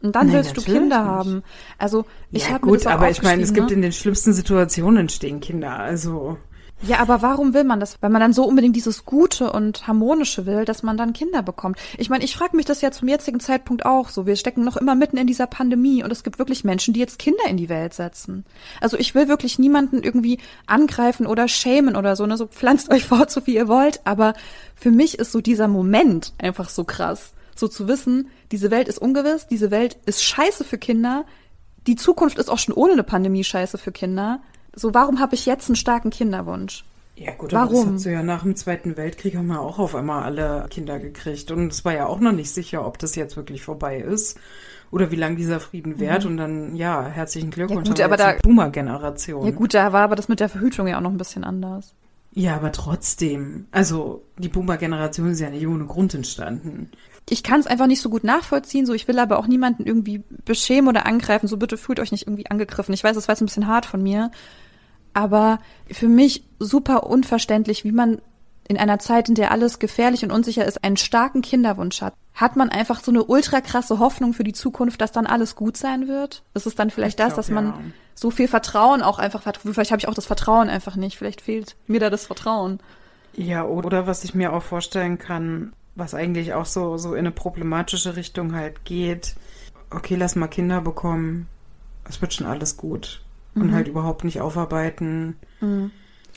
Und 0.00 0.16
dann 0.16 0.28
Nein, 0.28 0.36
willst 0.36 0.56
du 0.56 0.62
Kinder 0.62 1.00
nicht. 1.00 1.10
haben. 1.10 1.42
Also 1.76 2.06
ich 2.32 2.44
ja 2.44 2.54
habe 2.54 2.64
mir 2.64 2.72
gut, 2.72 2.80
das 2.80 2.86
auch 2.86 2.92
aber 2.92 3.10
ich 3.10 3.22
meine, 3.22 3.42
es 3.42 3.52
gibt 3.52 3.68
ne? 3.68 3.74
in 3.74 3.82
den 3.82 3.92
schlimmsten 3.92 4.32
Situationen 4.32 5.00
entstehen 5.00 5.40
Kinder. 5.40 5.78
Also 5.78 6.38
Ja, 6.86 6.98
aber 6.98 7.22
warum 7.22 7.54
will 7.54 7.64
man 7.64 7.80
das? 7.80 7.96
Weil 8.02 8.10
man 8.10 8.20
dann 8.20 8.34
so 8.34 8.44
unbedingt 8.44 8.76
dieses 8.76 9.04
Gute 9.04 9.50
und 9.50 9.86
Harmonische 9.86 10.44
will, 10.44 10.64
dass 10.64 10.82
man 10.82 10.96
dann 10.96 11.14
Kinder 11.14 11.42
bekommt. 11.42 11.78
Ich 11.96 12.10
meine, 12.10 12.24
ich 12.24 12.36
frage 12.36 12.56
mich 12.56 12.66
das 12.66 12.82
ja 12.82 12.90
zum 12.90 13.08
jetzigen 13.08 13.40
Zeitpunkt 13.40 13.86
auch 13.86 14.10
so. 14.10 14.26
Wir 14.26 14.36
stecken 14.36 14.64
noch 14.64 14.76
immer 14.76 14.94
mitten 14.94 15.16
in 15.16 15.26
dieser 15.26 15.46
Pandemie 15.46 16.02
und 16.04 16.10
es 16.10 16.22
gibt 16.22 16.38
wirklich 16.38 16.62
Menschen, 16.62 16.92
die 16.92 17.00
jetzt 17.00 17.18
Kinder 17.18 17.44
in 17.48 17.56
die 17.56 17.70
Welt 17.70 17.94
setzen. 17.94 18.44
Also 18.80 18.98
ich 18.98 19.14
will 19.14 19.28
wirklich 19.28 19.58
niemanden 19.58 20.02
irgendwie 20.02 20.38
angreifen 20.66 21.26
oder 21.26 21.48
schämen 21.48 21.96
oder 21.96 22.16
so, 22.16 22.26
ne? 22.26 22.36
So 22.36 22.46
pflanzt 22.46 22.90
euch 22.92 23.04
fort, 23.04 23.30
so 23.30 23.46
wie 23.46 23.54
ihr 23.54 23.68
wollt. 23.68 24.00
Aber 24.04 24.34
für 24.74 24.90
mich 24.90 25.18
ist 25.18 25.32
so 25.32 25.40
dieser 25.40 25.68
Moment 25.68 26.34
einfach 26.38 26.68
so 26.68 26.84
krass. 26.84 27.32
So 27.56 27.68
zu 27.68 27.88
wissen, 27.88 28.28
diese 28.52 28.70
Welt 28.70 28.88
ist 28.88 28.98
ungewiss, 28.98 29.46
diese 29.46 29.70
Welt 29.70 29.96
ist 30.06 30.22
scheiße 30.22 30.64
für 30.64 30.76
Kinder. 30.76 31.24
Die 31.86 31.96
Zukunft 31.96 32.38
ist 32.38 32.50
auch 32.50 32.58
schon 32.58 32.74
ohne 32.74 32.92
eine 32.92 33.04
Pandemie 33.04 33.44
scheiße 33.44 33.78
für 33.78 33.92
Kinder. 33.92 34.40
So, 34.76 34.94
warum 34.94 35.20
habe 35.20 35.34
ich 35.34 35.46
jetzt 35.46 35.68
einen 35.68 35.76
starken 35.76 36.10
Kinderwunsch? 36.10 36.84
Ja 37.16 37.30
gut, 37.32 37.54
aber 37.54 37.68
das 37.68 37.72
Warum? 37.72 37.92
hat 37.94 38.00
so 38.00 38.10
ja 38.10 38.22
nach 38.24 38.42
dem 38.42 38.56
Zweiten 38.56 38.96
Weltkrieg 38.96 39.36
haben 39.36 39.46
wir 39.46 39.60
auch 39.60 39.78
auf 39.78 39.94
einmal 39.94 40.24
alle 40.24 40.66
Kinder 40.68 40.98
gekriegt 40.98 41.52
und 41.52 41.70
es 41.72 41.84
war 41.84 41.94
ja 41.94 42.06
auch 42.06 42.18
noch 42.18 42.32
nicht 42.32 42.50
sicher, 42.50 42.84
ob 42.84 42.98
das 42.98 43.14
jetzt 43.14 43.36
wirklich 43.36 43.62
vorbei 43.62 43.98
ist 43.98 44.36
oder 44.90 45.12
wie 45.12 45.16
lange 45.16 45.36
dieser 45.36 45.60
Frieden 45.60 46.00
währt 46.00 46.24
und 46.26 46.36
dann 46.38 46.74
ja 46.74 47.04
herzlichen 47.06 47.52
Glückwunsch 47.52 47.88
gut, 47.88 47.90
haben 47.90 47.98
wir 47.98 48.04
aber 48.04 48.16
da- 48.16 48.32
die 48.32 48.40
Boomer-Generation. 48.42 49.44
Ja 49.46 49.52
gut, 49.52 49.74
da 49.74 49.92
war 49.92 50.02
aber 50.02 50.16
das 50.16 50.28
mit 50.28 50.40
der 50.40 50.48
Verhütung 50.48 50.88
ja 50.88 50.96
auch 50.96 51.02
noch 51.02 51.10
ein 51.12 51.18
bisschen 51.18 51.44
anders. 51.44 51.94
Ja, 52.32 52.56
aber 52.56 52.72
trotzdem, 52.72 53.66
also 53.70 54.24
die 54.38 54.48
Boomer-Generation 54.48 55.30
ist 55.30 55.40
ja 55.40 55.50
nicht 55.50 55.68
ohne 55.68 55.84
Grund 55.84 56.14
entstanden. 56.14 56.90
Ich 57.30 57.44
kann 57.44 57.60
es 57.60 57.68
einfach 57.68 57.86
nicht 57.86 58.00
so 58.02 58.10
gut 58.10 58.24
nachvollziehen, 58.24 58.86
so 58.86 58.92
ich 58.92 59.06
will 59.06 59.20
aber 59.20 59.38
auch 59.38 59.46
niemanden 59.46 59.86
irgendwie 59.86 60.22
beschämen 60.44 60.88
oder 60.88 61.06
angreifen, 61.06 61.46
so 61.46 61.58
bitte 61.58 61.76
fühlt 61.76 62.00
euch 62.00 62.10
nicht 62.10 62.26
irgendwie 62.26 62.50
angegriffen. 62.50 62.92
Ich 62.92 63.04
weiß, 63.04 63.14
das 63.14 63.28
war 63.28 63.34
jetzt 63.34 63.40
ein 63.42 63.46
bisschen 63.46 63.68
hart 63.68 63.86
von 63.86 64.02
mir, 64.02 64.32
aber 65.14 65.58
für 65.90 66.08
mich 66.08 66.44
super 66.58 67.06
unverständlich, 67.06 67.84
wie 67.84 67.92
man 67.92 68.20
in 68.66 68.78
einer 68.78 68.98
Zeit, 68.98 69.28
in 69.28 69.34
der 69.34 69.50
alles 69.50 69.78
gefährlich 69.78 70.24
und 70.24 70.32
unsicher 70.32 70.64
ist, 70.64 70.84
einen 70.84 70.96
starken 70.96 71.42
Kinderwunsch 71.42 72.00
hat. 72.00 72.14
Hat 72.34 72.56
man 72.56 72.70
einfach 72.70 73.02
so 73.02 73.10
eine 73.12 73.24
ultra 73.24 73.60
krasse 73.60 73.98
Hoffnung 73.98 74.32
für 74.32 74.44
die 74.44 74.52
Zukunft, 74.52 75.00
dass 75.00 75.12
dann 75.12 75.26
alles 75.26 75.54
gut 75.54 75.76
sein 75.76 76.08
wird? 76.08 76.42
Ist 76.54 76.66
es 76.66 76.74
dann 76.74 76.90
vielleicht 76.90 77.20
Ich 77.20 77.24
das, 77.24 77.34
glaub, 77.34 77.36
dass 77.36 77.50
man 77.50 77.66
ja. 77.66 77.80
so 78.14 78.30
viel 78.30 78.48
Vertrauen 78.48 79.02
auch 79.02 79.18
einfach 79.18 79.46
hat? 79.46 79.58
Vielleicht 79.58 79.90
habe 79.90 80.00
ich 80.00 80.08
auch 80.08 80.14
das 80.14 80.26
Vertrauen 80.26 80.68
einfach 80.68 80.96
nicht. 80.96 81.18
Vielleicht 81.18 81.42
fehlt 81.42 81.76
mir 81.86 82.00
da 82.00 82.10
das 82.10 82.26
Vertrauen. 82.26 82.80
Ja, 83.34 83.64
oder 83.64 84.06
was 84.06 84.24
ich 84.24 84.34
mir 84.34 84.52
auch 84.52 84.62
vorstellen 84.62 85.18
kann, 85.18 85.72
was 85.94 86.14
eigentlich 86.14 86.54
auch 86.54 86.66
so, 86.66 86.96
so 86.96 87.12
in 87.12 87.20
eine 87.20 87.30
problematische 87.30 88.16
Richtung 88.16 88.54
halt 88.54 88.84
geht. 88.84 89.34
Okay, 89.90 90.16
lass 90.16 90.36
mal 90.36 90.48
Kinder 90.48 90.80
bekommen. 90.80 91.48
Es 92.08 92.20
wird 92.20 92.34
schon 92.34 92.46
alles 92.46 92.76
gut. 92.76 93.23
Und 93.54 93.72
halt 93.72 93.88
überhaupt 93.88 94.24
nicht 94.24 94.40
aufarbeiten. 94.40 95.36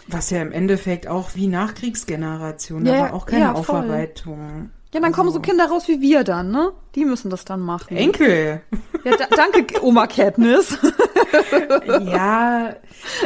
Was 0.08 0.30
ja 0.30 0.42
im 0.42 0.52
Endeffekt 0.52 1.08
auch 1.08 1.32
wie 1.36 1.48
Nachkriegsgeneration, 1.48 2.86
Ja, 2.86 2.94
da 2.94 3.00
war 3.02 3.14
auch 3.14 3.26
keine 3.26 3.42
ja. 3.46 3.54
Aufarbeitung. 3.54 4.70
Ja, 4.94 5.02
dann 5.02 5.12
kommen 5.12 5.28
Also- 5.30 5.40
so 5.40 5.42
Kinder 5.42 5.66
raus 5.66 5.88
wie 5.88 6.00
wir 6.00 6.24
dann, 6.24 6.52
ne? 6.52 6.72
Die 6.96 7.04
müssen 7.06 7.30
das 7.30 7.44
dann 7.44 7.60
machen. 7.60 7.98
Enkel. 7.98 8.62
Ja, 9.04 9.18
da, 9.18 9.26
danke, 9.36 9.84
Oma 9.84 10.08
Katniss. 10.08 10.78
ja, 12.06 12.76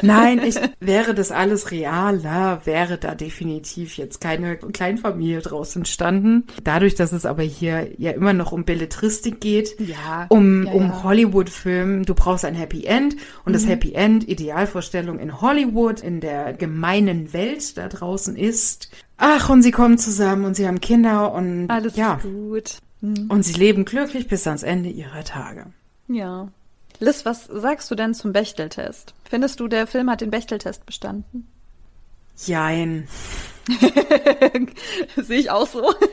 nein, 0.02 0.41
ich, 0.45 0.56
wäre 0.80 1.14
das 1.14 1.32
alles 1.32 1.72
realer, 1.72 2.62
wäre 2.66 2.97
da 2.97 3.16
definitiv 3.16 3.97
jetzt 3.97 4.22
keine 4.22 4.58
Kleinfamilie 4.58 5.41
draus 5.41 5.76
entstanden. 5.76 6.45
Dadurch, 6.64 6.95
dass 6.95 7.12
es 7.12 7.26
aber 7.26 7.43
hier 7.43 7.89
ja 7.97 8.12
immer 8.12 8.34
noch 8.34 8.52
um 8.52 8.66
Belletristik 8.66 9.41
geht, 9.41 9.80
Ja, 9.80 10.26
um, 10.30 10.66
ja, 10.66 10.72
um 10.72 10.84
ja. 10.84 11.04
Hollywood-Film, 11.04 12.06
du 12.06 12.14
brauchst 12.14 12.45
ein 12.45 12.56
Happy 12.56 12.86
End 12.86 13.16
und 13.45 13.54
das 13.54 13.68
Happy 13.68 13.93
End, 13.93 14.28
Idealvorstellung 14.28 15.20
in 15.20 15.41
Hollywood, 15.41 16.02
in 16.02 16.20
der 16.20 16.54
gemeinen 16.54 17.34
Welt 17.34 17.78
da 17.78 17.88
draußen 17.88 18.36
ist. 18.36 18.91
Ach, 19.18 19.49
und 19.49 19.62
sie 19.62 19.72
kommen 19.72 19.97
zusammen 19.97 20.45
und 20.45 20.56
sie 20.56 20.68
haben 20.68 20.82
Kinder 20.82 21.34
und 21.34 21.70
Alles 21.70 21.95
ja, 21.95 22.16
ist 22.16 22.24
gut. 22.24 22.78
Hm. 23.02 23.28
und 23.30 23.43
sie 23.43 23.54
leben 23.54 23.86
glücklich 23.86 24.28
bis 24.28 24.47
ans 24.47 24.64
Ende 24.64 24.89
ihrer 24.89 25.24
Tage. 25.24 25.68
Ja. 26.08 26.49
Liz, 27.02 27.26
was 27.26 27.45
sagst 27.45 27.89
du 27.89 27.95
denn 27.95 28.14
zum 28.14 28.32
Bechteltest? 28.32 29.16
Findest 29.28 29.60
du, 29.60 29.68
der 29.68 29.88
Film 29.88 30.10
hat 30.10 30.22
den 30.22 30.30
Bechteltest 30.30 30.86
bestanden? 30.86 31.47
Jein. 32.38 33.08
Sehe 35.18 35.39
ich 35.39 35.49
auch 35.52 35.68
so. 35.68 35.93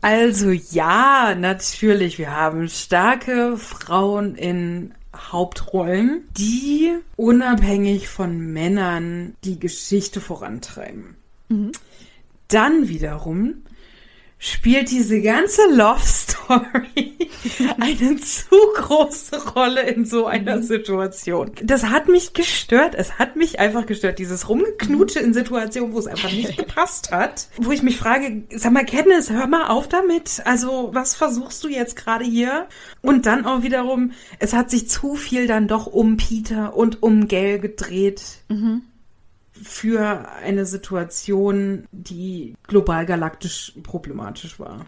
Also 0.00 0.50
ja, 0.50 1.34
natürlich, 1.34 2.18
wir 2.18 2.30
haben 2.30 2.68
starke 2.68 3.56
Frauen 3.56 4.34
in 4.34 4.92
Hauptrollen, 5.16 6.28
die 6.36 6.98
unabhängig 7.16 8.10
von 8.10 8.52
Männern 8.52 9.34
die 9.44 9.58
Geschichte 9.58 10.20
vorantreiben. 10.20 11.16
Dann 12.48 12.88
wiederum 12.88 13.62
spielt 14.44 14.90
diese 14.90 15.22
ganze 15.22 15.62
Love 15.70 16.02
Story 16.04 17.14
eine 17.80 18.16
zu 18.16 18.56
große 18.74 19.52
Rolle 19.54 19.80
in 19.82 20.04
so 20.04 20.26
einer 20.26 20.62
Situation. 20.62 21.52
Das 21.62 21.84
hat 21.86 22.08
mich 22.08 22.34
gestört. 22.34 22.94
Es 22.94 23.18
hat 23.18 23.36
mich 23.36 23.58
einfach 23.58 23.86
gestört. 23.86 24.18
Dieses 24.18 24.46
Rumgeknutsche 24.48 25.20
in 25.20 25.32
Situationen, 25.32 25.94
wo 25.94 25.98
es 25.98 26.06
einfach 26.06 26.30
nicht 26.30 26.56
gepasst 26.58 27.10
hat. 27.10 27.48
Wo 27.56 27.72
ich 27.72 27.82
mich 27.82 27.96
frage, 27.96 28.42
sag 28.50 28.72
mal, 28.72 28.84
Katniss, 28.84 29.30
hör 29.30 29.46
mal 29.46 29.68
auf 29.68 29.88
damit. 29.88 30.42
Also, 30.44 30.90
was 30.92 31.14
versuchst 31.14 31.64
du 31.64 31.68
jetzt 31.68 31.96
gerade 31.96 32.24
hier? 32.24 32.68
Und 33.00 33.24
dann 33.24 33.46
auch 33.46 33.62
wiederum, 33.62 34.12
es 34.40 34.52
hat 34.52 34.70
sich 34.70 34.90
zu 34.90 35.14
viel 35.14 35.46
dann 35.46 35.68
doch 35.68 35.86
um 35.86 36.18
Peter 36.18 36.76
und 36.76 37.02
um 37.02 37.28
Gail 37.28 37.60
gedreht 37.60 38.22
für 39.60 40.28
eine 40.42 40.66
Situation, 40.66 41.86
die 41.92 42.54
global 42.66 43.06
galaktisch 43.06 43.72
problematisch 43.82 44.58
war. 44.58 44.86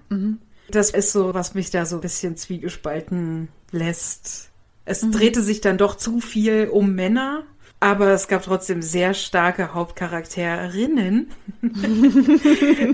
Das 0.71 0.91
ist 0.91 1.13
so, 1.13 1.35
was 1.35 1.55
mich 1.55 1.71
da 1.71 1.87
so 1.87 1.97
ein 1.97 2.01
bisschen 2.03 2.37
zwiegespalten 2.37 3.49
lässt. 3.71 4.51
Es 4.85 5.09
drehte 5.11 5.43
sich 5.43 5.61
dann 5.61 5.79
doch 5.79 5.97
zu 5.97 6.21
viel 6.21 6.69
um 6.73 6.95
Männer, 6.95 7.45
aber 7.81 8.09
es 8.09 8.29
gab 8.29 8.43
trotzdem 8.43 8.83
sehr 8.83 9.15
starke 9.15 9.75
Hauptcharakterinnen, 9.75 11.29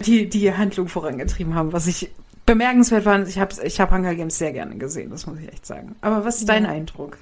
die 0.07 0.29
die 0.29 0.53
Handlung 0.55 0.89
vorangetrieben 0.89 1.55
haben, 1.55 1.73
was 1.73 1.87
ich 1.87 2.11
bemerkenswert 2.47 3.05
fand. 3.05 3.29
Ich 3.29 3.39
habe 3.39 3.55
ich 3.63 3.81
hab 3.81 3.91
Hunger 3.93 4.15
Games 4.15 4.37
sehr 4.39 4.53
gerne 4.53 4.77
gesehen, 4.77 5.11
das 5.11 5.27
muss 5.27 5.39
ich 5.39 5.49
echt 5.49 5.67
sagen. 5.67 5.95
Aber 6.01 6.25
was 6.25 6.39
ist 6.39 6.49
dein 6.49 6.65
Ja. 6.65 6.71
Eindruck? 6.71 7.19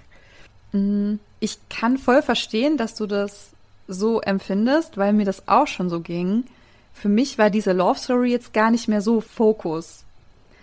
Ich 1.40 1.59
kann 1.68 1.98
voll 1.98 2.22
verstehen, 2.22 2.76
dass 2.76 2.94
du 2.94 3.07
das 3.07 3.51
so 3.93 4.20
empfindest, 4.20 4.97
weil 4.97 5.12
mir 5.12 5.24
das 5.24 5.49
auch 5.49 5.66
schon 5.66 5.88
so 5.88 6.01
ging. 6.01 6.45
Für 6.93 7.09
mich 7.09 7.38
war 7.38 7.51
diese 7.51 7.72
Love 7.72 7.99
Story 7.99 8.30
jetzt 8.30 8.53
gar 8.53 8.70
nicht 8.70 8.88
mehr 8.88 9.03
so 9.03 9.20
Fokus. 9.20 10.05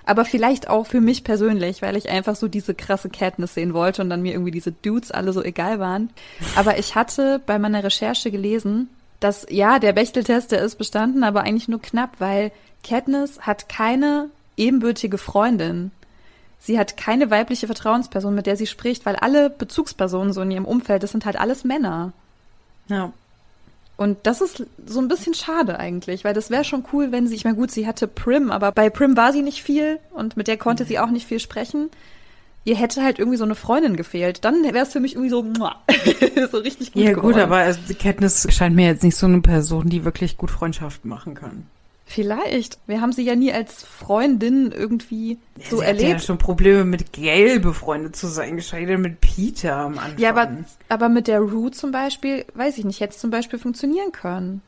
Aber 0.05 0.23
vielleicht 0.23 0.69
auch 0.69 0.87
für 0.87 1.01
mich 1.01 1.25
persönlich, 1.25 1.81
weil 1.81 1.97
ich 1.97 2.09
einfach 2.09 2.35
so 2.35 2.47
diese 2.47 2.73
krasse 2.73 3.09
Katniss 3.09 3.55
sehen 3.55 3.73
wollte 3.73 4.01
und 4.01 4.09
dann 4.09 4.21
mir 4.21 4.31
irgendwie 4.31 4.51
diese 4.51 4.71
Dudes 4.71 5.11
alle 5.11 5.33
so 5.33 5.43
egal 5.43 5.79
waren. 5.79 6.09
Aber 6.55 6.79
ich 6.79 6.95
hatte 6.95 7.41
bei 7.45 7.59
meiner 7.59 7.83
Recherche 7.83 8.31
gelesen, 8.31 8.89
dass 9.19 9.45
ja, 9.49 9.79
der 9.79 9.93
Bechteltest, 9.93 10.51
der 10.51 10.61
ist 10.61 10.77
bestanden, 10.77 11.23
aber 11.23 11.41
eigentlich 11.41 11.67
nur 11.67 11.81
knapp, 11.81 12.11
weil 12.19 12.51
Katniss 12.83 13.41
hat 13.41 13.67
keine 13.67 14.29
ebenbürtige 14.55 15.17
Freundin. 15.17 15.91
Sie 16.59 16.79
hat 16.79 16.97
keine 16.97 17.29
weibliche 17.29 17.67
Vertrauensperson, 17.67 18.33
mit 18.33 18.45
der 18.45 18.57
sie 18.57 18.67
spricht, 18.67 19.05
weil 19.05 19.15
alle 19.15 19.49
Bezugspersonen 19.49 20.33
so 20.33 20.41
in 20.41 20.51
ihrem 20.51 20.65
Umfeld, 20.65 21.03
das 21.03 21.11
sind 21.11 21.25
halt 21.25 21.37
alles 21.37 21.63
Männer. 21.63 22.13
Ja. 22.89 23.11
Und 23.97 24.17
das 24.23 24.41
ist 24.41 24.63
so 24.85 24.99
ein 24.99 25.07
bisschen 25.07 25.33
schade 25.33 25.79
eigentlich, 25.79 26.23
weil 26.23 26.35
das 26.35 26.51
wäre 26.51 26.63
schon 26.63 26.83
cool, 26.93 27.11
wenn 27.11 27.27
sie, 27.27 27.33
ich 27.35 27.45
meine, 27.45 27.55
gut, 27.57 27.71
sie 27.71 27.87
hatte 27.87 28.07
Prim, 28.07 28.51
aber 28.51 28.71
bei 28.71 28.91
Prim 28.91 29.17
war 29.17 29.33
sie 29.33 29.41
nicht 29.41 29.63
viel 29.63 29.99
und 30.11 30.37
mit 30.37 30.47
der 30.47 30.57
konnte 30.57 30.85
sie 30.85 30.99
auch 30.99 31.09
nicht 31.09 31.25
viel 31.25 31.39
sprechen. 31.39 31.89
Ihr 32.63 32.75
hätte 32.75 33.01
halt 33.01 33.17
irgendwie 33.17 33.37
so 33.37 33.45
eine 33.45 33.55
Freundin 33.55 33.95
gefehlt. 33.95 34.45
Dann 34.45 34.61
wäre 34.63 34.79
es 34.79 34.91
für 34.93 34.99
mich 34.99 35.13
irgendwie 35.15 35.29
so, 35.29 35.41
so 36.51 36.57
richtig 36.59 36.91
gut 36.91 37.01
Ja, 37.01 37.11
geworden. 37.11 37.33
gut, 37.33 37.41
aber 37.41 37.55
also, 37.57 37.79
Katniss 37.97 38.45
scheint 38.53 38.75
mir 38.75 38.85
jetzt 38.85 39.03
nicht 39.03 39.15
so 39.15 39.25
eine 39.25 39.41
Person, 39.41 39.89
die 39.89 40.03
wirklich 40.05 40.37
gut 40.37 40.51
Freundschaften 40.51 41.09
machen 41.09 41.33
kann. 41.33 41.65
Vielleicht. 42.09 42.79
Wir 42.87 43.01
haben 43.01 43.11
sie 43.11 43.23
ja 43.23 43.35
nie 43.35 43.51
als 43.51 43.83
Freundin 43.83 44.71
irgendwie 44.71 45.37
so 45.69 45.81
Sie 45.81 45.85
hatte 45.85 46.01
ja 46.01 46.07
erlebt. 46.07 46.23
schon 46.23 46.37
Probleme 46.37 46.85
mit 46.85 47.11
Gail 47.11 47.59
befreundet 47.59 48.15
zu 48.15 48.27
sein, 48.27 48.55
geschweige 48.55 48.97
mit 48.97 49.19
Peter 49.19 49.75
am 49.75 49.97
Anfang. 49.97 50.17
Ja, 50.17 50.29
aber, 50.29 50.49
aber 50.87 51.09
mit 51.09 51.27
der 51.27 51.41
Rue 51.41 51.69
zum 51.71 51.91
Beispiel, 51.91 52.45
weiß 52.53 52.77
ich 52.77 52.85
nicht, 52.85 53.01
hätte 53.01 53.13
es 53.13 53.19
zum 53.19 53.29
Beispiel 53.29 53.59
funktionieren 53.59 54.13
können. 54.13 54.61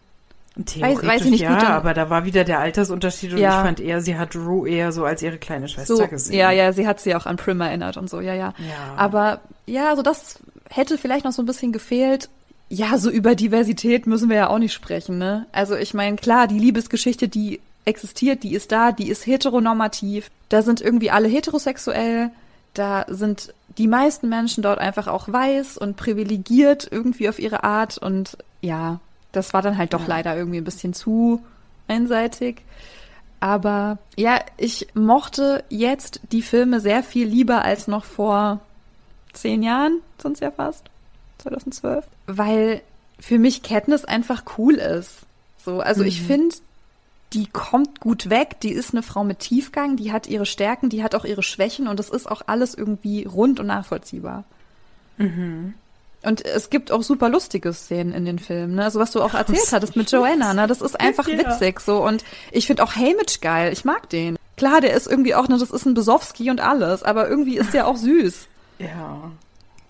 Theoretisch 0.66 1.08
weiß 1.08 1.26
ich 1.26 1.32
nicht, 1.32 1.42
ja, 1.42 1.56
dann- 1.58 1.68
aber 1.72 1.94
da 1.94 2.10
war 2.10 2.26
wieder 2.26 2.44
der 2.44 2.60
Altersunterschied 2.60 3.32
und 3.32 3.38
Ja. 3.38 3.60
ich 3.62 3.66
fand 3.66 3.80
eher, 3.80 4.02
sie 4.02 4.18
hat 4.18 4.36
Rue 4.36 4.68
eher 4.70 4.92
so 4.92 5.06
als 5.06 5.22
ihre 5.24 5.38
kleine 5.38 5.70
Schwester 5.70 5.96
So, 5.96 6.08
gesehen. 6.08 6.38
ja, 6.38 6.52
ja, 6.52 6.74
sie 6.74 6.86
hat 6.86 7.00
sie 7.00 7.16
auch 7.16 7.26
an 7.26 7.38
Prim 7.38 7.62
erinnert 7.62 7.96
und 7.96 8.10
so, 8.10 8.20
ja, 8.20 8.34
ja. 8.34 8.54
Ja. 8.58 8.96
Aber 8.98 9.40
ja, 9.66 9.96
so 9.96 10.02
das 10.02 10.40
hätte 10.70 10.98
vielleicht 10.98 11.24
noch 11.24 11.32
so 11.32 11.42
ein 11.42 11.46
bisschen 11.46 11.72
gefehlt. 11.72 12.28
Ja, 12.70 12.98
so 13.00 13.10
über 13.10 13.34
Diversität 13.34 14.06
müssen 14.06 14.30
wir 14.30 14.38
ja 14.38 14.50
auch 14.50 14.60
nicht 14.60 14.74
sprechen, 14.74 15.18
ne? 15.18 15.48
Also 15.52 15.76
ich 15.76 15.94
meine, 15.94 16.18
klar, 16.18 16.48
die 16.48 16.60
Liebesgeschichte, 16.60 17.28
die 17.28 17.60
existiert, 17.86 18.44
die 18.44 18.54
ist 18.54 18.72
da, 18.72 18.92
die 18.92 19.10
ist 19.10 19.26
heteronormativ. 19.26 20.30
Da 20.50 20.62
sind 20.62 20.80
irgendwie 20.80 21.10
alle 21.10 21.28
heterosexuell. 21.28 22.30
Da 22.76 23.06
sind 23.10 23.54
die 23.78 23.88
meisten 23.88 24.30
Menschen 24.30 24.62
dort 24.62 24.80
einfach 24.80 25.08
auch 25.08 25.28
weiß 25.28 25.78
und 25.78 25.98
privilegiert 25.98 26.88
irgendwie 26.92 27.28
auf 27.28 27.40
ihre 27.40 27.64
Art. 27.64 27.98
Und 27.98 28.38
ja, 28.62 29.00
das 29.32 29.54
war 29.54 29.64
dann 29.64 29.78
halt 29.78 29.94
doch 29.94 30.08
leider 30.08 30.36
irgendwie 30.38 30.60
ein 30.60 30.66
bisschen 30.66 30.94
zu 30.94 31.42
einseitig. 31.88 32.62
Aber 33.40 33.98
ja, 34.16 34.40
ich 34.58 34.88
mochte 34.94 35.64
jetzt 35.70 36.20
die 36.32 36.42
Filme 36.42 36.80
sehr 36.80 37.04
viel 37.04 37.28
lieber 37.28 37.64
als 37.64 37.88
noch 37.88 38.04
vor 38.04 38.60
zehn 39.34 39.64
Jahren, 39.64 40.02
sonst 40.22 40.42
ja 40.42 40.52
fast, 40.52 40.86
2012, 41.40 42.06
weil 42.28 42.82
für 43.20 43.40
mich 43.40 43.64
Katniss 43.64 44.06
einfach 44.06 44.44
cool 44.58 44.76
ist. 44.76 45.18
So, 45.66 45.82
also 45.82 46.04
ich 46.04 46.22
finde, 46.22 46.56
die 47.34 47.48
kommt 47.48 48.00
gut 48.00 48.30
weg, 48.30 48.60
die 48.62 48.72
ist 48.72 48.94
eine 48.94 49.04
Frau 49.04 49.24
mit 49.24 49.40
Tiefgang, 49.40 49.98
die 49.98 50.12
hat 50.12 50.28
ihre 50.28 50.46
Stärken, 50.46 50.90
die 50.90 51.04
hat 51.04 51.16
auch 51.16 51.26
ihre 51.26 51.44
Schwächen 51.44 51.88
und 51.88 52.00
es 52.00 52.10
ist 52.10 52.30
auch 52.32 52.42
alles 52.48 52.74
irgendwie 52.74 53.26
rund 53.26 53.60
und 53.60 53.68
nachvollziehbar. 53.68 54.46
Und 55.18 56.46
es 56.46 56.70
gibt 56.70 56.92
auch 56.92 57.04
super 57.04 57.30
lustige 57.30 57.74
Szenen 57.74 58.14
in 58.14 58.26
den 58.26 58.40
Filmen, 58.40 58.76
ne? 58.76 58.86
Also 58.86 59.00
was 59.00 59.12
du 59.12 59.22
auch 59.22 59.34
erzählt 59.34 59.72
hattest 59.72 59.96
mit 59.96 60.12
Joanna, 60.12 60.54
ne? 60.54 60.66
Das 60.66 60.82
ist 60.82 61.00
einfach 61.00 61.28
Ja. 61.28 61.38
witzig 61.38 61.82
so 61.82 62.06
und 62.06 62.24
ich 62.52 62.68
finde 62.68 62.84
auch 62.84 62.96
Haymitch 62.96 63.42
geil. 63.42 63.74
Ich 63.74 63.84
mag 63.86 64.10
den. 64.10 64.38
Klar, 64.56 64.82
der 64.82 64.94
ist 64.94 65.08
irgendwie 65.08 65.36
auch, 65.36 65.48
ne, 65.48 65.58
das 65.58 65.72
ist 65.72 65.86
ein 65.86 65.94
Besowski 65.94 66.50
und 66.50 66.62
alles, 66.62 67.04
aber 67.04 67.30
irgendwie 67.30 67.58
ist 67.58 67.74
der 67.74 67.88
auch 67.88 67.96
süß. 67.96 68.48
Ja. 68.80 69.32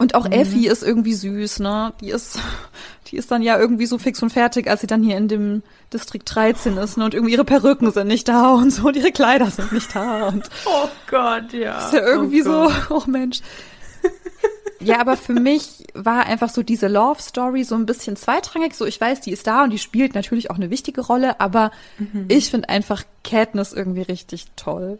Und 0.01 0.15
auch 0.15 0.25
Effie 0.31 0.67
ist 0.67 0.81
irgendwie 0.81 1.13
süß, 1.13 1.59
ne? 1.59 1.93
Die 1.99 2.09
ist, 2.09 2.39
die 3.07 3.17
ist 3.17 3.29
dann 3.31 3.41
ja 3.41 3.59
irgendwie 3.59 3.85
so 3.85 3.97
fix 3.97 4.23
und 4.23 4.31
fertig, 4.31 4.69
als 4.69 4.81
sie 4.81 4.87
dann 4.87 5.03
hier 5.03 5.17
in 5.17 5.27
dem 5.27 5.61
Distrikt 5.93 6.33
13 6.33 6.77
ist, 6.77 6.97
ne? 6.97 7.03
Und 7.05 7.13
irgendwie 7.13 7.33
ihre 7.33 7.43
Perücken 7.45 7.91
sind 7.91 8.07
nicht 8.07 8.27
da 8.29 8.53
und 8.53 8.71
so, 8.71 8.87
und 8.87 8.95
ihre 8.95 9.11
Kleider 9.11 9.51
sind 9.51 9.71
nicht 9.73 9.93
da 9.93 10.29
und 10.29 10.49
Oh 10.65 10.87
Gott, 11.09 11.51
ja. 11.53 11.85
ist 11.85 11.93
ja 11.93 12.01
irgendwie 12.01 12.41
oh 12.47 12.69
so, 12.69 12.71
oh 12.95 13.03
Mensch. 13.07 13.41
Ja, 14.81 15.01
aber 15.01 15.17
für 15.17 15.33
mich 15.33 15.87
war 15.93 16.25
einfach 16.25 16.47
so 16.49 16.63
diese 16.63 16.87
Love 16.87 17.21
Story 17.21 17.65
so 17.65 17.75
ein 17.75 17.85
bisschen 17.85 18.15
zweitrangig. 18.15 18.75
So, 18.75 18.85
ich 18.85 19.01
weiß, 19.01 19.19
die 19.19 19.31
ist 19.33 19.45
da 19.45 19.65
und 19.65 19.71
die 19.71 19.77
spielt 19.77 20.15
natürlich 20.15 20.49
auch 20.49 20.55
eine 20.55 20.69
wichtige 20.69 21.01
Rolle, 21.01 21.41
aber 21.41 21.71
Mhm. 21.97 22.25
ich 22.29 22.49
finde 22.49 22.69
einfach 22.69 23.03
Katniss 23.25 23.73
irgendwie 23.73 24.03
richtig 24.03 24.45
toll. 24.55 24.97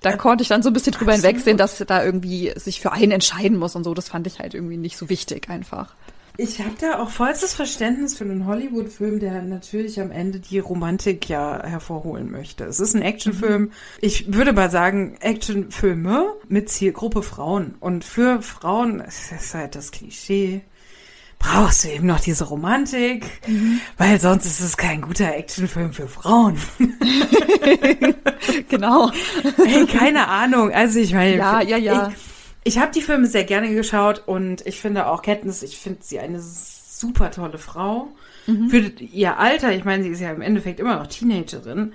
Da 0.00 0.16
konnte 0.16 0.42
ich 0.42 0.48
dann 0.48 0.62
so 0.62 0.70
ein 0.70 0.72
bisschen 0.72 0.92
drüber 0.92 1.12
hinwegsehen, 1.12 1.58
dass 1.58 1.78
da 1.86 2.02
irgendwie 2.02 2.52
sich 2.56 2.80
für 2.80 2.92
einen 2.92 3.12
entscheiden 3.12 3.58
muss 3.58 3.76
und 3.76 3.84
so. 3.84 3.92
Das 3.94 4.08
fand 4.08 4.26
ich 4.26 4.38
halt 4.38 4.54
irgendwie 4.54 4.78
nicht 4.78 4.96
so 4.96 5.08
wichtig 5.08 5.48
einfach. 5.50 5.94
Ich 6.36 6.60
habe 6.60 6.74
da 6.80 7.02
auch 7.02 7.10
vollstes 7.10 7.52
Verständnis 7.52 8.16
für 8.16 8.24
einen 8.24 8.46
Hollywood-Film, 8.46 9.20
der 9.20 9.42
natürlich 9.42 10.00
am 10.00 10.10
Ende 10.10 10.40
die 10.40 10.58
Romantik 10.58 11.28
ja 11.28 11.62
hervorholen 11.62 12.30
möchte. 12.30 12.64
Es 12.64 12.80
ist 12.80 12.94
ein 12.94 13.02
Actionfilm. 13.02 13.72
Ich 14.00 14.32
würde 14.32 14.54
mal 14.54 14.70
sagen, 14.70 15.18
Actionfilme 15.20 16.32
mit 16.48 16.70
Zielgruppe 16.70 17.22
Frauen. 17.22 17.74
Und 17.80 18.04
für 18.04 18.40
Frauen, 18.40 19.00
es 19.00 19.30
ist 19.32 19.52
halt 19.52 19.74
das 19.74 19.90
Klischee, 19.90 20.62
brauchst 21.40 21.82
du 21.84 21.88
eben 21.88 22.06
noch 22.06 22.20
diese 22.20 22.44
Romantik, 22.44 23.26
weil 23.98 24.20
sonst 24.20 24.46
ist 24.46 24.60
es 24.60 24.76
kein 24.76 25.00
guter 25.00 25.34
Actionfilm 25.34 25.92
für 25.92 26.06
Frauen. 26.06 26.56
Genau. 28.68 29.10
Ey, 29.64 29.86
keine 29.86 30.28
Ahnung. 30.28 30.72
Also 30.72 30.98
ich 30.98 31.12
meine, 31.12 31.36
Ja, 31.36 31.60
ja, 31.60 31.76
ja. 31.76 32.12
Ich 32.64 32.78
habe 32.78 32.92
die 32.92 33.02
Filme 33.02 33.26
sehr 33.26 33.44
gerne 33.44 33.74
geschaut 33.74 34.22
und 34.26 34.66
ich 34.66 34.80
finde 34.80 35.06
auch 35.06 35.22
Katniss, 35.22 35.62
ich 35.62 35.78
finde 35.78 36.00
sie 36.02 36.18
eine 36.20 36.40
super 36.40 37.30
tolle 37.30 37.58
Frau. 37.58 38.08
Mhm. 38.46 38.70
Für 38.70 38.78
ihr 38.78 39.38
Alter, 39.38 39.72
ich 39.72 39.84
meine, 39.84 40.02
sie 40.02 40.10
ist 40.10 40.20
ja 40.20 40.30
im 40.30 40.40
Endeffekt 40.42 40.80
immer 40.80 40.96
noch 40.96 41.06
Teenagerin. 41.06 41.92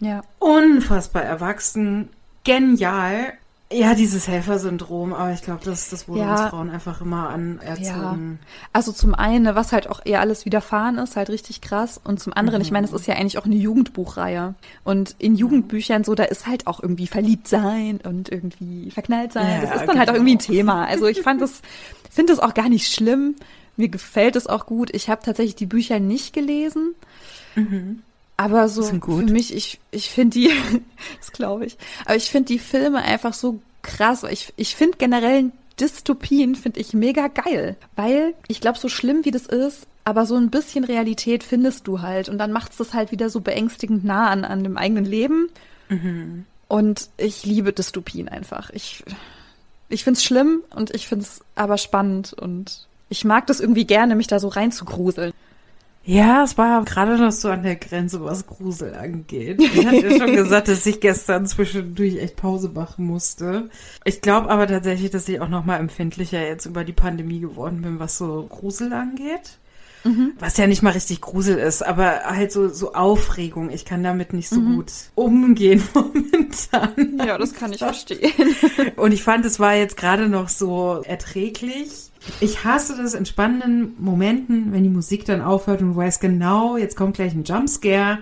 Ja. 0.00 0.22
Unfassbar 0.38 1.22
erwachsen, 1.22 2.08
genial. 2.44 3.34
Ja, 3.72 3.94
dieses 3.94 4.28
Helfersyndrom, 4.28 5.12
aber 5.14 5.32
ich 5.32 5.42
glaube, 5.42 5.64
das, 5.64 5.88
das 5.88 6.06
wurde 6.06 6.20
ja. 6.20 6.32
uns 6.32 6.50
Frauen 6.50 6.70
einfach 6.70 7.00
immer 7.00 7.30
anerzogen. 7.30 8.38
Ja. 8.40 8.46
Also 8.72 8.92
zum 8.92 9.14
einen, 9.14 9.54
was 9.54 9.72
halt 9.72 9.88
auch 9.88 10.00
eher 10.04 10.20
alles 10.20 10.44
widerfahren 10.44 10.98
ist, 10.98 11.16
halt 11.16 11.30
richtig 11.30 11.60
krass. 11.60 11.98
Und 12.02 12.20
zum 12.20 12.34
anderen, 12.34 12.60
mhm. 12.60 12.66
ich 12.66 12.70
meine, 12.70 12.86
es 12.86 12.92
ist 12.92 13.06
ja 13.06 13.14
eigentlich 13.14 13.38
auch 13.38 13.46
eine 13.46 13.56
Jugendbuchreihe. 13.56 14.54
Und 14.84 15.16
in 15.18 15.34
Jugendbüchern 15.34 16.04
so, 16.04 16.14
da 16.14 16.24
ist 16.24 16.46
halt 16.46 16.66
auch 16.66 16.82
irgendwie 16.82 17.06
verliebt 17.06 17.48
sein 17.48 18.00
und 18.04 18.30
irgendwie 18.30 18.90
verknallt 18.90 19.32
sein. 19.32 19.46
Ja, 19.46 19.60
das 19.62 19.70
ist 19.70 19.80
dann 19.80 19.86
genau. 19.88 19.98
halt 19.98 20.10
auch 20.10 20.14
irgendwie 20.14 20.36
ein 20.36 20.40
Thema. 20.40 20.86
Also 20.86 21.06
ich 21.06 21.22
fand 21.22 21.40
das, 21.40 21.62
finde 22.10 22.32
das 22.32 22.40
auch 22.40 22.54
gar 22.54 22.68
nicht 22.68 22.92
schlimm. 22.92 23.34
Mir 23.76 23.88
gefällt 23.88 24.36
es 24.36 24.46
auch 24.46 24.66
gut. 24.66 24.94
Ich 24.94 25.08
habe 25.08 25.22
tatsächlich 25.24 25.56
die 25.56 25.66
Bücher 25.66 25.98
nicht 26.00 26.32
gelesen. 26.32 26.94
Mhm. 27.56 28.02
Aber 28.36 28.68
so 28.68 28.82
für 28.82 29.22
mich, 29.22 29.54
ich, 29.54 29.78
ich 29.90 30.10
finde 30.10 30.38
die, 30.38 30.50
das 31.18 31.32
glaube 31.32 31.66
ich, 31.66 31.76
aber 32.04 32.16
ich 32.16 32.30
finde 32.30 32.46
die 32.46 32.58
Filme 32.58 32.98
einfach 32.98 33.32
so 33.32 33.60
krass. 33.82 34.24
Ich, 34.24 34.52
ich 34.56 34.74
finde 34.74 34.98
generell 34.98 35.52
Dystopien 35.78 36.54
finde 36.54 36.80
ich 36.80 36.94
mega 36.94 37.28
geil, 37.28 37.76
weil 37.96 38.34
ich 38.48 38.60
glaube, 38.60 38.78
so 38.78 38.88
schlimm 38.88 39.24
wie 39.24 39.30
das 39.30 39.46
ist, 39.46 39.86
aber 40.04 40.26
so 40.26 40.36
ein 40.36 40.50
bisschen 40.50 40.84
Realität 40.84 41.42
findest 41.42 41.86
du 41.86 42.00
halt 42.00 42.28
und 42.28 42.38
dann 42.38 42.52
macht 42.52 42.72
es 42.72 42.78
das 42.78 42.94
halt 42.94 43.10
wieder 43.10 43.30
so 43.30 43.40
beängstigend 43.40 44.04
nah 44.04 44.30
an, 44.30 44.44
an 44.44 44.62
dem 44.62 44.76
eigenen 44.76 45.04
Leben. 45.04 45.48
Mhm. 45.88 46.44
Und 46.68 47.08
ich 47.16 47.44
liebe 47.44 47.72
Dystopien 47.72 48.28
einfach. 48.28 48.70
Ich, 48.70 49.04
ich 49.88 50.04
finde 50.04 50.18
es 50.18 50.24
schlimm 50.24 50.62
und 50.74 50.94
ich 50.94 51.08
finde 51.08 51.24
es 51.24 51.40
aber 51.54 51.78
spannend 51.78 52.32
und 52.32 52.86
ich 53.08 53.24
mag 53.24 53.46
das 53.46 53.60
irgendwie 53.60 53.86
gerne, 53.86 54.16
mich 54.16 54.26
da 54.26 54.38
so 54.38 54.48
reinzugruseln. 54.48 55.32
Ja, 56.06 56.44
es 56.44 56.58
war 56.58 56.84
gerade 56.84 57.16
noch 57.16 57.32
so 57.32 57.48
an 57.48 57.62
der 57.62 57.76
Grenze, 57.76 58.22
was 58.22 58.46
Grusel 58.46 58.94
angeht. 58.94 59.60
Ich 59.60 59.86
hatte 59.86 60.06
ja 60.06 60.18
schon 60.18 60.36
gesagt, 60.36 60.68
dass 60.68 60.84
ich 60.84 61.00
gestern 61.00 61.46
zwischendurch 61.46 62.18
echt 62.18 62.36
Pause 62.36 62.68
machen 62.68 63.06
musste. 63.06 63.70
Ich 64.04 64.20
glaube 64.20 64.50
aber 64.50 64.66
tatsächlich, 64.66 65.10
dass 65.10 65.28
ich 65.28 65.40
auch 65.40 65.48
noch 65.48 65.64
mal 65.64 65.78
empfindlicher 65.78 66.46
jetzt 66.46 66.66
über 66.66 66.84
die 66.84 66.92
Pandemie 66.92 67.40
geworden 67.40 67.80
bin, 67.80 68.00
was 68.00 68.18
so 68.18 68.46
Grusel 68.50 68.92
angeht. 68.92 69.58
Mhm. 70.04 70.34
Was 70.38 70.58
ja 70.58 70.66
nicht 70.66 70.82
mal 70.82 70.90
richtig 70.90 71.22
Grusel 71.22 71.56
ist, 71.56 71.82
aber 71.82 72.24
halt 72.24 72.52
so, 72.52 72.68
so 72.68 72.92
Aufregung. 72.92 73.70
Ich 73.70 73.86
kann 73.86 74.02
damit 74.02 74.34
nicht 74.34 74.50
so 74.50 74.60
mhm. 74.60 74.76
gut 74.76 74.92
umgehen 75.14 75.82
momentan. 75.94 77.18
Ja, 77.26 77.38
das 77.38 77.54
kann 77.54 77.72
ich 77.72 77.78
verstehen. 77.80 78.30
Und 78.96 79.12
ich 79.12 79.22
fand, 79.22 79.46
es 79.46 79.58
war 79.58 79.74
jetzt 79.74 79.96
gerade 79.96 80.28
noch 80.28 80.50
so 80.50 81.02
erträglich 81.06 82.10
ich 82.40 82.64
hasse 82.64 82.96
das 82.96 83.14
in 83.14 83.26
spannenden 83.26 83.94
Momenten, 83.98 84.72
wenn 84.72 84.82
die 84.82 84.88
Musik 84.88 85.24
dann 85.24 85.42
aufhört 85.42 85.82
und 85.82 85.90
du 85.90 85.96
weißt 85.96 86.20
genau, 86.20 86.76
jetzt 86.76 86.96
kommt 86.96 87.16
gleich 87.16 87.34
ein 87.34 87.44
Jumpscare. 87.44 88.18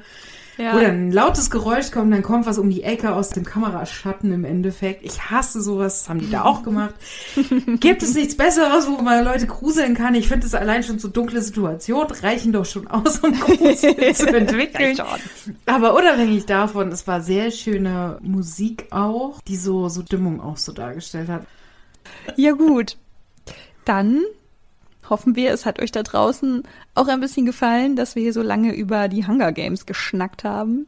Ja. 0.58 0.76
Oder 0.76 0.88
ein 0.88 1.10
lautes 1.10 1.50
Geräusch 1.50 1.90
kommt, 1.90 2.12
dann 2.12 2.22
kommt 2.22 2.44
was 2.44 2.58
um 2.58 2.68
die 2.68 2.82
Ecke 2.82 3.14
aus 3.14 3.30
dem 3.30 3.44
Kameraschatten 3.44 4.32
im 4.32 4.44
Endeffekt. 4.44 5.02
Ich 5.02 5.30
hasse 5.30 5.62
sowas, 5.62 6.00
das 6.00 6.08
haben 6.10 6.20
die 6.20 6.30
da 6.30 6.44
auch 6.44 6.62
gemacht. 6.62 6.94
Gibt 7.80 8.02
es 8.02 8.14
nichts 8.14 8.36
Besseres, 8.36 8.86
wo 8.86 9.00
man 9.00 9.24
Leute 9.24 9.46
gruseln 9.46 9.94
kann? 9.94 10.14
Ich 10.14 10.28
finde 10.28 10.46
es 10.46 10.54
allein 10.54 10.82
schon 10.82 10.98
so 10.98 11.08
dunkle 11.08 11.40
Situationen 11.40 12.10
reichen 12.10 12.52
doch 12.52 12.66
schon 12.66 12.86
aus, 12.86 13.20
um 13.20 13.32
Grusel 13.32 14.14
zu 14.14 14.26
entwickeln. 14.36 14.98
Aber 15.64 15.94
unabhängig 15.94 16.44
davon, 16.44 16.92
es 16.92 17.06
war 17.06 17.22
sehr 17.22 17.50
schöne 17.50 18.18
Musik 18.20 18.86
auch, 18.90 19.40
die 19.48 19.56
so, 19.56 19.88
so 19.88 20.02
Stimmung 20.02 20.42
auch 20.42 20.58
so 20.58 20.72
dargestellt 20.72 21.28
hat. 21.30 21.46
Ja 22.36 22.52
gut, 22.52 22.98
dann 23.84 24.22
hoffen 25.08 25.36
wir, 25.36 25.52
es 25.52 25.66
hat 25.66 25.80
euch 25.80 25.92
da 25.92 26.02
draußen 26.02 26.62
auch 26.94 27.08
ein 27.08 27.20
bisschen 27.20 27.46
gefallen, 27.46 27.96
dass 27.96 28.14
wir 28.14 28.22
hier 28.22 28.32
so 28.32 28.42
lange 28.42 28.74
über 28.74 29.08
die 29.08 29.26
Hunger 29.26 29.52
Games 29.52 29.86
geschnackt 29.86 30.44
haben. 30.44 30.86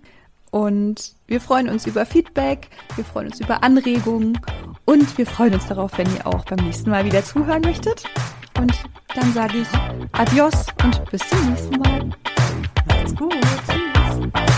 Und 0.51 1.17
wir 1.27 1.41
freuen 1.41 1.69
uns 1.69 1.85
über 1.87 2.07
Feedback, 2.07 2.69
wir 2.95 3.05
freuen 3.05 3.27
uns 3.27 3.41
über 3.41 3.65
Anregungen 3.65 4.39
und 4.85 5.19
wir 5.19 5.27
freuen 5.27 5.55
uns 5.55 5.67
darauf, 5.67 5.99
wenn 5.99 6.07
ihr 6.15 6.27
auch 6.27 6.45
beim 6.45 6.65
nächsten 6.65 6.91
Mal 6.91 7.05
wieder 7.05 7.25
zuhören 7.25 7.63
möchtet. 7.63 8.05
Und 8.57 8.73
dann 9.17 9.33
sage 9.33 9.59
ich 9.59 9.69
Adios 10.13 10.67
und 10.85 11.05
bis 11.11 11.29
zum 11.29 11.51
nächsten 11.51 11.77
Mal. 11.79 12.11
Macht's 12.87 13.17
gut. 13.17 14.54